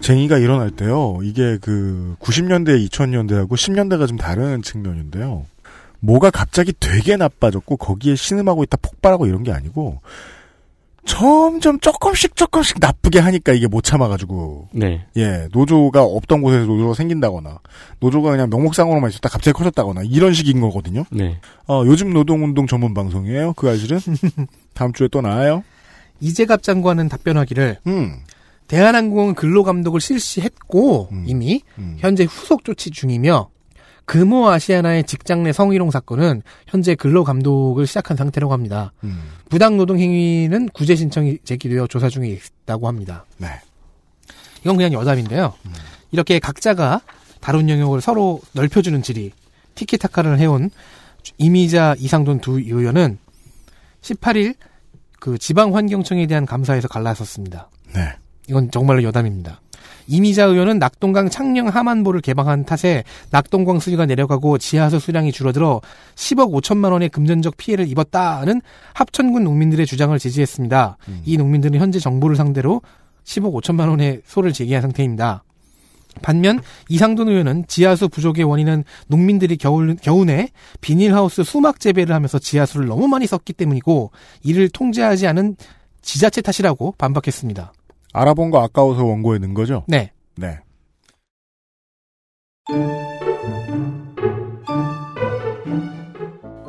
쟁의가 0.00 0.38
일어날 0.38 0.70
때요 0.70 1.18
이게 1.22 1.56
그 1.60 2.16
90년대 2.20 2.86
2000년대하고 2.88 3.52
10년대가 3.52 4.06
좀 4.06 4.18
다른 4.18 4.60
측면인데요 4.60 5.46
뭐가 6.02 6.30
갑자기 6.30 6.72
되게 6.78 7.16
나빠졌고 7.16 7.76
거기에 7.76 8.16
신음하고 8.16 8.64
있다 8.64 8.76
폭발하고 8.82 9.26
이런 9.26 9.44
게 9.44 9.52
아니고 9.52 10.00
점점 11.04 11.80
조금씩 11.80 12.36
조금씩 12.36 12.78
나쁘게 12.80 13.18
하니까 13.18 13.52
이게 13.52 13.66
못 13.66 13.82
참아가지고 13.82 14.68
네. 14.72 15.06
예 15.16 15.48
노조가 15.52 16.02
없던 16.02 16.42
곳에서 16.42 16.66
노조가 16.66 16.94
생긴다거나 16.94 17.58
노조가 18.00 18.30
그냥 18.32 18.50
명목상으로만 18.50 19.10
있었다 19.10 19.28
갑자기 19.28 19.52
커졌다거나 19.54 20.02
이런 20.04 20.32
식인 20.32 20.60
거거든요. 20.60 21.04
네. 21.10 21.38
어 21.68 21.82
요즘 21.86 22.12
노동운동 22.12 22.66
전문 22.66 22.94
방송이에요. 22.94 23.54
그 23.54 23.68
아실은 23.68 23.98
다음 24.74 24.92
주에 24.92 25.08
또 25.08 25.20
나와요. 25.20 25.64
이재갑 26.20 26.62
장관은 26.62 27.08
답변하기를 27.08 27.78
음. 27.86 28.18
대한항공은 28.68 29.34
근로감독을 29.34 30.00
실시했고 30.00 31.10
이미 31.26 31.62
현재 31.98 32.24
후속 32.24 32.64
조치 32.64 32.90
중이며 32.90 33.50
금호 34.04 34.48
아시아나의 34.50 35.04
직장 35.04 35.42
내 35.42 35.52
성희롱 35.52 35.90
사건은 35.90 36.42
현재 36.66 36.94
근로 36.94 37.24
감독을 37.24 37.86
시작한 37.86 38.16
상태라고 38.16 38.52
합니다. 38.52 38.92
음. 39.04 39.22
부당 39.48 39.76
노동 39.76 39.98
행위는 39.98 40.68
구제 40.70 40.96
신청이 40.96 41.38
제기되어 41.44 41.86
조사 41.86 42.08
중에 42.08 42.28
있다고 42.28 42.88
합니다. 42.88 43.24
네. 43.38 43.48
이건 44.62 44.76
그냥 44.76 44.92
여담인데요. 44.92 45.54
이렇게 46.10 46.38
각자가 46.38 47.00
다룬 47.40 47.68
영역을 47.68 48.00
서로 48.00 48.40
넓혀주는 48.52 49.02
질이 49.02 49.32
티키타카를 49.74 50.38
해온 50.38 50.70
이미자 51.38 51.96
이상돈 51.98 52.40
두 52.40 52.58
의원은 52.60 53.18
18일 54.02 54.54
그 55.18 55.38
지방환경청에 55.38 56.26
대한 56.26 56.46
감사에서 56.46 56.88
갈라섰습니다. 56.88 57.70
네. 57.94 58.12
이건 58.48 58.70
정말로 58.70 59.02
여담입니다. 59.04 59.61
이미자 60.06 60.44
의원은 60.44 60.78
낙동강 60.78 61.28
창녕 61.28 61.68
하만보를 61.68 62.20
개방한 62.20 62.64
탓에 62.64 63.04
낙동강 63.30 63.78
수위가 63.78 64.06
내려가고 64.06 64.58
지하수 64.58 64.98
수량이 64.98 65.32
줄어들어 65.32 65.80
10억 66.14 66.52
5천만 66.60 66.92
원의 66.92 67.08
금전적 67.08 67.56
피해를 67.56 67.88
입었다는 67.88 68.60
합천군 68.94 69.44
농민들의 69.44 69.86
주장을 69.86 70.16
지지했습니다. 70.18 70.96
이 71.24 71.36
농민들은 71.36 71.80
현재 71.80 71.98
정부를 71.98 72.36
상대로 72.36 72.82
10억 73.24 73.52
5천만 73.62 73.88
원의 73.88 74.22
소를 74.26 74.52
제기한 74.52 74.82
상태입니다. 74.82 75.44
반면 76.20 76.60
이상돈 76.88 77.28
의원은 77.28 77.64
지하수 77.68 78.08
부족의 78.08 78.44
원인은 78.44 78.84
농민들이 79.06 79.56
겨울, 79.56 79.96
겨우내 79.96 80.50
비닐하우스 80.80 81.42
수막 81.42 81.80
재배를 81.80 82.14
하면서 82.14 82.38
지하수를 82.38 82.86
너무 82.86 83.08
많이 83.08 83.26
썼기 83.26 83.54
때문이고 83.54 84.10
이를 84.42 84.68
통제하지 84.68 85.26
않은 85.28 85.56
지자체 86.02 86.42
탓이라고 86.42 86.94
반박했습니다. 86.98 87.72
알아본 88.12 88.50
거 88.50 88.62
아까워서 88.62 89.04
원고에 89.04 89.38
넣은 89.38 89.54
거죠? 89.54 89.84
네. 89.88 90.12
네. 90.36 90.58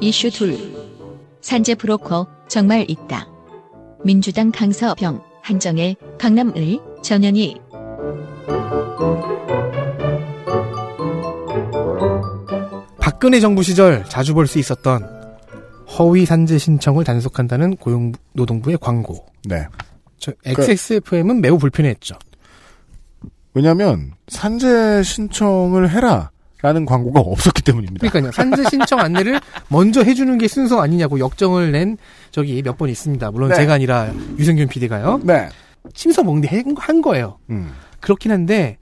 이슈 0.01 0.29
둘. 0.29 0.57
산재 1.41 1.75
브로커 1.75 2.27
정말 2.47 2.85
있다. 2.89 3.27
민주당 4.03 4.51
강서병, 4.51 5.21
한정혜, 5.41 5.95
강남을, 6.19 6.79
전현희. 7.01 7.59
박근혜 12.99 13.39
정부 13.39 13.63
시절 13.63 14.03
자주 14.05 14.33
볼 14.33 14.47
수 14.47 14.59
있었던 14.59 15.03
허위 15.97 16.25
산재 16.25 16.57
신청을 16.57 17.03
단속한다는 17.03 17.75
고용노동부의 17.77 18.77
광고. 18.81 19.25
네. 19.45 19.65
저 20.23 20.31
XSFM은 20.45 21.41
매우 21.41 21.57
불편했죠. 21.57 22.15
왜냐하면 23.53 24.13
산재 24.29 25.03
신청을 25.03 25.89
해라. 25.89 26.29
라는 26.61 26.85
광고가 26.85 27.19
없었기 27.19 27.61
때문입니다. 27.63 28.07
그러니까요. 28.07 28.31
산재 28.31 28.69
신청 28.69 28.99
안내를 29.01 29.41
먼저 29.67 30.01
해주는 30.01 30.37
게 30.37 30.47
순서 30.47 30.79
아니냐고 30.79 31.19
역정을 31.19 31.73
낸 31.73 31.97
적이 32.31 32.61
몇 32.61 32.77
번 32.77 32.87
있습니다. 32.87 33.31
물론 33.31 33.49
네. 33.49 33.55
제가 33.55 33.73
아니라 33.73 34.13
유승균 34.39 34.69
PD가요. 34.69 35.19
네. 35.25 35.49
심서 35.93 36.23
먹는데 36.23 36.47
한- 36.47 36.73
한 36.77 37.01
거예요. 37.01 37.37
음. 37.49 37.73
그렇긴 37.99 38.31
한데 38.31 38.77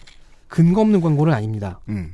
근거 0.48 0.82
없는 0.82 1.02
광고는 1.02 1.34
아닙니다. 1.34 1.80
음. 1.90 2.12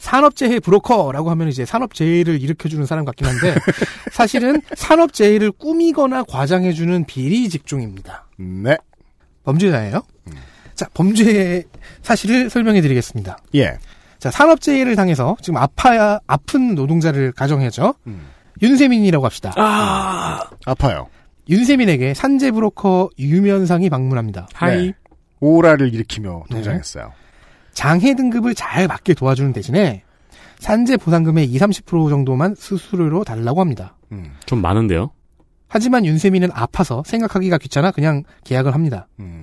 산업재해 0.00 0.60
브로커라고 0.60 1.30
하면 1.30 1.48
이제 1.48 1.64
산업재해를 1.64 2.42
일으켜주는 2.42 2.84
사람 2.86 3.04
같긴 3.04 3.26
한데 3.26 3.54
사실은 4.10 4.60
산업재해를 4.74 5.52
꾸미거나 5.52 6.24
과장해주는 6.24 7.04
비리 7.04 7.48
직종입니다. 7.48 8.26
네. 8.38 8.76
범죄자예요. 9.44 10.02
자, 10.74 10.86
범죄의 10.94 11.64
사실을 12.02 12.48
설명해 12.50 12.80
드리겠습니다. 12.80 13.38
예. 13.54 13.78
자, 14.18 14.30
산업재해를 14.30 14.96
당해서 14.96 15.36
지금 15.42 15.58
아파야, 15.58 16.18
아픈 16.26 16.74
노동자를 16.74 17.32
가정해죠. 17.32 17.94
윤세민이라고 18.62 19.24
합시다. 19.24 19.52
아, 19.56 20.40
아파요. 20.66 21.08
윤세민에게 21.48 22.14
산재 22.14 22.52
브로커 22.52 23.10
유면상이 23.18 23.90
방문합니다. 23.90 24.48
네. 24.62 24.92
오라를 25.40 25.92
일으키며 25.92 26.44
등장했어요. 26.50 27.12
장해 27.72 28.14
등급을 28.14 28.54
잘 28.54 28.88
받게 28.88 29.14
도와주는 29.14 29.52
대신에 29.52 30.02
산재 30.58 30.98
보상금의 30.98 31.46
20, 31.46 31.60
30% 31.60 32.10
정도만 32.10 32.54
수수료로 32.56 33.24
달라고 33.24 33.60
합니다. 33.60 33.96
좀 34.46 34.60
많은데요? 34.60 35.10
하지만 35.68 36.04
윤세민은 36.04 36.50
아파서 36.52 37.02
생각하기가 37.06 37.58
귀찮아 37.58 37.92
그냥 37.92 38.24
계약을 38.44 38.74
합니다. 38.74 39.06
음. 39.20 39.40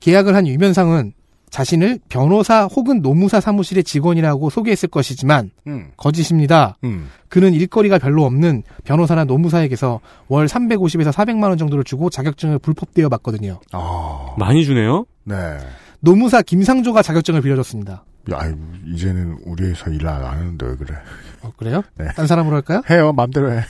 계약을 0.00 0.34
한 0.34 0.46
유면상은 0.46 1.12
자신을 1.50 2.00
변호사 2.08 2.64
혹은 2.64 3.00
노무사 3.00 3.40
사무실의 3.40 3.84
직원이라고 3.84 4.50
소개했을 4.50 4.88
것이지만 4.88 5.50
음. 5.66 5.90
거짓입니다. 5.96 6.78
음. 6.82 7.08
그는 7.28 7.54
일거리가 7.54 7.98
별로 7.98 8.24
없는 8.24 8.62
변호사나 8.84 9.24
노무사에게서 9.24 10.00
월 10.28 10.46
350에서 10.46 11.12
400만 11.12 11.44
원 11.44 11.58
정도를 11.58 11.84
주고 11.84 12.10
자격증을 12.10 12.58
불법되어 12.58 13.08
받거든요. 13.08 13.60
많이 14.36 14.64
주네요? 14.64 15.06
네. 15.24 15.58
노무사 16.04 16.42
김상조가 16.42 17.02
자격증을 17.02 17.40
빌려줬습니다. 17.40 18.04
야, 18.32 18.40
이제는 18.86 19.38
우리 19.44 19.64
회사 19.64 19.90
일 19.90 20.06
안 20.06 20.22
하는데 20.24 20.66
왜 20.66 20.76
그래? 20.76 20.94
어, 21.42 21.52
그래요? 21.56 21.82
네. 21.96 22.06
딴 22.14 22.26
사람으로 22.26 22.56
할까요? 22.56 22.82
해요, 22.90 23.12
맘대로 23.12 23.52
해. 23.52 23.62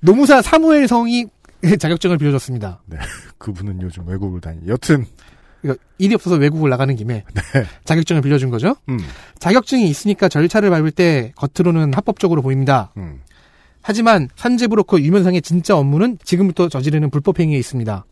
노무사 0.00 0.42
사무엘 0.42 0.86
성이 0.88 1.26
자격증을 1.78 2.18
빌려줬습니다. 2.18 2.82
네. 2.86 2.98
그분은 3.38 3.80
요즘 3.82 4.06
외국을 4.06 4.40
다니. 4.40 4.68
여튼 4.68 5.06
그러니까 5.62 5.82
일이 5.98 6.14
없어서 6.14 6.36
외국을 6.36 6.68
나가는 6.70 6.94
김에 6.94 7.24
네. 7.34 7.64
자격증을 7.84 8.20
빌려준 8.22 8.50
거죠. 8.50 8.76
음. 8.88 8.98
자격증이 9.38 9.88
있으니까 9.88 10.28
절차를 10.28 10.68
밟을 10.70 10.90
때 10.90 11.32
겉으로는 11.36 11.94
합법적으로 11.94 12.42
보입니다. 12.42 12.92
음. 12.98 13.20
하지만 13.82 14.28
산재 14.36 14.66
브로커 14.66 15.00
유면상의 15.00 15.40
진짜 15.42 15.76
업무는 15.76 16.18
지금부터 16.24 16.68
저지르는 16.68 17.10
불법 17.10 17.40
행위에 17.40 17.56
있습니다. 17.58 18.04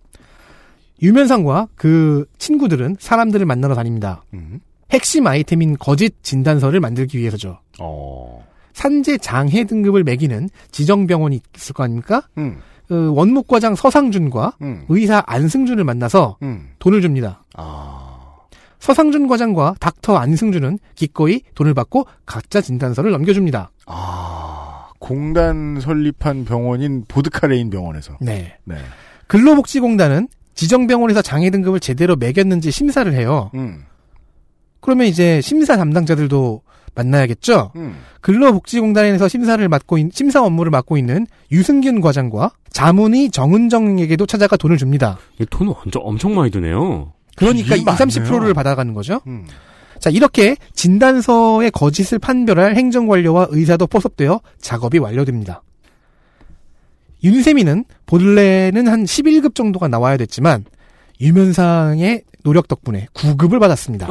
유면상과 1.03 1.69
그 1.75 2.25
친구들은 2.39 2.97
사람들을 2.99 3.45
만나러 3.47 3.75
다닙니다. 3.75 4.23
음. 4.35 4.61
핵심 4.91 5.27
아이템인 5.27 5.77
거짓 5.79 6.23
진단서를 6.23 6.81
만들기 6.81 7.19
위해서죠. 7.19 7.59
어. 7.81 8.45
산재 8.73 9.19
장해 9.19 9.65
등급을 9.65 10.05
매기는 10.05 10.49
지정 10.71 11.07
병원이 11.07 11.41
있을 11.57 11.73
거 11.75 11.85
아닙니까? 11.85 12.23
음. 12.39 12.59
그 12.87 13.13
원무과장 13.15 13.75
서상준과 13.75 14.57
음. 14.63 14.85
의사 14.89 15.23
안승준을 15.27 15.85
만나서 15.85 16.37
음. 16.43 16.71
돈을 16.79 17.01
줍니다. 17.01 17.43
서상준 18.79 19.27
과장과 19.29 19.77
닥터 19.81 20.17
안승준은 20.17 20.79
기꺼이 20.95 21.41
돈을 21.55 21.73
받고 21.73 22.07
가짜 22.27 22.61
진단서를 22.61 23.11
넘겨줍니다. 23.13 23.71
공단 24.99 25.81
설립한 25.81 26.45
병원인 26.45 27.05
보드카레인 27.09 27.71
병원에서. 27.71 28.19
네. 28.21 28.59
네. 28.65 28.77
근로복지공단은 29.29 30.29
지정병원에서 30.55 31.23
장애 31.23 31.51
등급을 31.51 31.81
제대로 31.81 32.17
매겼는지 32.17 32.71
심사를 32.71 33.13
해요. 33.13 33.51
음. 33.55 33.85
그러면 34.81 35.07
이제 35.07 35.41
심사 35.41 35.77
담당자들도 35.77 36.63
만나야겠죠? 36.95 37.73
음. 37.77 37.97
근로복지공단에서 38.21 39.29
심사를 39.29 39.67
맡고 39.69 39.99
있, 39.99 40.13
심사 40.15 40.43
업무를 40.43 40.71
맡고 40.71 40.97
있는 40.97 41.27
유승균 41.51 42.01
과장과 42.01 42.53
자문의 42.71 43.31
정은정에게도 43.31 44.27
찾아가 44.27 44.57
돈을 44.57 44.77
줍니다. 44.77 45.19
돈을 45.51 45.73
엄청, 45.85 46.03
엄청 46.05 46.35
많이 46.35 46.51
드네요. 46.51 47.13
그러니까 47.37 47.75
일이 47.75 47.83
20, 47.83 47.87
30%를 47.89 48.39
많네요. 48.39 48.55
받아가는 48.55 48.95
거죠. 48.95 49.21
음. 49.27 49.47
자, 49.99 50.11
이렇게 50.11 50.57
진단서의 50.75 51.71
거짓을 51.71 52.19
판별할 52.19 52.77
행정관료와 52.77 53.49
의사도 53.51 53.87
포섭되어 53.87 54.41
작업이 54.61 54.99
완료됩니다. 54.99 55.63
윤세민은 57.25 57.85
본래는 58.07 58.87
한 58.87 59.05
11급 59.05 59.55
정도가 59.55 59.89
나와야 59.89 60.17
됐지만 60.17 60.65
유면상의 61.21 62.23
노력 62.45 62.69
덕분에 62.69 63.07
9급을 63.15 63.59
받았습니다. 63.59 64.07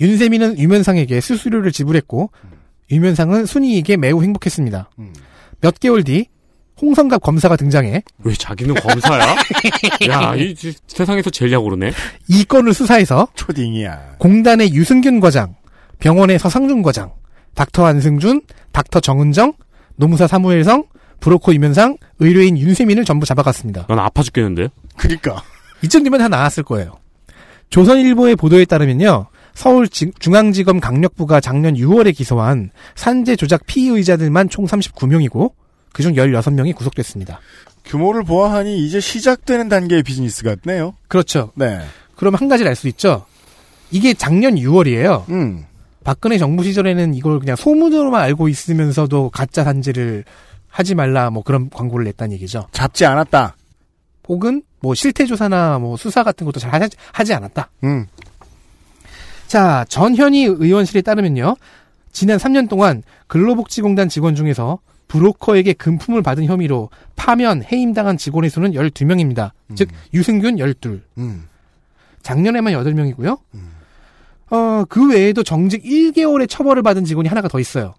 윤세민은 0.00 0.58
유면상에게 0.58 1.20
수수료를 1.20 1.72
지불했고 1.72 2.30
유면상은 2.90 3.46
순이에게 3.46 3.96
매우 3.96 4.22
행복했습니다. 4.22 4.90
몇 5.60 5.80
개월 5.80 6.04
뒤 6.04 6.26
홍성갑 6.82 7.22
검사가 7.22 7.56
등장해 7.56 8.02
왜 8.24 8.34
자기는 8.34 8.74
검사야? 8.74 9.36
야, 10.10 10.34
이 10.34 10.54
지- 10.54 10.74
세상에서 10.88 11.30
제일 11.30 11.52
약오르네. 11.52 11.92
이 12.28 12.44
건을 12.44 12.74
수사해서 12.74 13.28
초딩이야. 13.36 14.16
공단의 14.18 14.74
유승균 14.74 15.20
과장, 15.20 15.54
병원의 16.00 16.38
서상준 16.40 16.82
과장, 16.82 17.12
닥터 17.54 17.86
안승준, 17.86 18.42
닥터 18.72 18.98
정은정, 19.00 19.52
노무사 19.96 20.26
사무엘성, 20.26 20.84
브로커 21.20 21.54
유면상, 21.54 21.96
의뢰인 22.18 22.58
윤세민을 22.58 23.04
전부 23.04 23.26
잡아갔습니다. 23.26 23.86
난 23.88 23.98
아파 23.98 24.22
죽겠는데? 24.22 24.68
그니까. 24.96 25.42
이쯤이면 25.82 26.18
다 26.20 26.28
나왔을 26.28 26.62
거예요. 26.62 26.92
조선일보의 27.70 28.36
보도에 28.36 28.64
따르면요. 28.64 29.26
서울 29.54 29.88
지- 29.88 30.10
중앙지검 30.18 30.80
강력부가 30.80 31.40
작년 31.40 31.74
6월에 31.74 32.14
기소한 32.14 32.70
산재 32.96 33.36
조작 33.36 33.66
피의자들만 33.66 34.48
총 34.48 34.66
39명이고 34.66 35.52
그중 35.92 36.14
16명이 36.14 36.74
구속됐습니다. 36.74 37.40
규모를 37.84 38.24
보아하니 38.24 38.84
이제 38.84 38.98
시작되는 39.00 39.68
단계의 39.68 40.02
비즈니스 40.02 40.42
같네요. 40.42 40.94
그렇죠. 41.08 41.52
네. 41.54 41.80
그럼 42.16 42.34
한 42.34 42.48
가지를 42.48 42.68
알 42.70 42.74
수 42.76 42.88
있죠. 42.88 43.26
이게 43.90 44.12
작년 44.14 44.54
6월이에요. 44.56 45.28
음. 45.30 45.64
박근혜 46.02 46.36
정부 46.36 46.64
시절에는 46.64 47.14
이걸 47.14 47.38
그냥 47.38 47.54
소문으로만 47.56 48.20
알고 48.22 48.48
있으면서도 48.48 49.30
가짜 49.30 49.62
산재를 49.64 50.24
하지 50.74 50.96
말라 50.96 51.30
뭐 51.30 51.44
그런 51.44 51.70
광고를 51.70 52.04
냈다는 52.06 52.32
얘기죠. 52.32 52.66
잡지 52.72 53.06
않았다. 53.06 53.54
혹은 54.26 54.62
뭐 54.80 54.92
실태 54.94 55.24
조사나 55.24 55.78
뭐 55.78 55.96
수사 55.96 56.24
같은 56.24 56.44
것도 56.44 56.58
잘 56.58 56.72
하지, 56.72 56.96
하지 57.12 57.32
않았다. 57.32 57.70
음. 57.84 58.06
자, 59.46 59.84
전현희 59.88 60.42
의원실에 60.46 61.02
따르면요. 61.02 61.54
지난 62.10 62.38
3년 62.38 62.68
동안 62.68 63.04
근로복지공단 63.28 64.08
직원 64.08 64.34
중에서 64.34 64.80
브로커에게 65.06 65.74
금품을 65.74 66.22
받은 66.22 66.46
혐의로 66.46 66.90
파면, 67.14 67.62
해임당한 67.70 68.16
직원의 68.16 68.50
수는 68.50 68.72
12명입니다. 68.72 69.52
즉, 69.76 69.90
유승균 70.12 70.58
12. 70.58 71.02
음. 71.18 71.46
작년에만 72.22 72.72
8명이고요. 72.72 73.38
어, 74.50 74.84
그 74.88 75.08
외에도 75.10 75.44
정직 75.44 75.84
1개월의 75.84 76.48
처벌을 76.48 76.82
받은 76.82 77.04
직원이 77.04 77.28
하나가 77.28 77.46
더 77.46 77.60
있어요. 77.60 77.94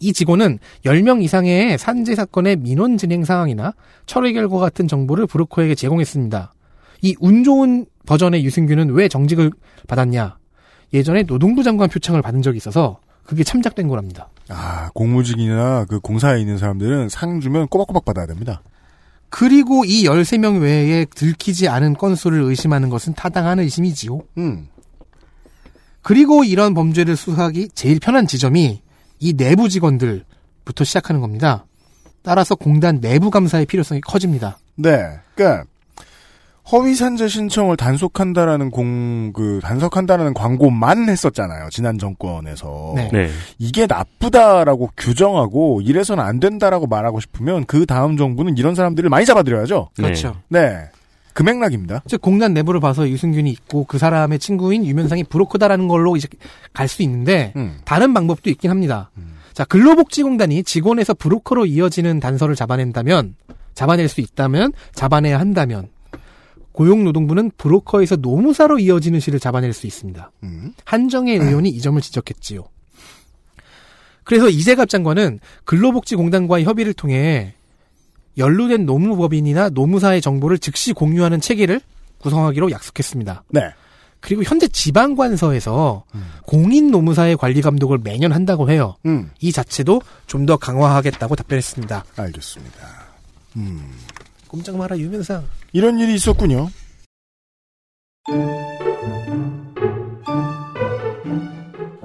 이 0.00 0.12
직원은 0.12 0.58
10명 0.84 1.22
이상의 1.22 1.78
산재 1.78 2.14
사건의 2.14 2.56
민원 2.56 2.98
진행 2.98 3.24
상황이나 3.24 3.72
처리 4.06 4.32
결과 4.32 4.58
같은 4.58 4.88
정보를 4.88 5.26
브로커에게 5.26 5.74
제공했습니다. 5.74 6.52
이 7.02 7.14
운 7.20 7.44
좋은 7.44 7.86
버전의 8.06 8.44
유승균은 8.44 8.90
왜 8.90 9.08
정직을 9.08 9.50
받았냐? 9.88 10.36
예전에 10.92 11.22
노동부 11.24 11.62
장관 11.62 11.88
표창을 11.88 12.22
받은 12.22 12.42
적이 12.42 12.58
있어서 12.58 12.98
그게 13.24 13.42
참작된 13.44 13.88
거랍니다. 13.88 14.28
아, 14.48 14.90
공무직이나 14.94 15.86
그 15.88 16.00
공사에 16.00 16.40
있는 16.40 16.58
사람들은 16.58 17.08
상 17.08 17.40
주면 17.40 17.68
꼬박꼬박 17.68 18.04
받아야 18.04 18.26
됩니다. 18.26 18.62
그리고 19.30 19.84
이 19.84 20.04
13명 20.04 20.60
외에 20.62 21.06
들키지 21.06 21.68
않은 21.68 21.94
건수를 21.94 22.42
의심하는 22.42 22.88
것은 22.90 23.14
타당한 23.14 23.58
의심이지요. 23.58 24.20
음. 24.38 24.68
그리고 26.02 26.44
이런 26.44 26.74
범죄를 26.74 27.16
수사하기 27.16 27.70
제일 27.74 27.98
편한 27.98 28.26
지점이 28.26 28.82
이 29.24 29.32
내부 29.32 29.70
직원들부터 29.70 30.84
시작하는 30.84 31.22
겁니다. 31.22 31.64
따라서 32.22 32.54
공단 32.54 33.00
내부 33.00 33.30
감사의 33.30 33.64
필요성이 33.64 34.02
커집니다. 34.02 34.58
네. 34.76 35.18
그러니까 35.34 35.64
허위 36.70 36.94
산재 36.94 37.28
신청을 37.28 37.78
단속한다라는 37.78 38.70
공, 38.70 39.32
그, 39.32 39.60
단속한다라는 39.62 40.34
광고만 40.34 41.08
했었잖아요. 41.08 41.68
지난 41.70 41.98
정권에서. 41.98 42.92
네. 42.96 43.08
네. 43.12 43.30
이게 43.58 43.86
나쁘다라고 43.86 44.90
규정하고 44.96 45.80
이래서는 45.80 46.22
안 46.22 46.38
된다라고 46.38 46.86
말하고 46.86 47.20
싶으면 47.20 47.64
그 47.64 47.86
다음 47.86 48.18
정부는 48.18 48.58
이런 48.58 48.74
사람들을 48.74 49.08
많이 49.08 49.24
잡아들여야죠. 49.24 49.88
그렇죠. 49.96 50.36
네. 50.48 50.90
그 51.34 51.42
맥락입니다. 51.42 52.02
즉 52.06 52.22
공단 52.22 52.54
내부를 52.54 52.80
봐서 52.80 53.08
유승균이 53.08 53.50
있고 53.50 53.84
그 53.84 53.98
사람의 53.98 54.38
친구인 54.38 54.86
유면상이 54.86 55.24
브로커다라는 55.24 55.88
걸로 55.88 56.16
이제 56.16 56.28
갈 56.72 56.88
수 56.88 57.02
있는데 57.02 57.52
음. 57.56 57.78
다른 57.84 58.14
방법도 58.14 58.48
있긴 58.50 58.70
합니다. 58.70 59.10
자 59.52 59.64
근로복지공단이 59.64 60.62
직원에서 60.62 61.14
브로커로 61.14 61.66
이어지는 61.66 62.20
단서를 62.20 62.54
잡아낸다면 62.54 63.34
잡아낼 63.74 64.08
수 64.08 64.20
있다면 64.20 64.72
잡아내야 64.94 65.38
한다면 65.38 65.88
고용노동부는 66.72 67.52
브로커에서 67.56 68.16
노무사로 68.16 68.78
이어지는 68.78 69.20
시를 69.20 69.38
잡아낼 69.40 69.72
수 69.72 69.86
있습니다. 69.86 70.30
한정혜 70.84 71.34
의원이 71.34 71.68
이 71.68 71.80
점을 71.80 72.00
지적했지요. 72.00 72.64
그래서 74.24 74.48
이재갑 74.48 74.88
장관은 74.88 75.38
근로복지공단과의 75.64 76.64
협의를 76.64 76.94
통해 76.94 77.54
연루된 78.38 78.86
노무법인이나 78.86 79.70
노무사의 79.70 80.20
정보를 80.20 80.58
즉시 80.58 80.92
공유하는 80.92 81.40
체계를 81.40 81.80
구성하기로 82.18 82.70
약속했습니다. 82.70 83.44
네. 83.50 83.60
그리고 84.20 84.42
현재 84.42 84.66
지방관서에서 84.66 86.04
공인 86.46 86.90
노무사의 86.90 87.36
관리 87.36 87.60
감독을 87.60 87.98
매년 88.02 88.32
한다고 88.32 88.70
해요. 88.70 88.96
음. 89.04 89.30
이 89.40 89.52
자체도 89.52 90.00
좀 90.26 90.46
더 90.46 90.56
강화하겠다고 90.56 91.36
답변했습니다. 91.36 92.04
알겠습니다. 92.16 92.78
음. 93.56 93.92
꼼짝 94.48 94.76
마라 94.76 94.96
유면상. 94.98 95.44
이런 95.72 95.98
일이 95.98 96.14
있었군요. 96.14 96.70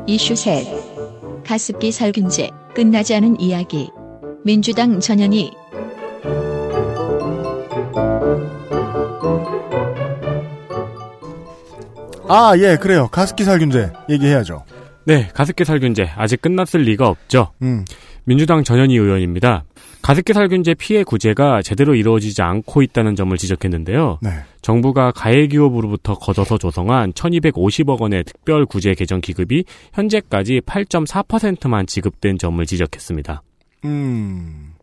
이슈 0.07 0.35
셋. 0.35 0.65
가습기 1.45 1.91
살균제 1.91 2.49
끝나지 2.75 3.15
않은 3.15 3.39
이야기. 3.39 3.89
민주당 4.43 4.99
전현희 4.99 5.51
아, 12.29 12.53
예, 12.57 12.77
그래요. 12.77 13.07
가습기 13.07 13.43
살균제 13.43 13.91
얘기해야죠. 14.09 14.63
네, 15.05 15.27
가습기 15.33 15.65
살균제 15.65 16.11
아직 16.15 16.41
끝났을 16.41 16.81
리가 16.81 17.07
없죠. 17.07 17.51
음. 17.63 17.83
민주당 18.23 18.63
전현희 18.63 18.95
의원입니다. 18.95 19.63
가습기 20.03 20.33
살균제 20.33 20.75
피해 20.75 21.03
구제가 21.03 21.63
제대로 21.63 21.95
이루어지지 21.95 22.43
않고 22.43 22.83
있다는 22.83 23.15
점을 23.15 23.35
지적했는데요. 23.35 24.19
네. 24.21 24.29
정부가 24.61 25.11
가해기업으로부터 25.11 26.13
걷어서 26.13 26.59
조성한 26.59 27.13
1250억 27.13 27.99
원의 27.99 28.23
특별 28.23 28.67
구제 28.67 28.93
개정 28.93 29.21
기급이 29.21 29.65
현재까지 29.93 30.61
8.4%만 30.61 31.87
지급된 31.87 32.37
점을 32.37 32.63
지적했습니다. 32.63 33.41
음. 33.85 34.73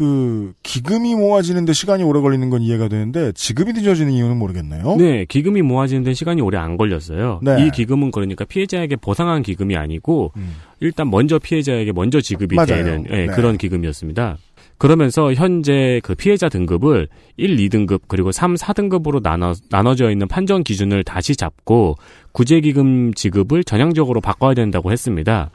그 0.00 0.54
기금이 0.62 1.14
모아지는 1.14 1.66
데 1.66 1.74
시간이 1.74 2.02
오래 2.04 2.22
걸리는 2.22 2.48
건 2.48 2.62
이해가 2.62 2.88
되는데 2.88 3.32
지급이 3.32 3.74
늦어지는 3.74 4.12
이유는 4.12 4.38
모르겠네요. 4.38 4.96
네, 4.96 5.26
기금이 5.26 5.60
모아지는 5.60 6.04
데 6.04 6.14
시간이 6.14 6.40
오래 6.40 6.56
안 6.56 6.78
걸렸어요. 6.78 7.40
네. 7.42 7.66
이 7.66 7.70
기금은 7.70 8.10
그러니까 8.10 8.46
피해자에게 8.46 8.96
보상한 8.96 9.42
기금이 9.42 9.76
아니고 9.76 10.32
일단 10.80 11.10
먼저 11.10 11.38
피해자에게 11.38 11.92
먼저 11.92 12.22
지급이 12.22 12.54
음. 12.54 12.56
맞아요. 12.56 12.82
되는 12.82 13.04
예, 13.10 13.26
네. 13.26 13.26
그런 13.26 13.58
기금이었습니다. 13.58 14.38
그러면서 14.78 15.34
현재 15.34 16.00
그 16.02 16.14
피해자 16.14 16.48
등급을 16.48 17.08
1, 17.36 17.56
2등급 17.56 18.00
그리고 18.08 18.32
3, 18.32 18.54
4등급으로 18.54 19.22
나눠 19.22 19.52
나눠져 19.68 20.10
있는 20.10 20.26
판정 20.28 20.62
기준을 20.62 21.04
다시 21.04 21.36
잡고 21.36 21.96
구제기금 22.32 23.12
지급을 23.12 23.64
전향적으로 23.64 24.22
바꿔야 24.22 24.54
된다고 24.54 24.90
했습니다. 24.92 25.50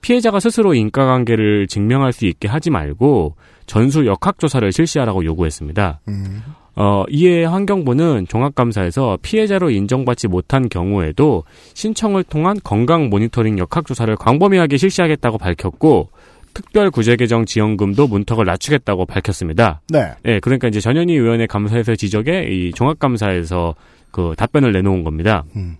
피해자가 0.00 0.40
스스로 0.40 0.74
인과관계를 0.74 1.66
증명할 1.66 2.12
수 2.12 2.26
있게 2.26 2.48
하지 2.48 2.70
말고 2.70 3.36
전수 3.66 4.06
역학조사를 4.06 4.70
실시하라고 4.72 5.24
요구했습니다. 5.24 6.00
음. 6.08 6.42
어, 6.76 7.04
이에 7.10 7.44
환경부는 7.44 8.26
종합감사에서 8.28 9.18
피해자로 9.22 9.70
인정받지 9.70 10.28
못한 10.28 10.68
경우에도 10.68 11.44
신청을 11.74 12.24
통한 12.24 12.58
건강 12.62 13.10
모니터링 13.10 13.58
역학조사를 13.58 14.14
광범위하게 14.16 14.76
실시하겠다고 14.76 15.38
밝혔고 15.38 16.10
특별 16.54 16.90
구제개정 16.90 17.44
지원금도 17.44 18.08
문턱을 18.08 18.44
낮추겠다고 18.44 19.06
밝혔습니다. 19.06 19.82
네. 19.88 20.12
예, 20.26 20.40
그러니까 20.40 20.68
이제 20.68 20.80
전현희 20.80 21.12
의원의 21.12 21.46
감사에서 21.46 21.94
지적에 21.94 22.48
이 22.50 22.72
종합감사에서 22.72 23.74
그 24.10 24.34
답변을 24.36 24.72
내놓은 24.72 25.04
겁니다. 25.04 25.44
음. 25.56 25.76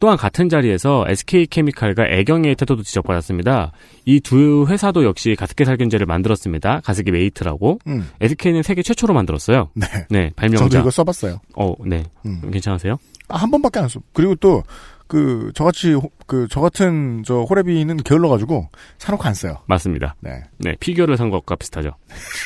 또한 0.00 0.16
같은 0.16 0.48
자리에서 0.48 1.04
SK케미칼과 1.08 2.06
애경의 2.08 2.56
태도도 2.56 2.82
지적받았습니다. 2.82 3.72
이 4.04 4.20
두 4.20 4.66
회사도 4.68 5.04
역시 5.04 5.34
가습기 5.38 5.64
살균제를 5.64 6.06
만들었습니다. 6.06 6.80
가습기 6.84 7.10
메이트라고. 7.10 7.78
음. 7.86 8.08
SK는 8.20 8.62
세계 8.62 8.82
최초로 8.82 9.14
만들었어요. 9.14 9.70
네. 10.10 10.30
발명자. 10.36 10.64
저도 10.64 10.78
이거 10.80 10.90
써봤어요. 10.90 11.40
어, 11.56 11.74
네. 11.86 12.04
음. 12.26 12.50
괜찮으세요? 12.50 12.96
아, 13.28 13.36
한 13.38 13.50
번밖에 13.50 13.80
안 13.80 13.88
써. 13.88 14.00
그리고 14.12 14.34
또, 14.34 14.62
그, 15.06 15.50
저같이, 15.54 15.92
호- 15.92 16.10
그, 16.26 16.46
저 16.50 16.60
같은, 16.60 17.22
저, 17.26 17.40
호래비는 17.42 17.98
게을러가지고, 17.98 18.68
사놓고 18.98 19.24
안 19.24 19.34
써요. 19.34 19.58
맞습니다. 19.66 20.14
네. 20.20 20.42
네, 20.58 20.74
피규어를 20.80 21.16
산 21.16 21.30
것과 21.30 21.56
비슷하죠. 21.56 21.90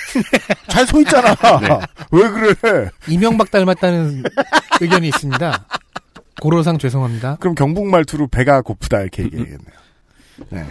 잘 0.68 0.86
서 0.86 1.00
있잖아! 1.00 1.34
네. 1.60 1.68
왜 2.12 2.28
그래? 2.28 2.88
이명박 3.08 3.50
닮았다는 3.50 4.22
의견이 4.80 5.08
있습니다. 5.08 5.66
고로상 6.40 6.78
죄송합니다. 6.78 7.36
그럼 7.40 7.54
경북 7.54 7.86
말투로 7.86 8.28
배가 8.28 8.62
고프다, 8.62 9.00
이렇게 9.00 9.24
얘기해야겠네요. 9.24 9.78
네. 10.50 10.64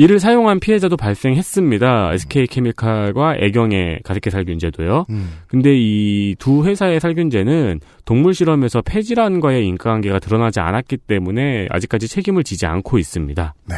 이를 0.00 0.20
사용한 0.20 0.60
피해자도 0.60 0.96
발생했습니다. 0.96 2.12
SK케미칼과 2.14 3.34
애경의 3.40 4.00
가습기 4.04 4.30
살균제도요. 4.30 5.06
음. 5.10 5.30
근데 5.48 5.70
이 5.76 6.36
두 6.38 6.64
회사의 6.64 7.00
살균제는 7.00 7.80
동물 8.04 8.32
실험에서 8.32 8.80
폐질환과의 8.82 9.66
인과관계가 9.66 10.20
드러나지 10.20 10.60
않았기 10.60 10.98
때문에 10.98 11.66
아직까지 11.70 12.06
책임을 12.06 12.44
지지 12.44 12.66
않고 12.66 12.98
있습니다. 12.98 13.54
네. 13.66 13.76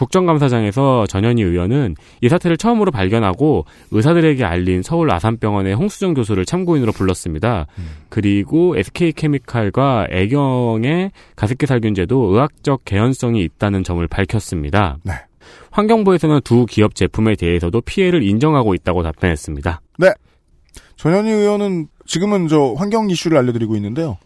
국정감사장에서 0.00 1.06
전현희 1.06 1.42
의원은 1.42 1.94
이 2.22 2.28
사태를 2.30 2.56
처음으로 2.56 2.90
발견하고 2.90 3.66
의사들에게 3.90 4.42
알린 4.42 4.82
서울 4.82 5.10
아산병원의 5.10 5.74
홍수정 5.74 6.14
교수를 6.14 6.46
참고인으로 6.46 6.92
불렀습니다. 6.92 7.66
그리고 8.08 8.76
SK케미칼과 8.78 10.06
애경의 10.10 11.12
가습기 11.36 11.66
살균제도 11.66 12.32
의학적 12.32 12.86
개연성이 12.86 13.42
있다는 13.44 13.84
점을 13.84 14.06
밝혔습니다. 14.06 14.96
네. 15.04 15.12
환경부에서는 15.70 16.40
두 16.44 16.64
기업 16.64 16.94
제품에 16.94 17.36
대해서도 17.36 17.82
피해를 17.82 18.22
인정하고 18.22 18.74
있다고 18.74 19.02
답변했습니다. 19.02 19.82
네. 19.98 20.12
전현희 20.96 21.30
의원은 21.30 21.88
지금은 22.06 22.48
저 22.48 22.74
환경 22.76 23.10
이슈를 23.10 23.36
알려드리고 23.36 23.76
있는데요. 23.76 24.16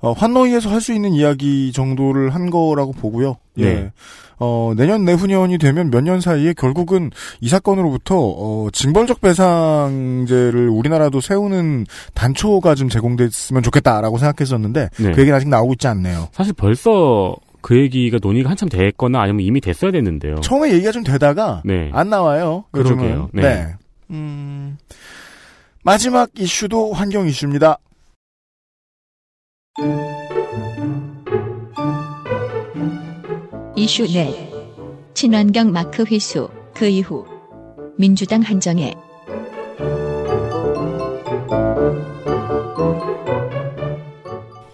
어, 0.00 0.12
환노위에서 0.12 0.70
할 0.70 0.80
수 0.80 0.92
있는 0.92 1.12
이야기 1.12 1.72
정도를 1.72 2.34
한 2.34 2.50
거라고 2.50 2.92
보고요. 2.92 3.36
예. 3.58 3.64
네. 3.74 3.92
어, 4.40 4.72
내년 4.76 5.04
내후년이 5.04 5.58
되면 5.58 5.90
몇 5.90 6.00
년 6.02 6.20
사이에 6.20 6.52
결국은 6.52 7.10
이 7.40 7.48
사건으로부터 7.48 8.14
어, 8.16 8.68
징벌적 8.72 9.20
배상제를 9.20 10.68
우리나라도 10.68 11.20
세우는 11.20 11.86
단초가 12.14 12.74
좀 12.76 12.88
제공됐으면 12.88 13.62
좋겠다라고 13.62 14.18
생각했었는데 14.18 14.90
네. 14.98 15.12
그 15.12 15.20
얘기는 15.20 15.34
아직 15.34 15.48
나오고 15.48 15.72
있지 15.74 15.88
않네요. 15.88 16.28
사실 16.32 16.52
벌써 16.52 17.34
그 17.60 17.76
얘기가 17.76 18.18
논의가 18.22 18.48
한참 18.50 18.68
됐거나 18.68 19.20
아니면 19.20 19.40
이미 19.40 19.60
됐어야 19.60 19.90
됐는데요. 19.90 20.36
처음에 20.36 20.72
얘기가 20.72 20.92
좀 20.92 21.02
되다가 21.02 21.62
네. 21.64 21.90
안 21.92 22.08
나와요. 22.08 22.64
요즘은. 22.76 22.98
그러게요. 22.98 23.30
네. 23.32 23.42
네. 23.42 23.74
음, 24.10 24.78
마지막 25.82 26.30
이슈도 26.38 26.92
환경 26.92 27.26
이슈입니다. 27.26 27.78
이슈 33.76 34.06
넷. 34.12 34.34
친환경 35.14 35.70
마크 35.70 36.04
회수. 36.04 36.48
그 36.74 36.86
이후 36.86 37.24
민주당 37.96 38.42
한정혜. 38.42 38.94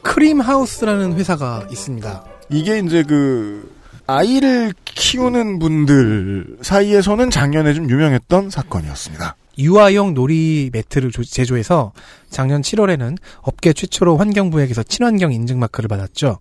크림하우스라는 0.03 1.15
회사가 1.15 1.67
있습니다. 1.71 2.25
이게 2.49 2.79
이제 2.79 3.03
그 3.03 3.75
아이를 4.07 4.73
키우는 4.85 5.59
분들 5.59 6.59
사이에서는 6.63 7.31
작년에 7.31 7.75
좀 7.75 7.91
유명했던 7.91 8.51
사건이었습니다. 8.51 9.37
유아용 9.59 10.15
놀이 10.15 10.71
매트를 10.73 11.11
조- 11.11 11.25
제조해서 11.25 11.93
작년 12.31 12.63
7월에는 12.63 13.17
업계 13.43 13.73
최초로 13.73 14.17
환경부에게서 14.17 14.83
친환경 14.85 15.33
인증 15.33 15.59
마크를 15.59 15.89
받았죠. 15.89 16.39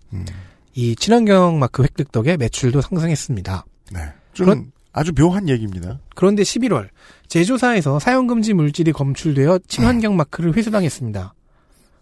이 0.74 0.96
친환경 0.96 1.58
마크 1.58 1.82
획득 1.82 2.10
덕에 2.12 2.36
매출도 2.36 2.80
상승했습니다. 2.80 3.64
네. 3.92 4.00
좀 4.32 4.72
아주 4.92 5.12
묘한 5.12 5.48
얘기입니다. 5.48 5.98
그런데 6.14 6.42
11월 6.42 6.88
제조사에서 7.28 7.98
사용금지 8.00 8.54
물질이 8.54 8.92
검출되어 8.92 9.60
친환경 9.68 10.16
마크를 10.16 10.56
회수당했습니다. 10.56 11.34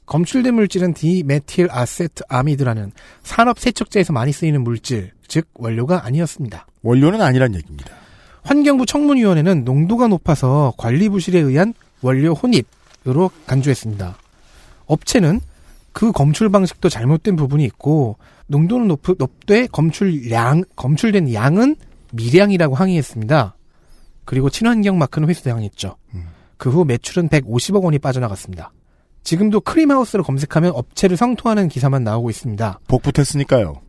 검출된 0.07 0.55
물질은 0.55 0.95
디메틸 0.95 1.69
아세트 1.71 2.25
아미드라는 2.29 2.93
산업 3.23 3.59
세척제에서 3.59 4.13
많이 4.13 4.33
쓰이는 4.33 4.63
물질, 4.63 5.13
즉 5.29 5.47
원료가 5.55 6.05
아니었습니다. 6.05 6.67
원료는 6.83 7.23
아니란 7.23 7.55
얘기입니다. 7.55 7.95
환경부 8.43 8.87
청문위원회는 8.87 9.65
농도가 9.65 10.09
높아서 10.09 10.73
관리 10.77 11.09
부실에 11.09 11.39
의한 11.39 11.75
원료 12.03 12.35
혼입으로 12.35 13.31
간주했습니다. 13.47 14.17
업체는 14.87 15.41
그 15.93 16.11
검출 16.13 16.51
방식도 16.51 16.89
잘못된 16.89 17.37
부분이 17.37 17.65
있고 17.65 18.17
농도는 18.47 18.89
높, 18.89 19.03
높되 19.19 19.67
검출량 19.67 20.65
검출된 20.77 21.33
양은 21.33 21.77
미량이라고 22.13 22.75
항의했습니다. 22.75 23.57
그리고 24.25 24.51
친환경 24.51 24.99
마크는 24.99 25.29
회수당했죠. 25.29 25.97
그후 26.57 26.85
매출은 26.85 27.29
150억 27.29 27.83
원이 27.83 27.99
빠져나갔습니다. 27.99 28.73
지금도 29.25 29.61
크림하우스를 29.61 30.25
검색하면 30.25 30.73
업체를 30.75 31.17
성토하는 31.17 31.69
기사만 31.69 32.05
나오고 32.05 32.31
있습니다. 32.31 32.81
복붙했으니까요. 32.89 33.81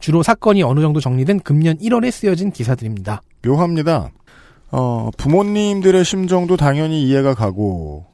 주로 0.00 0.22
사건이 0.22 0.62
어느 0.62 0.80
정도 0.80 1.00
정리된 1.00 1.40
금년 1.40 1.76
1월에 1.78 2.10
쓰여진 2.10 2.52
기사들입니다. 2.52 3.20
묘합니다. 3.44 4.10
어, 4.70 5.10
부모님들의 5.16 6.04
심정도 6.04 6.56
당연히 6.56 7.02
이해가 7.04 7.34
가고, 7.34 8.06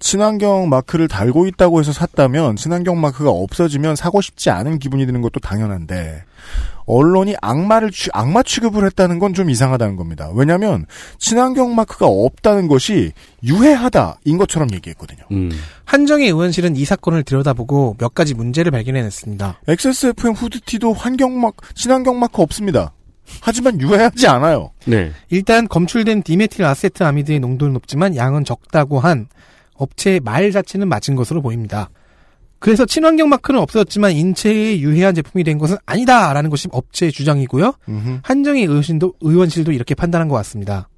친환경 0.00 0.68
마크를 0.68 1.06
달고 1.06 1.46
있다고 1.46 1.78
해서 1.78 1.92
샀다면 1.92 2.56
친환경 2.56 3.00
마크가 3.00 3.30
없어지면 3.30 3.94
사고 3.94 4.20
싶지 4.20 4.50
않은 4.50 4.80
기분이 4.80 5.06
드는 5.06 5.22
것도 5.22 5.38
당연한데 5.38 6.24
언론이 6.86 7.36
악마를 7.40 7.92
취, 7.92 8.10
악마 8.12 8.42
취급을 8.42 8.84
했다는 8.86 9.20
건 9.20 9.32
좀 9.32 9.48
이상하다는 9.48 9.94
겁니다. 9.94 10.28
왜냐하면 10.34 10.86
친환경 11.18 11.76
마크가 11.76 12.06
없다는 12.06 12.66
것이 12.66 13.12
유해하다인 13.44 14.38
것처럼 14.38 14.70
얘기했거든요. 14.74 15.22
한정애 15.84 16.26
의원실은 16.26 16.74
이 16.74 16.84
사건을 16.84 17.22
들여다보고 17.22 17.94
몇 18.00 18.12
가지 18.12 18.34
문제를 18.34 18.72
발견해냈습니다. 18.72 19.60
XSFM 19.68 20.32
후드티도 20.34 20.94
환경 20.94 21.40
마크, 21.40 21.72
친환경 21.74 22.18
마크 22.18 22.42
없습니다. 22.42 22.92
하지만 23.40 23.80
유해하지 23.80 24.26
않아요. 24.26 24.72
네. 24.84 25.12
일단 25.30 25.68
검출된 25.68 26.22
디메틸 26.22 26.64
아세트 26.64 27.02
아미드의 27.02 27.40
농도는 27.40 27.72
높지만 27.74 28.16
양은 28.16 28.44
적다고 28.44 29.00
한 29.00 29.26
업체의 29.74 30.20
말 30.20 30.52
자체는 30.52 30.88
맞은 30.88 31.14
것으로 31.16 31.42
보입니다. 31.42 31.90
그래서 32.58 32.86
친환경 32.86 33.28
마크는 33.28 33.58
없어졌지만 33.60 34.12
인체에 34.12 34.78
유해한 34.78 35.14
제품이 35.14 35.42
된 35.42 35.58
것은 35.58 35.76
아니다라는 35.84 36.48
것이 36.48 36.68
업체의 36.70 37.10
주장이고요. 37.10 37.74
한정희 38.22 38.62
의원실도, 38.62 39.14
의원실도 39.20 39.72
이렇게 39.72 39.96
판단한 39.96 40.28
것 40.28 40.36
같습니다. 40.36 40.88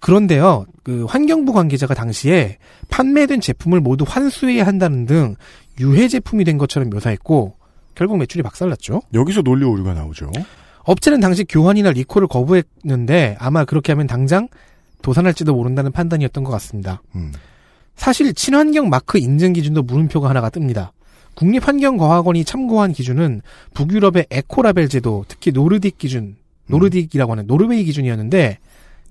그런데요, 0.00 0.66
그 0.82 1.04
환경부 1.04 1.52
관계자가 1.52 1.94
당시에 1.94 2.58
판매된 2.90 3.40
제품을 3.40 3.80
모두 3.80 4.04
환수해야 4.06 4.66
한다는 4.66 5.06
등 5.06 5.36
유해 5.80 6.08
제품이 6.08 6.44
된 6.44 6.58
것처럼 6.58 6.90
묘사했고 6.90 7.56
결국 7.94 8.18
매출이 8.18 8.42
박살났죠. 8.42 9.02
여기서 9.14 9.42
논리 9.42 9.64
오류가 9.64 9.94
나오죠. 9.94 10.30
업체는 10.84 11.20
당시 11.20 11.44
교환이나 11.44 11.90
리콜을 11.90 12.28
거부했는데 12.28 13.36
아마 13.38 13.64
그렇게 13.64 13.92
하면 13.92 14.06
당장 14.06 14.48
도산할지도 15.02 15.54
모른다는 15.54 15.92
판단이었던 15.92 16.44
것 16.44 16.50
같습니다. 16.52 17.02
사실 17.96 18.32
친환경 18.34 18.88
마크 18.88 19.18
인증 19.18 19.52
기준도 19.52 19.82
물음표가 19.82 20.28
하나가 20.28 20.50
뜹니다. 20.50 20.90
국립환경과학원이 21.34 22.44
참고한 22.44 22.92
기준은 22.92 23.42
북유럽의 23.74 24.26
에코라벨 24.30 24.88
제도, 24.88 25.24
특히 25.28 25.52
노르딕 25.52 25.98
기준, 25.98 26.36
노르딕이라고 26.70 27.28
하는 27.30 27.46
노르웨이 27.46 27.84
기준이었는데 27.84 28.58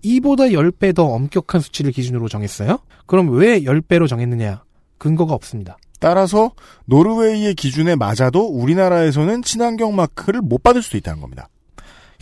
이보다 0.04 0.46
10배 0.46 0.96
더 0.96 1.06
엄격한 1.06 1.62
수치를 1.62 1.92
기준으로 1.92 2.28
정했어요? 2.28 2.80
그럼 3.06 3.30
왜 3.32 3.62
10배로 3.62 4.08
정했느냐? 4.08 4.64
근거가 4.98 5.34
없습니다. 5.34 5.78
따라서 6.00 6.52
노르웨이의 6.86 7.56
기준에 7.56 7.96
맞아도 7.96 8.46
우리나라에서는 8.48 9.42
친환경 9.44 9.96
마크를 9.96 10.42
못 10.42 10.62
받을 10.62 10.82
수도 10.82 10.98
있다는 10.98 11.22
겁니다. 11.22 11.48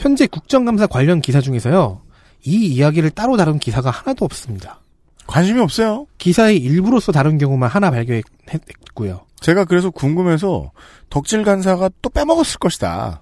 현재 0.01 0.25
국정감사 0.25 0.87
관련 0.87 1.21
기사 1.21 1.41
중에서요. 1.41 2.01
이 2.43 2.65
이야기를 2.65 3.11
따로 3.11 3.37
다룬 3.37 3.59
기사가 3.59 3.91
하나도 3.91 4.25
없습니다. 4.25 4.79
관심이 5.27 5.61
없어요. 5.61 6.07
기사의 6.17 6.57
일부로서 6.57 7.11
다룬 7.11 7.37
경우만 7.37 7.69
하나 7.69 7.91
발견했고요. 7.91 9.21
제가 9.39 9.65
그래서 9.65 9.91
궁금해서 9.91 10.71
덕질 11.11 11.43
간사가 11.43 11.91
또 12.01 12.09
빼먹었을 12.09 12.57
것이다. 12.57 13.21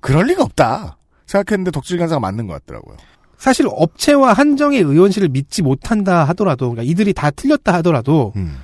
그럴 0.00 0.26
리가 0.26 0.42
없다. 0.42 0.98
생각했는데 1.26 1.70
덕질 1.70 1.96
간사가 1.98 2.18
맞는 2.18 2.48
것 2.48 2.54
같더라고요. 2.54 2.96
사실 3.38 3.66
업체와 3.70 4.32
한정의 4.32 4.80
의원실을 4.80 5.28
믿지 5.28 5.62
못한다 5.62 6.24
하더라도, 6.24 6.70
그러니까 6.70 6.90
이들이 6.90 7.12
다 7.12 7.30
틀렸다 7.30 7.72
하더라도, 7.74 8.32
음. 8.34 8.56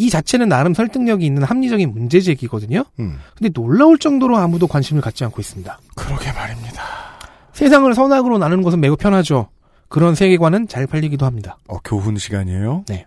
이 0.00 0.08
자체는 0.08 0.48
나름 0.48 0.72
설득력이 0.72 1.26
있는 1.26 1.42
합리적인 1.42 1.92
문제 1.92 2.20
제기거든요. 2.22 2.86
음. 3.00 3.18
근데 3.36 3.50
놀라울 3.52 3.98
정도로 3.98 4.38
아무도 4.38 4.66
관심을 4.66 5.02
갖지 5.02 5.24
않고 5.24 5.42
있습니다. 5.42 5.78
그러게 5.94 6.32
말입니다. 6.32 6.82
세상을 7.52 7.92
선악으로 7.94 8.38
나누는 8.38 8.64
것은 8.64 8.80
매우 8.80 8.96
편하죠. 8.96 9.50
그런 9.90 10.14
세계관은 10.14 10.68
잘 10.68 10.86
팔리기도 10.86 11.26
합니다. 11.26 11.58
어, 11.68 11.76
교훈 11.84 12.16
시간이에요? 12.16 12.84
네. 12.88 13.06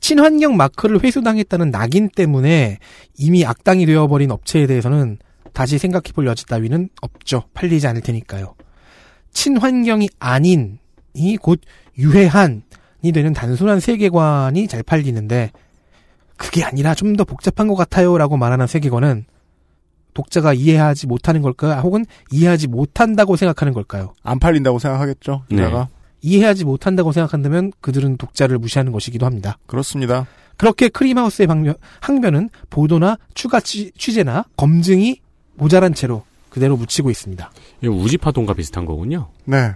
친환경 0.00 0.56
마크를 0.56 1.04
회수당했다는 1.04 1.70
낙인 1.70 2.08
때문에 2.08 2.78
이미 3.18 3.44
악당이 3.44 3.84
되어버린 3.84 4.30
업체에 4.30 4.66
대해서는 4.66 5.18
다시 5.52 5.76
생각해볼 5.76 6.26
여지 6.26 6.46
따위는 6.46 6.88
없죠. 7.02 7.42
팔리지 7.52 7.86
않을 7.86 8.00
테니까요. 8.00 8.54
친환경이 9.34 10.08
아닌 10.18 10.78
이 11.12 11.36
곧 11.36 11.60
유해한이 11.98 12.62
되는 13.12 13.32
단순한 13.32 13.80
세계관이 13.80 14.68
잘 14.68 14.82
팔리는데 14.82 15.50
그게 16.36 16.62
아니라 16.64 16.94
좀 16.94 17.16
더 17.16 17.24
복잡한 17.24 17.66
것 17.68 17.74
같아요라고 17.74 18.36
말하는 18.36 18.66
세계관은 18.66 19.24
독자가 20.14 20.52
이해하지 20.54 21.06
못하는 21.06 21.42
걸까요? 21.42 21.80
혹은 21.80 22.04
이해하지 22.30 22.68
못한다고 22.68 23.36
생각하는 23.36 23.72
걸까요? 23.72 24.14
안 24.22 24.38
팔린다고 24.38 24.78
생각하겠죠. 24.78 25.42
네. 25.50 25.56
기자가. 25.56 25.88
이해하지 26.22 26.64
못한다고 26.64 27.12
생각한다면 27.12 27.72
그들은 27.80 28.16
독자를 28.16 28.58
무시하는 28.58 28.92
것이기도 28.92 29.24
합니다. 29.26 29.58
그렇습니다. 29.66 30.26
그렇게 30.56 30.88
크림하우스의 30.90 31.46
방면, 31.46 31.74
항변은 32.00 32.50
보도나 32.68 33.16
추가 33.34 33.60
취, 33.60 33.92
취재나 33.92 34.44
검증이 34.56 35.20
모자란 35.54 35.94
채로 35.94 36.24
그대로 36.50 36.76
묻히고 36.76 37.10
있습니다. 37.10 37.50
이거 37.80 37.92
우지파동과 37.94 38.54
비슷한 38.54 38.84
거군요. 38.84 39.28
네. 39.44 39.72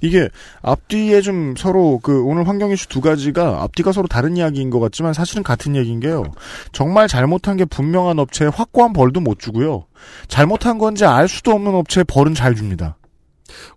이게 0.00 0.28
앞뒤에 0.62 1.20
좀 1.22 1.54
서로 1.56 1.98
그 2.02 2.22
오늘 2.22 2.46
환경 2.46 2.70
이슈 2.70 2.88
두 2.88 3.00
가지가 3.00 3.62
앞뒤가 3.62 3.92
서로 3.92 4.06
다른 4.06 4.36
이야기인 4.36 4.70
것 4.70 4.80
같지만 4.80 5.14
사실은 5.14 5.42
같은 5.42 5.74
얘기인 5.74 6.00
게요. 6.00 6.24
정말 6.72 7.08
잘못한 7.08 7.56
게 7.56 7.64
분명한 7.64 8.18
업체에 8.18 8.48
확고한 8.48 8.92
벌도 8.92 9.20
못 9.20 9.38
주고요. 9.38 9.86
잘못한 10.28 10.78
건지 10.78 11.04
알 11.04 11.28
수도 11.28 11.52
없는 11.52 11.74
업체에 11.74 12.04
벌은 12.04 12.34
잘 12.34 12.54
줍니다. 12.54 12.97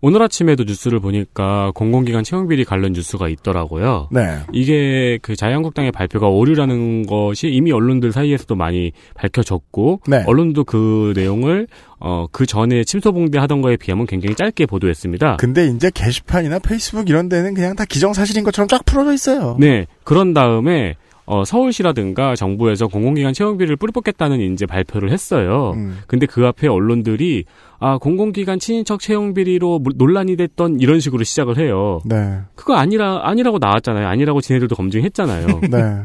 오늘 0.02 0.22
아침에도 0.22 0.64
뉴스를 0.64 1.00
보니까 1.00 1.72
공공기관 1.76 2.24
채용비리 2.24 2.66
관련 2.66 2.94
뉴스가 2.94 3.30
있더라고요. 3.30 4.10
네. 4.12 4.40
이게 4.52 5.20
그 5.22 5.36
자유한국당의 5.36 5.92
발표가 5.92 6.28
오류라는 6.28 7.06
것이 7.06 7.50
이미 7.50 7.72
언론들 7.72 8.12
사이에서도 8.12 8.56
많이 8.56 8.92
밝혀졌고 9.16 10.02
네. 10.08 10.24
언론도 10.26 10.64
그 10.64 11.14
내용을 11.16 11.68
어 12.00 12.28
그 12.32 12.46
전에 12.46 12.84
침소봉대 12.84 13.38
하던 13.40 13.62
거에 13.62 13.78
비하면 13.78 14.08
굉장히 14.08 14.36
짧게 14.36 14.66
보도했습니다. 14.66 15.38
근데 15.38 15.68
이제 15.68 15.92
게시판이나 15.94 16.60
페이스북 16.60 17.10
이런 17.10 17.30
데는 17.30 17.54
그냥 17.54 17.76
다 17.76 17.86
기정사실인 17.86 18.44
것처럼 18.44 18.68
쫙 18.68 18.84
풀어져 18.86 19.14
있어요. 19.14 19.58
네. 19.60 19.86
그런 20.04 20.34
다음에 20.34 20.96
어, 21.26 21.46
서울시라든가 21.46 22.36
정부에서 22.36 22.88
공공기관 22.88 23.34
채용비를 23.34 23.76
뿌리 23.76 23.92
뽑겠다는 23.92 24.40
이제 24.54 24.66
발표를 24.66 25.12
했어요. 25.12 25.74
음. 25.76 26.00
근데 26.08 26.26
그 26.26 26.46
앞에 26.46 26.68
언론들이 26.68 27.46
아 27.84 27.98
공공기관 27.98 28.60
친인척 28.60 29.00
채용 29.00 29.34
비리로 29.34 29.80
물- 29.80 29.94
논란이 29.98 30.36
됐던 30.38 30.80
이런 30.80 31.00
식으로 31.00 31.24
시작을 31.24 31.58
해요. 31.58 32.00
네. 32.06 32.40
그거 32.56 32.76
아니라 32.76 33.22
아니라고 33.28 33.58
나왔잖아요. 33.58 34.08
아니라고 34.08 34.40
지네들도 34.40 34.76
검증했잖아요. 34.76 35.48
네. 35.72 36.04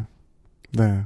네. 0.73 1.03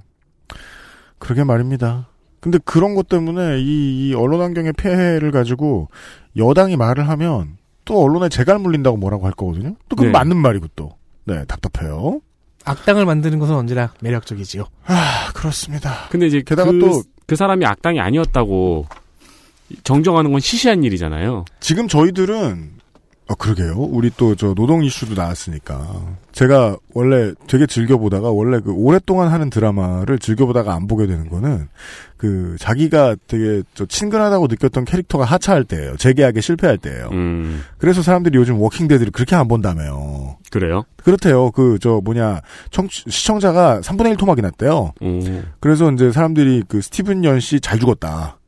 그러게 1.19 1.43
말입니다. 1.43 2.07
근데 2.39 2.59
그런 2.65 2.95
것 2.95 3.09
때문에 3.09 3.59
이, 3.61 4.11
이 4.11 4.15
언론 4.15 4.41
환경의 4.43 4.73
폐해를 4.75 5.33
가지고 5.33 5.89
여당이 6.37 6.77
말을 6.77 7.09
하면 7.09 7.57
또 7.85 8.03
언론에 8.03 8.29
재갈 8.29 8.61
물린다고 8.61 8.97
뭐라고 8.97 9.27
할 9.27 9.33
거거든요. 9.33 9.75
또 9.89 9.97
그건 9.97 10.07
네. 10.07 10.13
맞는 10.13 10.37
말이고 10.37 10.69
또. 10.77 10.93
네, 11.25 11.45
답답해요. 11.47 12.21
악당을 12.65 13.07
만드는 13.07 13.41
것은 13.41 13.57
언제나 13.57 13.93
매력적이지요. 14.01 14.65
아, 14.87 15.33
그렇습니다. 15.35 16.07
근데 16.11 16.29
이제 16.29 16.43
게다가 16.47 16.71
그, 16.71 16.79
또- 16.79 17.03
그 17.27 17.35
사람이 17.35 17.67
악당이 17.67 17.99
아니었다고 18.01 18.87
정정하는 19.85 20.33
건 20.33 20.41
시시한 20.41 20.85
일이잖아요. 20.85 21.45
지금 21.61 21.89
저희들은 21.89 22.81
어 23.29 23.35
그러게요. 23.37 23.75
우리 23.79 24.11
또 24.17 24.35
저 24.35 24.55
노동 24.55 24.83
이슈도 24.83 25.15
나왔으니까 25.15 26.17
제가 26.33 26.77
원래 26.95 27.33
되게 27.47 27.65
즐겨 27.67 27.97
보다가 27.97 28.31
원래 28.33 28.59
그 28.59 28.73
오랫동안 28.73 29.29
하는 29.29 29.51
드라마를 29.51 30.19
즐겨 30.19 30.47
보다가 30.47 30.75
안 30.75 30.89
보게 30.89 31.07
되는 31.07 31.29
거는 31.29 31.69
그 32.17 32.57
자기가 32.59 33.15
되게 33.29 33.63
저 33.75 33.87
친근하다고 33.87 34.49
느꼈던 34.49 34.85
캐릭터가 34.85 35.25
하차할 35.27 35.63
때예요. 35.63 35.97
재계약에 35.97 36.41
실패할 36.41 36.77
때예요. 36.79 37.09
음, 37.13 37.63
그래서 37.79 38.03
사람들이 38.03 38.37
요즘 38.37 38.59
워킹 38.61 38.89
데드를 38.89 39.13
그렇게 39.13 39.37
안 39.37 39.47
본다며요. 39.47 40.39
그래요? 40.51 40.83
그렇대요. 41.05 41.53
그 41.53 41.79
저 41.81 42.01
뭐냐 42.03 42.41
청 42.73 42.89
시청자가 42.91 43.81
3분의 43.83 44.11
1 44.11 44.17
토막이 44.17 44.43
났대요. 44.43 44.93
오. 45.01 45.21
그래서 45.61 45.89
이제 45.93 46.11
사람들이 46.11 46.65
그 46.67 46.83
스티븐 46.83 47.23
연 47.25 47.37
씨 47.39 47.61
잘 47.61 47.79
죽었다. 47.79 48.39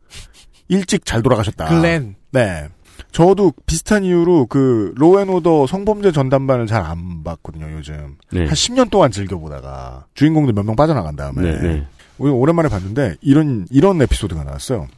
일찍 0.68 1.05
잘 1.05 1.22
돌아가셨다. 1.22 1.66
글렌. 1.68 2.14
네. 2.30 2.68
저도 3.10 3.52
비슷한 3.66 4.05
이유로 4.05 4.47
그 4.47 4.93
로앤오더 4.97 5.66
성범죄 5.66 6.12
전담반을 6.12 6.66
잘 6.66 6.82
안 6.82 7.22
봤거든요, 7.24 7.70
요즘. 7.72 8.16
네. 8.32 8.40
한 8.40 8.48
10년 8.48 8.90
동안 8.90 9.10
즐겨보다가 9.10 10.06
주인공들 10.14 10.52
몇명 10.55 10.76
빠져나간 10.76 11.16
다음에 11.16 11.43
네, 11.43 11.60
네. 11.60 11.86
오랜만에 12.18 12.68
봤는데 12.68 13.16
이런 13.20 13.66
이런 13.70 14.01
에피소드가 14.01 14.44
나왔어요. 14.44 14.89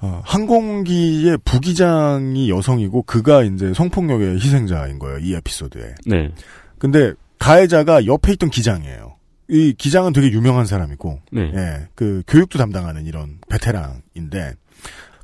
어, 0.00 0.20
항공기의 0.24 1.38
부기장이 1.44 2.50
여성이고 2.50 3.02
그가 3.02 3.42
이제 3.42 3.72
성폭력의 3.74 4.36
희생자인 4.36 4.98
거예요, 4.98 5.18
이 5.18 5.34
에피소드에. 5.34 5.94
네. 6.06 6.30
근데 6.78 7.14
가해자가 7.38 8.06
옆에 8.06 8.32
있던 8.32 8.50
기장이에요. 8.50 9.14
이 9.48 9.74
기장은 9.76 10.12
되게 10.12 10.30
유명한 10.30 10.66
사람이고, 10.66 11.20
네. 11.32 11.52
예, 11.54 11.88
그 11.94 12.22
교육도 12.26 12.58
담당하는 12.58 13.04
이런 13.06 13.38
베테랑인데 13.48 14.54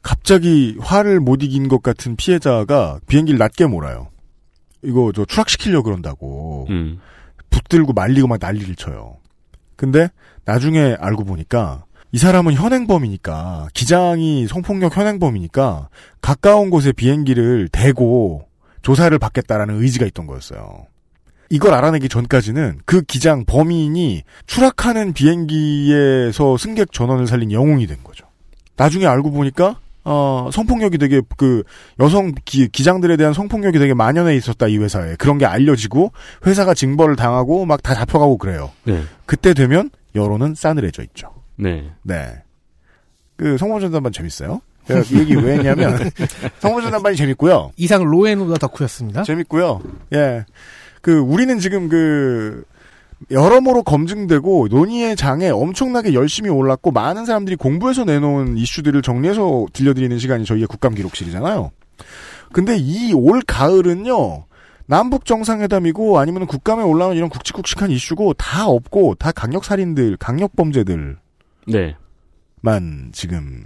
갑자기 0.02 0.76
화를 0.80 1.20
못 1.20 1.42
이긴 1.42 1.68
것 1.68 1.82
같은 1.82 2.16
피해자가 2.16 3.00
비행기를 3.06 3.38
낮게 3.38 3.66
몰아요. 3.66 4.08
이거 4.82 5.12
저 5.14 5.24
추락시키려 5.24 5.82
그런다고 5.82 6.66
음. 6.70 7.00
붙들고 7.50 7.92
말리고 7.92 8.28
막 8.28 8.38
난리를 8.40 8.76
쳐요. 8.76 9.18
근데 9.76 10.08
나중에 10.44 10.96
알고 10.98 11.24
보니까 11.24 11.84
이 12.12 12.18
사람은 12.18 12.54
현행범이니까 12.54 13.68
기장이 13.72 14.46
성폭력 14.48 14.96
현행범이니까 14.96 15.88
가까운 16.20 16.70
곳에 16.70 16.92
비행기를 16.92 17.68
대고 17.70 18.46
조사를 18.82 19.16
받겠다라는 19.18 19.80
의지가 19.82 20.06
있던 20.06 20.26
거였어요. 20.26 20.86
이걸 21.50 21.74
알아내기 21.74 22.08
전까지는 22.08 22.80
그 22.84 23.02
기장 23.02 23.44
범인이 23.44 24.22
추락하는 24.46 25.12
비행기에서 25.12 26.56
승객 26.56 26.92
전원을 26.92 27.26
살린 27.26 27.52
영웅이 27.52 27.86
된 27.86 27.98
거죠. 28.02 28.26
나중에 28.76 29.06
알고 29.06 29.30
보니까 29.32 29.78
어, 30.04 30.48
성폭력이 30.52 30.98
되게 30.98 31.20
그 31.36 31.62
여성 32.00 32.32
기, 32.44 32.68
기장들에 32.68 33.16
대한 33.16 33.32
성폭력이 33.34 33.78
되게 33.78 33.92
만연해 33.94 34.34
있었다 34.36 34.66
이 34.66 34.78
회사에 34.78 35.16
그런 35.16 35.38
게 35.38 35.44
알려지고 35.46 36.12
회사가 36.46 36.74
징벌을 36.74 37.16
당하고 37.16 37.66
막 37.66 37.82
다 37.82 37.94
잡혀가고 37.94 38.38
그래요. 38.38 38.70
네. 38.84 39.02
그때 39.26 39.54
되면 39.54 39.90
여론은 40.14 40.54
싸늘해져 40.54 41.02
있죠. 41.04 41.30
네. 41.56 41.90
네. 42.02 42.42
그 43.36 43.56
성모전담반 43.58 44.12
재밌어요. 44.12 44.60
제가 44.86 45.02
이 45.10 45.18
얘기 45.20 45.34
왜 45.34 45.54
했냐면 45.58 46.10
성모전담반이 46.60 47.16
재밌고요. 47.16 47.72
이상 47.76 48.02
로엔오다 48.04 48.58
덕후였습니다. 48.66 49.22
재밌고요. 49.22 49.82
예. 50.14 50.44
그 51.02 51.18
우리는 51.18 51.58
지금 51.58 51.88
그 51.88 52.64
여러모로 53.30 53.82
검증되고 53.82 54.68
논의의 54.70 55.14
장에 55.16 55.50
엄청나게 55.50 56.14
열심히 56.14 56.48
올랐고 56.50 56.90
많은 56.90 57.26
사람들이 57.26 57.56
공부해서 57.56 58.04
내놓은 58.04 58.56
이슈들을 58.56 59.02
정리해서 59.02 59.66
들려드리는 59.72 60.18
시간이 60.18 60.44
저희의 60.44 60.66
국감 60.66 60.94
기록실이잖아요. 60.94 61.70
근데 62.52 62.76
이 62.78 63.12
올 63.12 63.42
가을은요. 63.46 64.44
남북 64.86 65.24
정상회담이고 65.24 66.18
아니면 66.18 66.46
국감에 66.46 66.82
올라오는 66.82 67.16
이런 67.16 67.28
굵직굵직한 67.28 67.90
이슈고 67.92 68.34
다 68.34 68.66
없고 68.66 69.14
다 69.16 69.30
강력 69.30 69.64
살인들, 69.64 70.16
강력 70.16 70.56
범죄들 70.56 71.16
네. 71.68 71.94
만 72.60 73.10
지금 73.12 73.64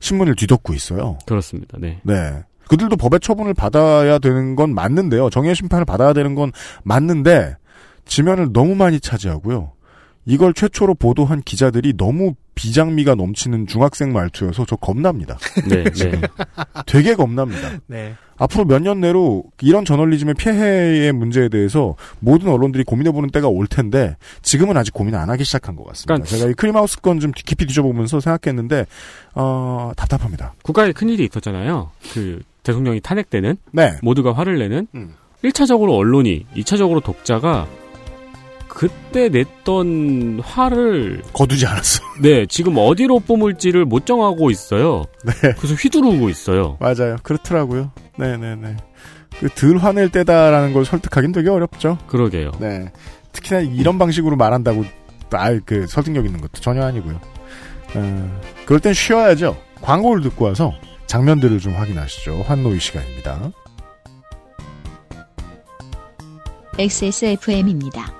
신문을 0.00 0.34
뒤덮고 0.36 0.74
있어요. 0.74 1.16
그렇습니다. 1.26 1.78
네. 1.80 2.00
네. 2.02 2.42
그들도 2.68 2.96
법의 2.96 3.20
처분을 3.20 3.54
받아야 3.54 4.18
되는 4.18 4.54
건 4.54 4.74
맞는데요. 4.74 5.30
정의의 5.30 5.54
심판을 5.54 5.84
받아야 5.86 6.12
되는 6.12 6.34
건 6.34 6.52
맞는데 6.84 7.56
지면을 8.06 8.52
너무 8.52 8.74
많이 8.74 9.00
차지하고요. 9.00 9.72
이걸 10.26 10.52
최초로 10.52 10.94
보도한 10.94 11.40
기자들이 11.42 11.96
너무 11.96 12.34
비장미가 12.54 13.14
넘치는 13.14 13.66
중학생 13.66 14.12
말투여서 14.12 14.66
저 14.66 14.76
겁납니다. 14.76 15.38
네, 15.66 15.82
네. 15.84 16.20
되게 16.86 17.14
겁납니다. 17.14 17.80
네. 17.86 18.14
앞으로 18.36 18.64
몇 18.66 18.82
년 18.82 19.00
내로 19.00 19.44
이런 19.62 19.84
저널리즘의 19.86 20.34
폐해의 20.34 21.12
문제에 21.12 21.48
대해서 21.48 21.94
모든 22.20 22.48
언론들이 22.48 22.84
고민해보는 22.84 23.30
때가 23.30 23.48
올 23.48 23.66
텐데 23.66 24.16
지금은 24.42 24.76
아직 24.76 24.92
고민 24.92 25.14
안 25.14 25.30
하기 25.30 25.42
시작한 25.44 25.74
것 25.74 25.84
같습니다. 25.86 26.14
그러니까 26.14 26.28
제가 26.36 26.50
이 26.50 26.54
크림하우스 26.54 27.00
건 27.00 27.18
좀 27.18 27.32
깊이 27.34 27.64
뒤져보면서 27.66 28.20
생각했는데 28.20 28.86
어, 29.34 29.92
답답합니다. 29.96 30.54
국가에 30.62 30.92
큰 30.92 31.08
일이 31.08 31.24
있었잖아요. 31.24 31.90
그 32.12 32.42
대통령이 32.62 33.00
탄핵되는 33.00 33.56
네. 33.72 33.96
모두가 34.02 34.32
화를 34.34 34.58
내는 34.58 34.86
음. 34.94 35.14
1차적으로 35.44 35.96
언론이 35.96 36.46
2차적으로 36.56 37.02
독자가 37.02 37.66
그때 38.72 39.28
냈던 39.28 40.40
화를 40.44 41.22
거두지 41.32 41.66
않았어. 41.66 42.02
네, 42.22 42.46
지금 42.46 42.74
어디로 42.78 43.18
뿜을지를 43.20 43.84
못 43.84 44.06
정하고 44.06 44.50
있어요. 44.50 45.04
네. 45.24 45.32
그래서 45.58 45.74
휘두르고 45.74 46.28
있어요. 46.30 46.76
맞아요. 46.80 47.16
그렇더라고요. 47.22 47.90
네 48.16 48.36
네 48.36 48.54
네. 48.56 48.76
그덜 49.40 49.76
화낼 49.78 50.08
때다라는 50.10 50.72
걸 50.72 50.84
설득하긴 50.84 51.32
되게 51.32 51.48
어렵죠. 51.50 51.98
그러게요. 52.06 52.52
네. 52.60 52.90
특히나 53.32 53.60
이런 53.60 53.98
방식으로 53.98 54.36
말한다고 54.36 54.84
아예 55.32 55.60
그 55.64 55.86
설득력 55.86 56.24
있는 56.26 56.40
것도 56.40 56.60
전혀 56.60 56.82
아니고요. 56.84 57.20
어, 57.94 58.40
그럴 58.66 58.80
땐 58.80 58.92
쉬어야죠. 58.94 59.56
광고를 59.80 60.22
듣고 60.22 60.44
와서 60.46 60.72
장면들을 61.06 61.58
좀 61.58 61.74
확인하시죠. 61.74 62.42
환노이 62.42 62.78
시간입니다. 62.80 63.50
XSFM입니다. 66.78 68.19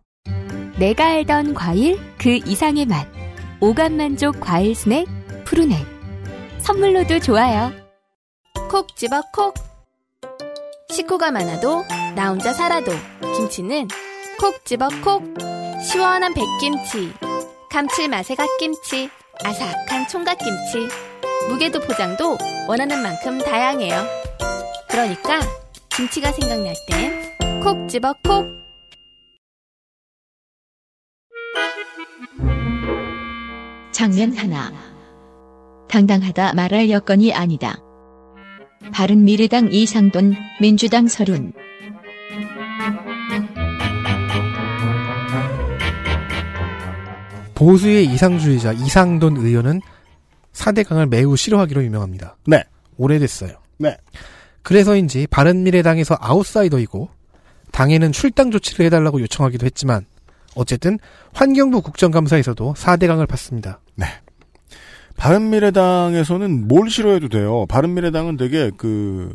내가 0.77 1.05
알던 1.05 1.53
과일 1.53 1.99
그 2.17 2.39
이상의 2.45 2.85
맛. 2.85 3.07
오감 3.59 3.97
만족 3.97 4.39
과일 4.39 4.73
스낵 4.75 5.05
푸르넥. 5.45 5.85
선물로도 6.59 7.19
좋아요. 7.19 7.71
콕 8.69 8.95
집어 8.95 9.21
콕. 9.33 9.53
식구가 10.89 11.31
많아도 11.31 11.83
나 12.15 12.29
혼자 12.29 12.53
살아도 12.53 12.91
김치는 13.35 13.87
콕 14.39 14.65
집어 14.65 14.87
콕. 15.03 15.23
시원한 15.83 16.33
백김치. 16.33 17.13
감칠맛의 17.69 18.35
갓김치. 18.35 19.09
아삭한 19.43 20.07
총각김치. 20.09 20.87
무게도 21.49 21.79
포장도 21.81 22.37
원하는 22.67 23.01
만큼 23.01 23.39
다양해요. 23.39 24.03
그러니까 24.89 25.39
김치가 25.89 26.31
생각날 26.31 26.75
땐 26.87 27.61
콕 27.61 27.87
집어 27.87 28.13
콕. 28.23 28.60
장면 34.01 34.35
하나. 34.35 34.73
당당하다 35.87 36.55
말할 36.55 36.89
여건이 36.89 37.35
아니다. 37.35 37.77
바른미래당 38.91 39.71
이상돈, 39.71 40.33
민주당 40.59 41.07
서른. 41.07 41.53
보수의 47.53 48.05
이상주의자 48.05 48.71
이상돈 48.71 49.37
의원은 49.37 49.81
4대강을 50.51 51.07
매우 51.07 51.37
싫어하기로 51.37 51.83
유명합니다. 51.83 52.37
네. 52.47 52.63
오래됐어요. 52.97 53.51
네. 53.77 53.97
그래서인지 54.63 55.27
바른미래당에서 55.27 56.17
아웃사이더이고 56.19 57.07
당에는 57.71 58.11
출당 58.13 58.49
조치를 58.49 58.87
해달라고 58.87 59.21
요청하기도 59.21 59.63
했지만 59.67 60.07
어쨌든 60.55 60.99
환경부 61.33 61.81
국정감사에서도 61.81 62.73
4대강을 62.77 63.27
팠습니다. 63.27 63.77
네. 63.95 64.05
바른미래당에서는 65.17 66.67
뭘 66.67 66.89
싫어해도 66.89 67.29
돼요. 67.29 67.65
바른미래당은 67.67 68.37
되게 68.37 68.71
그 68.75 69.33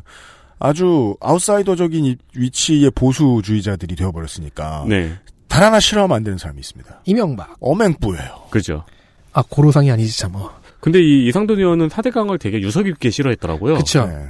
아주 0.59 1.16
아웃사이더적인 1.20 2.05
이- 2.05 2.16
위치의 2.34 2.90
보수주의자들이 2.90 3.94
되어버렸으니까 3.97 4.84
네. 4.88 5.12
단 5.48 5.62
하나 5.62 5.78
싫어하면 5.80 6.16
안 6.16 6.24
되는 6.24 6.38
사람이 6.38 6.59
있습니다. 6.60 7.02
이명박. 7.05 7.56
어맹뿌예요. 7.60 8.47
그죠. 8.51 8.84
아 9.32 9.43
고로상이 9.48 9.90
아니지 9.90 10.18
참. 10.18 10.32
뭐. 10.32 10.51
근데 10.80 11.01
이 11.01 11.28
이상돈 11.28 11.59
의원은 11.59 11.88
4대강을 11.88 12.40
되게 12.40 12.60
유서 12.60 12.82
깊게 12.82 13.10
싫어했더라고요. 13.10 13.76
그쵸. 13.76 14.06
네. 14.06 14.26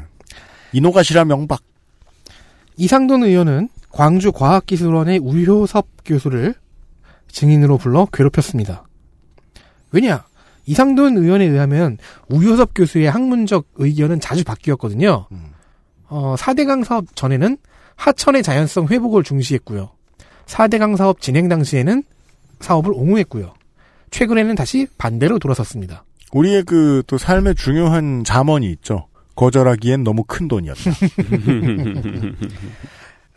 이노가시라 0.72 1.24
명박. 1.24 1.60
이상돈 2.76 3.22
의원은 3.24 3.68
광주과학기술원의 3.90 5.18
우효섭 5.20 5.86
교수를 6.04 6.54
증인으로 7.28 7.78
불러 7.78 8.06
괴롭혔습니다. 8.12 8.84
왜냐? 9.92 10.24
이상돈 10.66 11.16
의원에 11.18 11.44
의하면 11.44 11.98
우효섭 12.28 12.70
교수의 12.74 13.08
학문적 13.10 13.66
의견은 13.76 14.20
자주 14.20 14.42
바뀌었거든요. 14.44 15.26
어, 16.08 16.34
4대강 16.36 16.84
사업 16.84 17.04
전에는 17.14 17.56
하천의 17.96 18.42
자연성 18.42 18.88
회복을 18.88 19.22
중시했고요. 19.22 19.90
4대강 20.46 20.96
사업 20.96 21.20
진행 21.20 21.48
당시에는 21.48 22.02
사업을 22.60 22.92
옹호했고요. 22.92 23.54
최근에는 24.10 24.54
다시 24.54 24.86
반대로 24.98 25.38
돌아섰습니다. 25.38 26.04
우리의 26.32 26.64
그 26.64 27.02
또 27.06 27.18
삶의 27.18 27.54
중요한 27.54 28.24
자문이 28.24 28.70
있죠. 28.72 29.06
거절하기엔 29.36 30.02
너무 30.02 30.24
큰 30.26 30.48
돈이었다. 30.48 30.90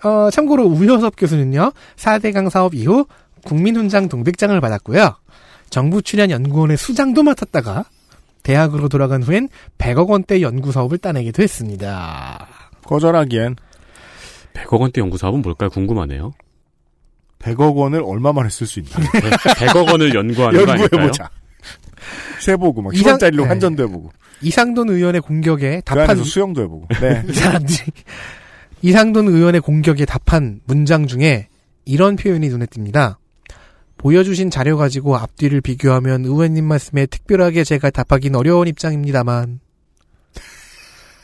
어, 0.04 0.30
참고로 0.32 0.64
우효섭 0.66 1.16
교수는요, 1.18 1.72
4대강 1.98 2.50
사업 2.50 2.74
이후 2.74 3.06
국민훈장 3.44 4.10
동백장을 4.10 4.60
받았고요. 4.60 5.16
정부 5.70 6.02
출연 6.02 6.32
연구원의 6.32 6.78
수장도 6.78 7.24
맡았다가 7.24 7.86
대학으로 8.44 8.90
돌아간 8.90 9.22
후엔 9.22 9.50
100억 9.78 10.08
원대 10.10 10.42
연구 10.42 10.72
사업을 10.72 10.98
따내기도 10.98 11.44
했습니다. 11.44 12.48
거절하기엔 12.86 13.56
100억 14.54 14.80
원대 14.80 15.02
연구 15.02 15.18
사업은 15.18 15.42
뭘까요? 15.42 15.70
궁금하네요. 15.70 16.34
100억 17.40 17.76
원을 17.76 18.02
얼마 18.04 18.34
만에 18.34 18.50
쓸 18.50 18.68
수 18.68 18.80
있나? 18.80 18.92
100억 18.92 19.92
원을 19.92 20.14
연구하는 20.16 20.66
거 20.66 20.72
아닐까요? 20.72 20.84
연구해보자. 20.92 21.30
세보고 22.42 22.82
막 22.82 22.94
이상- 22.96 23.18
10원짜리로 23.18 23.42
네. 23.44 23.48
환전도 23.48 23.84
해보고 23.84 24.12
이상돈 24.42 24.90
의원의 24.90 25.22
공격에 25.22 25.78
그 25.78 25.82
답한 25.84 26.10
안에서 26.12 26.24
수영도 26.24 26.62
해보고. 26.64 26.88
네. 27.02 27.24
이 27.30 27.34
사람들이 27.34 27.78
이상돈 28.82 29.28
의원의 29.28 29.62
공격에 29.62 30.06
답한 30.06 30.62
문장 30.66 31.06
중에 31.08 31.48
이런 31.86 32.16
표현이 32.16 32.48
눈에 32.50 32.66
띕니다. 32.66 33.18
보여주신 34.00 34.50
자료 34.50 34.78
가지고 34.78 35.18
앞뒤를 35.18 35.62
비교하면 35.62 36.26
의원님 36.26 36.66
말씀에 36.66 37.06
특별하게 37.06 37.64
제가 37.64 37.90
답하긴 37.90 38.34
어려운 38.36 38.68
입장입니다만 38.68 39.60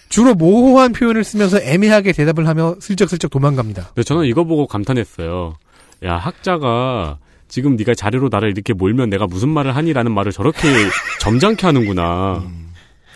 주로 0.10 0.35
모호한 0.35 0.91
표현을 0.91 1.23
쓰면서 1.23 1.60
애매하게 1.61 2.11
대답을 2.11 2.47
하며 2.47 2.76
슬쩍슬쩍 2.80 3.31
도망갑니다. 3.31 3.88
근데 3.88 4.03
저는 4.03 4.26
이거 4.26 4.43
보고 4.43 4.68
감탄했어요. 4.68 5.57
야 6.03 6.18
학자가 6.18 7.18
지금 7.47 7.77
네가 7.77 7.95
자료로 7.95 8.27
나를 8.30 8.52
이렇게 8.52 8.73
몰면 8.73 9.10
내가 9.10 9.26
무슨 9.26 9.49
말을 9.49 9.76
하니라는 9.76 10.11
말을 10.14 10.31
저렇게 10.34 10.60
점잖게 11.22 11.65
하는구나. 11.65 12.43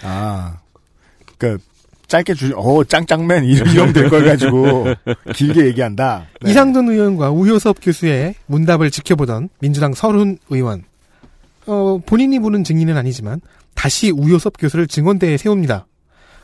아, 0.03 0.57
그니까, 1.37 1.61
짧게 2.09 2.33
주, 2.33 2.51
어, 2.57 2.83
짱짱맨, 2.83 3.45
이- 3.45 3.51
이러면 3.53 3.93
될걸 3.93 4.25
가지고, 4.25 4.85
길게 5.35 5.65
얘기한다. 5.67 6.25
네. 6.41 6.51
이상돈 6.51 6.89
의원과 6.89 7.29
우효섭 7.29 7.77
교수의 7.81 8.35
문답을 8.47 8.91
지켜보던 8.91 9.49
민주당 9.61 9.93
설훈 9.93 10.37
의원. 10.49 10.83
어, 11.67 11.99
본인이 12.05 12.39
보는 12.39 12.63
증인은 12.63 12.97
아니지만 12.97 13.39
다시 13.75 14.09
우효섭 14.09 14.53
교수를 14.59 14.87
증언대에 14.87 15.37
세웁니다. 15.37 15.85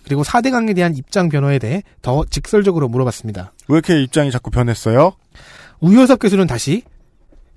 그리고 0.06 0.22
4대강에 0.24 0.76
대한 0.76 0.96
입장 0.96 1.30
변화에 1.30 1.58
대해 1.58 1.82
더 2.04 2.24
직설적으로 2.30 2.88
물어봤습니다. 2.88 3.52
왜 3.68 3.74
이렇게 3.74 4.02
입장이 4.04 4.30
자꾸 4.32 4.52
변했어요? 4.52 5.14
우효섭 5.80 6.20
교수는 6.20 6.46
다시 6.46 6.84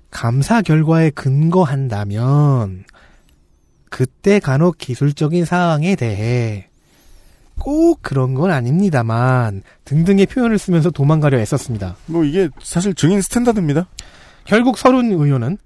감사 0.09 0.63
결과에 0.63 1.11
근거한다면 1.11 2.85
그때 3.91 4.39
간혹 4.39 4.79
기술적인 4.79 5.45
사항에 5.45 5.95
대해 5.95 6.69
꼭 7.59 7.99
그런 8.01 8.33
건 8.33 8.51
아닙니다만 8.51 9.63
등등의 9.85 10.25
표현을 10.25 10.57
쓰면서 10.57 10.89
도망가려 10.89 11.39
애썼습니다. 11.39 11.95
뭐 12.07 12.23
이게 12.23 12.49
사실 12.61 12.93
증인 12.93 13.21
스탠다드입니다. 13.21 13.87
결국 14.45 14.77
설훈 14.77 15.11
의원은 15.11 15.57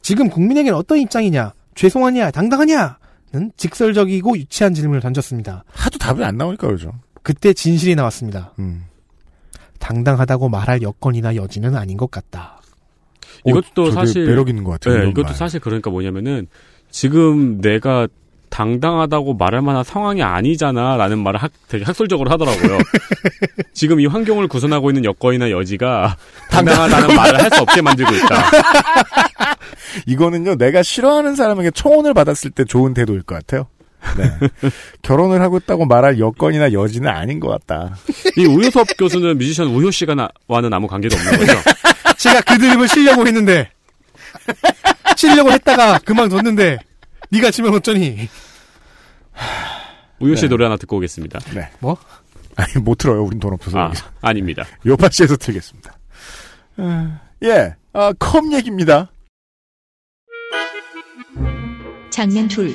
지금 0.00 0.28
국민에게는 0.28 0.76
어떤 0.76 0.98
입장이냐, 0.98 1.52
죄송하냐, 1.74 2.30
당당하냐는 2.30 3.52
직설적이고 3.56 4.36
유치한 4.38 4.74
질문을 4.74 5.00
던졌습니다. 5.00 5.64
하도 5.72 5.98
답이 5.98 6.22
안 6.22 6.36
나오니까 6.36 6.66
그러죠. 6.66 6.92
그때 7.22 7.52
진실이 7.52 7.94
나왔습니다. 7.96 8.52
음. 8.58 8.84
당당하다고 9.78 10.48
말할 10.48 10.82
여건이나 10.82 11.36
여지는 11.36 11.76
아닌 11.76 11.96
것 11.96 12.10
같다. 12.10 12.60
이것도 13.46 13.84
되게 13.84 13.90
사실 13.90 14.26
매력 14.26 14.48
있는 14.48 14.64
것 14.64 14.72
같아요, 14.72 15.04
네, 15.04 15.10
이것도 15.10 15.24
말. 15.24 15.34
사실 15.34 15.60
그러니까 15.60 15.90
뭐냐면은 15.90 16.46
지금 16.90 17.60
내가 17.60 18.08
당당하다고 18.54 19.34
말할 19.34 19.62
만한 19.62 19.82
상황이 19.82 20.22
아니잖아 20.22 20.96
라는 20.96 21.18
말을 21.18 21.42
학, 21.42 21.50
되게 21.66 21.84
학술적으로 21.84 22.30
하더라고요. 22.30 22.78
지금 23.74 23.98
이 23.98 24.06
환경을 24.06 24.46
구성하고 24.46 24.90
있는 24.90 25.04
여건이나 25.04 25.50
여지가 25.50 26.16
당당하다는 26.50 27.16
말을 27.16 27.42
할 27.42 27.50
수 27.54 27.62
없게 27.62 27.82
만들고 27.82 28.14
있다. 28.14 28.50
이거는요, 30.06 30.54
내가 30.54 30.84
싫어하는 30.84 31.34
사람에게 31.34 31.72
초혼을 31.72 32.14
받았을 32.14 32.52
때 32.52 32.64
좋은 32.64 32.94
태도일 32.94 33.22
것 33.22 33.34
같아요. 33.34 33.66
네. 34.16 34.70
결혼을 35.02 35.40
하고 35.42 35.58
있다고 35.58 35.86
말할 35.86 36.20
여건이나 36.20 36.72
여지는 36.72 37.08
아닌 37.08 37.40
것 37.40 37.48
같다. 37.48 37.96
이 38.36 38.44
우효섭 38.44 38.86
교수는 38.98 39.36
뮤지션 39.36 39.66
우효 39.68 39.90
씨가 39.90 40.14
나, 40.14 40.28
와는 40.46 40.72
아무 40.72 40.86
관계도 40.86 41.16
없는 41.16 41.38
거죠. 41.38 41.58
제가 42.18 42.40
그 42.42 42.58
드립을 42.58 42.86
치려고 42.86 43.26
했는데 43.26 43.70
치려고 45.16 45.50
했다가 45.50 45.98
그만뒀는데 46.04 46.78
네가 47.30 47.50
치면 47.50 47.74
어쩌니? 47.74 48.28
우효 50.20 50.34
씨 50.36 50.42
네. 50.42 50.48
노래 50.48 50.64
하나 50.64 50.76
듣고 50.76 50.96
오겠습니다. 50.96 51.40
네. 51.54 51.70
뭐? 51.80 51.96
아니, 52.56 52.74
못 52.82 52.98
들어요. 52.98 53.22
우린 53.24 53.40
돈 53.40 53.52
없어서. 53.52 53.78
아, 53.78 53.84
여기서. 53.86 54.04
아닙니다. 54.20 54.64
요파시에서 54.86 55.36
틀겠습니다. 55.36 55.98
예, 57.42 57.74
아, 57.92 58.12
컵 58.18 58.52
얘기입니다. 58.52 59.10
장면 62.10 62.46
둘. 62.48 62.72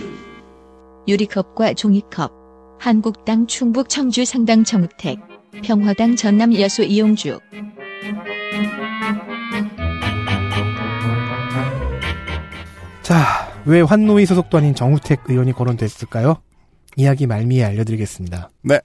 유리컵과 1.08 1.74
종이컵. 1.74 2.32
한국당 2.80 3.48
충북 3.48 3.90
청주 3.90 4.26
상당 4.26 4.64
정우택. 4.64 5.20
평화당 5.64 6.16
전남 6.16 6.54
여수 6.60 6.84
이용주. 6.84 7.40
자, 13.02 13.49
왜 13.66 13.82
환노위 13.82 14.26
소속도 14.26 14.58
아닌 14.58 14.74
정우택 14.74 15.22
의원이 15.28 15.54
거론됐을까요? 15.54 16.42
이야기 16.96 17.28
말미에 17.28 17.64
알려드리겠습니다. 17.64 18.50
네. 18.64 18.80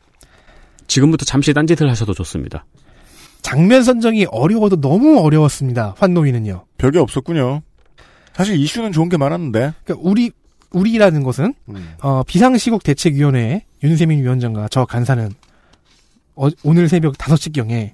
지금부터 0.86 1.24
잠시 1.24 1.52
딴짓을 1.54 1.88
하셔도 1.90 2.12
좋습니다. 2.14 2.66
장면 3.42 3.82
선정이 3.82 4.26
어려워도 4.30 4.80
너무 4.80 5.20
어려웠습니다. 5.20 5.94
환노위는요. 5.98 6.64
별게 6.78 6.98
없었군요. 6.98 7.62
사실 8.32 8.56
이슈는 8.56 8.92
좋은 8.92 9.08
게 9.08 9.16
많았는데. 9.16 9.72
그러니까 9.84 10.08
우리 10.08 10.30
우리라는 10.72 11.22
것은 11.22 11.54
어, 12.02 12.22
비상시국 12.24 12.82
대책위원회 12.82 13.64
윤세민 13.82 14.22
위원장과 14.22 14.68
저 14.70 14.84
간사는 14.84 15.30
어, 16.36 16.48
오늘 16.64 16.88
새벽 16.88 17.14
5시경에 17.16 17.92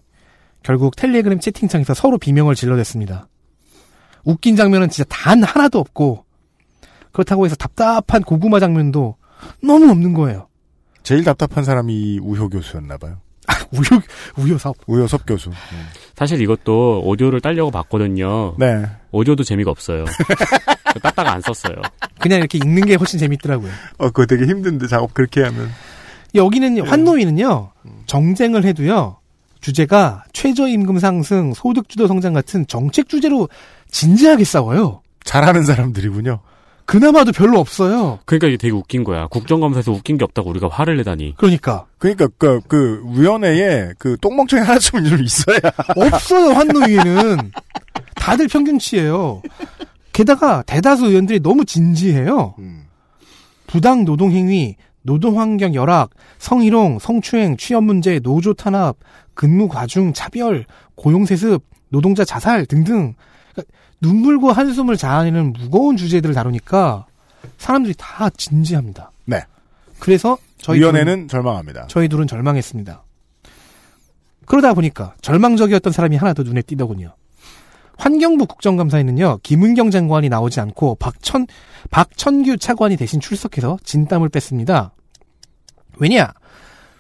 결국 0.63 0.97
텔레그램 0.97 1.41
채팅창에서 1.41 1.95
서로 1.95 2.17
비명을 2.17 2.55
질러댔습니다. 2.55 3.29
웃긴 4.25 4.57
장면은 4.57 4.89
진짜 4.89 5.07
단 5.09 5.43
하나도 5.43 5.79
없고 5.79 6.25
그렇다고 7.13 7.45
해서 7.45 7.57
답답한 7.57 8.23
고구마 8.23 8.61
장면도 8.61 9.17
너무 9.63 9.91
없는 9.91 10.15
거예요. 10.15 10.49
제일 11.03 11.25
답답한 11.25 11.65
사람이 11.65 11.95
이 11.95 12.19
우효 12.21 12.49
교수였나 12.49 12.99
봐요. 12.99 13.19
우효 13.73 14.01
우효섭 14.37 14.77
우효섭 14.87 15.27
교수. 15.27 15.51
사실 16.17 16.41
이것도 16.41 17.03
오디오를 17.05 17.41
딸려고 17.41 17.71
봤거든요. 17.71 18.55
네. 18.59 18.85
오디오도 19.11 19.45
재미가 19.45 19.71
없어요. 19.71 20.05
딱딱 21.03 21.27
안 21.27 21.41
썼어요. 21.41 21.77
그냥 22.21 22.41
이렇게 22.41 22.59
읽는 22.59 22.85
게 22.85 22.95
훨씬 22.97 23.19
재밌더라고요. 23.19 23.71
어, 23.99 24.11
그거 24.11 24.27
되게 24.27 24.45
힘든데 24.47 24.87
작업 24.89 25.15
그렇게 25.15 25.43
하면. 25.43 25.71
여기는 26.35 26.87
환노위는요 26.87 27.73
정쟁을 28.07 28.65
해도요 28.65 29.17
주제가 29.61 30.25
최저임금 30.33 30.99
상승, 30.99 31.53
소득주도 31.55 32.07
성장 32.07 32.33
같은 32.33 32.67
정책 32.67 33.09
주제로 33.09 33.49
진지하게 33.91 34.45
싸워요. 34.45 35.03
잘하는 35.25 35.65
사람들이군요. 35.65 36.41
그나마도 36.91 37.31
별로 37.31 37.61
없어요. 37.61 38.19
그러니까 38.25 38.49
이게 38.49 38.57
되게 38.57 38.73
웃긴 38.73 39.05
거야. 39.05 39.29
국정감사에서 39.29 39.93
웃긴 39.93 40.19
게 40.19 40.25
없다고 40.25 40.51
우리가 40.51 40.69
화를 40.69 40.97
내다니. 40.97 41.37
그러니까 41.37 41.87
그러니까 41.99 42.27
그, 42.37 42.59
그 42.67 43.01
위원회에 43.15 43.93
그 43.97 44.17
똥멍청이 44.21 44.63
하나쯤은 44.63 45.05
좀 45.05 45.23
있어야. 45.23 45.59
없어요 45.95 46.51
환노위에는 46.51 47.53
다들 48.17 48.49
평균치예요. 48.49 49.41
게다가 50.13 50.63
대다수 50.63 51.07
의원들이 51.07 51.39
너무 51.39 51.65
진지해요. 51.65 52.57
부당 53.69 54.05
노동 54.05 54.33
행위, 54.33 54.75
노동 55.03 55.39
환경 55.39 55.77
열악, 55.77 56.11
성희롱, 56.39 56.99
성추행, 56.99 57.57
취업 57.57 57.85
문제, 57.85 58.19
노조 58.19 58.53
탄압, 58.53 58.97
근무 59.35 59.69
과중 59.69 60.13
차별, 60.13 60.67
고용 60.97 61.25
세습, 61.25 61.63
노동자 61.89 62.25
자살 62.25 62.67
등등 62.67 63.15
눈물과 64.01 64.53
한숨을 64.53 64.97
자아내는 64.97 65.53
무거운 65.53 65.97
주제들을 65.97 66.35
다루니까 66.35 67.07
사람들이 67.59 67.95
다 67.99 68.31
진지합니다. 68.31 69.11
네. 69.27 69.45
그래서 69.99 70.39
저희 70.59 70.81
위원회는 70.81 71.29
절망합니다. 71.29 71.87
저희 71.89 72.09
둘은 72.09 72.27
절망했습니다. 72.27 73.03
그러다 74.47 74.75
보니까 74.75 75.15
절망적이었던 75.21 75.93
사람이 75.93 76.17
하나 76.17 76.33
더 76.33 76.43
눈에 76.43 76.63
띄더군요. 76.63 77.15
환경부 77.97 78.47
국정감사에는요, 78.47 79.41
김은경 79.43 79.91
장관이 79.91 80.31
나오지 80.31 80.59
않고 80.61 80.95
박천, 80.95 81.47
박천규 81.91 82.57
차관이 82.57 82.97
대신 82.97 83.21
출석해서 83.21 83.79
진땀을 83.85 84.31
뺐습니다. 84.31 84.93
왜냐? 85.99 86.33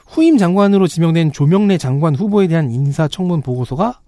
후임 0.06 0.36
장관으로 0.36 0.86
지명된 0.86 1.32
조명래 1.32 1.78
장관 1.78 2.14
후보에 2.14 2.48
대한 2.48 2.70
인사청문 2.70 3.40
보고서가 3.40 4.00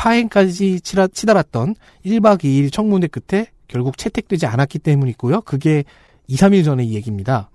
파행까지 0.00 0.80
치라, 0.80 1.08
치달았던 1.08 1.74
1박 2.06 2.42
2일 2.42 2.72
청문회 2.72 3.08
끝에 3.08 3.48
결국 3.68 3.98
채택되지 3.98 4.46
않았기 4.46 4.78
때문이고요. 4.78 5.42
그게 5.42 5.84
2, 6.26 6.36
3일 6.36 6.64
전의 6.64 6.88
이 6.88 6.94
얘기입니다. 6.94 7.50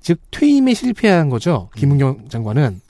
즉 0.00 0.20
퇴임에 0.30 0.74
실패한 0.74 1.28
거죠. 1.28 1.68
김은경 1.74 2.28
장관은. 2.28 2.80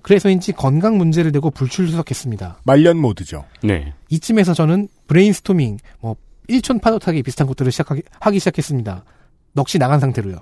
그래서인지 0.00 0.52
건강 0.52 0.96
문제를 0.96 1.32
대고 1.32 1.50
불출석했습니다. 1.50 2.60
말년 2.64 2.96
모드죠. 2.96 3.44
네. 3.62 3.92
이쯤에서 4.08 4.54
저는 4.54 4.88
브레인스토밍, 5.06 5.76
뭐 6.00 6.16
일촌 6.48 6.80
파도타기 6.80 7.22
비슷한 7.22 7.46
것들을 7.46 7.70
시작하기 7.72 8.02
하기 8.20 8.38
시작했습니다. 8.38 9.04
넋이 9.52 9.78
나간 9.78 10.00
상태로요. 10.00 10.38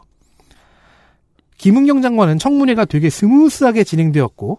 김은경 1.58 2.00
장관은 2.00 2.38
청문회가 2.38 2.84
되게 2.84 3.10
smooth하게 3.10 3.82
진행되었고 3.82 4.58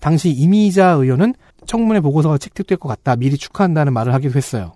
당시 0.00 0.30
이미자 0.30 0.90
의원은 0.92 1.34
청문회 1.66 2.00
보고서가 2.00 2.38
채택될 2.38 2.78
것 2.78 2.88
같다 2.88 3.16
미리 3.16 3.36
축하한다는 3.36 3.92
말을 3.92 4.14
하기도 4.14 4.36
했어요. 4.36 4.72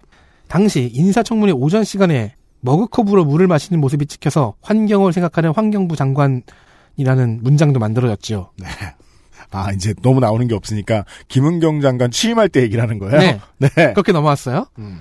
당시 0.49 0.91
인사청문회 0.93 1.53
오전 1.53 1.85
시간에 1.85 2.35
머그컵으로 2.61 3.25
물을 3.25 3.47
마시는 3.47 3.81
모습이 3.81 4.07
찍혀서 4.07 4.55
환경을 4.63 5.13
생각하는 5.13 5.53
환경부 5.55 5.97
장관이라는 5.97 7.41
문장도 7.43 7.79
만들어졌지요. 7.79 8.51
네. 8.57 8.67
아, 9.51 9.73
이제 9.73 9.95
너무 10.03 10.21
나오는 10.21 10.47
게 10.47 10.55
없으니까 10.55 11.05
김은경 11.29 11.81
장관 11.81 12.11
취임할 12.11 12.49
때 12.49 12.63
얘기를 12.63 12.83
하는 12.83 12.99
거예요? 12.99 13.19
네. 13.19 13.41
네. 13.59 13.93
그렇게 13.93 14.13
넘어왔어요. 14.13 14.67
음. 14.79 15.01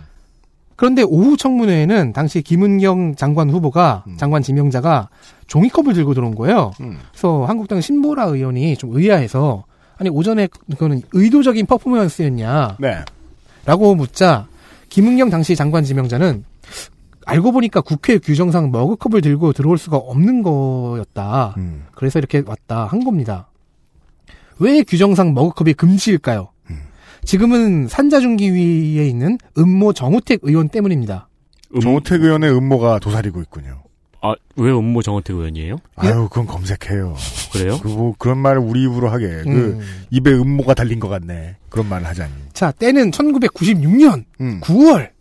그런데 0.75 1.01
오후 1.01 1.35
청문회에는 1.35 2.13
당시 2.13 2.43
김은경 2.43 3.15
장관 3.15 3.49
후보가 3.49 4.05
장관 4.17 4.43
지명자가 4.43 5.09
종이컵을 5.47 5.95
들고 5.95 6.13
들어온 6.13 6.35
거예요. 6.35 6.71
음. 6.81 6.99
그래서 7.11 7.45
한국당 7.45 7.81
신보라 7.81 8.25
의원이 8.25 8.77
좀 8.77 8.95
의아해서 8.95 9.65
아니 9.97 10.09
오전에 10.09 10.47
그거는 10.71 11.01
의도적인 11.11 11.65
퍼포먼스였냐? 11.65 12.77
네. 12.79 13.03
라고 13.65 13.95
묻자 13.95 14.47
김은경 14.89 15.29
당시 15.29 15.55
장관 15.55 15.83
지명자는 15.83 16.43
알고 17.25 17.51
보니까 17.51 17.81
국회 17.81 18.17
규정상 18.17 18.71
머그컵을 18.71 19.21
들고 19.21 19.53
들어올 19.53 19.77
수가 19.77 19.97
없는 19.97 20.43
거였다. 20.43 21.55
음. 21.57 21.85
그래서 21.93 22.19
이렇게 22.19 22.41
왔다 22.45 22.85
한 22.85 23.03
겁니다. 23.03 23.49
왜 24.59 24.83
규정상 24.83 25.33
머그컵이 25.33 25.73
금지일까요? 25.73 26.49
지금은 27.27 27.89
산자중기위에 27.89 29.05
있는 29.05 29.37
음모 29.57 29.91
정우택 29.91 30.39
의원 30.43 30.69
때문입니다. 30.69 31.27
정우택 31.81 32.23
의원의 32.23 32.55
음모가 32.55 32.99
도사리고 32.99 33.41
있군요. 33.41 33.83
아, 34.21 34.33
왜 34.55 34.71
음모 34.71 35.03
정호택 35.03 35.35
의원이에요? 35.35 35.77
아유, 35.95 36.27
그건 36.29 36.47
검색해요. 36.47 37.15
그래요? 37.53 37.79
그, 37.81 37.87
뭐, 37.87 38.13
그런 38.17 38.39
말을 38.39 38.59
우리 38.59 38.83
입으로 38.83 39.09
하게. 39.09 39.27
그, 39.27 39.49
음. 39.49 39.79
입에 40.09 40.31
음모가 40.31 40.73
달린 40.73 40.99
것 40.99 41.07
같네. 41.07 41.57
그런 41.69 41.87
말을 41.87 42.07
하자니. 42.07 42.31
자, 42.53 42.71
때는 42.71 43.11
1996년 43.11 44.25
음. 44.41 44.59
9월. 44.61 45.11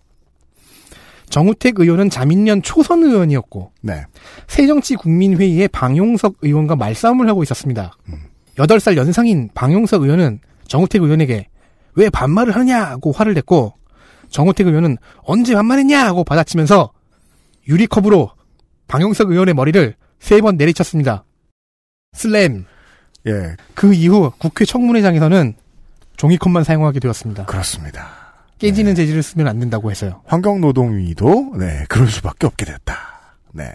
정우택 1.28 1.80
의원은 1.80 2.08
자민련 2.08 2.62
초선 2.62 3.02
의원이었고 3.02 3.72
네. 3.82 4.04
새정치국민회의에 4.46 5.66
방용석 5.68 6.36
의원과 6.40 6.76
말싸움을 6.76 7.28
하고 7.28 7.42
있었습니다. 7.42 7.92
8살 8.56 8.96
연상인 8.96 9.50
방용석 9.52 10.02
의원은 10.02 10.38
정우택 10.68 11.02
의원에게 11.02 11.48
왜 11.96 12.10
반말을 12.10 12.54
하냐고 12.54 13.10
화를 13.10 13.34
냈고 13.34 13.74
정우택 14.30 14.68
의원은 14.68 14.98
언제 15.24 15.54
반말했냐고 15.54 16.22
받아치면서 16.22 16.92
유리컵으로 17.68 18.30
방용석 18.88 19.30
의원의 19.30 19.54
머리를 19.54 19.94
세 20.20 20.40
번 20.40 20.56
내리쳤습니다. 20.56 21.24
슬램. 22.12 22.64
예. 23.26 23.56
그 23.74 23.92
이후 23.94 24.32
국회 24.38 24.64
청문회장에서는 24.64 25.54
종이컵만 26.16 26.64
사용하게 26.64 27.00
되었습니다. 27.00 27.44
그렇습니다. 27.46 28.08
깨지는 28.58 28.94
재질을 28.94 29.22
쓰면 29.22 29.46
안 29.48 29.58
된다고 29.60 29.90
해서요. 29.90 30.22
환경노동위도, 30.26 31.56
네, 31.58 31.84
그럴 31.88 32.08
수밖에 32.08 32.46
없게 32.46 32.64
됐다. 32.64 33.36
네. 33.52 33.70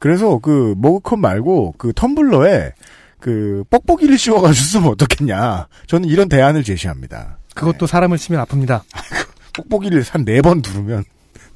그래서 0.00 0.38
그, 0.38 0.74
머그컵 0.78 1.20
말고, 1.20 1.74
그 1.78 1.92
텀블러에, 1.92 2.72
그, 3.20 3.62
뻑뻑이를 3.70 4.18
씌워가지고 4.18 4.64
쓰면 4.64 4.88
어떻겠냐. 4.92 5.68
저는 5.86 6.08
이런 6.08 6.28
대안을 6.28 6.64
제시합니다. 6.64 7.38
그것도 7.54 7.86
사람을 7.86 8.18
치면 8.18 8.44
아픕니다. 8.44 8.82
뻑뻑이를 9.70 10.02
한 10.10 10.24
네번 10.24 10.62
두르면, 10.62 11.04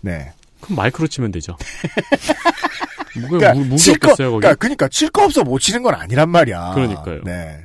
네. 0.02 0.32
그럼 0.60 0.76
마이크로 0.76 1.08
치면 1.08 1.32
되죠. 1.32 1.56
무게, 3.14 3.28
그러니까 3.38 3.54
무, 3.54 3.60
무게 3.64 3.76
칠 3.76 3.98
거- 3.98 4.10
없겠어요, 4.10 4.30
거기? 4.32 4.40
그러니까, 4.40 4.58
그러니까 4.58 4.88
칠 4.88 5.10
거 5.10 5.24
없어 5.24 5.42
못 5.44 5.58
치는 5.58 5.82
건 5.82 5.94
아니란 5.94 6.28
말이야. 6.30 6.72
그러니까요. 6.74 7.20
네. 7.24 7.58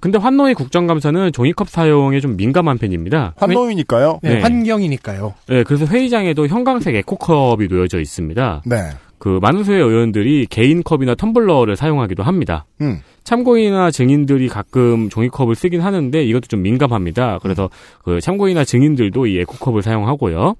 근데 0.00 0.16
환노위 0.18 0.54
국정감사는 0.54 1.30
종이컵 1.32 1.68
사용에 1.68 2.20
좀 2.20 2.36
민감한 2.36 2.78
편입니다. 2.78 3.34
환노위니까요. 3.36 4.20
네, 4.22 4.36
네. 4.36 4.40
환경이니까요. 4.40 5.34
네, 5.48 5.62
그래서 5.64 5.84
회의장에도 5.84 6.46
형광색 6.46 6.94
에코컵이 6.94 7.66
놓여져 7.68 8.00
있습니다. 8.00 8.62
네. 8.64 8.90
그 9.20 9.38
많은 9.40 9.64
수의 9.64 9.80
의원들이 9.80 10.46
개인 10.48 10.82
컵이나 10.82 11.14
텀블러를 11.14 11.76
사용하기도 11.76 12.22
합니다. 12.22 12.64
음. 12.80 13.00
참고인이나 13.22 13.90
증인들이 13.90 14.48
가끔 14.48 15.10
종이컵을 15.10 15.54
쓰긴 15.54 15.82
하는데 15.82 16.24
이것도 16.24 16.48
좀 16.48 16.62
민감합니다. 16.62 17.38
그래서 17.42 17.68
그 18.02 18.18
참고인이나 18.18 18.64
증인들도 18.64 19.26
이 19.26 19.38
에코컵을 19.40 19.82
사용하고요. 19.82 20.56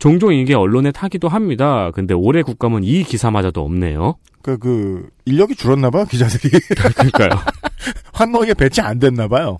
종종 0.00 0.34
이게 0.34 0.52
언론에 0.54 0.90
타기도 0.90 1.28
합니다. 1.28 1.92
근데 1.94 2.12
올해 2.12 2.42
국감은 2.42 2.82
이 2.82 3.04
기사마저도 3.04 3.62
없네요. 3.62 4.16
그, 4.42 4.58
그, 4.58 5.08
인력이 5.24 5.54
줄었나봐요, 5.54 6.06
기자들이. 6.06 6.58
그러니까요. 6.92 7.30
환노위에 8.12 8.54
배치 8.54 8.80
안 8.80 8.98
됐나봐요. 8.98 9.58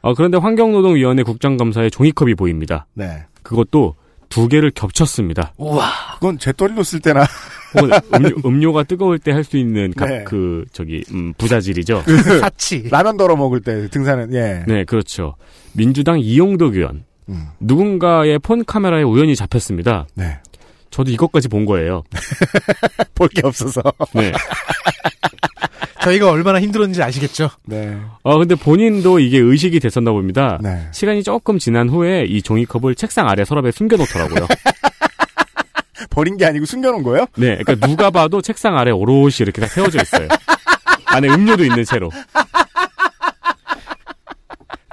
어, 0.00 0.14
그런데 0.14 0.38
환경노동위원회 0.38 1.22
국정감사에 1.22 1.90
종이컵이 1.90 2.34
보입니다. 2.34 2.86
네. 2.94 3.24
그것도 3.42 3.94
두 4.30 4.48
개를 4.48 4.70
겹쳤습니다. 4.70 5.52
우와. 5.58 5.84
그건 6.16 6.38
제떨이로 6.38 6.82
쓸 6.82 7.00
때나. 7.00 7.24
혹은 7.74 7.90
음료, 8.44 8.72
가 8.72 8.82
뜨거울 8.82 9.18
때 9.18 9.32
할 9.32 9.44
수 9.44 9.56
있는 9.56 9.92
각, 9.96 10.06
네. 10.08 10.24
그 10.24 10.64
저기 10.72 11.04
음, 11.12 11.32
부자질이죠. 11.38 12.02
사치. 12.40 12.88
라면 12.90 13.16
덜어 13.16 13.36
먹을 13.36 13.60
때 13.60 13.88
등산은, 13.88 14.34
예. 14.34 14.64
네, 14.66 14.84
그렇죠. 14.84 15.36
민주당 15.72 16.18
이용덕 16.18 16.74
의원. 16.76 17.04
음. 17.28 17.46
누군가의 17.60 18.38
폰 18.38 18.64
카메라에 18.64 19.02
우연히 19.02 19.34
잡혔습니다. 19.36 20.06
네. 20.14 20.38
저도 20.90 21.10
이것까지 21.10 21.48
본 21.48 21.66
거예요. 21.66 22.02
볼 23.14 23.28
게 23.28 23.42
없어서. 23.44 23.82
네. 24.14 24.32
저희가 26.02 26.30
얼마나 26.30 26.60
힘들었는지 26.60 27.02
아시겠죠? 27.02 27.50
네. 27.66 27.98
어, 28.22 28.38
근데 28.38 28.54
본인도 28.54 29.18
이게 29.18 29.38
의식이 29.38 29.80
됐었나 29.80 30.12
봅니다. 30.12 30.56
네. 30.62 30.86
시간이 30.92 31.24
조금 31.24 31.58
지난 31.58 31.88
후에 31.88 32.24
이 32.28 32.40
종이컵을 32.42 32.94
책상 32.94 33.28
아래 33.28 33.44
서랍에 33.44 33.72
숨겨놓더라고요. 33.72 34.46
버린 36.10 36.36
게 36.36 36.46
아니고 36.46 36.66
숨겨놓은 36.66 37.02
거예요? 37.02 37.26
네, 37.36 37.58
그러니까 37.58 37.86
누가 37.86 38.10
봐도 38.10 38.40
책상 38.42 38.76
아래 38.76 38.90
오롯이 38.90 39.36
이렇게 39.40 39.60
다 39.60 39.66
세워져 39.66 40.00
있어요. 40.02 40.28
안에 41.06 41.28
음료도 41.28 41.64
있는 41.64 41.84
채로. 41.84 42.10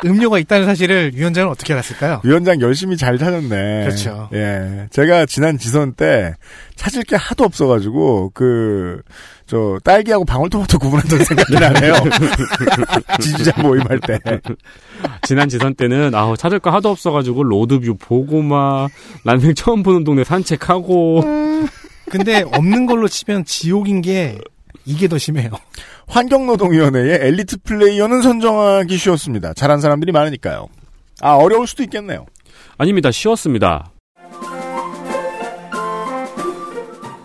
음료가 0.06 0.38
있다는 0.40 0.66
사실을 0.66 1.12
위원장은 1.16 1.50
어떻게 1.50 1.74
알았을까요? 1.74 2.22
위원장 2.24 2.60
열심히 2.60 2.98
잘 2.98 3.18
찾았네. 3.18 3.86
그렇죠. 3.86 4.30
예. 4.34 4.88
제가 4.92 5.26
지난 5.26 5.58
지선 5.58 5.94
때 5.94 6.36
찾을 6.76 7.04
게 7.04 7.16
하도 7.16 7.46
없어가지고, 7.46 8.32
그, 8.34 9.02
저, 9.54 9.78
딸기하고 9.84 10.26
방울토마토 10.26 10.80
구분했던 10.80 11.20
생각이 11.26 11.54
나네요. 11.54 11.94
지지자 13.22 13.62
모임할 13.62 14.00
때. 14.00 14.18
지난 15.22 15.48
지선 15.48 15.76
때는 15.76 16.16
아우 16.16 16.36
찾을 16.36 16.60
거 16.60 16.72
하도 16.72 16.90
없어가지고 16.90 17.44
로드뷰 17.44 17.98
보고 18.00 18.42
막 18.42 18.90
난생 19.24 19.54
처음 19.54 19.84
보는 19.84 20.04
동네 20.04 20.24
산책하고 20.24 21.22
근데 22.10 22.44
없는 22.52 22.88
걸로 22.88 23.08
치면 23.08 23.46
지옥인 23.46 24.02
게 24.02 24.40
이게 24.86 25.08
더 25.08 25.20
심해요. 25.20 25.52
환경노동위원회의 26.08 27.20
엘리트 27.22 27.58
플레이어는 27.64 28.24
선정하기 28.24 28.98
쉬웠습니다. 28.98 29.54
잘한 29.54 29.82
사람들이 29.82 30.12
많으니까요. 30.12 30.68
아, 31.22 31.36
어려울 31.36 31.68
수도 31.68 31.84
있겠네요. 31.84 32.26
아닙니다 32.80 33.12
쉬웠습니다. 33.12 33.92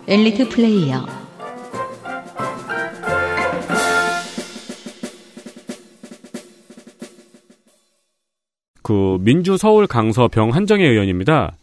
엘리트 0.07 0.49
플레이어 0.49 1.18
그 8.89 9.19
민주 9.21 9.55
서울 9.55 9.85
강서 9.85 10.27
병 10.27 10.49
한정혜 10.49 10.83
의원입니다. 10.83 11.55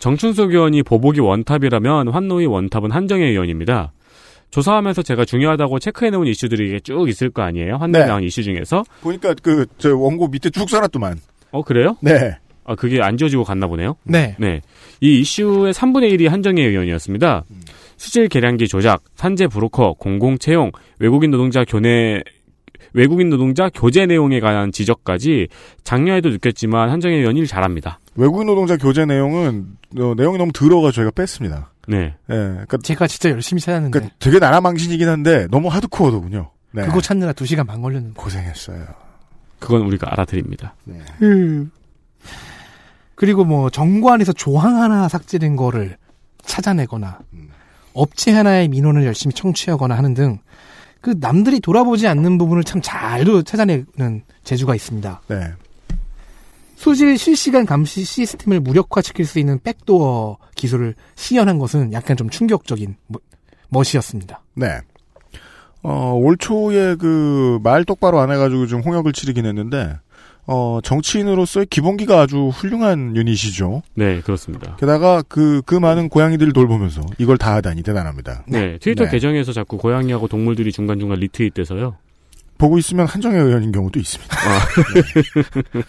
정춘숙 0.00 0.50
의원이 0.50 0.82
보복이 0.82 1.20
원탑이라면 1.20 2.08
환노위 2.08 2.46
원탑은 2.46 2.90
한정혜 2.90 3.24
의원입니다. 3.26 3.92
조사하면서 4.50 5.02
제가 5.02 5.24
중요하다고 5.24 5.78
체크해놓은 5.78 6.26
이슈들이 6.26 6.80
쭉 6.80 7.08
있을 7.08 7.30
거 7.30 7.42
아니에요? 7.42 7.76
환노위 7.76 8.02
네. 8.02 8.08
나온 8.08 8.24
이슈 8.24 8.42
중에서. 8.42 8.82
보니까 9.00 9.32
그, 9.40 9.64
저 9.78 9.96
원고 9.96 10.26
밑에 10.26 10.50
쭉 10.50 10.68
써놨더만. 10.68 11.20
어, 11.52 11.62
그래요? 11.62 11.96
네. 12.00 12.36
아, 12.64 12.74
그게 12.74 13.00
안 13.00 13.16
지워지고 13.16 13.44
갔나 13.44 13.68
보네요? 13.68 13.94
네. 14.02 14.34
네. 14.40 14.60
이 15.00 15.20
이슈의 15.20 15.72
3분의 15.74 16.12
1이 16.14 16.28
한정혜 16.28 16.64
의원이었습니다. 16.64 17.44
수질 17.96 18.26
계량기 18.26 18.66
조작, 18.66 19.04
산재 19.14 19.46
브로커, 19.46 19.92
공공 20.00 20.38
채용, 20.38 20.72
외국인 20.98 21.30
노동자 21.30 21.64
교내, 21.64 22.22
외국인 22.92 23.30
노동자 23.30 23.68
교제 23.68 24.06
내용에 24.06 24.40
관한 24.40 24.72
지적까지 24.72 25.48
작년에도 25.84 26.28
느꼈지만 26.30 26.90
한정혜 26.90 27.16
의원이 27.16 27.40
일 27.40 27.46
잘합니다. 27.46 28.00
외국인 28.14 28.46
노동자 28.46 28.76
교재 28.76 29.04
내용은, 29.04 29.76
어, 29.98 30.14
내용이 30.16 30.38
너무 30.38 30.52
더러워서 30.52 30.92
저희가 30.92 31.10
뺐습니다. 31.12 31.70
네. 31.88 32.14
예. 32.30 32.34
그니까, 32.34 32.76
제가 32.78 33.06
진짜 33.06 33.30
열심히 33.30 33.60
찾았는데 33.60 33.90
그러니까 33.98 34.16
되게 34.18 34.38
나라 34.38 34.60
망신이긴 34.60 35.08
한데, 35.08 35.46
너무 35.50 35.68
하드코어더군요. 35.68 36.50
네. 36.72 36.84
그거 36.86 37.00
찾느라 37.00 37.32
2 37.32 37.46
시간 37.46 37.66
반 37.66 37.80
걸렸는데. 37.82 38.14
고생했어요. 38.14 38.84
그건 39.58 39.82
우리가 39.82 40.10
알아드립니다. 40.12 40.74
음. 41.22 41.70
그리고 43.14 43.44
뭐 43.44 43.70
정관에서 43.70 44.32
조항 44.32 44.82
하나 44.82 45.08
삭제된 45.08 45.54
거를 45.54 45.96
찾아내거나 46.42 47.20
업체 47.94 48.32
하나의 48.32 48.66
민원을 48.68 49.04
열심히 49.04 49.32
청취하거나 49.34 49.96
하는 49.96 50.14
등 50.14 50.38
그 51.02 51.16
남들이 51.20 51.60
돌아보지 51.60 52.06
않는 52.06 52.38
부분을 52.38 52.64
참 52.64 52.80
잘도 52.82 53.42
찾아내는 53.42 54.22
재주가 54.44 54.74
있습니다. 54.74 55.20
네. 55.28 55.52
수질 56.76 57.18
실시간 57.18 57.66
감시 57.66 58.02
시스템을 58.04 58.60
무력화시킬 58.60 59.24
수 59.26 59.38
있는 59.38 59.58
백도어 59.62 60.38
기술을 60.54 60.94
시연한 61.16 61.58
것은 61.58 61.92
약간 61.92 62.16
좀 62.16 62.30
충격적인 62.30 62.96
뭐- 63.08 63.20
멋이었습니다. 63.68 64.42
네. 64.54 64.80
어, 65.82 66.12
올 66.14 66.36
초에 66.38 66.94
그, 66.96 67.58
말 67.62 67.84
똑바로 67.84 68.20
안 68.20 68.30
해가지고 68.30 68.66
좀 68.68 68.80
홍역을 68.82 69.12
치르긴 69.12 69.46
했는데, 69.46 69.96
어, 70.46 70.80
정치인으로서의 70.82 71.66
기본기가 71.66 72.20
아주 72.20 72.48
훌륭한 72.48 73.16
유닛이죠. 73.16 73.82
네, 73.94 74.20
그렇습니다. 74.20 74.76
게다가 74.76 75.22
그, 75.28 75.62
그 75.64 75.74
많은 75.74 76.08
고양이들을 76.08 76.52
돌보면서 76.52 77.02
이걸 77.18 77.38
다 77.38 77.54
하다니 77.54 77.82
대단합니다. 77.82 78.44
네, 78.48 78.78
트위터 78.78 79.04
네. 79.04 79.10
계정에서 79.10 79.52
자꾸 79.52 79.78
고양이하고 79.78 80.28
동물들이 80.28 80.72
중간중간 80.72 81.18
retweet돼서요. 81.20 81.96
보고 82.58 82.78
있으면 82.78 83.06
한정애 83.06 83.38
의원인 83.38 83.72
경우도 83.72 83.98
있습니다. 83.98 84.36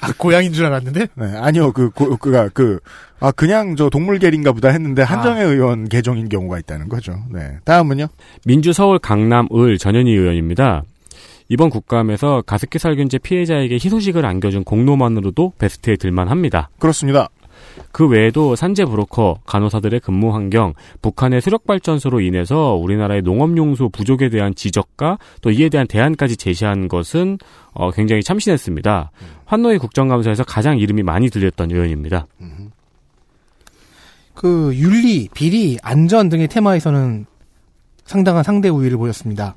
아, 0.01 0.13
고양인 0.17 0.53
줄 0.53 0.65
알았는데? 0.65 1.07
네, 1.13 1.38
아니요, 1.38 1.71
그, 1.71 1.91
고, 1.91 2.17
그가, 2.17 2.49
그, 2.49 2.80
아, 3.19 3.31
그냥 3.31 3.75
저 3.75 3.91
동물계인가 3.91 4.53
보다 4.53 4.69
했는데 4.69 5.03
한정애 5.03 5.43
의원 5.43 5.88
계정인 5.88 6.30
경우가 6.30 6.57
있다는 6.59 6.89
거죠. 6.89 7.15
네. 7.31 7.57
다음은요? 7.63 8.07
민주 8.45 8.73
서울 8.73 8.97
강남 8.97 9.47
을 9.53 9.77
전현희 9.77 10.11
의원입니다. 10.11 10.84
이번 11.49 11.69
국감에서 11.69 12.43
가습기 12.45 12.79
살균제 12.79 13.19
피해자에게 13.19 13.75
희소식을 13.75 14.25
안겨준 14.25 14.63
공로만으로도 14.63 15.53
베스트에 15.57 15.95
들만 15.95 16.29
합니다. 16.29 16.69
그렇습니다. 16.79 17.29
그 17.91 18.07
외에도 18.07 18.55
산재 18.55 18.85
브로커, 18.85 19.39
간호사들의 19.45 19.99
근무 20.01 20.33
환경, 20.33 20.73
북한의 21.01 21.41
수력 21.41 21.65
발전소로 21.65 22.21
인해서 22.21 22.73
우리나라의 22.73 23.21
농업용수 23.21 23.89
부족에 23.89 24.29
대한 24.29 24.53
지적과 24.55 25.17
또 25.41 25.51
이에 25.51 25.69
대한 25.69 25.87
대안까지 25.87 26.37
제시한 26.37 26.87
것은 26.87 27.37
어, 27.73 27.91
굉장히 27.91 28.23
참신했습니다. 28.23 29.11
환노의 29.45 29.79
국정감사에서 29.79 30.43
가장 30.43 30.77
이름이 30.77 31.03
많이 31.03 31.29
들렸던 31.29 31.71
의원입니다. 31.71 32.27
그 34.33 34.71
윤리, 34.75 35.29
비리, 35.33 35.77
안전 35.81 36.29
등의 36.29 36.47
테마에서는 36.47 37.25
상당한 38.05 38.43
상대 38.43 38.69
우위를 38.69 38.97
보였습니다. 38.97 39.55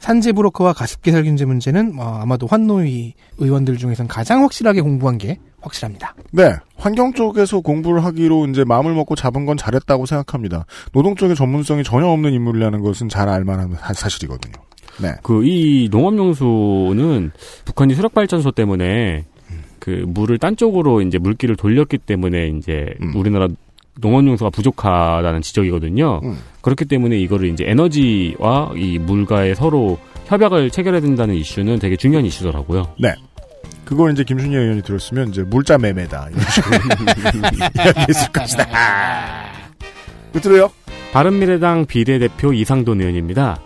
산재 0.00 0.32
브로커와 0.32 0.72
가습기 0.74 1.10
살균제 1.10 1.44
문제는 1.46 1.94
어, 1.98 2.18
아마도 2.22 2.46
환노위 2.46 3.14
의원들 3.38 3.76
중에선 3.78 4.06
가장 4.08 4.42
확실하게 4.42 4.80
공부한 4.82 5.18
게 5.18 5.38
확실합니다. 5.62 6.14
네. 6.32 6.54
환경 6.76 7.12
쪽에서 7.14 7.60
공부를 7.60 8.04
하기로 8.04 8.48
이제 8.48 8.64
마음을 8.64 8.92
먹고 8.94 9.14
잡은 9.16 9.46
건 9.46 9.56
잘했다고 9.56 10.04
생각합니다. 10.06 10.66
노동 10.92 11.14
쪽의 11.16 11.36
전문성이 11.36 11.82
전혀 11.84 12.06
없는 12.06 12.32
인물이라는 12.34 12.82
것은 12.82 13.08
잘 13.08 13.28
알만한 13.30 13.74
사- 13.80 13.94
사실이거든요. 13.94 14.52
네. 15.00 15.12
그 15.22 15.42
이 15.44 15.88
농업용수는 15.90 17.30
북한이 17.64 17.94
수력 17.94 18.12
발전소 18.14 18.50
때문에 18.52 19.24
그 19.78 20.04
물을 20.06 20.38
딴 20.38 20.56
쪽으로 20.56 21.00
이제 21.02 21.18
물기를 21.18 21.56
돌렸기 21.56 21.98
때문에 21.98 22.48
이제 22.48 22.86
우리나라 23.14 23.48
농업용수가 24.00 24.50
부족하다는 24.50 25.42
지적이거든요. 25.42 26.20
그렇기 26.62 26.84
때문에 26.86 27.18
이거를 27.18 27.48
이제 27.50 27.64
에너지와 27.66 28.72
이 28.76 28.98
물과의 28.98 29.54
서로 29.54 29.98
협약을 30.26 30.70
체결해야 30.70 31.00
된다는 31.00 31.34
이슈는 31.34 31.78
되게 31.78 31.96
중요한 31.96 32.24
이슈더라고요. 32.26 32.94
네. 32.98 33.14
그걸 33.84 34.12
이제 34.12 34.24
김순희 34.24 34.54
의원이 34.56 34.82
들었으면 34.82 35.28
이제 35.28 35.42
물자 35.42 35.76
매매다. 35.78 36.28
이런 36.30 36.42
식으로 36.50 36.76
이야기했을 37.76 38.32
것이다. 38.32 38.66
끝으로요? 40.32 40.70
바른미래당 41.12 41.86
비례대표 41.86 42.52
이상돈 42.52 43.00
의원입니다. 43.00 43.60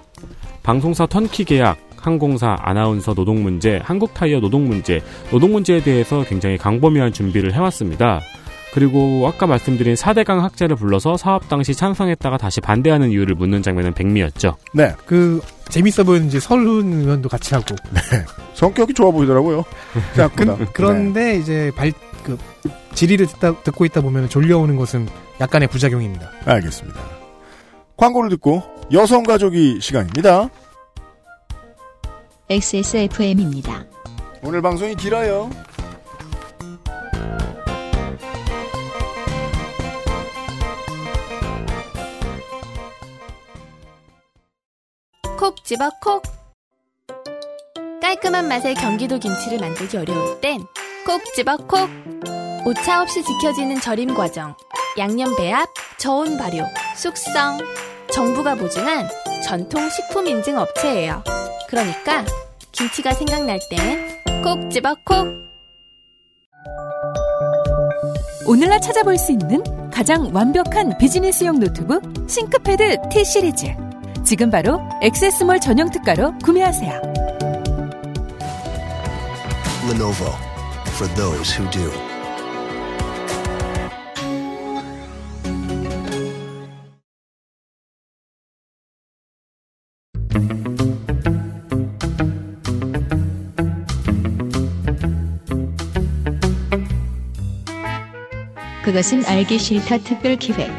방송사 0.62 1.06
턴키 1.06 1.44
계약, 1.44 1.78
항공사, 1.96 2.56
아나운서 2.58 3.14
노동 3.14 3.42
문제, 3.42 3.80
한국 3.82 4.12
타이어 4.12 4.40
노동 4.40 4.68
문제, 4.68 5.00
노동 5.30 5.52
문제에 5.52 5.82
대해서 5.82 6.24
굉장히 6.24 6.58
강범위한 6.58 7.12
준비를 7.12 7.54
해왔습니다. 7.54 8.20
그리고 8.72 9.26
아까 9.26 9.46
말씀드린 9.46 9.94
4대강 9.94 10.40
학제를 10.40 10.76
불러서 10.76 11.16
사업 11.16 11.48
당시 11.48 11.74
찬성했다가 11.74 12.36
다시 12.36 12.60
반대하는 12.60 13.10
이유를 13.10 13.34
묻는 13.34 13.62
장면은 13.62 13.94
백미였죠. 13.94 14.56
네. 14.74 14.94
그 15.06 15.40
재밌어 15.68 16.04
보이는 16.04 16.26
이제 16.26 16.38
설훈 16.38 16.92
의원도 16.92 17.28
같이 17.28 17.54
하고. 17.54 17.74
네. 17.92 18.00
성격이 18.54 18.94
좋아 18.94 19.10
보이더라고요. 19.10 19.64
생각보다. 20.14 20.56
그, 20.56 20.66
그런데 20.72 21.36
이제 21.36 21.72
발, 21.76 21.92
그, 22.22 22.38
질의를 22.94 23.26
듣다, 23.26 23.62
듣고 23.62 23.84
있다 23.84 24.00
보면 24.00 24.28
졸려오는 24.28 24.76
것은 24.76 25.08
약간의 25.40 25.68
부작용입니다. 25.68 26.30
네. 26.44 26.52
알겠습니다. 26.52 27.00
광고를 27.96 28.30
듣고 28.30 28.62
여성가족이 28.92 29.80
시간입니다. 29.80 30.48
XSFM입니다. 32.50 33.84
오늘 34.42 34.62
방송이 34.62 34.94
길어요. 34.94 35.50
콕 45.38 45.64
집어 45.64 45.88
콕. 46.02 46.20
깔끔한 48.02 48.48
맛의 48.48 48.74
경기도 48.74 49.20
김치를 49.20 49.60
만들기 49.60 49.96
어려울 49.96 50.40
땐 50.40 50.60
콕 51.06 51.22
집어 51.36 51.56
콕. 51.56 51.88
오차 52.66 53.02
없이 53.02 53.22
지켜지는 53.22 53.80
절임 53.80 54.14
과정, 54.14 54.56
양념 54.98 55.36
배합, 55.36 55.68
저온 55.96 56.36
발효, 56.38 56.64
숙성. 56.96 57.58
정부가 58.10 58.56
보증한 58.56 59.08
전통 59.44 59.88
식품 59.88 60.26
인증 60.26 60.58
업체예요. 60.58 61.22
그러니까 61.68 62.24
김치가 62.72 63.12
생각날 63.12 63.60
땐 63.70 64.42
콕 64.42 64.68
집어 64.72 64.96
콕. 65.04 65.28
오늘날 68.44 68.80
찾아볼 68.80 69.16
수 69.16 69.30
있는 69.30 69.62
가장 69.92 70.34
완벽한 70.34 70.98
비즈니스용 70.98 71.60
노트북 71.60 72.02
ThinkPad 72.26 73.08
T 73.12 73.24
시리즈. 73.24 73.87
지금 74.28 74.50
바로 74.50 74.78
액세스몰 75.00 75.58
전용 75.58 75.90
특가로 75.90 76.36
구매하세요. 76.44 77.00
Lenovo 79.88 80.34
for 80.88 81.08
those 81.14 81.58
who 81.58 81.70
do. 81.70 81.90
그것은 98.84 99.24
알기 99.24 99.58
싫다 99.58 99.96
특별 100.00 100.36
기획 100.36 100.70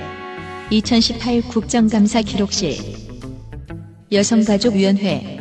2018 0.69 1.41
국정감사 1.49 2.21
기록실 2.21 3.08
여성가족위원회 4.11 5.37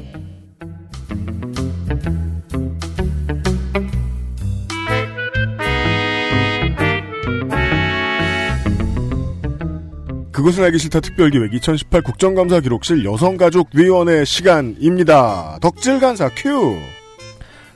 그것은 10.32 10.64
알기 10.64 10.78
싫다 10.78 11.00
특별기획 11.00 11.52
2018 11.54 12.02
국정감사 12.02 12.60
기록실 12.60 13.04
여성가족위원회 13.04 14.24
시간입니다. 14.24 15.58
덕질 15.60 15.98
간사 15.98 16.30
큐. 16.36 16.78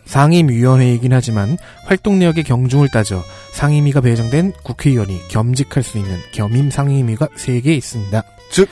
상임위원회이긴 0.04 1.12
하지만 1.12 1.56
활동 1.86 2.18
내역의 2.18 2.44
경중을 2.44 2.88
따져 2.92 3.22
상임위가 3.52 4.00
배정된 4.02 4.52
국회의원이 4.62 5.28
겸직할 5.28 5.82
수 5.82 5.98
있는 5.98 6.16
겸임 6.32 6.70
상임위가 6.70 7.28
3개 7.36 7.66
있습니다. 7.66 8.22
즉 8.50 8.68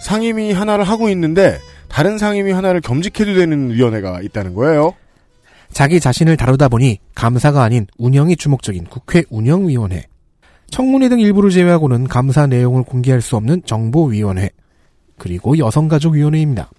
상임위 0.00 0.52
하나를 0.52 0.84
하고 0.84 1.08
있는데 1.10 1.58
다른 1.88 2.18
상임위 2.18 2.52
하나를 2.52 2.80
겸직해도 2.80 3.34
되는 3.34 3.70
위원회가 3.70 4.22
있다는 4.22 4.54
거예요. 4.54 4.94
자기 5.72 6.00
자신을 6.00 6.36
다루다 6.36 6.68
보니 6.68 6.98
감사가 7.14 7.62
아닌 7.62 7.86
운영이 7.98 8.36
주목적인 8.36 8.84
국회 8.84 9.22
운영위원회. 9.30 10.04
청문회 10.70 11.08
등 11.08 11.20
일부를 11.20 11.50
제외하고는 11.50 12.06
감사 12.08 12.46
내용을 12.46 12.84
공개할 12.84 13.20
수 13.20 13.36
없는 13.36 13.62
정보위원회. 13.64 14.50
그리고 15.18 15.58
여성가족위원회입니다. 15.58 16.70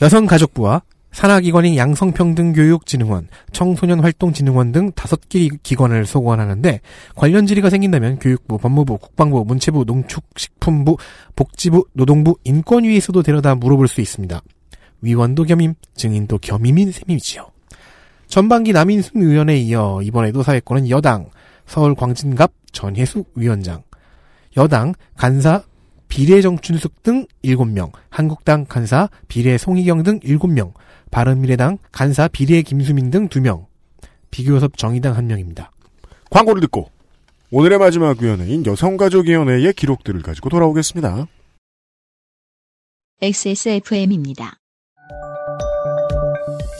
여성가족부와 0.00 0.82
산하기관인 1.14 1.76
양성평등교육진흥원, 1.76 3.28
청소년활동진흥원 3.52 4.72
등 4.72 4.90
다섯 4.92 5.28
개 5.28 5.48
기관을 5.62 6.06
소관하는데 6.06 6.80
관련 7.14 7.46
질의가 7.46 7.70
생긴다면 7.70 8.18
교육부, 8.18 8.58
법무부, 8.58 8.98
국방부, 8.98 9.44
문체부, 9.44 9.84
농축식품부, 9.86 10.96
복지부, 11.36 11.86
노동부, 11.92 12.36
인권위에서도 12.42 13.22
데려다 13.22 13.54
물어볼 13.54 13.86
수 13.86 14.00
있습니다. 14.00 14.42
위원도 15.02 15.44
겸임, 15.44 15.74
증인도 15.94 16.38
겸임인 16.38 16.90
셈이지요. 16.90 17.46
전반기 18.26 18.72
남인순 18.72 19.22
의원에 19.22 19.56
이어 19.58 20.00
이번에도 20.02 20.42
사회권은 20.42 20.90
여당, 20.90 21.30
서울 21.64 21.94
광진갑 21.94 22.50
전혜숙 22.72 23.30
위원장, 23.36 23.84
여당 24.56 24.94
간사 25.16 25.62
비례 26.08 26.40
정춘숙 26.40 27.02
등 27.04 27.26
7명, 27.44 27.92
한국당 28.08 28.64
간사 28.66 29.08
비례 29.28 29.56
송희경 29.56 30.02
등 30.02 30.20
7명, 30.20 30.72
바른미래당 31.14 31.78
간사 31.92 32.26
비례 32.26 32.60
김수민 32.62 33.08
등 33.08 33.28
2명, 33.28 33.66
비교섭 34.32 34.76
정의당 34.76 35.14
1명입니다. 35.14 35.68
광고를 36.28 36.60
듣고 36.62 36.90
오늘의 37.52 37.78
마지막 37.78 38.20
위원회인 38.20 38.66
여성가족위원회의 38.66 39.72
기록들을 39.74 40.22
가지고 40.22 40.48
돌아오겠습니다. 40.48 41.28
XSFM입니다. 43.22 44.56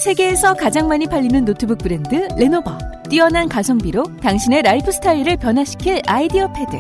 세계에서 0.03 0.55
가장 0.55 0.89
많이 0.89 1.07
팔리는 1.07 1.45
노트북 1.45 1.79
브랜드 1.79 2.27
레노버. 2.37 2.77
뛰어난 3.09 3.49
가성비로 3.49 4.03
당신의 4.21 4.63
라이프 4.63 4.91
스타일을 4.91 5.37
변화시킬 5.37 6.03
IdeaPad. 6.09 6.77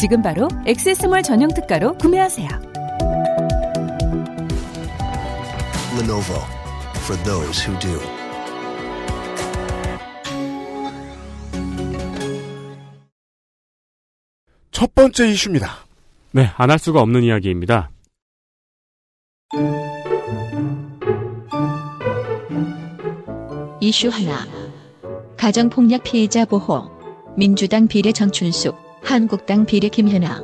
지금 0.00 0.22
바로 0.22 0.48
액세스몰 0.66 1.22
전용 1.22 1.52
특가로 1.52 1.98
구매하세요. 1.98 2.48
Lenovo 6.00 6.63
for 7.04 7.16
those 7.24 7.60
who 7.60 7.78
do. 7.80 8.00
첫 14.70 14.94
번째 14.94 15.28
이슈입니다. 15.30 15.84
네, 16.32 16.50
안 16.56 16.70
할 16.70 16.78
수가 16.78 17.00
없는 17.00 17.22
이야기입니다. 17.22 17.90
이슈 23.80 24.08
하나. 24.08 24.46
가정폭력 25.36 26.04
피해자 26.04 26.44
보호. 26.44 26.90
민주당 27.36 27.86
비례 27.86 28.12
정춘숙, 28.12 28.76
한국당 29.02 29.66
비례 29.66 29.88
김현아. 29.88 30.42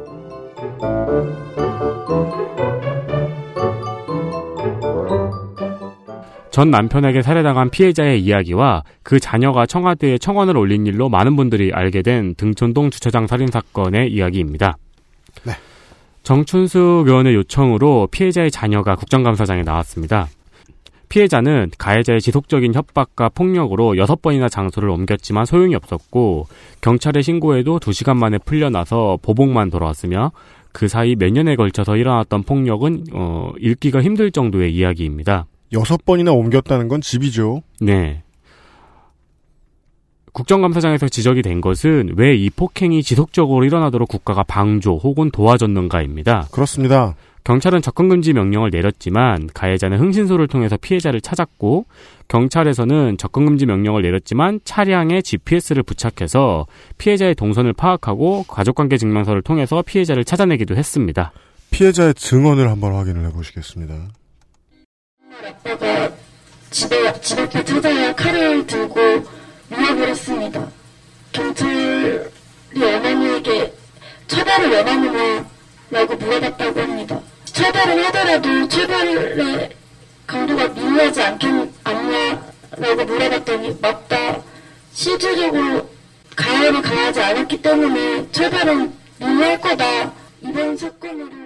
전 6.50 6.70
남편에게 6.70 7.22
살해당한 7.22 7.70
피해자의 7.70 8.20
이야기와 8.20 8.82
그 9.02 9.20
자녀가 9.20 9.66
청와대에 9.66 10.18
청원을 10.18 10.56
올린 10.56 10.86
일로 10.86 11.08
많은 11.08 11.36
분들이 11.36 11.70
알게 11.72 12.02
된 12.02 12.34
등촌동 12.34 12.90
주차장 12.90 13.26
살인 13.26 13.48
사건의 13.48 14.12
이야기입니다. 14.12 14.76
네. 15.44 15.52
정춘숙 16.22 17.06
의원의 17.06 17.34
요청으로 17.34 18.08
피해자의 18.10 18.50
자녀가 18.50 18.96
국정감사장에 18.96 19.62
나왔습니다. 19.62 20.28
피해자는 21.08 21.70
가해자의 21.76 22.20
지속적인 22.20 22.72
협박과 22.74 23.30
폭력으로 23.30 23.96
여섯 23.96 24.22
번이나 24.22 24.48
장소를 24.48 24.88
옮겼지만 24.90 25.44
소용이 25.44 25.74
없었고 25.74 26.46
경찰에 26.80 27.22
신고해도 27.22 27.80
두 27.80 27.92
시간 27.92 28.16
만에 28.16 28.38
풀려나서 28.38 29.18
보복만 29.20 29.70
돌아왔으며 29.70 30.30
그 30.72 30.86
사이 30.86 31.16
몇 31.16 31.32
년에 31.32 31.56
걸쳐서 31.56 31.96
일어났던 31.96 32.44
폭력은 32.44 33.04
어, 33.12 33.52
읽기가 33.58 34.02
힘들 34.02 34.30
정도의 34.30 34.72
이야기입니다. 34.72 35.46
여섯 35.72 36.04
번이나 36.04 36.32
옮겼다는 36.32 36.88
건 36.88 37.00
집이죠. 37.00 37.62
네. 37.80 38.22
국정감사장에서 40.32 41.08
지적이 41.08 41.42
된 41.42 41.60
것은 41.60 42.14
왜 42.16 42.36
이 42.36 42.50
폭행이 42.50 43.02
지속적으로 43.02 43.64
일어나도록 43.64 44.08
국가가 44.08 44.42
방조 44.44 44.96
혹은 44.96 45.30
도와줬는가입니다. 45.30 46.48
그렇습니다. 46.52 47.16
경찰은 47.42 47.82
접근금지 47.82 48.32
명령을 48.32 48.70
내렸지만 48.70 49.48
가해자는 49.52 49.98
흥신소를 49.98 50.46
통해서 50.46 50.76
피해자를 50.76 51.20
찾았고 51.20 51.86
경찰에서는 52.28 53.16
접근금지 53.16 53.66
명령을 53.66 54.02
내렸지만 54.02 54.60
차량에 54.64 55.22
GPS를 55.22 55.82
부착해서 55.82 56.66
피해자의 56.98 57.34
동선을 57.34 57.72
파악하고 57.72 58.44
가족관계 58.44 58.98
증명서를 58.98 59.42
통해서 59.42 59.82
피해자를 59.82 60.24
찾아내기도 60.24 60.76
했습니다. 60.76 61.32
피해자의 61.70 62.14
증언을 62.14 62.68
한번 62.70 62.92
확인을 62.94 63.26
해보시겠습니다. 63.28 64.08
아빠가 65.46 66.12
집에 66.70 67.20
집 67.20 67.38
앞에 67.38 67.64
찾아야 67.64 68.14
칼을 68.14 68.66
들고 68.66 69.24
물어버렸습니다. 69.68 70.68
경찰이 71.32 72.20
어머니에게 72.76 73.72
처벌을 74.28 74.70
원하느냐 74.70 75.48
라고 75.90 76.14
물어봤다고 76.16 76.80
합니다. 76.80 77.20
처벌을 77.44 78.04
하더라도 78.06 78.68
처벌의 78.68 79.70
강도가 80.26 80.68
미미하지 80.68 81.22
않겠, 81.22 81.70
않냐라고 81.84 83.04
물어봤더니 83.06 83.78
맞다. 83.80 84.42
실질적으로 84.92 85.88
가해를 86.36 86.82
가하지 86.82 87.20
않았기 87.20 87.62
때문에 87.62 88.30
처벌은 88.30 88.92
미미할 89.18 89.60
거다. 89.60 90.12
이번 90.42 90.76
사건으로 90.76 91.39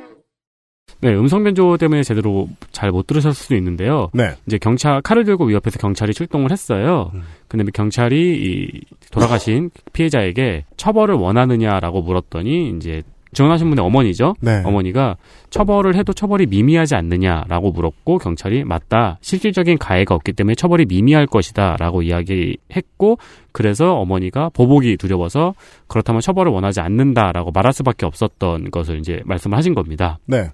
네, 1.00 1.14
음성 1.14 1.44
변조 1.44 1.76
때문에 1.76 2.02
제대로 2.02 2.48
잘 2.72 2.90
못 2.94 3.06
들으셨을 3.08 3.34
수도 3.34 3.56
있는데요. 3.56 4.08
네. 4.14 4.30
이제 4.46 4.56
경찰 4.58 5.02
칼을 5.02 5.24
들고 5.24 5.46
위협해서 5.46 5.78
경찰이 5.78 6.14
출동을 6.14 6.52
했어요. 6.52 7.10
근데 7.48 7.64
경찰이 7.72 8.16
이 8.16 8.80
돌아가신 9.10 9.70
피해자에게 9.92 10.64
처벌을 10.76 11.16
원하느냐라고 11.16 12.02
물었더니 12.02 12.74
이제 12.76 13.02
증언하신 13.32 13.68
분의 13.68 13.84
어머니죠. 13.84 14.34
네. 14.40 14.62
어머니가 14.64 15.16
처벌을 15.50 15.96
해도 15.96 16.12
처벌이 16.12 16.46
미미하지 16.46 16.94
않느냐라고 16.94 17.72
물었고 17.72 18.18
경찰이 18.18 18.62
맞다. 18.64 19.18
실질적인 19.20 19.78
가해가 19.78 20.14
없기 20.14 20.32
때문에 20.32 20.54
처벌이 20.54 20.86
미미할 20.86 21.26
것이다라고 21.26 22.02
이야기했고 22.02 23.18
그래서 23.50 23.94
어머니가 23.94 24.50
보복이 24.50 24.96
두려워서 24.96 25.54
그렇다면 25.88 26.20
처벌을 26.20 26.52
원하지 26.52 26.80
않는다라고 26.80 27.50
말할 27.50 27.72
수밖에 27.72 28.06
없었던 28.06 28.70
것을 28.70 28.98
이제 29.00 29.20
말씀을 29.24 29.58
하신 29.58 29.74
겁니다. 29.74 30.18
네. 30.26 30.50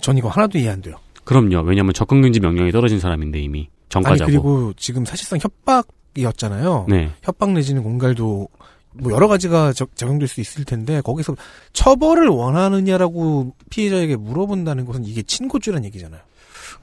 전 0.00 0.18
이거 0.18 0.28
하나도 0.28 0.58
이해 0.58 0.68
안 0.68 0.82
돼요. 0.82 0.96
그럼요. 1.24 1.60
왜냐하면 1.62 1.92
접근금지 1.92 2.40
명령이 2.40 2.72
떨어진 2.72 2.98
사람인데 2.98 3.40
이미 3.40 3.60
아니 3.60 3.68
전과자고. 3.88 4.30
그리고 4.30 4.72
지금 4.76 5.04
사실상 5.04 5.38
협박이었잖아요. 5.40 6.86
네. 6.88 7.10
협박 7.22 7.52
내지는 7.52 7.82
공갈도 7.82 8.48
뭐 8.94 9.12
여러 9.12 9.28
가지가 9.28 9.72
적, 9.72 9.96
적용될 9.96 10.28
수 10.28 10.40
있을 10.40 10.64
텐데 10.64 11.00
거기서 11.00 11.36
처벌을 11.72 12.28
원하느냐라고 12.28 13.54
피해자에게 13.70 14.16
물어본다는 14.16 14.84
것은 14.84 15.04
이게 15.04 15.22
친고죄란 15.22 15.84
얘기잖아요. 15.86 16.20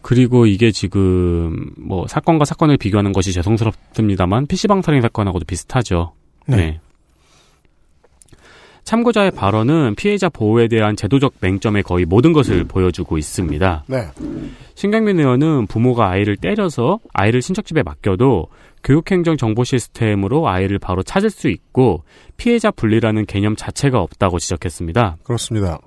그리고 0.01 0.45
이게 0.45 0.71
지금 0.71 1.71
뭐 1.77 2.07
사건과 2.07 2.45
사건을 2.45 2.77
비교하는 2.77 3.11
것이 3.11 3.33
죄송스럽습니다만 3.33 4.47
PC방 4.47 4.81
살인 4.81 5.01
사건하고도 5.01 5.45
비슷하죠. 5.45 6.13
네. 6.47 6.79
참고자의 8.89 9.29
발언은 9.29 9.93
피해자 9.93 10.29
보호에 10.29 10.67
대한 10.67 10.95
제도적 10.95 11.35
맹점의 11.41 11.83
거의 11.83 12.05
모든 12.05 12.33
것을 12.33 12.63
보여주고 12.63 13.19
있습니다. 13.19 13.83
네. 13.85 14.07
신경민 14.73 15.19
의원은 15.19 15.67
부모가 15.67 16.09
아이를 16.09 16.35
때려서 16.35 16.97
아이를 17.13 17.41
친척집에 17.41 17.83
맡겨도 17.83 18.47
교육행정 18.83 19.37
정보 19.37 19.63
시스템으로 19.63 20.49
아이를 20.49 20.79
바로 20.79 21.03
찾을 21.03 21.29
수 21.29 21.49
있고 21.49 22.01
피해자 22.35 22.71
분리라는 22.71 23.27
개념 23.27 23.55
자체가 23.55 24.01
없다고 24.01 24.39
지적했습니다. 24.39 25.17
그렇습니다. 25.21 25.77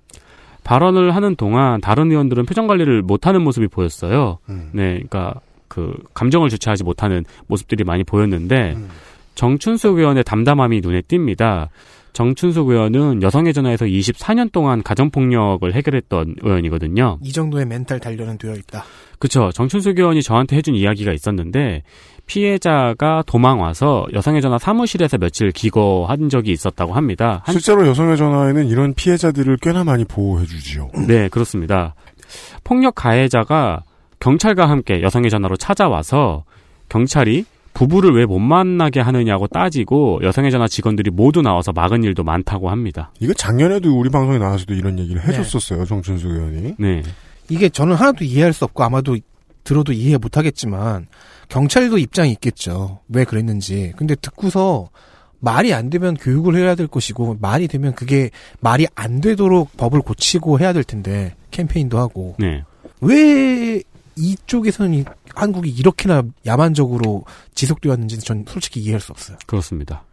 발언을 0.62 1.16
하는 1.16 1.34
동안 1.34 1.80
다른 1.80 2.08
의원들은 2.08 2.46
표정 2.46 2.68
관리를 2.68 3.02
못하는 3.02 3.42
모습이 3.42 3.66
보였어요. 3.66 4.38
네, 4.46 4.92
그러니까 4.92 5.40
그 5.66 5.92
감정을 6.14 6.50
주체하지 6.50 6.84
못하는 6.84 7.24
모습들이 7.48 7.82
많이 7.82 8.04
보였는데 8.04 8.76
정춘숙 9.34 9.98
의원의 9.98 10.22
담담함이 10.22 10.82
눈에 10.82 11.00
띕니다. 11.00 11.66
정춘숙 12.12 12.68
의원은 12.68 13.22
여성의 13.22 13.54
전화에서 13.54 13.86
24년 13.86 14.52
동안 14.52 14.82
가정폭력을 14.82 15.72
해결했던 15.72 16.36
의원이거든요. 16.42 17.18
이 17.22 17.32
정도의 17.32 17.64
멘탈 17.66 17.98
단련은 18.00 18.36
되어 18.38 18.54
있다. 18.54 18.84
그쵸. 19.18 19.50
정춘숙 19.54 19.98
의원이 19.98 20.22
저한테 20.22 20.56
해준 20.56 20.74
이야기가 20.74 21.12
있었는데, 21.12 21.82
피해자가 22.26 23.22
도망 23.26 23.60
와서 23.60 24.06
여성의 24.12 24.42
전화 24.42 24.58
사무실에서 24.58 25.18
며칠 25.18 25.50
기거한 25.52 26.28
적이 26.28 26.52
있었다고 26.52 26.92
합니다. 26.92 27.40
한- 27.44 27.52
실제로 27.54 27.86
여성의 27.86 28.16
전화에는 28.16 28.66
이런 28.68 28.94
피해자들을 28.94 29.56
꽤나 29.62 29.84
많이 29.84 30.04
보호해주지요. 30.04 30.90
네, 31.08 31.28
그렇습니다. 31.28 31.94
폭력 32.64 32.94
가해자가 32.94 33.82
경찰과 34.20 34.68
함께 34.68 35.02
여성의 35.02 35.30
전화로 35.30 35.56
찾아와서 35.56 36.44
경찰이 36.88 37.44
부부를 37.74 38.14
왜 38.14 38.26
못 38.26 38.38
만나게 38.38 39.00
하느냐고 39.00 39.46
따지고 39.46 40.20
여성의 40.22 40.50
전화 40.50 40.68
직원들이 40.68 41.10
모두 41.10 41.42
나와서 41.42 41.72
막은 41.72 42.04
일도 42.04 42.22
많다고 42.24 42.70
합니다. 42.70 43.12
이거 43.20 43.32
작년에도 43.34 43.98
우리 43.98 44.10
방송에 44.10 44.38
나와서도 44.38 44.74
이런 44.74 44.98
얘기를 44.98 45.22
해줬었어요. 45.26 45.84
정춘숙 45.84 46.30
의원이. 46.30 46.74
네. 46.78 47.02
이게 47.48 47.68
저는 47.68 47.94
하나도 47.96 48.24
이해할 48.24 48.52
수 48.52 48.64
없고 48.64 48.82
아마도 48.84 49.16
들어도 49.64 49.92
이해 49.92 50.16
못하겠지만 50.16 51.06
경찰도 51.48 51.98
입장이 51.98 52.30
있겠죠. 52.32 53.00
왜 53.08 53.24
그랬는지. 53.24 53.92
근데 53.96 54.14
듣고서 54.14 54.88
말이 55.40 55.74
안 55.74 55.90
되면 55.90 56.14
교육을 56.14 56.56
해야 56.56 56.74
될 56.74 56.86
것이고 56.86 57.36
말이 57.40 57.68
되면 57.68 57.94
그게 57.94 58.30
말이 58.60 58.86
안 58.94 59.20
되도록 59.20 59.76
법을 59.76 60.00
고치고 60.02 60.60
해야 60.60 60.72
될 60.72 60.84
텐데 60.84 61.34
캠페인도 61.50 61.98
하고 61.98 62.36
네. 62.38 62.62
왜 63.00 63.82
이쪽에서는 64.16 64.94
이- 64.94 65.04
한국이 65.34 65.70
이렇게나 65.70 66.22
야만적으로 66.46 67.24
지속되었는지 67.54 68.18
전 68.20 68.44
솔직히 68.48 68.80
이해할 68.80 69.00
수 69.00 69.12
없어요. 69.12 69.36
그렇습니다. 69.46 70.04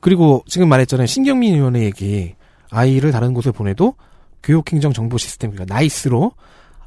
그리고 0.00 0.42
지금 0.46 0.68
말했잖아요. 0.68 1.06
신경민 1.06 1.54
의원의 1.54 1.84
얘기. 1.84 2.34
아이를 2.70 3.12
다른 3.12 3.32
곳에 3.34 3.50
보내도 3.50 3.94
교육행정 4.42 4.92
정보 4.92 5.18
시스템 5.18 5.50
그러니까 5.52 5.72
나이스로 5.74 6.32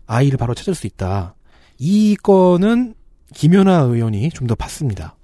아이를 0.08 0.38
바로 0.38 0.54
찾을 0.54 0.76
수 0.76 0.88
있다. 0.88 1.36
이 1.78 2.16
건은 2.22 2.96
김연아 3.34 3.80
의원이 3.82 4.30
좀 4.32 4.48
더 4.48 4.56
봤습니다. 4.56 5.16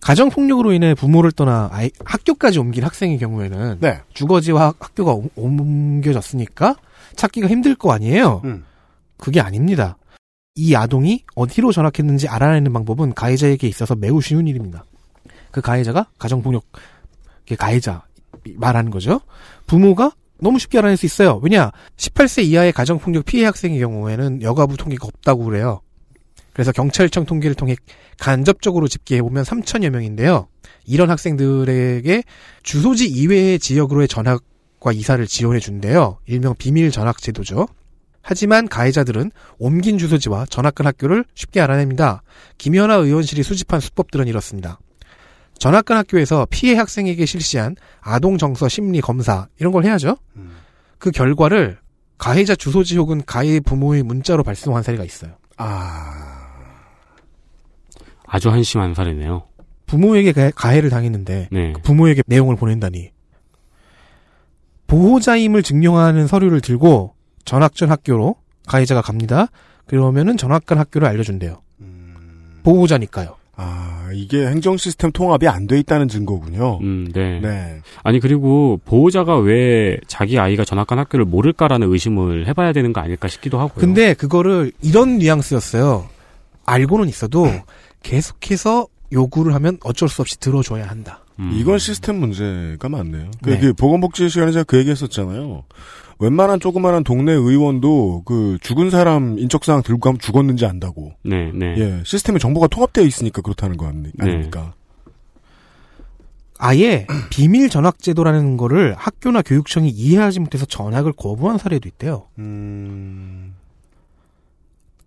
가정 0.00 0.30
폭력으로 0.30 0.72
인해 0.72 0.94
부모를 0.94 1.30
떠나 1.30 1.68
아이, 1.72 1.90
학교까지 2.04 2.58
옮긴 2.58 2.84
학생의 2.84 3.18
경우에는 3.18 3.78
네. 3.80 4.00
주거지와 4.14 4.74
학교가 4.80 5.12
옮- 5.12 5.28
옮겨졌으니까 5.36 6.76
찾기가 7.16 7.48
힘들 7.48 7.74
거 7.74 7.92
아니에요. 7.92 8.40
음. 8.44 8.64
그게 9.18 9.40
아닙니다. 9.40 9.98
이 10.54 10.74
아동이 10.74 11.24
어디로 11.34 11.72
전학했는지 11.72 12.28
알아내는 12.28 12.72
방법은 12.72 13.14
가해자에게 13.14 13.68
있어서 13.68 13.94
매우 13.94 14.20
쉬운 14.20 14.48
일입니다. 14.48 14.84
그 15.50 15.60
가해자가 15.60 16.08
가정폭력 16.18 16.64
그 17.46 17.56
가해자 17.56 18.04
말하는 18.56 18.90
거죠. 18.90 19.20
부모가 19.66 20.12
너무 20.38 20.58
쉽게 20.58 20.78
알아낼 20.78 20.96
수 20.96 21.06
있어요. 21.06 21.40
왜냐? 21.42 21.70
18세 21.96 22.44
이하의 22.44 22.72
가정폭력 22.72 23.24
피해 23.24 23.44
학생의 23.44 23.78
경우에는 23.80 24.42
여가부 24.42 24.76
통계가 24.76 25.06
없다고 25.06 25.44
그래요. 25.44 25.82
그래서 26.52 26.72
경찰청 26.72 27.26
통계를 27.26 27.54
통해 27.54 27.76
간접적으로 28.18 28.88
집계해보면 28.88 29.44
3천여 29.44 29.90
명인데요. 29.90 30.48
이런 30.84 31.10
학생들에게 31.10 32.22
주소지 32.62 33.08
이외의 33.08 33.58
지역으로의 33.58 34.08
전학과 34.08 34.92
이사를 34.92 35.24
지원해 35.26 35.60
준대요. 35.60 36.18
일명 36.26 36.54
비밀 36.56 36.90
전학 36.90 37.18
제도죠. 37.18 37.68
하지만 38.22 38.68
가해자들은 38.68 39.30
옮긴 39.58 39.98
주소지와 39.98 40.46
전학간 40.46 40.86
학교를 40.86 41.24
쉽게 41.34 41.60
알아냅니다. 41.60 42.22
김연아 42.58 42.94
의원실이 42.96 43.42
수집한 43.42 43.80
수법들은 43.80 44.28
이렇습니다. 44.28 44.78
전학간 45.58 45.96
학교에서 45.98 46.46
피해 46.50 46.76
학생에게 46.76 47.26
실시한 47.26 47.76
아동 48.00 48.38
정서 48.38 48.68
심리 48.68 49.00
검사 49.00 49.48
이런 49.58 49.72
걸 49.72 49.84
해야죠. 49.84 50.16
그 50.98 51.10
결과를 51.10 51.78
가해자 52.18 52.54
주소지 52.54 52.96
혹은 52.98 53.22
가해 53.24 53.60
부모의 53.60 54.02
문자로 54.02 54.42
발송한 54.42 54.82
사례가 54.82 55.04
있어요. 55.04 55.32
아주 58.26 58.50
한심한 58.50 58.94
사례네요. 58.94 59.44
부모에게 59.86 60.32
가- 60.32 60.50
가해를 60.54 60.88
당했는데 60.90 61.48
네. 61.50 61.72
그 61.72 61.80
부모에게 61.82 62.22
내용을 62.26 62.56
보낸다니. 62.56 63.10
보호자임을 64.86 65.62
증명하는 65.62 66.26
서류를 66.26 66.60
들고 66.60 67.14
전학 67.44 67.74
전 67.74 67.90
학교로 67.90 68.36
가해자가 68.66 69.02
갑니다. 69.02 69.48
그러면은 69.86 70.36
전학간 70.36 70.78
학교를 70.78 71.08
알려준대요. 71.08 71.60
보호자니까요. 72.62 73.36
아, 73.56 74.08
이게 74.14 74.46
행정 74.46 74.76
시스템 74.76 75.12
통합이 75.12 75.46
안 75.48 75.66
돼 75.66 75.78
있다는 75.80 76.08
증거군요. 76.08 76.78
음, 76.80 77.10
네. 77.12 77.40
네. 77.40 77.80
아니 78.02 78.18
그리고 78.20 78.80
보호자가 78.84 79.36
왜 79.38 79.98
자기 80.06 80.38
아이가 80.38 80.64
전학간 80.64 80.98
학교를 80.98 81.24
모를까라는 81.26 81.92
의심을 81.92 82.46
해봐야 82.48 82.72
되는 82.72 82.92
거 82.92 83.00
아닐까 83.00 83.28
싶기도 83.28 83.58
하고요. 83.58 83.74
근데 83.80 84.14
그거를 84.14 84.72
이런 84.82 85.18
뉘앙스였어요. 85.18 86.08
알고는 86.64 87.08
있어도 87.08 87.46
계속해서 88.02 88.86
요구를 89.12 89.54
하면 89.54 89.76
어쩔 89.82 90.08
수 90.08 90.22
없이 90.22 90.38
들어줘야 90.38 90.86
한다. 90.88 91.24
이건 91.58 91.78
시스템 91.78 92.16
문제가 92.20 92.88
많네요. 92.90 93.30
그, 93.42 93.50
네. 93.50 93.58
그 93.58 93.72
보건복지 93.72 94.28
시간에 94.28 94.52
제가 94.52 94.64
그 94.64 94.76
얘기 94.78 94.90
했었잖아요. 94.90 95.64
웬만한 96.20 96.60
조그만한 96.60 97.02
동네 97.02 97.32
의원도 97.32 98.22
그 98.26 98.58
죽은 98.60 98.90
사람 98.90 99.38
인적사항 99.38 99.82
들고 99.82 100.00
가면 100.00 100.18
죽었는지 100.18 100.66
안다고. 100.66 101.12
네, 101.24 101.50
네. 101.52 101.74
예, 101.78 102.02
시스템에 102.04 102.38
정보가 102.38 102.66
통합되어 102.68 103.04
있으니까 103.04 103.40
그렇다는 103.40 103.76
거 103.78 103.86
아니- 103.86 104.10
아닙니까? 104.18 104.74
아예 106.58 107.06
비밀 107.30 107.70
전학 107.70 107.98
제도라는 108.00 108.58
거를 108.58 108.94
학교나 108.98 109.40
교육청이 109.40 109.88
이해하지 109.88 110.40
못해서 110.40 110.66
전학을 110.66 111.12
거부한 111.14 111.56
사례도 111.56 111.88
있대요. 111.88 112.26
음. 112.38 113.54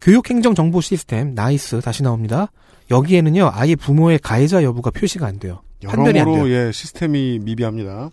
교육행정 0.02 0.56
정보 0.56 0.82
시스템 0.82 1.36
NEIS 1.36 1.80
다시 1.82 2.02
나옵니다. 2.02 2.52
여기에는요 2.90 3.52
아예 3.54 3.76
부모의 3.76 4.18
가해자 4.20 4.64
여부가 4.64 4.90
표시가 4.90 5.28
안 5.28 5.38
돼요. 5.38 5.62
판별이 5.86 6.20
안 6.20 6.32
돼요. 6.34 6.50
예, 6.50 6.72
시스템이 6.72 7.40
미비합니다. 7.44 8.10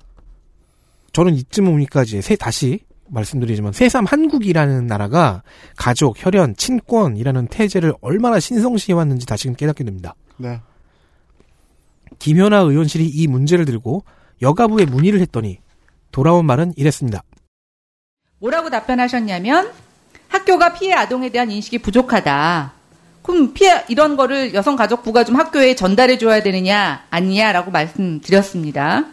저는 1.13 1.35
이쯤 1.35 1.67
오니까 1.69 2.03
이제 2.03 2.21
새 2.21 2.37
다시 2.37 2.81
말씀드리지만 3.11 3.73
새삼 3.73 4.05
한국이라는 4.05 4.87
나라가 4.87 5.43
가족, 5.77 6.15
혈연, 6.19 6.57
친권이라는 6.57 7.49
테제를 7.49 7.95
얼마나 8.01 8.41
신성시해 8.41 8.97
왔는지 8.97 9.27
다시금 9.27 9.57
깨닫게 9.57 9.85
됩니다. 9.85 10.15
네. 10.37 10.61
김현아 12.19 12.59
의원실이 12.59 13.07
이 13.07 13.27
문제를 13.27 13.65
들고 13.65 14.05
여가부에 14.43 14.85
문의를 14.85 15.21
했더니 15.21 15.59
돌아온 16.13 16.47
말은 16.47 16.73
이랬습니다. 16.77 17.23
뭐라고 18.39 18.71
답변하셨냐면 18.71 19.71
학교가 20.29 20.75
피해 20.75 20.95
아동에 20.95 21.31
대한 21.31 21.51
인식이 21.51 21.79
부족하다. 21.79 22.73
그럼 23.23 23.53
피해 23.53 23.85
이런 23.89 24.17
거를 24.17 24.55
여성가족부가 24.55 25.25
좀 25.25 25.37
학교에 25.37 25.75
전달해 25.75 26.19
줘야 26.19 26.43
되느냐 26.43 27.05
아니냐라고 27.11 27.71
말씀드렸습니다. 27.71 29.05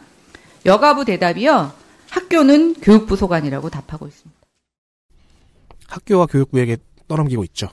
여가부 0.66 1.06
대답이요. 1.06 1.72
학교는 2.18 2.76
교육부 2.82 3.16
소관이라고 3.16 3.70
답하고 3.70 4.08
있습니다. 4.08 4.42
학교와 5.88 6.26
교육부에게 6.26 6.78
떠넘기고 7.08 7.44
있죠. 7.46 7.70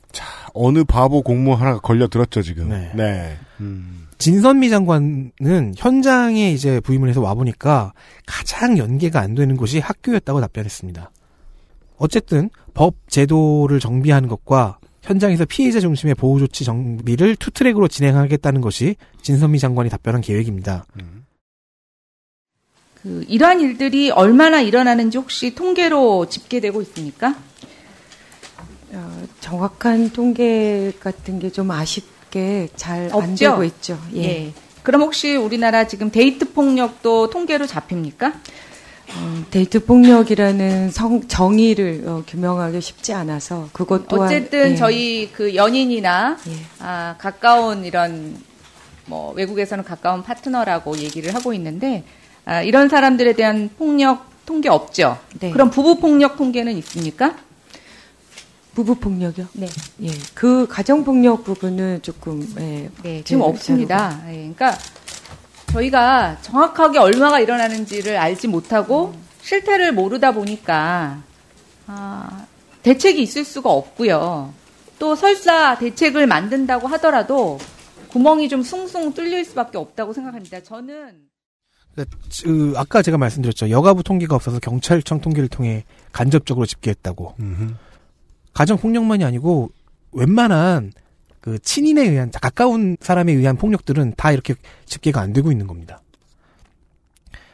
어느 0.53 0.85
바보 0.85 1.23
공무 1.23 1.55
하나가 1.55 1.81
걸려들었죠, 1.81 2.43
지금. 2.43 2.69
네. 2.69 2.93
네. 2.95 3.37
진선미 4.19 4.71
장관은 4.71 5.75
현장에 5.77 6.53
이제 6.53 6.79
부임을 6.81 7.09
해서 7.09 7.21
와보니까 7.21 7.93
가장 8.27 8.79
연계가 8.79 9.21
안 9.21 9.35
되는 9.35 9.57
곳이 9.57 9.81
학교였다고 9.81 10.41
답변했습니다. 10.41 11.11
어쨌든 11.97 12.51
법 12.75 12.95
제도를 13.09 13.81
정비하는 13.81 14.29
것과 14.29 14.79
현장에서 15.03 15.45
피해자 15.47 15.81
중심의 15.81 16.15
보호 16.15 16.39
조치 16.39 16.65
정비를 16.65 17.37
투트랙으로 17.37 17.89
진행하겠다는 17.89 18.61
것이 18.61 18.97
진선미 19.23 19.59
장관이 19.59 19.91
답변한 19.91 20.21
계획입니다. 20.21 20.87
그 23.05 23.23
이러한 23.29 23.61
일들이 23.61 24.11
얼마나 24.11 24.63
일어나는지 24.63 25.19
혹시 25.19 25.55
통계로 25.55 26.27
집계되고 26.27 26.81
있습니까? 26.83 27.35
어, 28.93 29.23
정확한 29.41 30.11
통계 30.11 30.91
같은 31.01 31.39
게 31.39 31.51
좀 31.51 31.71
아쉽게 31.71 32.69
잘 32.77 33.11
안? 33.13 33.35
되고 33.35 33.63
있죠. 33.65 33.99
예. 34.15 34.25
예. 34.25 34.53
그럼 34.83 35.03
혹시 35.03 35.37
우리나라 35.37 35.87
지금 35.87 36.11
데이트 36.11 36.53
폭력도 36.53 37.29
통계로 37.31 37.67
잡힙니까? 37.67 38.29
어, 39.17 39.45
데이트 39.51 39.85
폭력이라는 39.85 40.91
성, 40.91 41.29
정의를 41.29 42.05
어, 42.07 42.23
규명하기 42.27 42.81
쉽지 42.81 43.13
않아서 43.13 43.69
그것 43.75 44.09
또한 44.09 44.29
어쨌든 44.29 44.73
예. 44.73 44.77
저희 44.77 45.31
그 45.31 45.55
연인이나 45.55 46.39
아, 46.81 47.17
가까운 47.19 47.85
이런 47.85 48.35
뭐 49.07 49.33
외국에서는 49.35 49.85
가까운 49.85 50.23
파트너라고 50.23 50.97
얘기를 50.99 51.35
하고 51.35 51.53
있는데 51.53 52.03
아, 52.45 52.63
이런 52.63 52.89
사람들에 52.89 53.33
대한 53.35 53.71
폭력 53.79 54.27
통계 54.47 54.69
없죠. 54.69 55.19
네. 55.41 55.51
그럼 55.51 55.71
부부 55.71 55.99
폭력 55.99 56.37
통계는 56.37 56.77
있습니까? 56.79 57.35
부부 58.75 58.97
폭력이요? 58.97 59.47
네. 59.55 59.67
예. 60.03 60.09
그 60.35 60.67
가정 60.69 61.05
폭력 61.05 61.45
부분은 61.45 62.03
조금 62.03 62.47
예, 62.59 62.91
네, 63.03 63.23
지금 63.25 63.41
제- 63.43 63.47
없습니다. 63.47 64.21
예, 64.29 64.33
그러니까 64.33 64.77
저희가 65.73 66.39
정확하게 66.43 66.99
얼마가 66.99 67.41
일어나는지를 67.41 68.17
알지 68.17 68.49
못하고 68.49 69.15
실태를 69.43 69.93
모르다 69.93 70.33
보니까 70.33 71.23
아, 71.87 72.47
대책이 72.83 73.23
있을 73.23 73.45
수가 73.45 73.71
없고요. 73.71 74.53
또 74.99 75.15
설사 75.17 75.79
대책을 75.79 76.27
만든다고 76.27 76.87
하더라도 76.89 77.59
구멍이 78.09 78.49
좀 78.49 78.63
숭숭 78.63 79.13
뚫릴 79.15 79.45
수밖에 79.45 79.79
없다고 79.79 80.13
생각합니다. 80.13 80.63
저는 80.63 81.15
그 82.45 82.75
아까 82.77 83.03
제가 83.03 83.19
말씀드렸죠. 83.19 83.71
여가부 83.71 84.03
통계가 84.03 84.35
없어서 84.35 84.59
경찰청 84.59 85.21
통계를 85.21 85.49
통해 85.49 85.85
간접적으로 86.13 86.67
집계했다고. 86.67 87.35
가정 88.53 88.77
폭력만이 88.79 89.25
아니고 89.25 89.71
웬만한 90.13 90.93
그 91.41 91.59
친인에 91.59 92.03
의한 92.09 92.31
가까운 92.31 92.97
사람에 93.01 93.33
의한 93.33 93.57
폭력들은 93.57 94.15
다 94.17 94.33
이렇게 94.33 94.55
집계가 94.87 95.21
안 95.21 95.33
되고 95.33 95.53
있는 95.53 95.67
겁니다. 95.67 96.01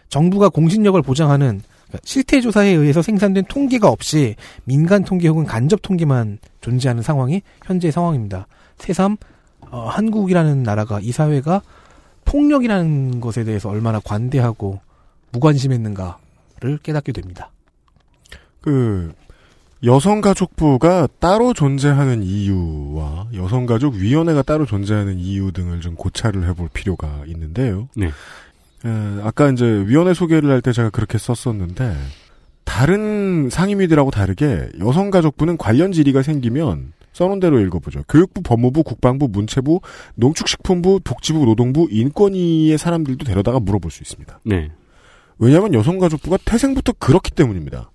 정부가 0.09 0.49
공신력을 0.49 1.01
보장하는 1.03 1.63
그러니까 1.89 1.99
실태 2.05 2.41
조사에 2.41 2.69
의해서 2.69 3.03
생산된 3.03 3.47
통계가 3.49 3.89
없이 3.89 4.37
민간 4.65 5.03
통계 5.03 5.29
혹은 5.29 5.45
간접 5.45 5.83
통계만 5.83 6.39
존재하는 6.61 7.03
상황이 7.03 7.43
현재 7.65 7.91
상황입니다. 7.91 8.47
새삼 8.79 9.17
어, 9.71 9.89
한국이라는 9.89 10.63
나라가 10.63 11.01
이 11.01 11.13
사회가 11.13 11.63
폭력이라는 12.25 13.21
것에 13.21 13.45
대해서 13.45 13.69
얼마나 13.69 14.01
관대하고 14.01 14.81
무관심했는가를 15.33 16.79
깨닫게 16.83 17.13
됩니다. 17.13 17.51
그 18.61 19.13
여성가족부가 19.83 21.09
따로 21.19 21.55
존재하는 21.55 22.23
이유와 22.23 23.29
여성가족위원회가 23.35 24.43
따로 24.43 24.67
존재하는 24.67 25.19
이유 25.19 25.53
등을 25.53 25.81
좀 25.81 25.95
고찰을 25.95 26.47
해볼 26.49 26.69
필요가 26.73 27.23
있는데요. 27.27 27.89
네. 27.97 28.07
에, 28.09 28.91
아까 29.23 29.49
이제 29.51 29.65
위원회 29.87 30.13
소개를 30.15 30.51
할 30.51 30.61
때 30.61 30.73
제가 30.73 30.91
그렇게 30.91 31.17
썼었는데 31.17 31.97
다른 32.65 33.49
상임위들하고 33.51 34.11
다르게 34.11 34.69
여성가족부는 34.79 35.57
관련 35.57 35.93
질의가 35.93 36.23
생기면 36.23 36.93
써놓은 37.13 37.41
대로 37.41 37.61
읽어보죠. 37.61 38.03
교육부, 38.09 38.43
법무부, 38.43 38.83
국방부, 38.83 39.29
문체부, 39.29 39.81
농축식품부, 40.15 41.01
복지부, 41.05 41.45
노동부, 41.45 41.89
인권위의 41.91 42.79
사람들도 42.79 43.25
데려다가 43.25 43.61
물어볼 43.61 43.91
수 43.91 44.03
있습니다. 44.03 44.41
네. 44.45 44.71
왜냐하면 45.39 45.75
여성가족부가 45.75 46.39
태생부터 46.45 46.93
그렇기 46.99 47.31
때문입니다. 47.33 47.91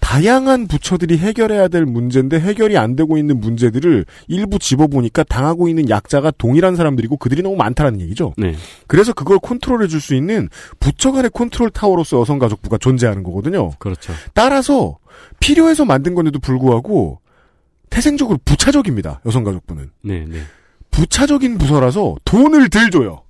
다양한 0.00 0.66
부처들이 0.66 1.18
해결해야 1.18 1.68
될 1.68 1.84
문제인데 1.84 2.40
해결이 2.40 2.78
안 2.78 2.96
되고 2.96 3.18
있는 3.18 3.38
문제들을 3.38 4.06
일부 4.28 4.58
집어보니까 4.58 5.24
당하고 5.24 5.68
있는 5.68 5.90
약자가 5.90 6.32
동일한 6.32 6.74
사람들이고 6.74 7.18
그들이 7.18 7.42
너무 7.42 7.56
많다라는 7.56 8.00
얘기죠. 8.00 8.32
네. 8.38 8.54
그래서 8.86 9.12
그걸 9.12 9.38
컨트롤해 9.38 9.88
줄 9.88 10.00
수 10.00 10.14
있는 10.14 10.48
부처 10.80 11.12
간의 11.12 11.30
컨트롤 11.34 11.70
타워로서 11.70 12.20
여성가족부가 12.20 12.78
존재하는 12.78 13.22
거거든요. 13.22 13.72
그렇죠. 13.78 14.14
따라서 14.32 14.96
필요해서 15.38 15.84
만든 15.84 16.14
건데도 16.14 16.38
불구하고 16.38 17.20
태생적으로 17.90 18.38
부차적입니다. 18.44 19.20
여성가족부는. 19.26 19.90
네, 20.02 20.24
네. 20.28 20.40
부차적인 20.90 21.58
부서라서 21.58 22.16
돈을 22.24 22.70
덜 22.70 22.90
줘요. 22.90 23.22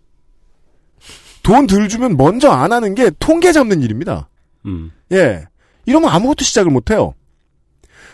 돈 1.43 1.67
들 1.67 1.89
주면 1.89 2.17
먼저 2.17 2.51
안 2.51 2.73
하는 2.73 2.95
게 2.95 3.11
통계 3.19 3.53
잡는 3.53 3.81
일입니다. 3.83 4.29
음. 4.67 4.93
예. 5.13 5.45
이러면 5.87 6.11
아무것도 6.11 6.45
시작을 6.45 6.71
못 6.71 6.91
해요. 6.91 7.15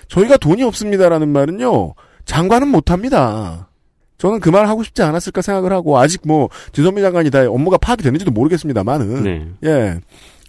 저희가 0.08 0.36
돈이 0.36 0.62
없습니다라는 0.62 1.28
말은요, 1.28 1.94
장관은 2.24 2.68
못 2.68 2.90
합니다. 2.90 3.68
저는 4.18 4.40
그 4.40 4.50
말 4.50 4.66
하고 4.68 4.82
싶지 4.84 5.02
않았을까 5.02 5.42
생각을 5.42 5.72
하고, 5.72 5.98
아직 5.98 6.22
뭐, 6.24 6.48
지선미 6.72 7.02
장관이 7.02 7.30
다 7.30 7.40
업무가 7.50 7.76
파악이 7.76 8.02
되는지도 8.04 8.30
모르겠습니다만은, 8.30 9.22
네. 9.24 9.48
예. 9.64 10.00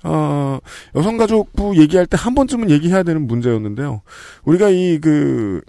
어, 0.03 0.60
여성가족부 0.95 1.76
얘기할 1.78 2.06
때 2.06 2.15
한 2.15 2.36
번쯤은 2.36 2.69
얘기해야 2.69 3.02
되는 3.03 3.26
문제였는데요. 3.28 4.03
우리가 4.45 4.69
이, 4.69 4.99
그, 5.02 5.61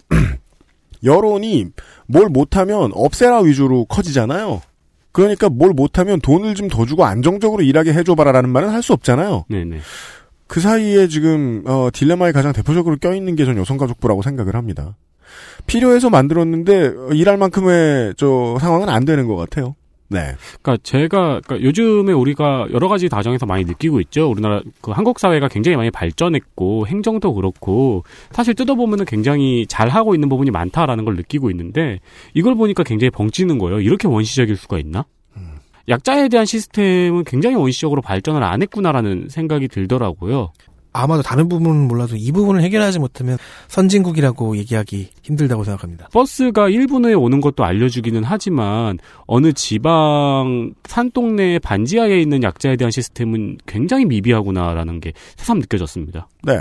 여론이 1.04 1.66
뭘 2.06 2.28
못하면 2.28 2.90
없애라 2.94 3.40
위주로 3.40 3.84
커지잖아요. 3.86 4.60
그러니까 5.12 5.48
뭘 5.48 5.72
못하면 5.72 6.20
돈을 6.20 6.54
좀 6.54 6.68
더 6.68 6.84
주고 6.86 7.04
안정적으로 7.04 7.62
일하게 7.62 7.92
해줘봐라라는 7.92 8.50
말은 8.50 8.68
할 8.70 8.82
수 8.82 8.92
없잖아요. 8.92 9.44
네네. 9.48 9.78
그 10.46 10.60
사이에 10.60 11.08
지금 11.08 11.62
어, 11.66 11.88
딜레마에 11.92 12.32
가장 12.32 12.52
대표적으로 12.52 12.96
껴있는 12.96 13.34
게 13.36 13.44
전 13.44 13.56
여성가족부라고 13.58 14.22
생각을 14.22 14.54
합니다. 14.54 14.96
필요해서 15.66 16.08
만들었는데 16.10 16.86
어, 16.88 17.08
일할 17.12 17.36
만큼의 17.36 18.14
저 18.16 18.56
상황은 18.60 18.88
안 18.88 19.04
되는 19.04 19.26
것 19.26 19.36
같아요. 19.36 19.74
네. 20.10 20.34
그러니까 20.62 20.78
제가 20.82 21.40
그러니까 21.44 21.60
요즘에 21.60 22.12
우리가 22.12 22.68
여러 22.72 22.88
가지 22.88 23.08
다정에서 23.08 23.46
많이 23.46 23.64
느끼고 23.64 24.00
있죠. 24.00 24.30
우리나라 24.30 24.62
그 24.80 24.90
한국 24.90 25.18
사회가 25.18 25.48
굉장히 25.48 25.76
많이 25.76 25.90
발전했고 25.90 26.86
행정도 26.86 27.34
그렇고 27.34 28.04
사실 28.30 28.54
뜯어보면은 28.54 29.04
굉장히 29.04 29.66
잘 29.66 29.88
하고 29.88 30.14
있는 30.14 30.28
부분이 30.28 30.50
많다라는 30.50 31.04
걸 31.04 31.16
느끼고 31.16 31.50
있는데 31.50 32.00
이걸 32.34 32.54
보니까 32.54 32.82
굉장히 32.82 33.10
벙찌는 33.10 33.58
거예요. 33.58 33.80
이렇게 33.80 34.08
원시적일 34.08 34.56
수가 34.56 34.78
있나? 34.78 35.04
약자에 35.88 36.28
대한 36.28 36.44
시스템은 36.44 37.24
굉장히 37.24 37.56
원시적으로 37.56 38.02
발전을 38.02 38.42
안 38.42 38.60
했구나라는 38.60 39.28
생각이 39.30 39.68
들더라고요. 39.68 40.52
아마도 40.92 41.22
다른 41.22 41.48
부분은 41.48 41.88
몰라도 41.88 42.16
이 42.16 42.32
부분을 42.32 42.62
해결하지 42.62 42.98
못하면 42.98 43.38
선진국이라고 43.68 44.56
얘기하기 44.56 45.10
힘들다고 45.22 45.64
생각합니다. 45.64 46.08
버스가 46.12 46.68
1분에 46.68 47.20
오는 47.20 47.40
것도 47.40 47.64
알려주기는 47.64 48.24
하지만 48.24 48.98
어느 49.26 49.52
지방 49.52 50.72
산동네 50.84 51.58
반지하에 51.60 52.20
있는 52.20 52.42
약자에 52.42 52.76
대한 52.76 52.90
시스템은 52.90 53.58
굉장히 53.66 54.04
미비하구나라는 54.06 55.00
게 55.00 55.12
새삼 55.36 55.58
느껴졌습니다. 55.60 56.28
네. 56.42 56.60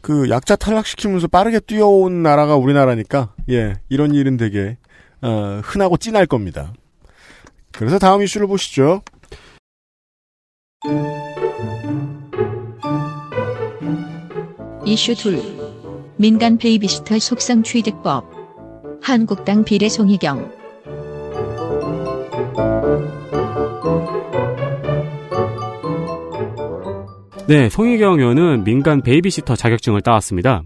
그 0.00 0.30
약자 0.30 0.56
탈락시키면서 0.56 1.28
빠르게 1.28 1.60
뛰어온 1.60 2.22
나라가 2.22 2.56
우리나라니까 2.56 3.34
예 3.50 3.74
이런 3.88 4.14
일은 4.14 4.36
되게 4.36 4.78
어, 5.20 5.60
흔하고 5.62 5.96
찐할 5.98 6.26
겁니다. 6.26 6.72
그래서 7.72 7.98
다음 7.98 8.22
이슈를 8.22 8.46
보시죠. 8.46 9.02
이슈 14.90 15.14
둘. 15.14 15.40
민간 16.16 16.58
베이비시터 16.58 17.20
속성 17.20 17.62
취득법. 17.62 18.28
한국당 19.00 19.62
비례 19.62 19.88
송희경. 19.88 20.50
네, 27.46 27.68
송희경 27.68 28.18
의원은 28.18 28.64
민간 28.64 29.00
베이비시터 29.00 29.54
자격증을 29.54 30.00
따왔습니다. 30.00 30.64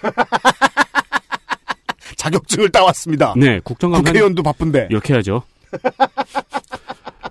자격증을 2.16 2.70
따왔습니다. 2.70 3.34
네, 3.36 3.60
국정감 3.62 4.04
국회의원도 4.04 4.42
바쁜데 4.42 4.86
이렇게 4.88 5.12
해야죠. 5.12 5.42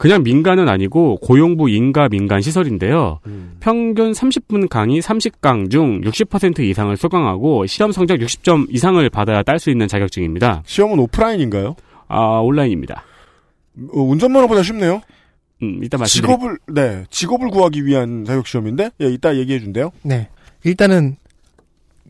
그냥 0.03 0.21
민간은 0.21 0.67
아니고 0.67 1.15
고용부 1.21 1.69
인가 1.69 2.09
민간 2.09 2.41
시설인데요. 2.41 3.21
평균 3.61 4.11
30분 4.11 4.67
강의 4.67 4.99
30강 4.99 5.71
중 5.71 6.01
60% 6.01 6.59
이상을 6.59 6.97
수강하고 6.97 7.65
시험 7.67 7.93
성적 7.93 8.17
60점 8.17 8.65
이상을 8.69 9.09
받아야 9.11 9.43
딸 9.43 9.59
수 9.59 9.69
있는 9.69 9.87
자격증입니다. 9.87 10.63
시험은 10.65 10.99
오프라인인가요? 10.99 11.77
아, 12.09 12.39
온라인입니다. 12.39 13.01
어, 13.93 14.01
운전면허보다 14.01 14.61
쉽네요. 14.63 15.01
음, 15.61 15.81
이따 15.81 15.97
말씀드릴게요. 15.97 16.37
직업을 16.37 16.57
네 16.73 17.05
직업을 17.09 17.47
구하기 17.47 17.85
위한 17.85 18.25
자격 18.25 18.45
시험인데 18.45 18.89
예, 18.99 19.05
이따 19.07 19.33
얘기해 19.37 19.61
준대요. 19.61 19.91
네. 20.01 20.27
일단은 20.65 21.15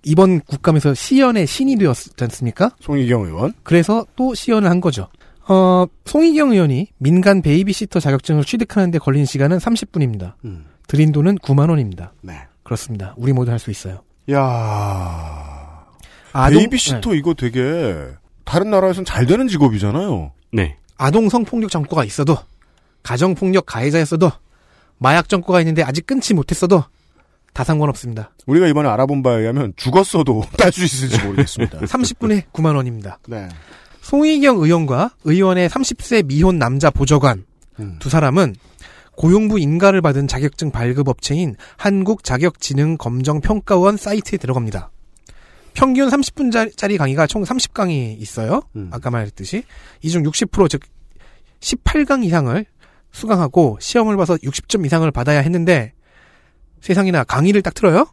이번 0.04 0.40
국감에서 0.40 0.96
시연의 0.96 1.46
신이 1.46 1.76
되었지 1.76 2.10
않습니까? 2.22 2.72
송희경 2.80 3.26
의원. 3.26 3.54
그래서 3.62 4.04
또 4.16 4.34
시연을 4.34 4.68
한 4.68 4.82
거죠. 4.82 5.10
어, 5.48 5.86
송희경 6.06 6.52
의원이 6.52 6.88
민간 6.98 7.42
베이비시터 7.42 8.00
자격증을 8.00 8.44
취득하는데 8.46 8.98
걸린 9.00 9.26
시간은 9.26 9.58
30분입니다. 9.58 10.34
음. 10.46 10.66
들인 10.88 11.12
돈은 11.12 11.38
9만 11.40 11.70
원입니다. 11.70 12.14
네. 12.22 12.38
그렇습니다. 12.64 13.14
우리 13.18 13.34
모두 13.34 13.52
할 13.52 13.60
수 13.60 13.72
있어요. 13.72 14.02
야 14.32 15.86
아동- 16.32 16.58
베이비시터 16.60 17.14
이거 17.16 17.34
되게 17.34 18.08
다른 18.46 18.70
나라에선 18.72 19.06
잘 19.06 19.26
되는 19.26 19.48
직업이잖아요. 19.48 20.32
네. 20.54 20.78
아동 20.98 21.30
성폭력 21.30 21.70
전과가 21.72 22.06
있어도 22.06 22.38
가정폭력 23.04 23.66
가해자였어도 23.66 24.32
마약 24.98 25.28
정과가 25.28 25.60
있는데 25.62 25.84
아직 25.84 26.06
끊지 26.06 26.34
못했어도 26.34 26.84
다 27.54 27.64
상관없습니다. 27.64 28.32
우리가 28.48 28.68
이번에 28.68 28.88
알아본 28.90 29.22
바에 29.24 29.42
의하면 29.42 29.74
죽었어도 29.76 30.44
딸 30.58 30.72
수 30.72 30.84
있을지 30.84 31.22
모르겠습니다. 31.24 31.80
30분에 31.80 32.44
9만 32.54 32.76
원입니다. 32.76 33.20
네. 33.28 33.50
송희경 34.04 34.58
의원과 34.62 35.12
의원의 35.24 35.70
30세 35.70 36.26
미혼 36.28 36.60
남자 36.60 36.90
보좌관 36.90 37.46
음. 37.80 37.96
두 38.00 38.10
사람은 38.10 38.56
고용부 39.16 39.60
인가를 39.60 40.02
받은 40.02 40.28
자격증 40.28 40.72
발급 40.72 41.08
업체인 41.08 41.56
한국자격지능검정평가원 41.78 43.96
사이트에 43.98 44.38
들어갑니다. 44.38 44.92
평균 45.74 46.10
30분짜리 46.10 46.98
강의가 46.98 47.26
총 47.28 47.44
30강이 47.44 48.20
있어요. 48.22 48.62
아까 48.92 49.10
말했듯이 49.10 49.64
이 50.02 50.10
중 50.10 50.24
60%, 50.24 50.70
즉 50.70 50.82
18강 51.62 52.26
이상을 52.26 52.66
수강하고 53.12 53.78
시험을 53.80 54.18
봐서 54.18 54.36
60점 54.36 54.86
이상을 54.86 55.10
받아야 55.12 55.40
했는데 55.40 55.94
세상에나 56.82 57.24
강의를 57.24 57.62
딱 57.62 57.74
틀어요. 57.74 58.08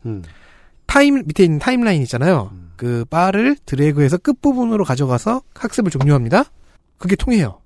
타임 0.87 1.23
밑에 1.27 1.43
있는 1.45 1.59
타임라인 1.59 2.01
있잖아요. 2.03 2.53
그 2.81 3.05
바를 3.11 3.57
드래그해서 3.67 4.17
끝부분으로 4.17 4.85
가져가서 4.85 5.43
학습을 5.55 5.91
종료합니다. 5.91 6.45
그게 6.97 7.15
통해요. 7.15 7.59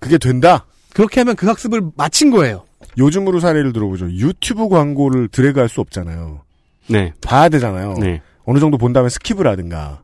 그게 0.00 0.16
된다? 0.16 0.64
그렇게 0.94 1.20
하면 1.20 1.36
그 1.36 1.46
학습을 1.46 1.82
마친 1.94 2.30
거예요. 2.30 2.64
요즘으로 2.96 3.38
사례를 3.38 3.74
들어보죠. 3.74 4.10
유튜브 4.12 4.70
광고를 4.70 5.28
드래그할 5.28 5.68
수 5.68 5.82
없잖아요. 5.82 6.40
네. 6.88 7.12
봐야 7.20 7.50
되잖아요. 7.50 7.96
네. 8.00 8.22
어느 8.46 8.58
정도 8.58 8.78
본 8.78 8.94
다음에 8.94 9.08
skip을 9.08 9.44
하든가. 9.44 10.02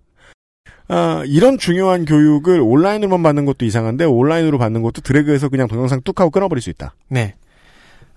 아, 0.88 1.22
이런 1.24 1.56
중요한 1.56 2.04
교육을 2.04 2.60
온라인으로만 2.60 3.22
받는 3.22 3.46
것도 3.46 3.64
이상한데 3.64 4.04
온라인으로 4.04 4.58
받는 4.58 4.82
것도 4.82 5.00
드래그해서 5.00 5.48
그냥 5.48 5.66
동영상 5.66 6.02
뚝 6.04 6.20
하고 6.20 6.30
끊어버릴 6.30 6.60
수 6.60 6.68
있다. 6.68 6.94
네. 7.08 7.36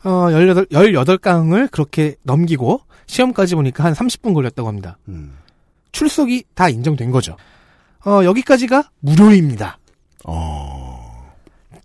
어, 0.03 0.29
18, 0.31 0.65
18강을 0.65 1.71
그렇게 1.71 2.15
넘기고 2.23 2.81
시험까지 3.07 3.55
보니까 3.55 3.85
한 3.85 3.93
30분 3.93 4.33
걸렸다고 4.33 4.67
합니다. 4.67 4.97
출석이 5.95 6.43
다 6.53 6.67
인정된 6.67 7.09
거죠. 7.09 7.37
어, 8.05 8.23
여기까지가 8.25 8.91
무료입니다. 8.99 9.79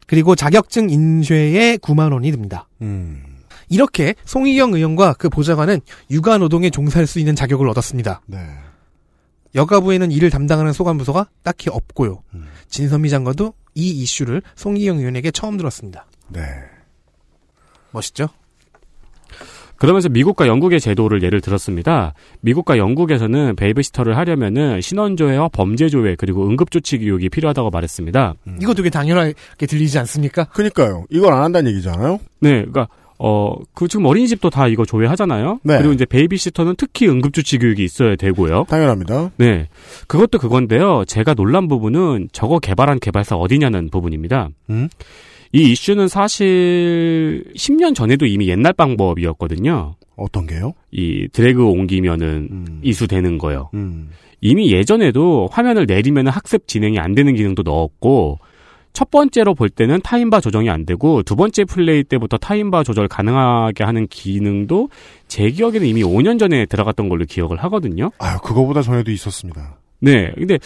그리고 0.08 0.34
자격증 0.34 0.90
인쇄에 0.90 1.76
9만 1.76 2.12
원이 2.12 2.32
듭니다. 2.32 2.66
음. 2.82 3.22
이렇게 3.68 4.16
송희경 4.24 4.74
의원과 4.74 5.14
그 5.14 5.28
보좌관은 5.28 5.80
육아 6.10 6.38
노동에 6.38 6.70
종사할 6.70 7.06
수 7.06 7.20
있는 7.20 7.36
자격을 7.36 7.68
얻었습니다. 7.68 8.22
네. 8.26 8.38
여가부에는 9.54 10.10
이를 10.10 10.28
담당하는 10.28 10.72
소관부서가 10.72 11.28
딱히 11.44 11.70
없고요. 11.70 12.22
진선미 12.68 13.10
장관도 13.10 13.54
이 13.76 13.90
이슈를 13.90 14.42
송희경 14.56 14.98
의원에게 14.98 15.30
처음 15.30 15.56
들었습니다. 15.56 16.06
네. 16.28 16.42
멋있죠? 17.92 18.28
그러면서 19.80 20.10
미국과 20.10 20.46
영국의 20.46 20.78
제도를 20.78 21.22
예를 21.22 21.40
들었습니다. 21.40 22.12
미국과 22.42 22.76
영국에서는 22.76 23.56
베이비시터를 23.56 24.14
하려면은 24.14 24.82
신원조회와 24.82 25.48
범죄조회 25.48 26.16
그리고 26.16 26.46
응급조치 26.46 26.98
교육이 26.98 27.30
필요하다고 27.30 27.70
말했습니다. 27.70 28.34
이거 28.60 28.74
되게 28.74 28.90
당연하게 28.90 29.34
들리지 29.66 29.98
않습니까? 30.00 30.44
그니까요. 30.44 31.06
이걸 31.08 31.32
안 31.32 31.42
한다는 31.44 31.70
얘기잖아요. 31.72 32.20
네, 32.40 32.50
그러니까 32.56 32.88
어, 33.18 33.54
그 33.72 33.88
지금 33.88 34.04
어린이집도 34.04 34.50
다 34.50 34.68
이거 34.68 34.84
조회하잖아요. 34.84 35.60
네. 35.62 35.78
그리고 35.78 35.94
이제 35.94 36.04
베이비시터는 36.04 36.74
특히 36.76 37.08
응급조치 37.08 37.58
교육이 37.58 37.82
있어야 37.82 38.16
되고요. 38.16 38.64
당연합니다. 38.68 39.30
네, 39.38 39.68
그것도 40.08 40.38
그건데요. 40.38 41.04
제가 41.06 41.32
놀란 41.32 41.68
부분은 41.68 42.28
저거 42.32 42.58
개발한 42.58 42.98
개발사 43.00 43.36
어디냐는 43.36 43.88
부분입니다. 43.88 44.50
음? 44.68 44.90
이 45.52 45.72
이슈는 45.72 46.08
사실 46.08 47.44
10년 47.56 47.94
전에도 47.94 48.26
이미 48.26 48.48
옛날 48.48 48.72
방법이었거든요. 48.72 49.96
어떤 50.16 50.46
게요? 50.46 50.74
이 50.90 51.28
드래그 51.32 51.64
옮기면은 51.64 52.80
이수되는 52.82 53.38
거요. 53.38 53.70
음. 53.74 54.10
이미 54.40 54.72
예전에도 54.72 55.48
화면을 55.50 55.86
내리면 55.86 56.28
학습 56.28 56.66
진행이 56.66 56.98
안 56.98 57.14
되는 57.14 57.34
기능도 57.34 57.62
넣었고 57.62 58.38
첫 58.92 59.10
번째로 59.10 59.54
볼 59.54 59.70
때는 59.70 60.00
타임바 60.02 60.40
조정이 60.40 60.68
안 60.68 60.84
되고 60.84 61.22
두 61.22 61.36
번째 61.36 61.64
플레이 61.64 62.02
때부터 62.04 62.36
타임바 62.38 62.82
조절 62.82 63.08
가능하게 63.08 63.84
하는 63.84 64.06
기능도 64.08 64.88
제 65.28 65.50
기억에는 65.50 65.86
이미 65.86 66.02
5년 66.02 66.38
전에 66.38 66.66
들어갔던 66.66 67.08
걸로 67.08 67.24
기억을 67.24 67.58
하거든요. 67.64 68.10
아유, 68.18 68.38
그거보다 68.42 68.82
전에도 68.82 69.10
있었습니다. 69.10 69.78
네. 70.00 70.32
근데 70.34 70.58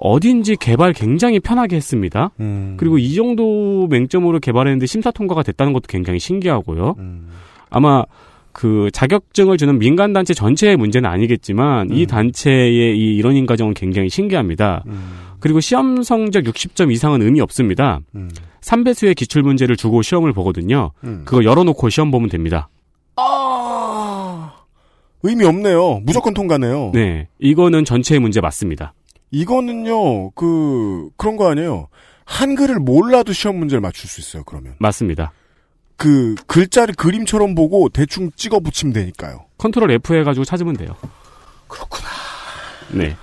어딘지 0.00 0.56
개발 0.56 0.92
굉장히 0.92 1.40
편하게 1.40 1.76
했습니다. 1.76 2.30
음. 2.40 2.76
그리고 2.78 2.98
이 2.98 3.14
정도 3.14 3.86
맹점으로 3.88 4.38
개발했는데 4.38 4.86
심사 4.86 5.10
통과가 5.10 5.42
됐다는 5.42 5.72
것도 5.72 5.84
굉장히 5.88 6.18
신기하고요. 6.20 6.94
음. 6.98 7.28
아마 7.68 8.04
그 8.52 8.90
자격증을 8.92 9.56
주는 9.56 9.78
민간 9.78 10.12
단체 10.12 10.34
전체의 10.34 10.76
문제는 10.76 11.08
아니겠지만 11.08 11.90
이 11.92 12.06
단체의 12.06 12.98
이 12.98 13.16
이런 13.16 13.36
인과정은 13.36 13.74
굉장히 13.74 14.08
신기합니다. 14.08 14.82
그리고 15.38 15.60
시험 15.60 16.02
성적 16.02 16.42
60점 16.42 16.90
이상은 16.92 17.22
의미 17.22 17.40
없습니다. 17.40 18.00
3배수의 18.60 19.14
기출 19.14 19.42
문제를 19.42 19.76
주고 19.76 20.02
시험을 20.02 20.32
보거든요. 20.32 20.90
음. 21.04 21.22
그거 21.24 21.44
열어놓고 21.44 21.88
시험 21.88 22.10
보면 22.10 22.30
됩니다. 22.30 22.68
의미 25.22 25.44
없네요. 25.44 26.00
무조건 26.04 26.34
통과네요. 26.34 26.92
네, 26.94 27.28
이거는 27.38 27.84
전체의 27.84 28.20
문제 28.20 28.40
맞습니다. 28.40 28.94
이거는요, 29.30 30.30
그, 30.30 31.10
그런 31.16 31.36
거 31.36 31.50
아니에요. 31.50 31.88
한글을 32.24 32.76
몰라도 32.76 33.32
시험 33.32 33.58
문제를 33.58 33.80
맞출 33.80 34.08
수 34.08 34.20
있어요, 34.20 34.44
그러면. 34.44 34.74
맞습니다. 34.78 35.32
그, 35.96 36.34
글자를 36.46 36.94
그림처럼 36.94 37.54
보고 37.54 37.88
대충 37.88 38.30
찍어 38.36 38.60
붙이면 38.60 38.92
되니까요. 38.92 39.46
컨트롤 39.58 39.90
F 39.92 40.14
해가지고 40.14 40.44
찾으면 40.44 40.76
돼요. 40.76 40.90
그렇구나. 41.66 42.08
네. 42.92 43.16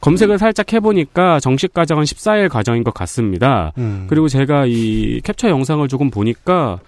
검색을 0.00 0.38
살짝 0.38 0.72
해보니까 0.72 1.40
정식 1.40 1.74
과정은 1.74 2.04
14일 2.04 2.48
과정인 2.48 2.84
것 2.84 2.94
같습니다. 2.94 3.72
음. 3.76 4.06
그리고 4.08 4.28
제가 4.28 4.64
이 4.66 5.20
캡처 5.22 5.50
영상을 5.50 5.86
조금 5.88 6.10
보니까 6.10 6.78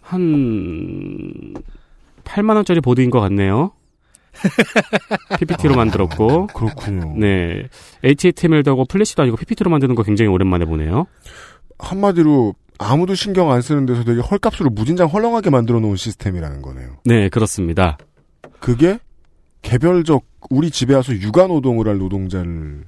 한 0.00 1.54
8만원짜리 2.24 2.82
보드인 2.82 3.10
것 3.10 3.20
같네요. 3.20 3.72
PPT로 5.38 5.74
만들었고. 5.76 6.48
그렇군요. 6.48 7.14
네. 7.18 7.68
HTML도 8.02 8.70
하고 8.70 8.84
플래시도 8.84 9.22
아니고 9.22 9.36
PPT로 9.36 9.70
만드는 9.70 9.94
거 9.94 10.02
굉장히 10.02 10.30
오랜만에 10.30 10.64
보네요. 10.64 11.06
한마디로 11.78 12.54
아무도 12.78 13.14
신경 13.14 13.50
안 13.52 13.62
쓰는 13.62 13.86
데서 13.86 14.04
되게 14.04 14.20
헐값으로 14.20 14.70
무진장 14.70 15.08
헐렁하게 15.08 15.50
만들어 15.50 15.80
놓은 15.80 15.96
시스템이라는 15.96 16.62
거네요. 16.62 16.96
네, 17.04 17.28
그렇습니다. 17.28 17.98
그게 18.60 18.98
개별적 19.62 20.24
우리 20.50 20.70
집에 20.70 20.94
와서 20.94 21.12
육아 21.12 21.46
노동을 21.46 21.86
할 21.86 21.98
노동자를 21.98 22.84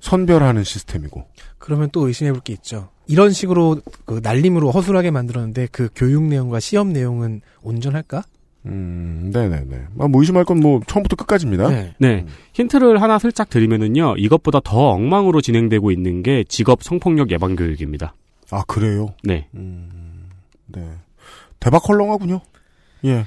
선별하는 0.00 0.64
시스템이고. 0.64 1.26
그러면 1.58 1.88
또 1.92 2.06
의심해 2.06 2.30
볼 2.32 2.40
게 2.42 2.52
있죠. 2.52 2.90
이런 3.06 3.30
식으로 3.30 3.80
그 4.04 4.20
날림으로 4.22 4.70
허술하게 4.70 5.10
만들었는데 5.10 5.68
그 5.72 5.88
교육 5.94 6.22
내용과 6.24 6.60
시험 6.60 6.92
내용은 6.92 7.40
온전할까? 7.62 8.22
음, 8.66 9.30
네네네. 9.32 9.76
아, 10.00 10.08
뭐 10.08 10.20
의심할 10.20 10.44
건 10.44 10.58
뭐 10.60 10.80
처음부터 10.86 11.16
끝까지입니다. 11.16 11.68
네. 11.98 12.26
힌트를 12.52 13.00
하나 13.00 13.18
슬쩍 13.18 13.48
드리면은요, 13.50 14.16
이것보다 14.18 14.60
더 14.60 14.88
엉망으로 14.90 15.40
진행되고 15.40 15.90
있는 15.90 16.22
게 16.22 16.44
직업 16.48 16.82
성폭력 16.82 17.30
예방 17.30 17.56
교육입니다. 17.56 18.14
아, 18.50 18.64
그래요? 18.66 19.14
네. 19.22 19.46
네. 19.52 20.90
대박 21.60 21.88
헐렁하군요. 21.88 22.40
예. 23.04 23.24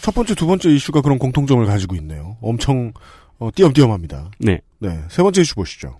첫 0.00 0.14
번째, 0.14 0.34
두 0.34 0.46
번째 0.46 0.70
이슈가 0.70 1.02
그런 1.02 1.18
공통점을 1.18 1.64
가지고 1.66 1.94
있네요. 1.96 2.36
엄청, 2.40 2.92
어, 3.38 3.50
띄엄띄엄합니다. 3.54 4.30
네. 4.38 4.60
네. 4.78 5.00
세 5.10 5.22
번째 5.22 5.42
이슈 5.42 5.54
보시죠. 5.54 5.98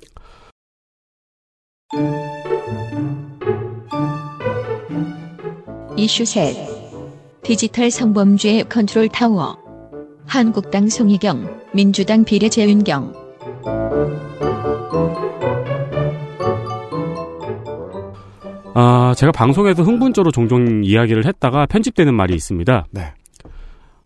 이슈 5.97 6.25
셋. 6.25 6.70
디지털 7.43 7.91
성범죄 7.91 8.65
컨트롤 8.65 9.09
타워. 9.09 9.59
한국당 10.27 10.89
송희경, 10.89 11.61
민주당 11.75 12.25
비례 12.25 12.49
제윤경. 12.49 13.13
아, 18.75 19.15
제가 19.17 19.33
방송에서 19.33 19.83
흥분조로 19.83 20.31
종종 20.31 20.85
이야기를 20.85 21.27
했다가 21.27 21.67
편집되는 21.67 22.15
말이 22.15 22.35
있습니다. 22.35 22.87
네. 22.93 23.03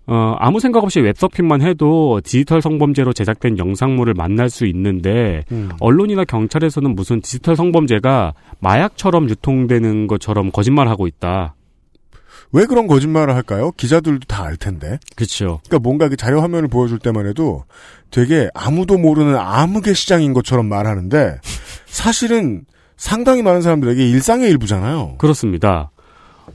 어, 0.06 0.36
아무 0.39 0.61
생각 0.61 0.85
없이 0.85 1.01
웹서핑만 1.01 1.62
해도 1.62 2.20
디지털 2.23 2.62
성범죄로 2.62 3.12
제작된 3.12 3.59
영상물을 3.59 4.15
만날 4.15 4.48
수 4.51 4.66
있는데, 4.66 5.44
음. 5.51 5.70
언론이나 5.81 6.24
경찰에서는 6.24 6.94
무슨 6.94 7.20
디지털 7.20 7.56
성범죄가 7.56 8.35
마약처럼 8.61 9.28
유통되는 9.28 10.06
것처럼 10.06 10.51
거짓말하고 10.51 11.06
있다. 11.06 11.55
왜 12.52 12.66
그런 12.66 12.86
거짓말을 12.86 13.34
할까요? 13.34 13.72
기자들도 13.76 14.26
다 14.28 14.44
알 14.44 14.56
텐데. 14.56 14.98
그렇죠. 15.16 15.60
그러니까 15.66 15.78
뭔가 15.78 16.08
그 16.08 16.16
자료 16.16 16.40
화면을 16.40 16.68
보여줄 16.68 16.98
때만 16.98 17.26
해도 17.26 17.64
되게 18.10 18.48
아무도 18.54 18.98
모르는 18.98 19.36
암흑의 19.36 19.94
시장인 19.94 20.32
것처럼 20.34 20.66
말하는데 20.66 21.38
사실은 21.86 22.64
상당히 22.96 23.42
많은 23.42 23.62
사람들에게 23.62 24.06
일상의 24.08 24.50
일부잖아요. 24.50 25.16
그렇습니다. 25.18 25.90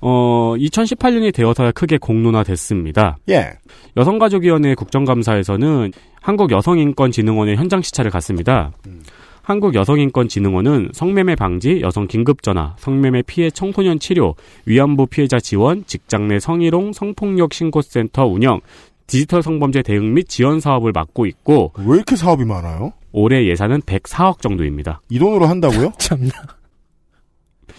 어, 0.01 0.53
2018년이 0.57 1.33
되어서야 1.33 1.71
크게 1.71 1.97
공론화됐습니다. 1.97 3.17
예. 3.29 3.51
여성가족위원회 3.97 4.75
국정감사에서는 4.75 5.91
한국여성인권진흥원의 6.21 7.57
현장 7.57 7.81
시찰을 7.81 8.11
갔습니다. 8.11 8.71
한국여성인권진흥원은 9.49 10.91
성매매 10.93 11.33
방지, 11.33 11.81
여성 11.81 12.05
긴급전화, 12.05 12.75
성매매 12.77 13.23
피해 13.23 13.49
청소년 13.49 13.97
치료, 13.97 14.35
위안부 14.65 15.07
피해자 15.07 15.39
지원, 15.39 15.83
직장 15.85 16.27
내 16.27 16.39
성희롱, 16.39 16.93
성폭력 16.93 17.55
신고센터 17.55 18.27
운영, 18.27 18.61
디지털 19.07 19.41
성범죄 19.41 19.81
대응 19.81 20.13
및 20.13 20.29
지원 20.29 20.59
사업을 20.59 20.91
맡고 20.91 21.25
있고 21.25 21.73
왜 21.79 21.95
이렇게 21.95 22.15
사업이 22.15 22.45
많아요? 22.45 22.93
올해 23.11 23.47
예산은 23.47 23.81
104억 23.81 24.39
정도입니다. 24.39 25.01
이 25.09 25.17
돈으로 25.17 25.47
한다고요? 25.47 25.93
참나. 25.97 26.29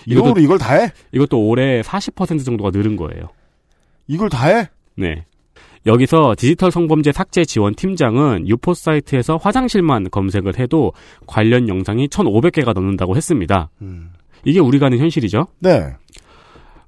이 0.06 0.16
돈으로 0.16 0.40
이걸 0.40 0.58
다 0.58 0.74
해? 0.74 0.90
이것도 1.12 1.46
올해 1.46 1.82
40% 1.82 2.44
정도가 2.44 2.70
늘은 2.70 2.96
거예요. 2.96 3.28
이걸 4.08 4.28
다 4.28 4.48
해? 4.48 4.68
네. 4.96 5.24
여기서 5.86 6.34
디지털 6.36 6.70
성범죄 6.70 7.12
삭제 7.12 7.44
지원 7.44 7.74
팀장은 7.74 8.48
유포 8.48 8.74
사이트에서 8.74 9.36
화장실만 9.36 10.10
검색을 10.10 10.58
해도 10.58 10.92
관련 11.26 11.68
영상이 11.68 12.08
1,500개가 12.08 12.74
넘는다고 12.74 13.16
했습니다. 13.16 13.70
이게 14.44 14.60
우리가 14.60 14.86
아는 14.86 14.98
현실이죠? 14.98 15.46
네. 15.60 15.94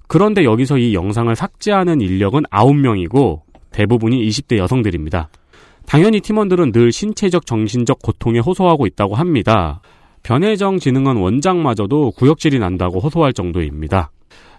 그런데 0.08 0.44
여기서 0.44 0.76
이 0.76 0.94
영상을 0.94 1.34
삭제하는 1.34 2.00
인력은 2.02 2.42
9명이고 2.44 3.40
대부분이 3.70 4.28
20대 4.28 4.58
여성들입니다. 4.58 5.30
당연히 5.86 6.20
팀원들은 6.20 6.72
늘 6.72 6.92
신체적 6.92 7.46
정신적 7.46 8.00
고통에 8.02 8.38
호소하고 8.38 8.86
있다고 8.86 9.14
합니다. 9.14 9.80
변혜정 10.22 10.78
진흥원 10.78 11.16
원장마저도 11.16 12.12
구역질이 12.12 12.58
난다고 12.58 13.00
호소할 13.00 13.32
정도입니다. 13.32 14.10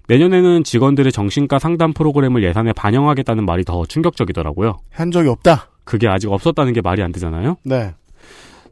내년에는 0.08 0.64
직원들의 0.64 1.12
정신과 1.12 1.60
상담 1.60 1.94
프로그램을 1.94 2.44
예산에 2.44 2.74
반영하겠다는 2.74 3.46
말이 3.46 3.64
더 3.64 3.86
충격적이더라고요. 3.86 4.80
한 4.92 5.12
적이 5.12 5.30
없다. 5.30 5.70
그게 5.86 6.08
아직 6.08 6.32
없었다는 6.32 6.74
게 6.74 6.82
말이 6.82 7.02
안 7.02 7.12
되잖아요. 7.12 7.58
네. 7.64 7.94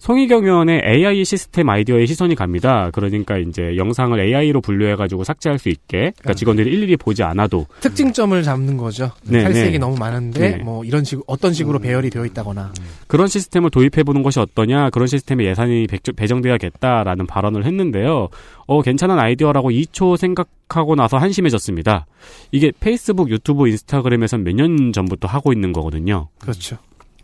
송희경 0.06 0.46
의원의 0.46 0.82
AI 0.84 1.24
시스템 1.24 1.70
아이디어에 1.70 2.08
시선이 2.08 2.34
갑니다. 2.34 2.90
그러니까 2.92 3.38
이제 3.38 3.78
영상을 3.78 4.20
AI로 4.20 4.60
분류해가지고 4.60 5.24
삭제할 5.24 5.60
수 5.60 5.70
있게, 5.70 6.12
그러니까 6.18 6.34
직원들이 6.34 6.72
일일이 6.74 6.98
보지 6.98 7.22
않아도 7.22 7.68
특징점을 7.82 8.42
잡는 8.42 8.78
거죠. 8.78 9.12
네, 9.24 9.44
탈색이 9.44 9.74
네. 9.74 9.78
너무 9.78 9.96
많은데 10.00 10.58
네. 10.58 10.64
뭐 10.64 10.84
이런 10.84 11.04
식으로 11.04 11.24
어떤 11.28 11.54
식으로 11.54 11.78
배열이 11.78 12.10
되어 12.10 12.26
있다거나 12.26 12.74
그런 13.06 13.28
시스템을 13.28 13.70
도입해 13.70 14.02
보는 14.04 14.24
것이 14.24 14.40
어떠냐, 14.40 14.90
그런 14.90 15.06
시스템에 15.06 15.46
예산이 15.46 15.86
백- 15.86 16.02
배정돼야겠다라는 16.16 17.28
발언을 17.28 17.64
했는데요. 17.66 18.30
어, 18.66 18.82
괜찮은 18.82 19.20
아이디어라고 19.20 19.70
2초 19.70 20.18
생각하고 20.18 20.96
나서 20.96 21.18
한심해졌습니다. 21.20 22.08
이게 22.52 22.72
페이스북, 22.80 23.30
유튜브, 23.30 23.68
인스타그램에선 23.68 24.44
몇 24.46 24.56
년 24.56 24.94
전부터 24.94 25.28
하고 25.28 25.54
있는 25.54 25.72
거거든요. 25.74 26.30
그렇죠. 26.40 26.78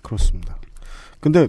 그렇습니다. 0.03 0.57
근데 1.19 1.47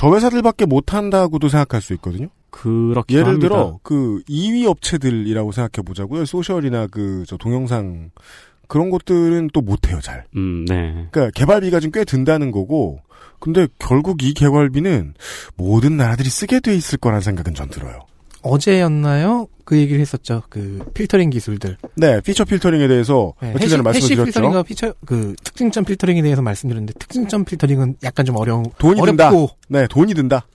저 0.00 0.14
회사들밖에 0.14 0.64
못한다고도 0.64 1.50
생각할 1.50 1.82
수 1.82 1.92
있거든요. 1.94 2.28
그렇긴 2.48 3.18
예를 3.18 3.28
합니다. 3.34 3.48
들어 3.48 3.78
그 3.82 4.22
2위 4.30 4.64
업체들이라고 4.66 5.52
생각해 5.52 5.84
보자고요. 5.84 6.24
social이나 6.24 6.86
그 6.86 7.24
저 7.26 7.36
동영상 7.36 8.10
그런 8.66 8.88
것들은 8.88 9.50
또 9.52 9.60
못해요 9.60 10.00
잘. 10.00 10.24
음, 10.34 10.64
네. 10.64 11.06
그러니까 11.10 11.30
개발비가 11.34 11.80
좀 11.80 11.90
꽤 11.92 12.04
든다는 12.04 12.50
거고. 12.50 13.00
근데 13.40 13.66
결국 13.78 14.22
이 14.22 14.32
개발비는 14.32 15.12
모든 15.56 15.98
나라들이 15.98 16.30
쓰게 16.30 16.60
돼 16.60 16.74
있을 16.74 16.96
거란 16.98 17.20
생각은 17.20 17.52
전 17.54 17.68
들어요. 17.68 18.00
어제였나요? 18.42 19.48
그 19.64 19.76
얘기를 19.76 20.00
했었죠. 20.00 20.42
그 20.48 20.84
필터링 20.94 21.30
기술들. 21.30 21.76
네, 21.94 22.20
피처 22.20 22.44
필터링에 22.44 22.88
대해서 22.88 23.34
네, 23.40 23.52
며칠 23.52 23.68
전에 23.68 23.88
해시 23.90 24.00
말씀을 24.00 24.24
필터링과 24.24 24.62
드렸죠. 24.62 24.66
피처 24.66 24.94
그 25.06 25.34
특징점 25.44 25.84
필터링에 25.84 26.22
대해서 26.22 26.42
말씀드렸는데 26.42 26.94
특징점 26.98 27.44
필터링은 27.44 27.96
약간 28.02 28.26
좀 28.26 28.36
어려운 28.36 28.64
돈이 28.78 29.00
어렵고 29.00 29.16
든다. 29.16 29.30
네, 29.68 29.86
돈이 29.88 30.14
든다. 30.14 30.46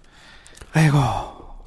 아이고. 0.73 0.97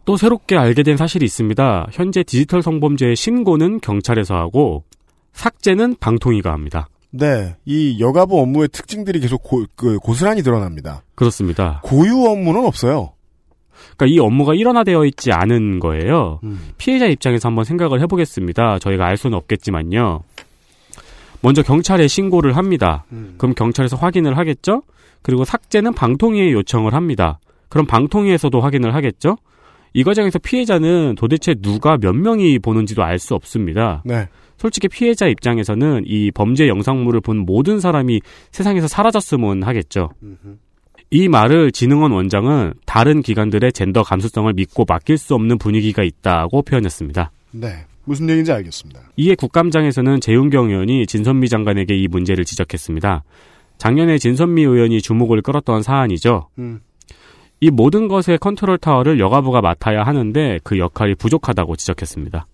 또 0.05 0.17
새롭게 0.17 0.57
알게 0.57 0.83
된 0.83 0.97
사실이 0.97 1.25
있습니다. 1.25 1.89
현재 1.93 2.23
디지털 2.23 2.63
성범죄의 2.63 3.17
신고는 3.17 3.81
경찰에서 3.81 4.35
하고 4.35 4.85
삭제는 5.33 5.97
방통위가 6.01 6.53
합니다. 6.53 6.89
네, 7.11 7.57
이 7.65 7.99
여가부 8.01 8.39
업무의 8.41 8.69
특징들이 8.69 9.21
계속 9.21 9.43
고, 9.43 9.65
그 9.75 9.99
고스란히 9.99 10.43
드러납니다. 10.43 11.03
그렇습니다. 11.15 11.81
고유 11.83 12.27
업무는 12.27 12.67
없어요. 12.67 13.13
그러니까 13.97 14.07
이 14.07 14.19
업무가 14.19 14.55
일원화되어 14.55 15.05
있지 15.07 15.33
않은 15.33 15.81
거예요. 15.81 16.41
음. 16.45 16.71
피해자 16.79 17.07
입장에서 17.07 17.49
한번 17.49 17.65
생각을 17.65 18.01
해보겠습니다. 18.03 18.79
저희가 18.79 19.07
알 19.07 19.17
수는 19.17 19.37
없겠지만요. 19.37 20.21
먼저 21.41 21.63
경찰에 21.63 22.09
신고를 22.09 22.57
합니다. 22.57 23.05
음. 23.13 23.35
그럼 23.39 23.55
경찰에서 23.55 23.97
확인을 23.97 24.37
하겠죠? 24.37 24.83
그리고 25.23 25.45
삭제는 25.45 25.95
방통위에 25.95 26.53
요청을 26.53 26.95
합니다. 26.95 27.39
그럼 27.69 27.87
방통위에서도 27.87 28.61
확인을 28.61 28.95
하겠죠? 28.95 29.37
이 29.95 30.05
과정에서 30.05 30.39
피해자는 30.39 31.15
도대체 31.17 31.55
누가 31.55 31.97
몇 31.97 32.15
명이 32.15 32.59
보는지도 32.59 33.03
알 33.03 33.19
수 33.19 33.35
없습니다. 33.35 34.03
네. 34.05 34.29
솔직히 34.59 34.89
피해자 34.89 35.27
입장에서는 35.29 36.03
이 36.07 36.31
범죄 36.33 36.67
영상물을 36.69 37.21
본 37.21 37.39
모든 37.39 37.79
사람이 37.79 38.21
세상에서 38.51 38.89
사라졌으면 38.89 39.63
하겠죠. 39.63 40.11
이 41.11 41.29
말을 41.29 41.73
진흥원 41.73 42.13
원장은 42.13 42.75
다른 42.85 43.23
기관들의 43.23 43.73
젠더 43.73 44.03
감수성을 44.03 44.53
믿고 44.53 44.85
맡길 44.87 45.17
수 45.17 45.35
없는 45.35 45.59
분위기가 45.59 46.03
있다고 46.03 46.63
표현했습니다. 46.63 47.31
네. 47.53 47.87
무슨 48.05 48.29
얘기인지 48.29 48.53
알겠습니다. 48.53 49.01
이에 49.17 49.35
국감장에서는 49.35 50.21
재윤경 50.21 50.71
의원이 50.71 51.07
진선미 51.07 51.49
장관에게 51.49 51.95
이 51.97 52.09
문제를 52.09 52.45
지적했습니다. 52.45 53.23
작년에 53.77 54.19
진선미 54.19 54.63
의원이 54.63 55.01
주목을 55.03 55.43
끌었던 55.43 55.83
사안이죠. 55.83 56.49
음. 56.59 56.81
이 57.61 57.71
모든 57.71 58.09
것의 58.09 58.39
컨트롤 58.41 58.79
타워를 58.79 59.19
여가부가 59.19 59.61
맡아야 59.61 60.05
하는데 60.05 60.59
그 60.63 60.79
역할이 60.79 61.17
부족하다고 61.17 61.77
지적했습니다. 61.77 62.47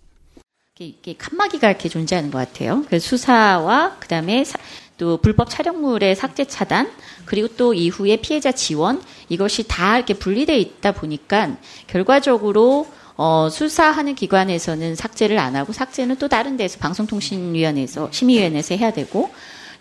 이렇게, 0.76 0.86
이렇게 0.86 1.14
칸막이가 1.18 1.70
이렇게 1.70 1.88
존재하는 1.88 2.30
것 2.32 2.38
같아요. 2.38 2.82
그래서 2.86 3.06
수사와 3.10 3.96
그다음에 4.00 4.42
사- 4.44 4.58
또 5.04 5.18
불법 5.18 5.50
촬영물의 5.50 6.16
삭제 6.16 6.46
차단 6.46 6.90
그리고 7.26 7.46
또 7.58 7.74
이후에 7.74 8.16
피해자 8.16 8.52
지원 8.52 9.02
이것이 9.28 9.68
다 9.68 9.98
이렇게 9.98 10.14
분리돼 10.14 10.56
있다 10.58 10.92
보니까 10.92 11.58
결과적으로 11.86 12.86
어, 13.14 13.48
수사하는 13.50 14.14
기관에서는 14.14 14.94
삭제를 14.94 15.38
안 15.38 15.56
하고 15.56 15.74
삭제는 15.74 16.16
또 16.16 16.28
다른 16.28 16.56
데서 16.56 16.78
방송통신위원회에서 16.78 18.08
심의위원회에서 18.12 18.76
해야 18.76 18.94
되고 18.94 19.30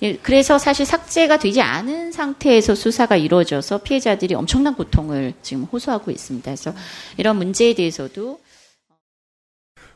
예, 0.02 0.18
그래서 0.18 0.58
사실 0.58 0.86
삭제가 0.86 1.38
되지 1.38 1.62
않은 1.62 2.12
상태에서 2.12 2.76
수사가 2.76 3.16
이루어져서 3.16 3.78
피해자들이 3.78 4.36
엄청난 4.36 4.76
고통을 4.76 5.34
지금 5.42 5.64
호소하고 5.64 6.12
있습니다. 6.12 6.44
그래서 6.44 6.74
이런 7.16 7.38
문제에 7.38 7.74
대해서도 7.74 8.40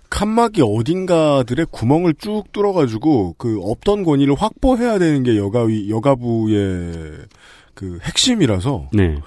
칸막이 0.10 0.62
어딘가들의 0.62 1.68
구멍을 1.72 2.16
쭉 2.18 2.44
뚫어가지고 2.52 3.36
그 3.38 3.60
없던 3.62 4.04
권위를 4.04 4.36
확보해야 4.36 5.00
되는 5.00 5.24
게 5.24 5.38
여가위 5.38 5.90
여가부의 5.90 7.26
그 7.74 8.00
핵심이라서 8.04 8.90
네. 8.94 9.20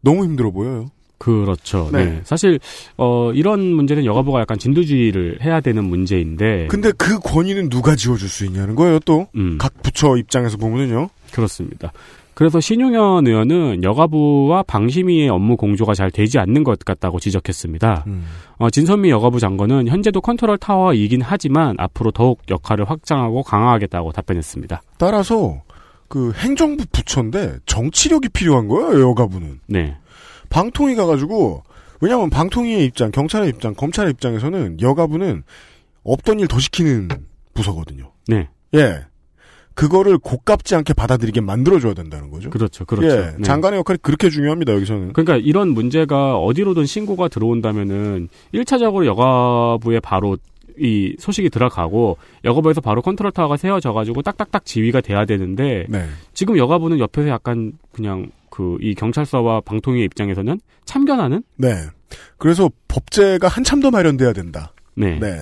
너무 0.00 0.24
힘들어 0.24 0.50
보여요. 0.50 0.90
그렇죠. 1.18 1.88
네. 1.92 2.04
네. 2.04 2.20
사실 2.24 2.58
어 2.96 3.32
이런 3.32 3.60
문제는 3.60 4.04
여가부가 4.04 4.40
약간 4.40 4.58
진두주의를 4.58 5.38
해야 5.42 5.60
되는 5.60 5.84
문제인데 5.84 6.66
근데 6.68 6.92
그 6.92 7.18
권위는 7.18 7.70
누가 7.70 7.96
지워줄 7.96 8.28
수 8.28 8.44
있냐는 8.44 8.74
거예요. 8.74 8.98
또각 9.00 9.82
부처 9.82 10.16
입장에서 10.16 10.56
보면은요. 10.56 11.02
음. 11.02 11.08
그렇습니다. 11.32 11.92
그래서 12.34 12.60
신용현 12.60 13.26
의원은 13.26 13.84
여가부와 13.84 14.64
방심위의 14.64 15.28
업무 15.28 15.56
공조가 15.56 15.94
잘 15.94 16.10
되지 16.10 16.38
않는 16.38 16.64
것 16.64 16.78
같다고 16.78 17.20
지적했습니다. 17.20 18.04
어, 18.58 18.70
진선미 18.70 19.10
여가부 19.10 19.40
장관은 19.40 19.88
현재도 19.88 20.20
컨트롤 20.20 20.58
타워이긴 20.58 21.22
하지만 21.22 21.76
앞으로 21.78 22.10
더욱 22.10 22.40
역할을 22.50 22.88
확장하고 22.90 23.42
강화하겠다고 23.42 24.12
답변했습니다. 24.12 24.82
따라서 24.98 25.62
그 26.08 26.32
행정부 26.36 26.84
부처인데 26.92 27.58
정치력이 27.66 28.28
필요한 28.30 28.68
거예요. 28.68 29.08
여가부는. 29.10 29.60
네. 29.66 29.96
방통위 30.50 30.94
가가지고 30.94 31.62
왜냐하면 32.00 32.30
방통위의 32.30 32.84
입장, 32.84 33.10
경찰의 33.10 33.48
입장, 33.48 33.74
검찰의 33.74 34.10
입장에서는 34.12 34.80
여가부는 34.80 35.42
없던 36.04 36.40
일 36.40 36.48
더 36.48 36.58
시키는 36.58 37.08
부서거든요. 37.54 38.12
네. 38.28 38.48
예. 38.74 39.04
그거를 39.74 40.18
고깝지 40.18 40.74
않게 40.76 40.94
받아들이게 40.94 41.40
만들어줘야 41.40 41.94
된다는 41.94 42.30
거죠. 42.30 42.50
그렇죠. 42.50 42.84
그렇죠. 42.84 43.08
예. 43.08 43.34
네. 43.36 43.42
장관의 43.42 43.78
역할이 43.80 43.98
그렇게 44.02 44.30
중요합니다. 44.30 44.72
여기서는. 44.72 45.12
그러니까 45.12 45.36
이런 45.36 45.70
문제가 45.70 46.38
어디로든 46.38 46.86
신고가 46.86 47.28
들어온다면은 47.28 48.28
1차적으로 48.54 49.06
여가부에 49.06 50.00
바로 50.00 50.36
이 50.78 51.14
소식이 51.18 51.50
들어가고 51.50 52.16
여가부에서 52.44 52.80
바로 52.80 53.00
컨트롤 53.02 53.30
타워가 53.30 53.56
세워져 53.56 53.92
가지고 53.92 54.22
딱딱딱 54.22 54.64
지휘가 54.64 55.00
돼야 55.00 55.24
되는데 55.24 55.86
네. 55.88 56.06
지금 56.32 56.56
여가부는 56.56 56.98
옆에서 56.98 57.28
약간 57.28 57.72
그냥 57.92 58.30
그 58.50 58.78
이 58.80 58.94
경찰서와 58.94 59.62
방통위 59.62 60.04
입장에서는 60.04 60.60
참견하는 60.84 61.42
네. 61.56 61.74
그래서 62.38 62.70
법제가 62.86 63.48
한참 63.48 63.80
더 63.80 63.90
마련돼야 63.90 64.32
된다. 64.32 64.72
네. 64.94 65.18
네. 65.18 65.40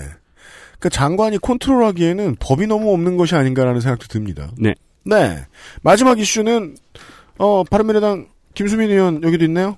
그 0.83 0.91
장관이 0.91 1.39
컨트롤하기에는 1.39 2.39
법이 2.41 2.67
너무 2.67 2.93
없는 2.93 3.17
것이 3.17 3.37
아닌가라는 3.37 3.81
생각도 3.81 4.09
듭니다. 4.09 4.51
네. 4.59 4.75
네. 5.05 5.47
마지막 5.81 6.19
이슈는 6.19 6.77
어 7.39 7.63
바른미래당 7.63 8.27
김수민 8.55 8.91
의원 8.91 9.23
여기도 9.23 9.45
있네요. 9.45 9.77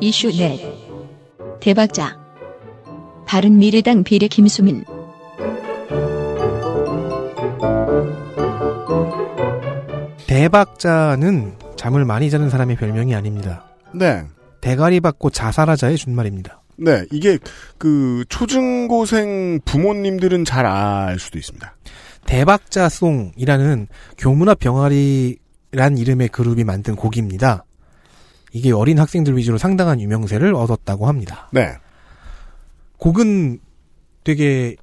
이슈 0.00 0.36
넷 0.36 0.60
대박자 1.60 2.18
바른 3.24 3.58
미래당 3.58 4.02
비례 4.02 4.26
김수민 4.26 4.82
대박자는 10.26 11.54
잠을 11.76 12.04
많이 12.04 12.30
자는 12.30 12.50
사람의 12.50 12.74
별명이 12.74 13.14
아닙니다. 13.14 13.64
네. 13.94 14.24
대가리 14.60 15.00
받고 15.00 15.30
자살하자의 15.30 15.96
준말입니다. 15.96 16.62
네. 16.76 17.04
이게 17.12 17.38
그 17.78 18.24
초중고생 18.28 19.60
부모님들은 19.64 20.44
잘 20.44 20.66
알 20.66 21.18
수도 21.18 21.38
있습니다. 21.38 21.76
대박자송이라는 22.26 23.88
교문화 24.18 24.54
병아리란 24.54 25.98
이름의 25.98 26.28
그룹이 26.28 26.64
만든 26.64 26.96
곡입니다. 26.96 27.64
이게 28.52 28.72
어린 28.72 28.98
학생들 28.98 29.36
위주로 29.36 29.58
상당한 29.58 30.00
유명세를 30.00 30.54
얻었다고 30.54 31.06
합니다. 31.06 31.48
네. 31.52 31.72
곡은 32.98 33.60
되게 34.24 34.76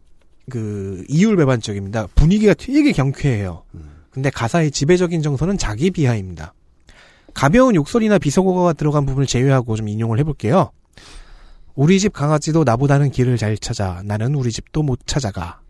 그 0.50 1.04
이율배반적입니다. 1.10 2.08
분위기가 2.16 2.54
되게 2.54 2.92
경쾌해요. 2.92 3.64
근데 4.12 4.30
가사의 4.30 4.72
지배적인 4.72 5.22
정서는 5.22 5.58
자기 5.58 5.92
비하입니다. 5.92 6.54
가벼운 7.38 7.76
욕설이나 7.76 8.18
비속어가 8.18 8.74
들어간 8.74 9.06
부분을 9.06 9.28
제외하고 9.28 9.76
좀 9.76 9.88
인용을 9.88 10.18
해볼게요. 10.18 10.72
우리 11.76 12.00
집 12.00 12.12
강아지도 12.12 12.64
나보다는 12.64 13.12
길을 13.12 13.38
잘 13.38 13.56
찾아. 13.60 14.02
나는 14.04 14.34
우리 14.34 14.52
집도 14.52 14.82
못 14.82 15.02
찾아가. 15.06 15.62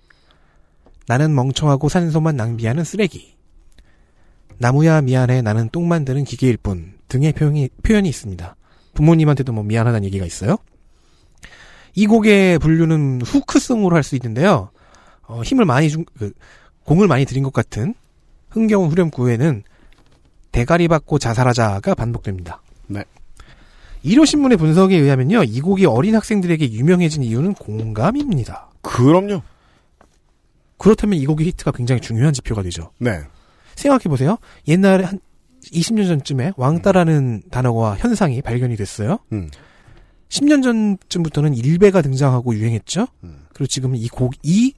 나는 1.08 1.36
멍청하고 1.36 1.90
산소만 1.90 2.38
낭비하는 2.38 2.86
쓰레기. 2.86 3.36
나무야 4.60 5.02
미안해 5.02 5.42
나는 5.42 5.68
똥 5.68 5.90
만드는 5.90 6.24
기계일 6.24 6.56
뿐 6.56 6.94
등의 7.10 7.34
표현이, 7.34 7.68
표현이 7.84 8.08
있습니다. 8.08 8.56
부모님한테도 8.94 9.52
뭐 9.52 9.66
미안하다는 9.66 10.06
얘기가 10.06 10.26
있어요. 10.26 10.56
이 11.96 12.08
곡의 12.08 12.60
분류는 12.60 13.24
후크송으로 13.26 13.94
할 13.94 14.04
수 14.04 14.16
있는데요. 14.16 14.72
어, 15.24 15.42
힘을 15.42 15.66
많이 15.66 15.90
준, 15.90 16.06
그, 16.18 16.32
공을 16.86 17.10
많이 17.10 17.26
들인 17.26 17.44
것 17.44 17.52
같은 17.52 17.94
흥겨운 18.52 18.90
후렴구에는 18.90 19.64
대가리 20.52 20.88
받고 20.88 21.20
자살하자가 21.20 21.96
반복됩니다. 21.96 22.62
네. 22.88 23.04
1호 24.06 24.26
신문의 24.26 24.58
분석에 24.58 24.96
의하면요, 24.96 25.44
이 25.44 25.62
곡이 25.62 25.86
어린 25.86 26.16
학생들에게 26.16 26.72
유명해진 26.72 27.24
이유는 27.24 27.54
공감입니다. 27.56 28.70
그럼요. 28.82 29.42
그렇다면 30.78 31.20
이 31.20 31.26
곡의 31.26 31.48
히트가 31.48 31.72
굉장히 31.72 32.02
중요한 32.02 32.34
지표가 32.34 32.64
되죠. 32.64 32.92
네. 33.00 33.20
생각해보세요. 33.76 34.38
옛날에 34.68 35.04
한 35.04 35.20
20년 35.72 36.08
전쯤에 36.08 36.54
왕따라는 36.56 37.44
단어와 37.52 37.96
현상이 37.98 38.42
발견이 38.42 38.76
됐어요. 38.76 39.20
음. 39.32 39.50
10년 40.30 40.62
전쯤부터는 40.64 41.56
일베가 41.56 42.02
등장하고 42.02 42.54
유행했죠. 42.56 43.08
그리고 43.54 43.68
지금 43.68 43.96
이 43.96 44.08
곡, 44.10 44.34
이 44.44 44.74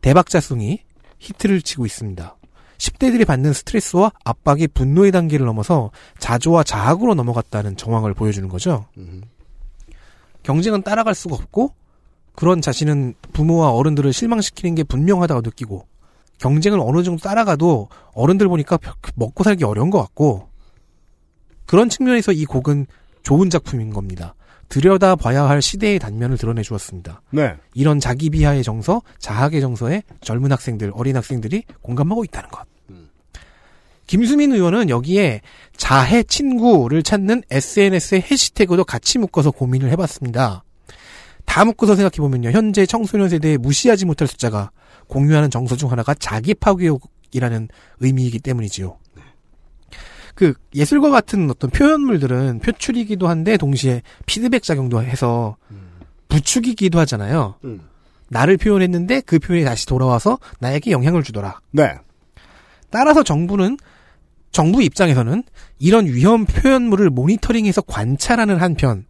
대박자송이 0.00 0.80
히트를 1.18 1.62
치고 1.62 1.86
있습니다. 1.86 2.36
10대들이 2.78 3.26
받는 3.26 3.52
스트레스와 3.52 4.12
압박이 4.24 4.68
분노의 4.68 5.10
단계를 5.12 5.44
넘어서 5.46 5.90
자조와 6.18 6.62
자학으로 6.62 7.14
넘어갔다는 7.14 7.76
정황을 7.76 8.14
보여주는 8.14 8.48
거죠. 8.48 8.86
경쟁은 10.42 10.82
따라갈 10.82 11.14
수가 11.14 11.34
없고 11.34 11.74
그런 12.34 12.60
자신은 12.62 13.14
부모와 13.32 13.72
어른들을 13.72 14.12
실망시키는 14.12 14.76
게 14.76 14.84
분명하다고 14.84 15.40
느끼고 15.42 15.86
경쟁을 16.38 16.78
어느 16.80 17.02
정도 17.02 17.20
따라가도 17.22 17.88
어른들 18.12 18.46
보니까 18.48 18.76
벼- 18.76 18.94
먹고 19.16 19.42
살기 19.42 19.64
어려운 19.64 19.90
것 19.90 19.98
같고 19.98 20.48
그런 21.66 21.88
측면에서 21.88 22.30
이 22.32 22.44
곡은 22.44 22.86
좋은 23.24 23.50
작품인 23.50 23.92
겁니다. 23.92 24.34
들여다 24.68 25.16
봐야 25.16 25.48
할 25.48 25.62
시대의 25.62 25.98
단면을 25.98 26.36
드러내 26.36 26.62
주었습니다. 26.62 27.22
네. 27.30 27.54
이런 27.74 28.00
자기 28.00 28.30
비하의 28.30 28.62
정서, 28.62 29.02
자학의 29.18 29.60
정서에 29.60 30.02
젊은 30.20 30.52
학생들, 30.52 30.92
어린 30.94 31.16
학생들이 31.16 31.64
공감하고 31.82 32.24
있다는 32.24 32.50
것. 32.50 32.66
김수민 34.08 34.52
의원은 34.52 34.88
여기에 34.88 35.42
자해 35.76 36.22
친구를 36.22 37.02
찾는 37.02 37.42
SNS의 37.50 38.22
해시태그도 38.22 38.84
같이 38.84 39.18
묶어서 39.18 39.50
고민을 39.50 39.90
해봤습니다. 39.90 40.64
다 41.44 41.64
묶어서 41.64 41.94
생각해보면요. 41.94 42.50
현재 42.50 42.86
청소년 42.86 43.28
세대에 43.28 43.58
무시하지 43.58 44.06
못할 44.06 44.26
숫자가 44.26 44.70
공유하는 45.08 45.50
정서 45.50 45.76
중 45.76 45.90
하나가 45.90 46.14
자기 46.14 46.54
파괴욕이라는 46.54 47.68
의미이기 48.00 48.38
때문이지요. 48.40 48.98
그 50.38 50.54
예술과 50.72 51.10
같은 51.10 51.50
어떤 51.50 51.68
표현물들은 51.68 52.60
표출이기도 52.60 53.26
한데 53.26 53.56
동시에 53.56 54.02
피드백 54.24 54.62
작용도 54.62 55.02
해서 55.02 55.56
부추기기도 56.28 57.00
하잖아요. 57.00 57.56
나를 58.28 58.56
표현했는데 58.56 59.22
그 59.22 59.40
표현이 59.40 59.64
다시 59.64 59.84
돌아와서 59.86 60.38
나에게 60.60 60.92
영향을 60.92 61.24
주더라. 61.24 61.58
네. 61.72 61.92
따라서 62.88 63.24
정부는 63.24 63.78
정부 64.52 64.80
입장에서는 64.80 65.42
이런 65.80 66.06
위험 66.06 66.44
표현물을 66.44 67.10
모니터링해서 67.10 67.80
관찰하는 67.82 68.58
한편 68.58 69.06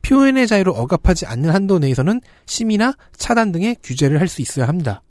표현의 0.00 0.46
자유를 0.46 0.72
억압하지 0.74 1.26
않는 1.26 1.50
한도 1.50 1.78
내에서는 1.78 2.22
심의나 2.46 2.94
차단 3.18 3.52
등의 3.52 3.76
규제를 3.82 4.18
할 4.18 4.28
수 4.28 4.40
있어야 4.40 4.66
합니다. 4.66 5.02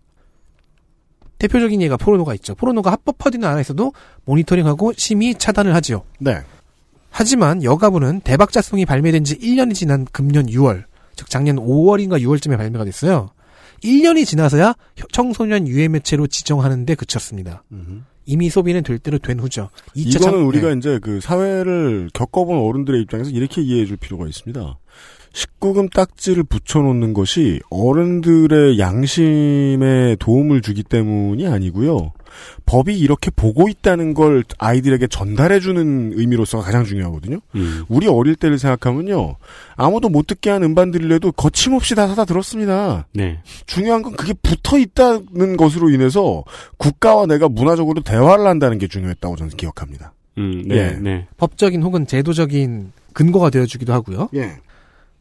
대표적인 1.39 1.81
예가 1.81 1.97
포르노가 1.97 2.33
있죠. 2.35 2.53
포르노가 2.55 2.91
합법화되는 2.91 3.47
나라에서도 3.47 3.91
모니터링하고 4.25 4.93
심의 4.95 5.35
차단을 5.35 5.73
하지요. 5.73 6.03
네. 6.19 6.37
하지만 7.09 7.63
여가부는 7.63 8.21
대박자송이 8.21 8.85
발매된 8.85 9.23
지 9.23 9.37
1년이 9.39 9.73
지난 9.73 10.05
금년 10.11 10.45
6월, 10.45 10.83
즉 11.15 11.29
작년 11.29 11.55
5월인가 11.55 12.21
6월쯤에 12.21 12.55
발매가 12.57 12.85
됐어요. 12.85 13.31
1년이 13.83 14.25
지나서야 14.25 14.75
청소년 15.11 15.67
유해 15.67 15.87
매체로 15.87 16.27
지정하는데 16.27 16.93
그쳤습니다. 16.95 17.63
이미 18.25 18.49
소비는 18.49 18.83
될 18.83 18.99
대로 18.99 19.17
된 19.17 19.39
후죠. 19.39 19.69
2차 19.95 20.17
이거는 20.17 20.37
참- 20.39 20.47
우리가 20.47 20.69
네. 20.69 20.75
이제 20.77 20.99
그 21.01 21.19
사회를 21.21 22.09
겪어본 22.13 22.57
어른들의 22.59 23.01
입장에서 23.01 23.31
이렇게 23.31 23.61
이해해 23.61 23.85
줄 23.87 23.97
필요가 23.97 24.27
있습니다. 24.27 24.77
19금 25.33 25.93
딱지를 25.93 26.43
붙여놓는 26.43 27.13
것이 27.13 27.59
어른들의 27.69 28.79
양심에 28.79 30.15
도움을 30.19 30.61
주기 30.61 30.83
때문이 30.83 31.47
아니고요. 31.47 32.11
법이 32.65 32.97
이렇게 32.97 33.31
보고 33.31 33.67
있다는 33.67 34.13
걸 34.13 34.43
아이들에게 34.59 35.07
전달해주는 35.07 36.13
의미로서가 36.15 36.63
가장 36.63 36.85
중요하거든요. 36.85 37.39
우리 37.89 38.07
어릴 38.07 38.35
때를 38.35 38.57
생각하면요. 38.59 39.35
아무도 39.75 40.09
못 40.09 40.27
듣게 40.27 40.49
한 40.49 40.63
음반들이라도 40.63 41.31
거침없이 41.33 41.95
다 41.95 42.07
사다 42.07 42.25
들었습니다. 42.25 43.07
네. 43.13 43.39
중요한 43.65 44.01
건 44.01 44.13
그게 44.13 44.33
붙어 44.33 44.77
있다는 44.77 45.57
것으로 45.57 45.89
인해서 45.89 46.43
국가와 46.77 47.25
내가 47.25 47.49
문화적으로 47.49 48.01
대화를 48.01 48.45
한다는 48.45 48.77
게 48.77 48.87
중요했다고 48.87 49.35
저는 49.35 49.51
기억합니다. 49.57 50.13
음, 50.37 50.63
네, 50.67 50.75
예. 50.75 50.91
네. 50.99 51.27
법적인 51.37 51.83
혹은 51.83 52.07
제도적인 52.07 52.93
근거가 53.13 53.49
되어주기도 53.49 53.91
하고요. 53.91 54.29
예. 54.35 54.57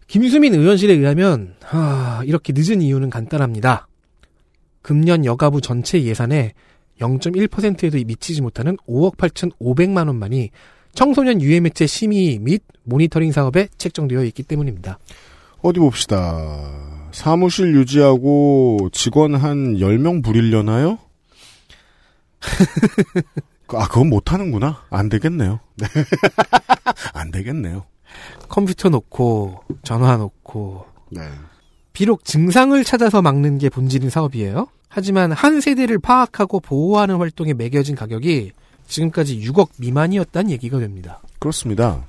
김수민 0.09 0.55
의원실에 0.55 0.95
의하면 0.95 1.55
하, 1.62 2.23
이렇게 2.25 2.53
늦은 2.57 2.81
이유는 2.83 3.11
간단합니다. 3.11 3.87
금년 4.83 5.25
여가부 5.25 5.61
전체 5.61 6.03
예산의 6.03 6.55
0.1%에도 6.99 7.99
미치지 8.07 8.41
못하는 8.41 8.77
5억 8.89 9.17
8,500만 9.19 10.07
원만이 10.07 10.51
청소년 10.95 11.41
유해 11.43 11.61
매체 11.61 11.87
심의 11.87 12.39
및 12.39 12.62
모니터링 12.85 13.33
사업에 13.33 13.69
책정되어 13.77 14.25
있기 14.25 14.43
때문입니다. 14.43 14.99
어디 15.61 15.78
봅시다. 15.78 17.09
사무실 17.12 17.75
유지하고 17.75 18.89
직원 18.93 19.35
한 19.35 19.75
10명 19.75 20.25
부리려나요? 20.25 20.99
아, 23.69 23.87
그건 23.89 24.09
못하는구나. 24.09 24.85
안 24.89 25.11
되겠네요. 25.11 25.61
네. 25.77 25.87
안 27.12 27.31
되겠네요. 27.31 27.85
컴퓨터 28.49 28.89
놓고 28.89 29.62
전화 29.83 30.17
놓고 30.17 30.87
네. 31.11 31.23
비록 31.93 32.25
증상을 32.25 32.83
찾아서 32.85 33.23
막는 33.23 33.59
게 33.59 33.69
본질인 33.69 34.11
사업이에요. 34.11 34.69
하지만 34.89 35.33
한 35.33 35.61
세대를 35.61 35.99
파악하고 35.99 36.61
보호하는 36.61 37.17
활동에 37.17 37.55
매겨진 37.55 37.95
가격이 37.95 38.53
지금까지 38.87 39.41
6억 39.41 39.69
미만이었다는 39.78 40.51
얘기가 40.51 40.78
됩니다. 40.78 41.20
그렇습니다. 41.39 42.05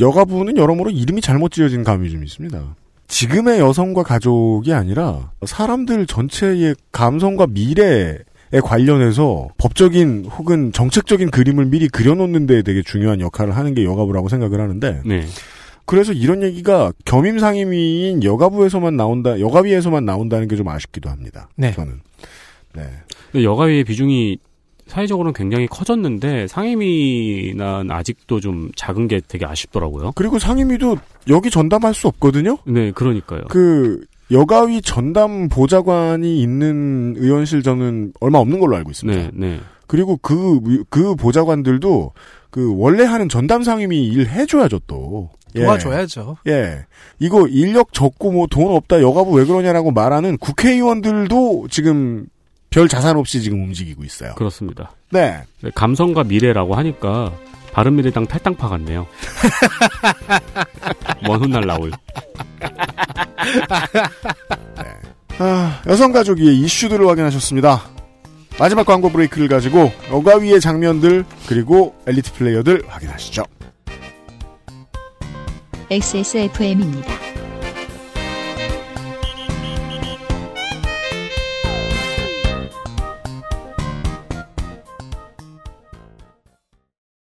여가부는 0.00 0.56
여러모로 0.56 0.90
이름이 0.90 1.20
잘못 1.20 1.52
지어진 1.52 1.84
감이 1.84 2.10
좀 2.10 2.24
있습니다. 2.24 2.76
지금의 3.06 3.60
여성과 3.60 4.02
가족이 4.02 4.72
아니라 4.72 5.30
사람들 5.46 6.06
전체의 6.06 6.74
감성과 6.90 7.46
미래에 7.46 8.18
관련해서 8.60 9.48
법적인 9.58 10.26
혹은 10.26 10.72
정책적인 10.72 11.30
그림을 11.30 11.66
미리 11.66 11.88
그려놓는 11.88 12.46
데 12.46 12.62
되게 12.62 12.82
중요한 12.82 13.20
역할을 13.20 13.56
하는 13.56 13.74
게 13.74 13.84
여가부라고 13.84 14.28
생각을 14.28 14.60
하는데 14.60 15.02
네. 15.04 15.24
그래서 15.86 16.12
이런 16.12 16.42
얘기가 16.42 16.92
겸임 17.04 17.38
상임위인 17.38 18.24
여가부에서만 18.24 18.96
나온다, 18.96 19.38
여가위에서만 19.38 20.04
나온다는 20.04 20.48
게 20.48 20.56
좀 20.56 20.68
아쉽기도 20.68 21.10
합니다. 21.10 21.48
네. 21.56 21.72
저는. 21.72 22.00
네. 22.74 22.82
여가위의 23.42 23.84
비중이 23.84 24.38
사회적으로는 24.86 25.32
굉장히 25.32 25.66
커졌는데 25.66 26.46
상임위는 26.46 27.90
아직도 27.90 28.40
좀 28.40 28.70
작은 28.76 29.08
게 29.08 29.20
되게 29.26 29.46
아쉽더라고요. 29.46 30.12
그리고 30.14 30.38
상임위도 30.38 30.96
여기 31.28 31.50
전담할 31.50 31.94
수 31.94 32.06
없거든요? 32.08 32.58
네, 32.66 32.92
그러니까요. 32.92 33.42
그 33.48 34.04
여가위 34.34 34.82
전담 34.82 35.48
보좌관이 35.48 36.40
있는 36.42 37.14
의원실 37.16 37.62
저는 37.62 38.12
얼마 38.20 38.38
없는 38.38 38.60
걸로 38.60 38.76
알고 38.76 38.90
있습니다. 38.90 39.22
네, 39.22 39.30
네. 39.32 39.60
그리고 39.86 40.18
그, 40.20 40.84
그 40.90 41.14
보좌관들도 41.14 42.12
그 42.50 42.74
원래 42.76 43.04
하는 43.04 43.28
전담 43.28 43.62
상임위 43.62 44.06
일 44.08 44.28
해줘야죠 44.28 44.80
또. 44.86 45.30
예. 45.56 45.62
도와줘야죠. 45.62 46.36
예. 46.48 46.84
이거 47.20 47.46
인력 47.46 47.92
적고 47.92 48.32
뭐 48.32 48.46
돈 48.48 48.74
없다 48.74 49.00
여가부 49.00 49.32
왜 49.32 49.44
그러냐라고 49.44 49.92
말하는 49.92 50.36
국회의원들도 50.38 51.68
지금 51.70 52.26
별 52.70 52.88
자산 52.88 53.16
없이 53.16 53.40
지금 53.40 53.62
움직이고 53.62 54.02
있어요. 54.02 54.34
그렇습니다. 54.34 54.90
네. 55.12 55.42
네, 55.62 55.70
감성과 55.76 56.24
미래라고 56.24 56.74
하니까 56.74 57.32
바른미래당 57.74 58.26
탈당파 58.26 58.68
같네요. 58.68 59.06
먼 61.26 61.42
훗날 61.42 61.66
나올. 61.66 61.90
아, 65.38 65.82
여성가족위의 65.84 66.56
이슈들을 66.60 67.06
확인하셨습니다. 67.06 67.82
마지막 68.60 68.86
광고 68.86 69.10
브레이크를 69.10 69.48
가지고 69.48 69.90
여가위의 70.12 70.60
장면들 70.60 71.24
그리고 71.48 71.96
엘리트 72.06 72.32
플레이어들 72.34 72.84
확인하시죠. 72.86 73.42
XSFM입니다. 75.90 77.23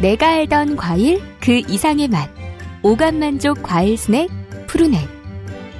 내가 0.00 0.28
알던 0.28 0.76
과일 0.76 1.20
그 1.40 1.60
이상의 1.68 2.06
맛. 2.06 2.30
오감 2.84 3.18
만족 3.18 3.64
과일 3.64 3.96
스낵 3.96 4.28
푸르넥. 4.68 5.00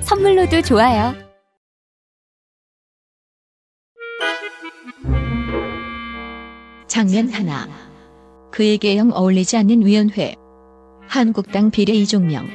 선물로도 0.01 0.63
좋아요. 0.63 1.15
장면 6.89 7.29
하나. 7.29 7.69
그에게 8.51 8.97
영 8.97 9.13
어울리지 9.13 9.57
않는 9.57 9.87
위원회. 9.87 10.35
한국당 11.07 11.71
비례 11.71 11.93
이종명. 11.93 12.49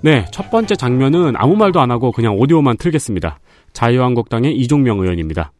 네, 0.00 0.24
첫 0.32 0.50
번째 0.50 0.74
장면은 0.74 1.34
아무 1.36 1.56
말도 1.56 1.80
안 1.80 1.90
하고 1.90 2.12
그냥 2.12 2.38
오디오만 2.38 2.78
틀겠습니다. 2.78 3.38
자유한국당의 3.74 4.56
이종명 4.56 5.00
의원입니다. 5.00 5.52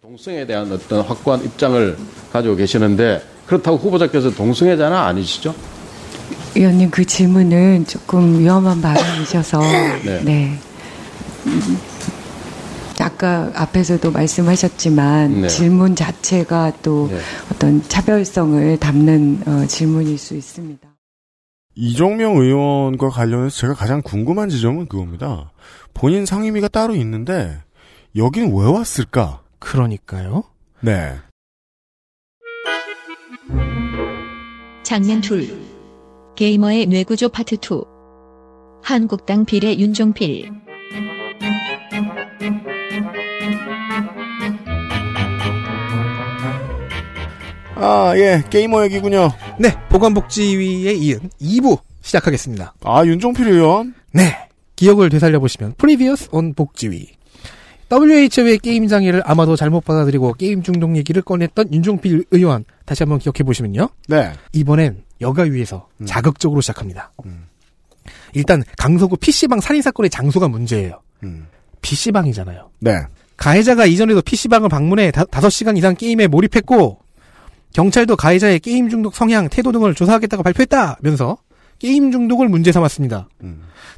동성애에 0.00 0.46
대한 0.46 0.70
어떤 0.70 1.00
확고한 1.00 1.44
입장을 1.44 1.96
가지고 2.32 2.54
계시는데 2.54 3.22
그렇다고 3.46 3.76
후보자께서 3.76 4.30
동성애자는 4.30 4.96
아니시죠? 4.96 5.54
의원님 6.54 6.90
그 6.90 7.04
질문은 7.04 7.86
조금 7.86 8.38
위험한 8.38 8.80
발언이셔서 8.80 9.60
네. 10.04 10.22
네. 10.22 10.58
음, 11.46 11.78
아까 13.00 13.50
앞에서도 13.54 14.10
말씀하셨지만 14.10 15.42
네. 15.42 15.48
질문 15.48 15.96
자체가 15.96 16.72
또 16.82 17.08
네. 17.10 17.18
어떤 17.52 17.82
차별성을 17.88 18.78
담는 18.78 19.42
어, 19.46 19.64
질문일 19.66 20.18
수 20.18 20.34
있습니다. 20.34 20.95
이종명 21.76 22.36
의원과 22.38 23.10
관련해서 23.10 23.54
제가 23.54 23.74
가장 23.74 24.00
궁금한 24.00 24.48
지점은 24.48 24.86
그겁니다. 24.86 25.52
본인 25.92 26.24
상임위가 26.24 26.68
따로 26.68 26.94
있는데 26.96 27.62
여긴 28.16 28.46
왜 28.56 28.64
왔을까? 28.66 29.42
그러니까요. 29.58 30.44
네. 30.80 31.16
장면 34.82 35.20
둘. 35.20 35.54
게이머의 36.34 36.86
뇌구조 36.86 37.28
파트 37.28 37.56
2. 37.56 37.84
한국당 38.82 39.44
비례 39.44 39.76
윤종필. 39.76 40.65
아, 47.78 48.14
예, 48.16 48.42
게이머 48.48 48.84
얘기군요. 48.84 49.30
네, 49.60 49.76
보건복지위에 49.90 50.94
이은 50.94 51.30
2부 51.40 51.78
시작하겠습니다. 52.00 52.74
아, 52.82 53.04
윤종필 53.04 53.46
의원? 53.48 53.94
네. 54.12 54.48
기억을 54.76 55.10
되살려보시면 55.10 55.74
Previous 55.76 56.28
on 56.32 56.54
복지위. 56.54 57.08
WHO의 57.90 58.58
게임 58.58 58.88
장애를 58.88 59.22
아마도 59.24 59.56
잘못 59.56 59.84
받아들이고 59.84 60.34
게임 60.34 60.62
중독 60.62 60.96
얘기를 60.96 61.22
꺼냈던 61.22 61.72
윤종필 61.72 62.24
의원 62.30 62.64
다시 62.84 63.02
한번 63.02 63.18
기억해 63.18 63.44
보시면요. 63.44 63.88
네. 64.08 64.32
이번엔 64.52 65.04
여가위에서 65.20 65.86
자극적으로 66.04 66.60
시작합니다. 66.62 67.12
일단 68.34 68.64
강서구 68.76 69.16
PC방 69.18 69.60
살인 69.60 69.82
사건의 69.82 70.10
장소가 70.10 70.48
문제예요. 70.48 71.00
PC방이잖아요. 71.80 72.70
네. 72.80 72.96
가해자가 73.36 73.86
이전에도 73.86 74.20
PC방을 74.22 74.68
방문해 74.68 75.10
다, 75.10 75.24
5시간 75.24 75.76
이상 75.78 75.94
게임에 75.94 76.26
몰입했고 76.26 76.98
경찰도 77.72 78.16
가해자의 78.16 78.60
게임 78.60 78.88
중독 78.88 79.14
성향, 79.14 79.48
태도 79.48 79.72
등을 79.72 79.94
조사하겠다고 79.94 80.42
발표했다면서 80.42 81.36
게임 81.78 82.10
중독을 82.10 82.48
문제 82.48 82.72
삼았습니다. 82.72 83.28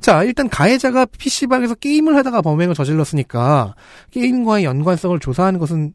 자, 0.01 0.25
일단 0.25 0.49
가해자가 0.49 1.07
PC방에서 1.07 1.75
게임을 1.77 2.17
하다가 2.17 2.43
범행을 2.43 2.75
저질렀으니까 2.75 3.75
게임과의 4.11 4.65
연관성을 4.65 5.19
조사하는 5.21 5.61
것은 5.61 5.95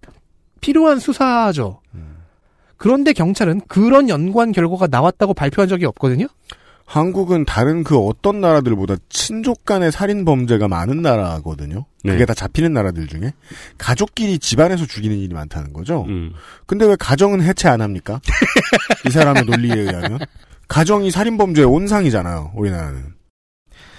필요한 0.61 0.99
수사죠. 0.99 1.81
그런데 2.77 3.13
경찰은 3.13 3.61
그런 3.67 4.09
연관 4.09 4.51
결과가 4.51 4.87
나왔다고 4.87 5.33
발표한 5.33 5.67
적이 5.69 5.85
없거든요. 5.85 6.27
한국은 6.93 7.43
다른 7.45 7.83
그 7.83 7.97
어떤 7.97 8.39
나라들보다 8.39 8.97
친족 9.09 9.65
간의 9.65 9.91
살인 9.91 10.25
범죄가 10.25 10.67
많은 10.67 11.01
나라거든요. 11.01 11.85
그게 12.03 12.19
네. 12.19 12.25
다 12.25 12.35
잡히는 12.35 12.71
나라들 12.71 13.07
중에 13.07 13.33
가족끼리 13.79 14.37
집안에서 14.37 14.85
죽이는 14.85 15.17
일이 15.17 15.33
많다는 15.33 15.73
거죠. 15.73 16.05
근데 16.67 16.85
왜 16.85 16.95
가정은 16.95 17.41
해체 17.41 17.67
안 17.67 17.81
합니까? 17.81 18.21
이 19.07 19.09
사람의 19.09 19.45
논리에 19.45 19.73
의하면 19.73 20.19
가정이 20.67 21.09
살인 21.09 21.35
범죄의 21.39 21.65
온상이잖아요. 21.65 22.51
우리나라는. 22.55 23.15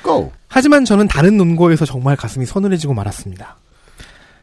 고. 0.04 0.30
하지만 0.46 0.84
저는 0.84 1.08
다른 1.08 1.36
논거에서 1.36 1.84
정말 1.86 2.14
가슴이 2.14 2.46
서늘해지고 2.46 2.94
말았습니다. 2.94 3.56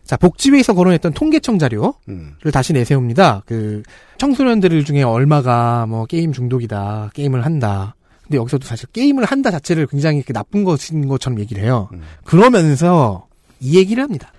자, 0.04 0.18
복지위에서 0.18 0.74
거론했던 0.74 1.14
통계청 1.14 1.58
자료를 1.58 2.52
다시 2.52 2.74
내세웁니다. 2.74 3.44
그 3.46 3.82
청소년들 4.18 4.84
중에 4.84 5.04
얼마가 5.04 5.86
뭐 5.86 6.06
게임 6.06 6.34
중독이다, 6.34 7.12
게임을 7.14 7.46
한다. 7.46 7.96
근데 8.32 8.40
여기서도 8.40 8.66
사실 8.66 8.88
게임을 8.94 9.26
한다 9.26 9.52
자체를 9.52 9.88
굉장히 9.88 10.20
이렇게 10.20 10.32
나쁜 10.32 10.64
것인 10.64 11.10
것처럼 11.10 11.38
얘기를 11.42 11.62
해요. 11.62 11.90
그러면서 12.24 13.28
이 13.60 13.78
얘기를 13.78 14.02
합니다. 14.02 14.32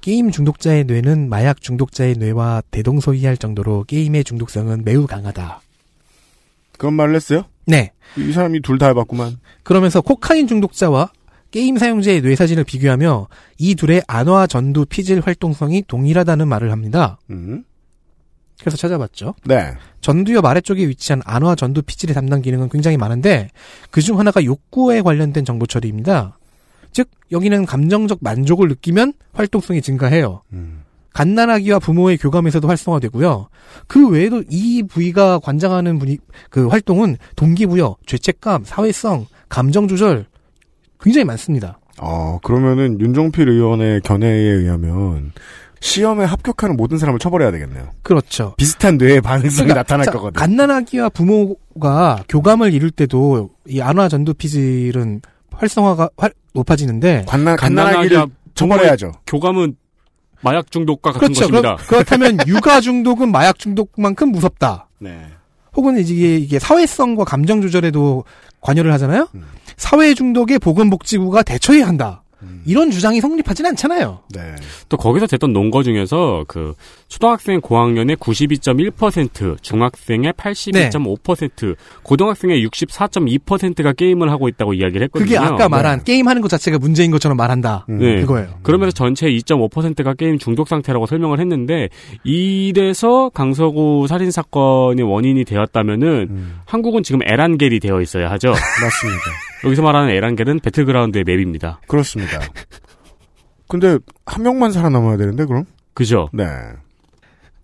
게임 0.00 0.32
중독자의 0.32 0.82
뇌는 0.84 1.28
마약 1.28 1.60
중독자의 1.60 2.16
뇌와 2.18 2.64
대동소이할 2.72 3.36
정도로 3.36 3.84
게임의 3.84 4.24
중독성은 4.24 4.82
매우 4.84 5.06
강하다. 5.06 5.60
그런 6.76 6.94
말을 6.94 7.14
했어요? 7.14 7.44
네. 7.66 7.92
이 8.16 8.32
사람이 8.32 8.62
둘 8.62 8.78
다 8.78 8.88
해봤구만. 8.88 9.38
그러면서 9.62 10.00
코카인 10.00 10.48
중독자와 10.48 11.12
게임 11.52 11.78
사용자의 11.78 12.22
뇌 12.22 12.34
사진을 12.34 12.64
비교하며 12.64 13.28
이 13.58 13.76
둘의 13.76 14.02
안화 14.08 14.48
전두 14.48 14.86
피질 14.86 15.20
활동성이 15.24 15.84
동일하다는 15.86 16.48
말을 16.48 16.72
합니다. 16.72 17.18
그래서 18.60 18.76
찾아봤죠. 18.76 19.34
네. 19.44 19.74
전두엽 20.00 20.44
아래쪽에 20.44 20.86
위치한 20.88 21.22
안화 21.24 21.54
전두 21.54 21.82
피질의 21.82 22.14
담당 22.14 22.42
기능은 22.42 22.68
굉장히 22.68 22.96
많은데 22.96 23.50
그중 23.90 24.18
하나가 24.18 24.44
욕구에 24.44 25.02
관련된 25.02 25.44
정보 25.44 25.66
처리입니다. 25.66 26.38
즉 26.92 27.10
여기는 27.30 27.66
감정적 27.66 28.18
만족을 28.22 28.68
느끼면 28.68 29.12
활동성이 29.32 29.82
증가해요. 29.82 30.42
갓난아기와 31.12 31.78
부모의 31.78 32.18
교감에서도 32.18 32.68
활성화되고요. 32.68 33.48
그 33.86 34.08
외에도 34.08 34.42
이 34.50 34.82
부위가 34.82 35.38
관장하는 35.38 35.98
분이 35.98 36.18
그 36.50 36.68
활동은 36.68 37.16
동기부여, 37.36 37.96
죄책감, 38.06 38.64
사회성, 38.64 39.26
감정 39.48 39.88
조절 39.88 40.26
굉장히 41.00 41.24
많습니다. 41.24 41.78
어, 41.98 42.38
그러면은 42.42 43.00
윤종필 43.00 43.48
의원의 43.48 44.02
견해에 44.02 44.30
의하면 44.30 45.32
시험에 45.80 46.24
합격하는 46.24 46.76
모든 46.76 46.98
사람을 46.98 47.18
처벌해야 47.18 47.50
되겠네요. 47.50 47.90
그렇죠. 48.02 48.54
비슷한 48.56 48.96
뇌의 48.96 49.20
반응성이 49.20 49.68
그러니까 49.68 49.74
나타날 49.80 50.06
자, 50.06 50.10
거거든. 50.12 50.32
갓난아기와 50.34 51.10
부모가 51.10 52.24
교감을 52.28 52.72
이룰 52.72 52.90
때도 52.90 53.50
이 53.68 53.80
안화 53.80 54.08
전두 54.08 54.34
피질은 54.34 55.20
활성화가 55.52 56.10
활- 56.16 56.32
높아지는데 56.54 57.24
갓난, 57.28 57.56
갓난아기를 57.56 58.26
처벌해야죠. 58.54 59.12
교감은 59.26 59.76
마약 60.42 60.70
중독과 60.70 61.12
같은 61.12 61.28
그렇죠. 61.28 61.40
것입니다. 61.42 61.76
그렇, 61.76 62.02
다면 62.04 62.36
육아 62.46 62.80
중독은 62.80 63.30
마약 63.30 63.58
중독만큼 63.58 64.32
무섭다. 64.32 64.88
네. 64.98 65.26
혹은 65.74 65.98
이게, 65.98 66.36
이게 66.36 66.58
사회성과 66.58 67.24
감정 67.24 67.60
조절에도 67.60 68.24
관여를 68.60 68.92
하잖아요. 68.94 69.28
사회 69.76 70.14
중독에 70.14 70.58
보건복지부가 70.58 71.42
대처해야 71.42 71.86
한다. 71.86 72.22
이런 72.64 72.90
주장이 72.90 73.20
성립하진 73.20 73.66
않잖아요. 73.66 74.20
네. 74.34 74.54
또 74.88 74.96
거기서 74.96 75.26
됐던 75.26 75.52
논거 75.52 75.82
중에서 75.82 76.44
그 76.48 76.74
초등학생 77.08 77.60
고학년의 77.60 78.16
92.1%, 78.16 79.62
중학생의 79.62 80.32
82.5%, 80.32 81.76
고등학생의 82.02 82.66
64.2%가 82.66 83.92
게임을 83.92 84.30
하고 84.30 84.48
있다고 84.48 84.74
이야기를 84.74 85.04
했거든요. 85.04 85.26
그게 85.26 85.38
아까 85.38 85.68
말한 85.68 86.04
게임하는 86.04 86.42
것 86.42 86.48
자체가 86.48 86.78
문제인 86.78 87.10
것처럼 87.10 87.36
말한다. 87.36 87.86
네. 87.88 88.20
그거예요. 88.20 88.58
그러면서 88.62 88.92
전체 88.92 89.26
2.5%가 89.28 90.14
게임 90.14 90.38
중독 90.38 90.68
상태라고 90.68 91.06
설명을 91.06 91.40
했는데 91.40 91.88
이래서 92.24 93.30
강서구 93.30 94.06
살인 94.08 94.30
사건의 94.30 95.04
원인이 95.04 95.44
되었다면은 95.44 96.54
한국은 96.64 97.02
지금 97.02 97.20
에란겔이 97.24 97.80
되어 97.80 98.00
있어야 98.00 98.30
하죠. 98.32 98.48
맞습니다. 98.48 99.20
여기서 99.66 99.82
말하는 99.82 100.10
에란겔은 100.10 100.60
배틀그라운드의 100.60 101.24
map입니다. 101.24 101.80
그렇습니다. 101.88 102.40
근데 103.68 103.98
한 104.24 104.42
명만 104.42 104.72
살아남아야 104.72 105.16
되는데 105.16 105.44
그럼? 105.44 105.64
그죠? 105.94 106.28
네. 106.32 106.44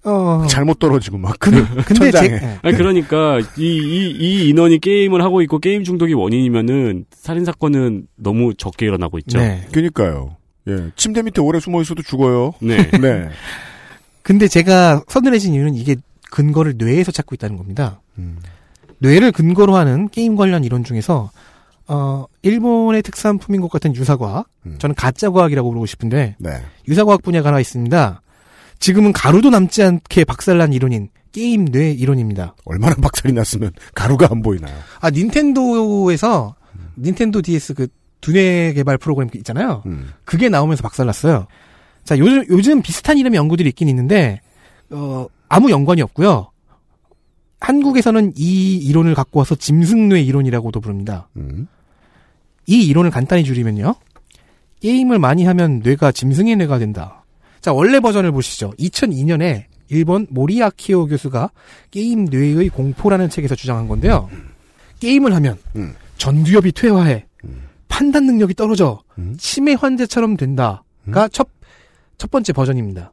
어. 0.05 0.45
잘못 0.49 0.79
떨어지고 0.81 1.19
막. 1.19 1.39
근데 1.39 1.63
천장에. 1.95 2.29
제- 2.29 2.59
아니, 2.63 2.77
그러니까 2.77 3.39
이, 3.57 3.63
이, 3.65 4.11
이 4.19 4.49
인원이 4.49 4.81
게임을 4.81 5.23
하고 5.23 5.43
있고 5.43 5.59
게임 5.61 5.85
중독이 5.85 6.13
원인이면은 6.15 7.05
살인 7.13 7.45
사건은 7.45 8.09
너무 8.17 8.53
적게 8.55 8.87
일어나고 8.87 9.19
있죠. 9.19 9.39
네. 9.39 9.65
그니까요. 9.73 10.37
예. 10.69 10.91
침대 10.97 11.23
밑에 11.23 11.41
오래 11.41 11.61
숨어 11.61 11.81
있어도 11.83 12.03
죽어요. 12.03 12.53
네. 12.61 12.91
네. 13.01 13.29
근데 14.23 14.49
제가 14.49 15.03
서늘해진 15.07 15.55
이유는 15.55 15.75
이게 15.77 15.97
근거를 16.33 16.75
뇌에서 16.79 17.13
찾고 17.13 17.35
있다는 17.37 17.57
겁니다. 17.57 18.01
음. 18.19 18.39
뇌를 18.99 19.31
근거로 19.33 19.77
하는 19.77 20.09
게임 20.09 20.35
관련 20.37 20.65
이론 20.65 20.83
중에서 20.85 21.31
어 21.89 22.27
일본의 22.43 23.03
특산품인 23.03 23.61
것 23.61 23.71
같은 23.71 23.95
유사과학, 23.95 24.47
저는 24.79 24.95
가짜 24.95 25.31
과학이라고 25.31 25.69
부르고 25.69 25.87
싶은데 25.87 26.37
네. 26.39 26.63
유사과학 26.89 27.23
분야가 27.23 27.49
하나 27.49 27.61
있습니다. 27.61 28.23
지금은 28.79 29.13
가루도 29.13 29.51
남지 29.51 29.83
않게 29.83 30.25
박살난 30.25 30.73
이론인 30.73 31.09
게임 31.33 31.65
뇌 31.67 31.91
이론입니다. 31.91 32.55
얼마나 32.65 32.95
박살이 32.95 33.33
났으면 33.33 33.73
가루가 33.95 34.29
안 34.31 34.43
보이나요? 34.43 34.75
아 35.01 35.11
닌텐도에서 35.11 36.55
닌텐도 36.99 37.43
DS 37.43 37.75
그 37.75 37.89
두뇌 38.21 38.73
개발 38.75 38.99
프로그램 38.99 39.29
있잖아요. 39.35 39.83
음. 39.87 40.13
그게 40.25 40.49
나오면서 40.49 40.83
박살났어요. 40.83 41.47
자 42.05 42.19
요즘 42.19 42.45
요즘 42.49 42.83
비슷한 42.83 43.19
이름의 43.19 43.39
연구들이 43.39 43.69
있긴 43.71 43.89
있는데 43.89 44.41
어 44.91 45.27
아무 45.49 45.71
연관이 45.71 46.03
없고요. 46.03 46.52
한국에서는 47.63 48.33
이 48.37 48.77
이론을 48.77 49.15
갖고 49.15 49.39
와서 49.39 49.55
짐승뇌 49.55 50.21
이론이라고도 50.23 50.81
부릅니다. 50.81 51.29
음. 51.37 51.69
이 52.67 52.85
이론을 52.87 53.11
간단히 53.11 53.45
줄이면요. 53.45 53.95
게임을 54.81 55.21
많이 55.21 55.45
하면 55.45 55.79
뇌가 55.79 56.11
짐승의 56.11 56.57
뇌가 56.57 56.79
된다. 56.79 57.25
자, 57.61 57.73
원래 57.73 58.01
버전을 58.01 58.33
보시죠. 58.33 58.73
2002년에 58.81 59.67
일본 59.89 60.27
모리아키오 60.31 61.07
교수가 61.07 61.51
게임 61.93 62.25
뇌의 62.25 62.69
공포라는 62.71 63.31
책에서 63.31 63.55
주장한 63.55 63.87
건데요. 63.87 64.29
게임을 64.99 65.33
하면 65.35 65.57
음. 65.77 65.95
전두엽이 66.17 66.73
퇴화해 66.73 67.27
판단 67.89 68.27
능력이 68.27 68.55
떨어져 68.55 69.03
치매 69.39 69.75
환자처럼 69.75 70.37
된다가 70.37 71.29
첫, 71.31 71.49
첫 72.19 72.31
번째 72.31 72.53
버전입니다. 72.53 73.13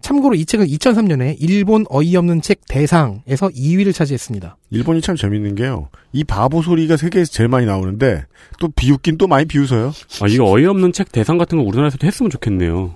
음? 0.00 0.02
참고로 0.02 0.34
이 0.34 0.44
책은 0.44 0.66
2003년에 0.66 1.36
일본 1.38 1.84
어이없는 1.90 2.40
책 2.42 2.60
대상에서 2.68 3.48
2위를 3.48 3.94
차지했습니다. 3.94 4.56
일본이 4.70 5.00
참 5.00 5.16
재밌는 5.16 5.54
게요. 5.54 5.88
이 6.12 6.24
바보 6.24 6.62
소리가 6.62 6.96
세계에서 6.96 7.30
제일 7.30 7.48
많이 7.48 7.66
나오는데 7.66 8.24
또 8.58 8.68
비웃긴 8.68 9.18
또 9.18 9.26
많이 9.26 9.44
비웃어요. 9.46 9.92
아, 10.22 10.26
이거 10.28 10.50
어이없는 10.50 10.92
책 10.92 11.12
대상 11.12 11.38
같은 11.38 11.58
거 11.58 11.64
우리나라에서도 11.64 12.06
했으면 12.06 12.30
좋겠네요. 12.30 12.94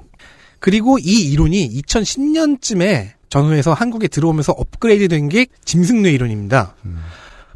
그리고 0.61 0.99
이 0.99 1.31
이론이 1.31 1.81
2010년쯤에 1.83 3.11
전후에서 3.29 3.73
한국에 3.75 4.09
들어오면서 4.09 4.53
업그레이드 4.53 5.09
된 5.09 5.29
게 5.29 5.47
짐승뇌 5.65 6.13
이론입니다. 6.13 6.75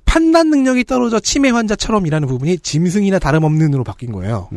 판단 0.08 0.48
능력이 0.48 0.84
떨어져 0.84 1.20
치매 1.20 1.50
환자처럼이라는 1.50 2.26
부분이 2.26 2.60
짐승이나 2.60 3.18
다름없는으로 3.18 3.84
바뀐 3.84 4.10
거예요. 4.10 4.48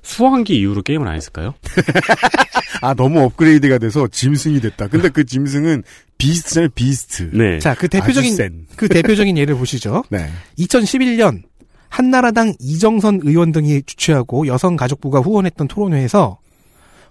수학기 0.00 0.60
이후로 0.60 0.82
게임을 0.82 1.08
안 1.08 1.16
했을까요? 1.16 1.54
아 2.80 2.94
너무 2.94 3.20
업그레이드가 3.20 3.78
돼서 3.78 4.06
짐승이 4.06 4.60
됐다. 4.60 4.86
근데 4.86 5.08
그 5.08 5.24
짐승은 5.24 5.82
비스트잖아요. 6.18 6.68
비스트. 6.76 7.30
네. 7.32 7.58
자, 7.58 7.74
그 7.74 7.86
아주 7.86 7.88
대표적인 7.88 8.36
센. 8.36 8.66
그 8.76 8.88
대표적인 8.88 9.36
예를 9.36 9.56
보시죠. 9.56 10.04
네. 10.08 10.30
2011년 10.58 11.42
한나라당 11.88 12.54
이정선 12.60 13.22
의원 13.24 13.50
등이 13.50 13.82
주최하고 13.82 14.46
여성가족부가 14.46 15.18
후원했던 15.18 15.66
토론회에서 15.66 16.38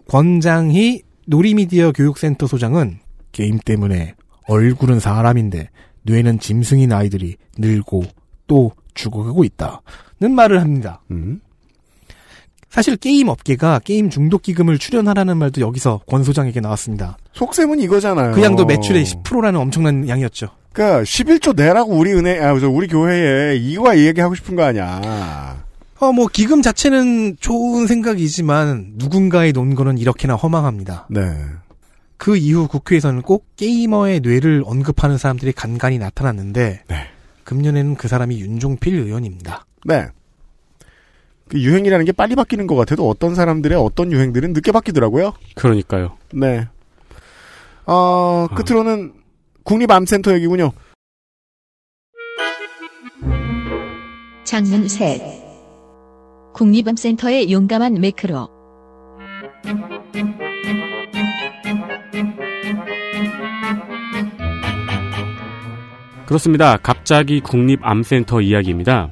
권장희 0.07 1.01
놀이미디어 1.27 1.91
교육센터 1.91 2.47
소장은 2.47 2.99
게임 3.33 3.59
때문에 3.59 4.15
얼굴은 4.47 5.01
사람인데 5.01 5.69
뇌는 6.03 6.39
짐승인 6.39 6.91
아이들이 6.91 7.35
늘고 7.57 8.03
또 8.47 8.71
죽어가고 8.93 9.43
있다는 9.43 10.33
말을 10.35 10.61
합니다. 10.61 11.01
음. 11.11 11.41
사실 12.69 12.95
게임 12.95 13.27
업계가 13.27 13.79
게임 13.83 14.09
중독 14.09 14.41
기금을 14.43 14.77
출연하라는 14.77 15.37
말도 15.37 15.59
여기서 15.59 16.01
권 16.07 16.23
소장에게 16.23 16.61
나왔습니다. 16.61 17.17
속셈은 17.33 17.79
이거잖아요. 17.81 18.31
그 18.31 18.41
양도 18.43 18.65
매출의 18.65 19.03
10%라는 19.03 19.59
엄청난 19.59 20.07
양이었죠. 20.07 20.47
그러니까 20.71 21.03
11조 21.03 21.55
내라고 21.55 21.91
우리 21.93 22.13
은행 22.13 22.41
아, 22.41 22.57
저 22.59 22.69
우리 22.69 22.87
교회에 22.87 23.57
이거 23.57 23.97
얘기 23.97 24.21
하고 24.21 24.35
싶은 24.35 24.55
거 24.55 24.63
아니야. 24.63 25.61
어, 26.01 26.11
뭐, 26.11 26.25
기금 26.25 26.63
자체는 26.63 27.37
좋은 27.39 27.85
생각이지만, 27.85 28.93
누군가의 28.95 29.51
논거는 29.53 29.99
이렇게나 29.99 30.33
허망합니다. 30.33 31.05
네. 31.11 31.21
그 32.21 32.37
이후 32.37 32.67
국회에서는 32.67 33.23
꼭 33.23 33.47
게이머의 33.55 34.19
뇌를 34.19 34.61
언급하는 34.67 35.17
사람들이 35.17 35.53
간간히 35.53 35.97
나타났는데, 35.97 36.83
금년에는 37.45 37.95
그 37.95 38.07
사람이 38.07 38.39
윤종필 38.39 38.93
의원입니다. 38.93 39.65
네. 39.85 40.05
그 41.47 41.59
유행이라는 41.59 42.05
게 42.05 42.11
빨리 42.11 42.35
바뀌는 42.35 42.67
것 42.67 42.75
같아도 42.75 43.09
어떤 43.09 43.33
사람들의 43.33 43.75
어떤 43.75 44.11
유행들은 44.11 44.53
늦게 44.53 44.71
바뀌더라고요. 44.71 45.33
그러니까요. 45.55 46.15
네. 46.31 46.67
어, 47.87 48.45
끝으로는 48.53 49.13
국립암센터 49.63 50.35
얘기군요. 50.35 50.73
장문 54.43 54.87
셋. 54.87 55.23
국립암센터의 56.53 57.51
용감한 57.51 57.95
매크로. 57.95 58.47
그렇습니다. 66.31 66.77
갑자기 66.77 67.41
국립암센터 67.41 68.39
이야기입니다. 68.39 69.09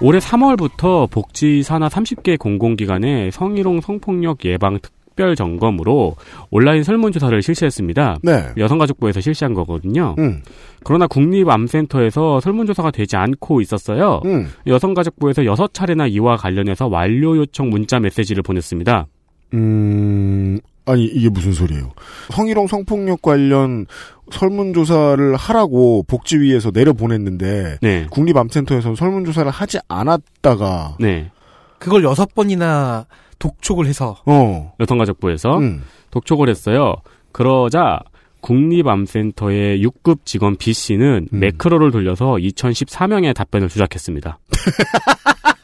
올해 0.00 0.18
3월부터 0.18 1.10
복지 1.10 1.62
산하 1.62 1.88
30개 1.88 2.38
공공기관에 2.38 3.30
성희롱 3.30 3.82
성폭력 3.82 4.42
예방 4.46 4.78
특별 4.80 5.36
점검으로 5.36 6.16
온라인 6.50 6.84
설문조사를 6.84 7.42
실시했습니다. 7.42 8.20
네. 8.22 8.46
여성가족부에서 8.56 9.20
실시한 9.20 9.52
거거든요. 9.52 10.14
음. 10.18 10.40
그러나 10.84 11.06
국립암센터에서 11.06 12.40
설문조사가 12.40 12.92
되지 12.92 13.16
않고 13.16 13.60
있었어요. 13.60 14.22
음. 14.24 14.48
여성가족부에서 14.66 15.42
6차례나 15.42 16.10
이와 16.12 16.36
관련해서 16.36 16.86
완료 16.86 17.36
요청 17.36 17.68
문자 17.68 18.00
메시지를 18.00 18.42
보냈습니다. 18.42 19.06
음, 19.52 20.58
아니, 20.84 21.04
이게 21.04 21.28
무슨 21.28 21.52
소리예요? 21.52 21.92
성희롱 22.30 22.66
성폭력 22.66 23.22
관련 23.22 23.86
설문조사를 24.30 25.36
하라고 25.36 26.04
복지위에서 26.08 26.70
내려보냈는데, 26.72 27.78
네. 27.80 28.06
국립암센터에서는 28.10 28.96
설문조사를 28.96 29.50
하지 29.50 29.78
않았다가, 29.88 30.96
네. 30.98 31.30
그걸 31.78 32.04
여섯 32.04 32.34
번이나 32.34 33.06
독촉을 33.38 33.86
해서, 33.86 34.16
어, 34.26 34.72
여성가족부에서 34.80 35.58
음. 35.58 35.82
독촉을 36.10 36.48
했어요. 36.48 36.94
그러자 37.32 38.00
국립암센터의 38.40 39.82
6급 39.84 40.24
직원 40.24 40.56
B 40.56 40.72
씨는 40.72 41.28
음. 41.32 41.40
매크로를 41.40 41.90
돌려서 41.90 42.34
2014명의 42.34 43.34
답변을 43.34 43.68
조작했습니다. 43.68 44.38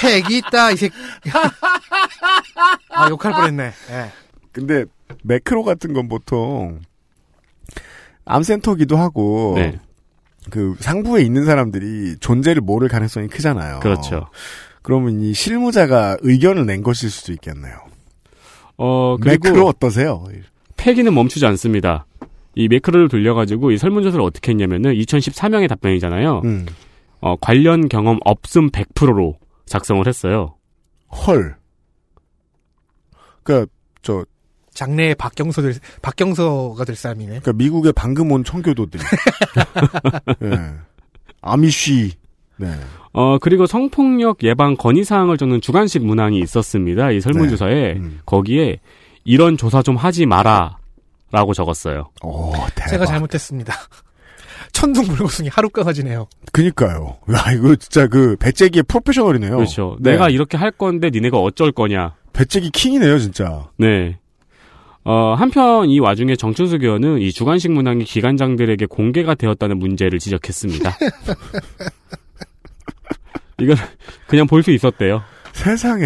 팩이 0.00 0.38
있다, 0.38 0.72
이 0.72 0.76
새끼. 0.76 0.94
아, 2.90 3.08
욕할 3.10 3.32
뻔했네. 3.32 3.64
예. 3.90 4.12
근데 4.52 4.84
매크로 5.22 5.62
같은 5.64 5.92
건 5.92 6.08
보통 6.08 6.80
암센터기도 8.24 8.96
하고 8.96 9.54
네. 9.56 9.78
그 10.50 10.74
상부에 10.80 11.22
있는 11.22 11.44
사람들이 11.44 12.16
존재를 12.20 12.60
모를 12.62 12.88
가능성이 12.88 13.28
크잖아요. 13.28 13.80
그렇죠. 13.80 14.28
그러면 14.82 15.20
이 15.20 15.34
실무자가 15.34 16.16
의견을 16.20 16.66
낸 16.66 16.82
것일 16.82 17.10
수도 17.10 17.32
있겠네요. 17.32 17.76
어, 18.76 19.16
그리고 19.20 19.48
매크로 19.48 19.66
어떠세요? 19.66 20.24
폐기는 20.76 21.12
멈추지 21.12 21.44
않습니다. 21.46 22.06
이 22.54 22.68
매크로를 22.68 23.08
돌려가지고 23.08 23.72
이 23.72 23.78
설문조사를 23.78 24.22
어떻게 24.24 24.52
했냐면은 24.52 24.94
2014명의 24.94 25.68
답변이잖아요. 25.68 26.42
음. 26.44 26.66
어, 27.20 27.36
관련 27.36 27.88
경험 27.88 28.18
없음 28.24 28.70
100%로 28.70 29.36
작성을 29.68 30.06
했어요. 30.06 30.54
헐. 31.10 31.56
그니까, 33.42 33.66
저, 34.02 34.24
장래의 34.74 35.14
박경서 35.16 35.62
될, 35.62 35.74
박경서가 36.02 36.84
될 36.84 36.94
사람이네. 36.94 37.40
그니까 37.40 37.52
미국의 37.52 37.92
방금 37.94 38.30
온 38.30 38.44
청교도들. 38.44 39.00
예. 40.42 40.50
아미쉬. 41.40 42.12
네. 42.56 42.68
어, 43.12 43.38
그리고 43.38 43.66
성폭력 43.66 44.42
예방 44.42 44.76
건의사항을 44.76 45.38
적는 45.38 45.60
주관식 45.60 46.04
문항이 46.04 46.38
있었습니다. 46.40 47.10
이 47.10 47.20
설문조사에. 47.20 47.74
네. 47.74 47.92
음. 47.94 48.20
거기에 48.26 48.80
이런 49.24 49.56
조사 49.56 49.82
좀 49.82 49.96
하지 49.96 50.26
마라. 50.26 50.78
라고 51.30 51.52
적었어요. 51.52 52.08
오, 52.22 52.52
대박. 52.74 52.88
제가 52.88 53.06
잘못했습니다. 53.06 53.74
천둥 54.72 55.04
불고숭이 55.06 55.48
하루 55.48 55.68
강아지네요. 55.70 56.28
그니까요. 56.52 57.18
야, 57.34 57.52
이거 57.52 57.74
진짜 57.76 58.06
그 58.06 58.36
배째기의 58.36 58.84
프로페셔널이네요. 58.84 59.56
그렇죠. 59.56 59.96
네. 60.00 60.12
내가 60.12 60.28
이렇게 60.30 60.56
할 60.56 60.70
건데 60.70 61.10
니네가 61.10 61.38
어쩔 61.38 61.72
거냐. 61.72 62.14
배째기 62.32 62.70
킹이네요, 62.70 63.18
진짜. 63.18 63.68
네. 63.76 64.18
어, 65.04 65.34
한편 65.34 65.88
이 65.88 66.00
와중에 66.00 66.36
정춘숙 66.36 66.82
의원은 66.82 67.20
이 67.20 67.32
주간식 67.32 67.72
문항이 67.72 68.04
기관장들에게 68.04 68.86
공개가 68.86 69.34
되었다는 69.34 69.78
문제를 69.78 70.18
지적했습니다. 70.18 70.96
이건 73.60 73.76
그냥 74.26 74.46
볼 74.46 74.62
수 74.62 74.70
있었대요. 74.70 75.22
세상에. 75.52 76.04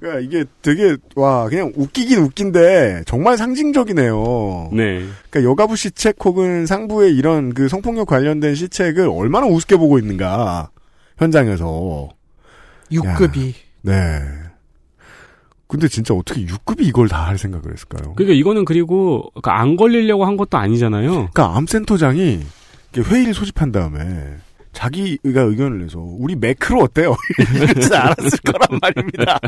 그러니까 0.00 0.20
이게 0.20 0.44
되게 0.62 0.96
와 1.16 1.48
그냥 1.48 1.72
웃기긴 1.76 2.18
웃긴데 2.20 3.02
정말 3.06 3.36
상징적이네요. 3.36 4.70
네. 4.72 5.04
그러니까 5.30 5.50
여가부 5.50 5.76
시책 5.76 6.16
혹은 6.24 6.66
상부의 6.66 7.14
이런 7.14 7.52
그 7.52 7.68
성폭력 7.68 8.06
관련된 8.06 8.54
시책을 8.54 9.08
얼마나 9.08 9.46
우습게 9.46 9.76
보고 9.76 9.98
있는가 9.98 10.70
현장에서 11.18 12.10
6급이. 12.92 13.54
네. 13.82 13.92
근데 15.66 15.86
진짜 15.88 16.14
어떻게 16.14 16.46
6급이 16.46 16.80
이걸 16.82 17.08
다 17.08 17.26
할 17.26 17.36
생각을 17.36 17.72
했을까요? 17.72 18.14
그러니까 18.14 18.34
이거는 18.34 18.64
그리고 18.64 19.30
그안 19.42 19.76
걸리려고 19.76 20.24
한 20.24 20.36
것도 20.38 20.56
아니잖아요. 20.56 21.10
그러니까 21.10 21.56
암센터장이 21.56 22.40
회의를 22.96 23.34
소집한 23.34 23.70
다음에 23.70 24.36
자기가 24.72 25.40
의견을 25.42 25.80
내서 25.80 25.98
우리 25.98 26.36
매크로 26.36 26.82
어때요? 26.82 27.16
이러지 27.54 27.94
않았을 27.94 28.38
거란 28.44 28.78
말입니다. 28.80 29.38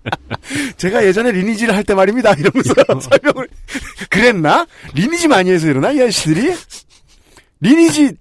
제가 0.78 1.04
예전에 1.04 1.32
리니지를 1.32 1.74
할 1.74 1.84
때 1.84 1.94
말입니다. 1.94 2.32
이러면서 2.34 2.74
설명을 3.00 3.48
그랬나? 4.08 4.66
리니지 4.94 5.28
많이 5.28 5.50
해서 5.50 5.68
이러나 5.68 5.90
이 5.92 6.00
아저씨들이? 6.00 6.54
리니지 7.60 8.12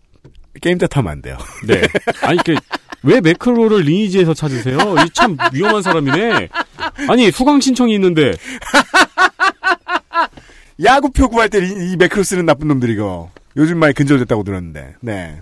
게임 0.62 0.78
탓하면 0.78 1.12
안 1.12 1.22
돼요. 1.22 1.38
네. 1.66 1.82
아니, 2.22 2.38
그, 2.44 2.56
왜 3.04 3.22
매크로를 3.22 3.82
리니지에서 3.84 4.34
찾으세요? 4.34 4.78
이 5.06 5.10
참 5.14 5.38
위험한 5.54 5.82
사람이네. 5.82 6.50
아니, 7.08 7.32
수강 7.32 7.62
신청이 7.62 7.94
있는데. 7.96 8.34
야구표 10.84 11.30
구할 11.30 11.50
때 11.50 11.60
이 11.60 11.96
매크로 11.98 12.24
쓰는 12.24 12.46
나쁜 12.46 12.68
놈들 12.70 12.90
이거 12.90 13.30
요즘 13.58 13.80
많이 13.80 13.94
근절됐다고 13.94 14.44
들었는데 14.44 14.96
네 15.02 15.40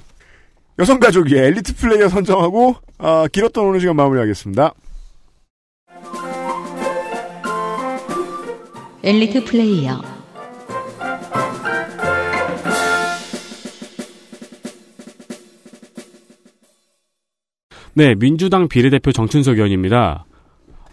여성 0.80 0.99
가족이 0.99 1.35
엘리트 1.35 1.75
플레이어 1.75 2.09
선정하고 2.09 2.75
아, 2.99 3.27
길었던 3.31 3.65
오늘 3.65 3.80
시간 3.80 3.95
마무리하겠습니다 3.95 4.73
엘리트 9.03 9.45
플레이어 9.45 10.17
네, 17.97 18.14
민주당 18.14 18.67
비례대표 18.67 19.11
정춘석 19.11 19.56
의원입니다. 19.56 20.26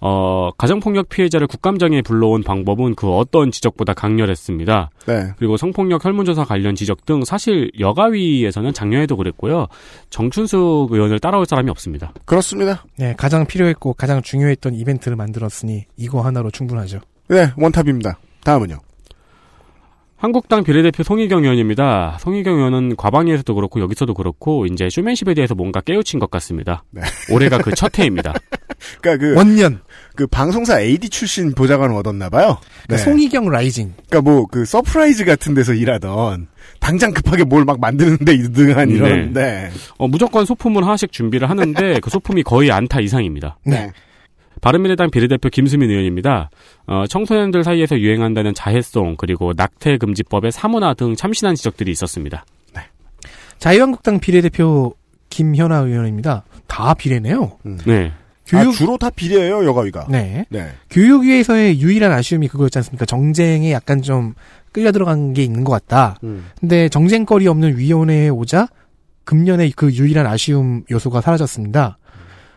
어, 0.07 0.51
가정폭력 0.59 1.09
피해자를 1.09 1.47
국감장에 1.47 2.03
불러온 2.03 2.43
방법은 2.43 2.95
그 2.95 3.11
어떤 3.11 3.51
지적보다 3.51 3.95
강렬했습니다. 3.95 4.91
네. 5.07 5.33
그리고 5.39 5.57
성폭력 5.57 6.05
혈문조사 6.05 6.45
관련 6.45 6.75
지적 6.75 7.07
등 7.07 7.25
사실 7.25 7.71
여가위에서는 7.81 8.75
작년에도 8.75 9.17
그랬고요. 9.17 9.67
정춘숙 10.11 10.93
의원을 10.93 11.21
따라올 11.21 11.47
사람이 11.47 11.71
없습니다. 11.71 12.13
그렇습니다 12.27 12.85
네, 12.99 13.15
가장 13.17 13.47
필요했고 13.47 13.95
가장 13.95 14.21
중요했던 14.21 14.75
이벤트를 14.75 15.17
만들었으니 15.17 15.87
이거 15.97 16.21
하나로 16.21 16.51
충분하죠. 16.51 17.01
네 17.29 17.51
원탑입니다 17.57 18.19
다음은요 18.45 18.77
한국당 20.17 20.65
비례대표 20.65 21.03
송희경 21.03 21.43
의원입니다. 21.45 22.17
송희경 22.21 22.55
의원은 22.57 22.97
과방위에서도 22.97 23.55
그렇고 23.55 23.81
여기서도 23.81 24.15
그렇고 24.15 24.65
이제 24.65 24.89
쇼맨십에 24.89 25.35
대해서 25.35 25.55
뭔가 25.55 25.81
깨우친 25.83 26.19
것 26.19 26.31
같습니다. 26.31 26.85
올해가 27.31 27.59
그 27.59 27.73
첫 27.75 27.99
해입니다. 27.99 28.33
그러니까 29.03 29.27
그 29.27 29.35
원년 29.37 29.81
그 30.17 30.27
방송사 30.27 30.81
AD 30.81 31.09
출신 31.11 31.53
보좌관을 31.55 31.95
얻었나 31.97 32.29
봐요 32.31 32.59
그러니까 32.87 33.05
송희경 33.05 33.51
rising. 33.51 33.93
그러니까 34.09 34.31
뭐 34.31 34.47
그 34.47 34.65
서프라이즈 34.65 35.25
같은 35.25 35.53
데서 35.55 35.75
일하던 35.75 36.47
당장 36.81 37.13
급하게 37.13 37.45
뭘 37.45 37.65
막 37.65 37.81
만드는데 37.81 38.33
이등한 38.35 38.91
이런 38.91 39.33
네. 39.33 39.71
어, 39.99 40.07
무조건 40.09 40.45
소품을 40.47 40.85
하나씩 40.85 41.13
준비를 41.13 41.51
하는데 41.51 41.99
그 42.01 42.09
소품이 42.11 42.43
거의 42.45 42.71
안타 42.71 43.01
이상입니다. 43.01 43.59
네. 43.65 43.91
바른미래당 44.65 45.11
비례대표 45.11 45.51
김수민 45.51 45.91
의원입니다. 45.91 46.49
어, 46.87 47.05
청소년들 47.07 47.65
사이에서 47.65 47.99
유행한다는 47.99 48.55
자해송 48.55 49.17
그리고 49.19 49.53
낙태 49.55 49.99
금지법의 49.99 50.53
사문화 50.53 50.95
등 50.95 51.15
참신한 51.15 51.55
지적들이 51.55 51.91
있었습니다. 51.91 52.47
자유한국당 53.59 54.21
비례대표 54.21 54.95
김현아 55.29 55.81
의원입니다. 55.81 56.45
다 56.67 56.95
비례네요. 56.95 57.59
네. 57.85 58.13
아, 58.53 58.71
주로 58.71 58.97
다 58.97 59.11
비례예요 59.11 59.65
여가위가 59.65 60.07
네. 60.11 60.47
네. 60.49 60.71
교육위에서의 60.91 61.81
유일한 61.81 62.13
아쉬움이 62.13 62.49
그거였지 62.49 62.79
않습니까? 62.79 63.05
정쟁에 63.05 63.71
약간 63.71 64.01
좀 64.01 64.35
끌려 64.73 64.93
들어간 64.93 65.35
게 65.35 65.43
있는 65.43 65.65
것 65.65 65.73
같다. 65.73 66.19
음. 66.25 66.47
근데 66.59 66.89
정쟁거리 66.89 67.47
없는 67.49 67.77
위원회에 67.77 68.31
오자 68.31 68.69
금년에 69.25 69.71
그 69.77 69.93
유일한 69.93 70.27
아쉬움 70.27 70.85
요소가 70.91 71.21
사라졌습니다. 71.21 71.99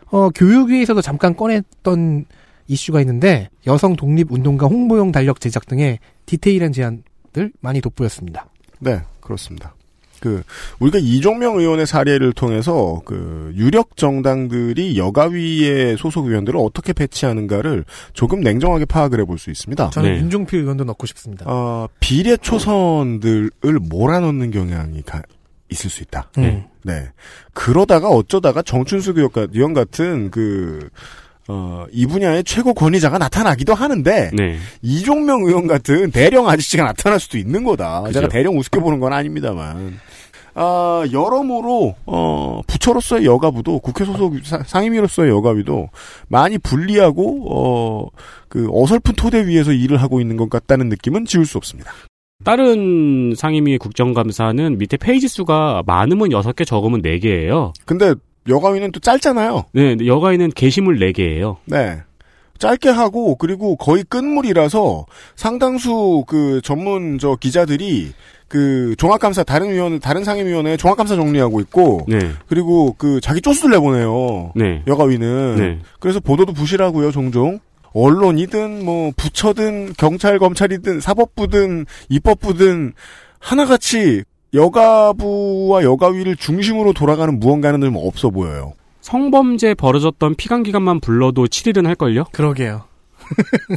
어, 0.10 0.30
교육위에서도 0.30 1.02
잠깐 1.02 1.36
꺼냈던 1.36 2.26
이슈가 2.68 3.00
있는데 3.02 3.50
여성 3.66 3.96
독립 3.96 4.32
운동가 4.32 4.68
홍보용 4.68 5.12
달력 5.12 5.40
제작 5.40 5.66
등의 5.68 6.00
디테일한 6.26 6.72
제안들 6.74 7.52
많이 7.62 7.80
돋보였습니다. 7.82 8.48
네, 8.80 9.02
그렇습니다. 9.22 9.74
그 10.20 10.42
우리가 10.80 10.98
이종명 11.00 11.60
의원의 11.60 11.86
사례를 11.86 12.34
통해서 12.34 13.02
그 13.06 13.54
유력 13.56 13.96
정당들이 13.98 14.98
여가위의 14.98 15.96
소속 15.98 16.26
의원들을 16.26 16.60
어떻게 16.60 16.92
배치하는가를 16.92 17.86
조금 18.14 18.42
냉정하게 18.42 18.86
파악을 18.86 19.20
해볼 19.22 19.38
수 19.38 19.52
있습니다. 19.52 19.92
저는 19.92 20.14
네. 20.14 20.20
윤종필 20.20 20.62
의원도 20.62 20.86
넣고 20.86 21.06
싶습니다. 21.06 21.46
어, 21.48 21.88
비례 22.00 22.36
초선들을 22.36 23.52
몰아넣는 23.80 24.50
경향이 24.52 25.04
가- 25.04 25.22
있을 25.70 25.90
수 25.90 26.04
있다. 26.04 26.30
음. 26.38 26.64
네. 26.84 27.10
그러다가 27.54 28.10
어쩌다가 28.10 28.62
의원 29.18 29.32
가- 29.32 29.48
의원 29.54 29.74
같은 29.74 30.32
그, 30.32 30.90
어, 31.50 31.86
이 31.92 32.06
분야의 32.06 32.44
최고 32.44 32.74
권위자가 32.74 33.18
나타나기도 33.18 33.74
하는데, 33.74 34.32
네. 34.34 34.58
이종명 34.82 35.44
의원 35.44 35.68
같은 35.68 36.12
대령 36.12 36.48
아저씨가 36.50 36.84
나타날 36.84 37.20
수도 37.20 37.38
있는 37.38 37.64
거다. 37.64 38.02
그죠. 38.02 38.14
제가 38.20 38.28
대령 38.30 38.58
우습게 38.58 38.80
보는 38.80 39.00
건 39.00 39.14
아닙니다만. 39.14 40.00
아, 40.60 41.04
여러모로, 41.12 41.96
어, 42.08 42.62
부처로서의 42.66 43.26
여가부도, 43.26 43.80
국회 43.80 44.06
소속 44.06 44.34
사- 44.44 44.64
상임위로서의 44.66 45.30
여가위도 45.30 45.90
많이 46.30 46.58
불리하고, 46.58 47.46
어, 47.54 48.08
그 48.50 48.68
어설픈 48.74 49.14
토대 49.16 49.46
위에서 49.46 49.72
일을 49.72 50.02
하고 50.02 50.20
있는 50.20 50.36
것 50.36 50.50
같다는 50.50 50.90
느낌은 50.90 51.26
지울 51.26 51.46
수 51.46 51.58
없습니다. 51.60 51.92
다른 52.44 53.34
상임위 53.36 53.78
국정감사는 53.78 54.78
밑에 54.78 54.98
페이지 54.98 55.28
수가 55.28 55.84
많으면 55.86 56.30
6개 56.30 56.66
적으면 56.66 57.02
4개예요. 57.02 57.74
근데 57.86 58.14
여가위는 58.48 58.92
또 58.92 59.00
짧잖아요. 59.00 59.66
네, 59.74 59.98
여가위는 60.06 60.52
게시물 60.56 61.00
4개예요. 61.00 61.58
네. 61.66 62.02
짧게 62.60 62.90
하고 62.90 63.36
그리고 63.36 63.76
거의 63.76 64.04
끝물이라서 64.04 65.06
상당수 65.36 66.24
그 66.28 66.60
전문 66.64 67.20
저 67.20 67.36
기자들이 67.36 68.14
그 68.48 68.96
종합감사 68.98 69.44
다른 69.44 69.72
위원 69.72 70.00
다른 70.00 70.24
상임위원회 70.24 70.78
종합감사 70.78 71.16
정리하고 71.16 71.60
있고 71.60 72.06
네. 72.08 72.18
그리고 72.48 72.96
그 72.98 73.20
자기 73.22 73.42
쪼수들 73.42 73.72
내보내요. 73.72 74.54
네. 74.56 74.84
여가위는 74.88 75.56
네. 75.58 75.80
그래서 76.00 76.20
보도도 76.20 76.54
부실하고요 76.54 77.12
종종 77.12 77.60
언론이든 77.94 78.86
뭐 78.86 79.12
부처든 79.16 79.94
경찰 79.98 80.40
검찰이든 80.40 81.00
사법부든 81.00 81.86
입법부든 82.10 82.94
하나같이 83.40 84.24
여가부와 84.54 85.84
여가위를 85.84 86.36
중심으로 86.36 86.94
돌아가는 86.94 87.40
무언가는 87.40 87.80
좀 87.82 87.96
없어 87.98 88.30
보여요. 88.30 88.74
성범죄 89.02 89.74
벌어졌던 89.76 90.36
피감 90.36 90.64
기간만 90.64 91.00
불러도 91.00 91.46
7일은 91.46 91.86
할 91.86 91.96
걸요? 91.96 92.26
그러게요. 92.32 92.84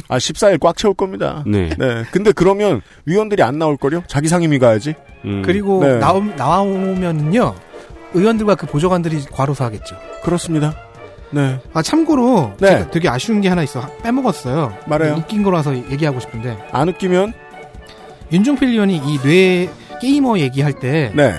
아 0.07 0.17
14일 0.17 0.59
꽉 0.59 0.77
채울 0.77 0.93
겁니다. 0.93 1.43
네. 1.45 1.69
네. 1.77 2.03
근데 2.11 2.31
그러면 2.31 2.81
위원들이 3.05 3.43
안 3.43 3.59
나올 3.59 3.77
거요? 3.77 4.03
자기 4.07 4.27
상임위 4.27 4.59
가야지. 4.59 4.93
음. 5.25 5.41
그리고 5.45 5.83
네. 5.83 5.99
나오, 5.99 6.21
나오면은요, 6.21 7.55
의원들과 8.13 8.55
그 8.55 8.65
보좌관들이 8.67 9.25
과로사 9.31 9.65
하겠죠. 9.65 9.95
그렇습니다. 10.23 10.75
네. 11.31 11.59
아, 11.73 11.81
참고로, 11.81 12.53
네. 12.59 12.67
제가 12.69 12.91
되게 12.91 13.09
아쉬운 13.09 13.41
게 13.41 13.49
하나 13.49 13.63
있어. 13.63 13.87
빼먹었어요. 14.03 14.73
말해요. 14.85 15.15
웃긴 15.15 15.43
거라서 15.43 15.75
얘기하고 15.75 16.19
싶은데. 16.19 16.57
안 16.71 16.89
웃기면? 16.89 17.33
윤종필 18.31 18.69
의원이 18.69 18.97
이 18.97 19.17
뇌 19.19 19.69
게이머 20.01 20.39
얘기할 20.39 20.73
때, 20.73 21.11
네. 21.15 21.33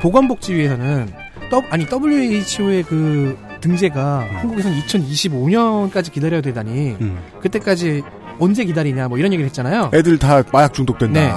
보건복지위에서는, 0.00 1.10
더- 1.50 1.62
아니, 1.70 1.86
WHO의 1.90 2.82
그 2.84 3.36
등재가 3.60 4.26
한국에서는 4.40 4.78
2025년까지 4.80 6.12
기다려야 6.12 6.40
되다니, 6.40 6.96
음. 7.00 7.18
그때까지 7.40 8.02
언제 8.38 8.64
기다리냐, 8.64 9.08
뭐 9.08 9.18
이런 9.18 9.32
얘기를 9.32 9.46
했잖아요. 9.46 9.90
애들 9.92 10.18
다 10.18 10.42
마약 10.52 10.72
중독된다. 10.72 11.20
네. 11.20 11.32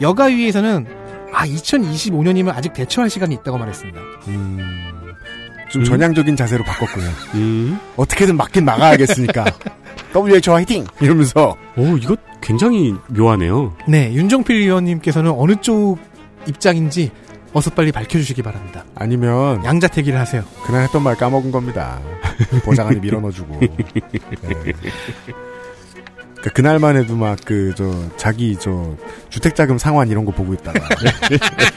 여가위에서는 0.00 0.86
아아 1.32 1.44
2025년이면 1.44 2.48
아직 2.54 2.72
대처할 2.72 3.10
시간이 3.10 3.34
있다고 3.34 3.58
말했습니다. 3.58 4.00
좀 5.70 5.82
음. 5.82 5.84
전향적인 5.84 6.36
자세로 6.36 6.64
바꿨군요. 6.64 7.78
어떻게든 7.96 8.36
막긴 8.36 8.64
막아야겠으니까. 8.64 9.44
WHO 10.14 10.52
화이팅! 10.54 10.86
이러면서. 11.00 11.56
오, 11.76 11.96
이거 11.96 12.16
굉장히 12.40 12.94
묘하네요. 13.08 13.74
네, 13.88 14.12
윤정필 14.14 14.56
의원님께서는 14.56 15.32
어느 15.32 15.56
쪽 15.60 15.98
입장인지 16.46 17.10
어서 17.52 17.70
빨리 17.70 17.90
밝혀주시기 17.90 18.42
바랍니다. 18.42 18.84
아니면 18.94 19.64
양자택일을 19.64 20.18
하세요. 20.18 20.44
그날 20.64 20.82
했던 20.82 21.02
말 21.02 21.16
까먹은 21.16 21.50
겁니다. 21.50 22.00
보좌관이 22.64 23.00
밀어넣어주고. 23.00 23.60
네. 23.60 24.72
그러니까 26.46 26.50
그날만 26.54 26.96
해도 26.96 27.16
막 27.16 27.38
그 27.44 27.72
저 27.76 27.84
자기 28.16 28.56
저 28.58 28.94
주택자금 29.30 29.78
상환 29.78 30.08
이런 30.08 30.24
거 30.24 30.32
보고 30.32 30.52
있다가 30.54 30.78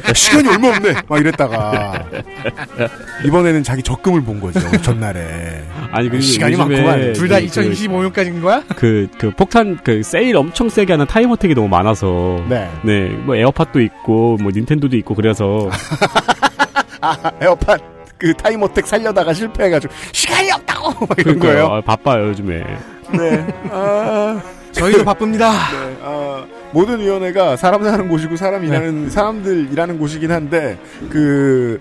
야, 0.08 0.14
시간이 0.14 0.48
얼마 0.48 0.70
없네 0.70 0.94
막 1.08 1.20
이랬다가 1.20 2.06
이번에는 3.26 3.64
자기 3.64 3.82
적금을 3.84 4.22
본 4.24 4.40
거죠 4.40 4.60
전날에 4.82 5.64
아니, 5.92 6.08
그리고 6.10 6.22
시간이 6.22 6.56
많구만 6.56 7.14
둘다 7.14 7.40
그- 7.40 7.46
2025년까지인 7.48 8.42
거야? 8.42 8.64
그, 8.76 9.08
그 9.18 9.32
폭탄, 9.32 9.78
그 9.84 10.04
세일 10.04 10.38
엄청 10.38 10.70
세게 10.70 10.94
하는 10.94 11.08
time 11.08 11.25
attack이 11.25 11.56
너무 11.56 11.68
많아서. 11.68 12.44
네. 12.48 12.70
네, 12.84 13.08
뭐 13.10 13.36
에어팟도 13.36 13.82
있고, 13.82 14.38
뭐 14.40 14.52
닌텐도도 14.54 14.96
있고, 14.98 15.16
그래서. 15.16 15.70
아 17.02 17.16
에어팟 17.42 17.78
그 18.18 18.34
time 18.34 18.54
attack 18.54 18.86
살려다가 18.86 19.34
실패해가지고 19.34 19.92
시간이 20.12 20.52
없다고 20.52 21.06
막 21.08 21.18
이런 21.20 21.40
그러니까요. 21.40 21.68
거예요. 21.70 21.78
아, 21.78 21.82
바빠요, 21.82 22.28
요즘에. 22.28 22.64
네. 23.18 23.48
아, 23.72 24.40
저희도 24.80 25.06
바쁩니다. 25.06 25.52
네, 25.72 25.98
아, 26.02 26.46
모든 26.72 27.00
위원회가 27.00 27.56
사람 27.56 27.84
사는 27.84 28.08
곳이고 28.08 28.36
사람 28.36 28.64
일하는 28.64 29.10
사람들 29.10 29.72
일하는 29.72 30.00
곳이긴 30.00 30.32
한데 30.32 30.80
그 31.10 31.78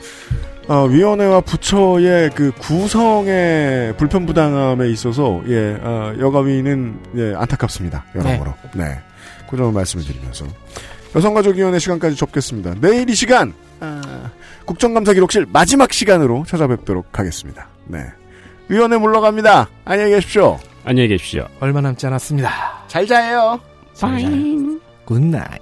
어, 0.68 0.84
위원회와 0.84 1.40
부처의 1.40 2.30
그 2.34 2.52
구성의 2.58 3.96
불편 3.96 4.26
부당함에 4.26 4.88
있어서 4.90 5.42
예 5.48 5.78
어, 5.80 6.14
여가위는 6.18 7.00
예, 7.16 7.34
안타깝습니다 7.36 8.04
여러모로 8.14 8.54
네. 8.74 9.00
그 9.48 9.56
점을 9.56 9.72
말씀을 9.72 10.04
드리면서 10.04 10.44
여성가족위원회 11.14 11.78
시간까지 11.78 12.16
접겠습니다. 12.16 12.74
내일 12.80 13.08
이 13.08 13.14
시간 13.14 13.54
아, 13.80 14.30
국정감사 14.66 15.14
기록실 15.14 15.46
마지막 15.50 15.92
시간으로 15.92 16.44
찾아뵙도록 16.46 17.18
하겠습니다. 17.18 17.68
네. 17.86 18.04
위원회 18.68 18.98
물러갑니다. 18.98 19.70
안녕히 19.86 20.10
계십시오. 20.10 20.58
안녕히 20.89 21.08
계십시오. 21.08 21.47
얼마 21.60 21.83
남지 21.83 22.07
않았습니다. 22.07 22.49
잘 22.86 23.07
자요. 23.07 23.60
파인. 24.00 24.81
굿나잇. 25.05 25.60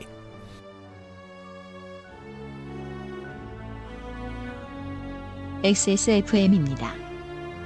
XSFM입니다. 5.65 6.95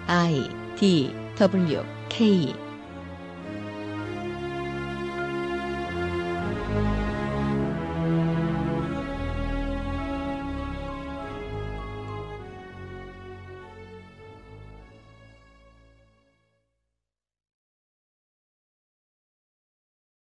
I 0.07 0.49
D 0.79 1.15
W 1.37 1.85
K 2.09 2.55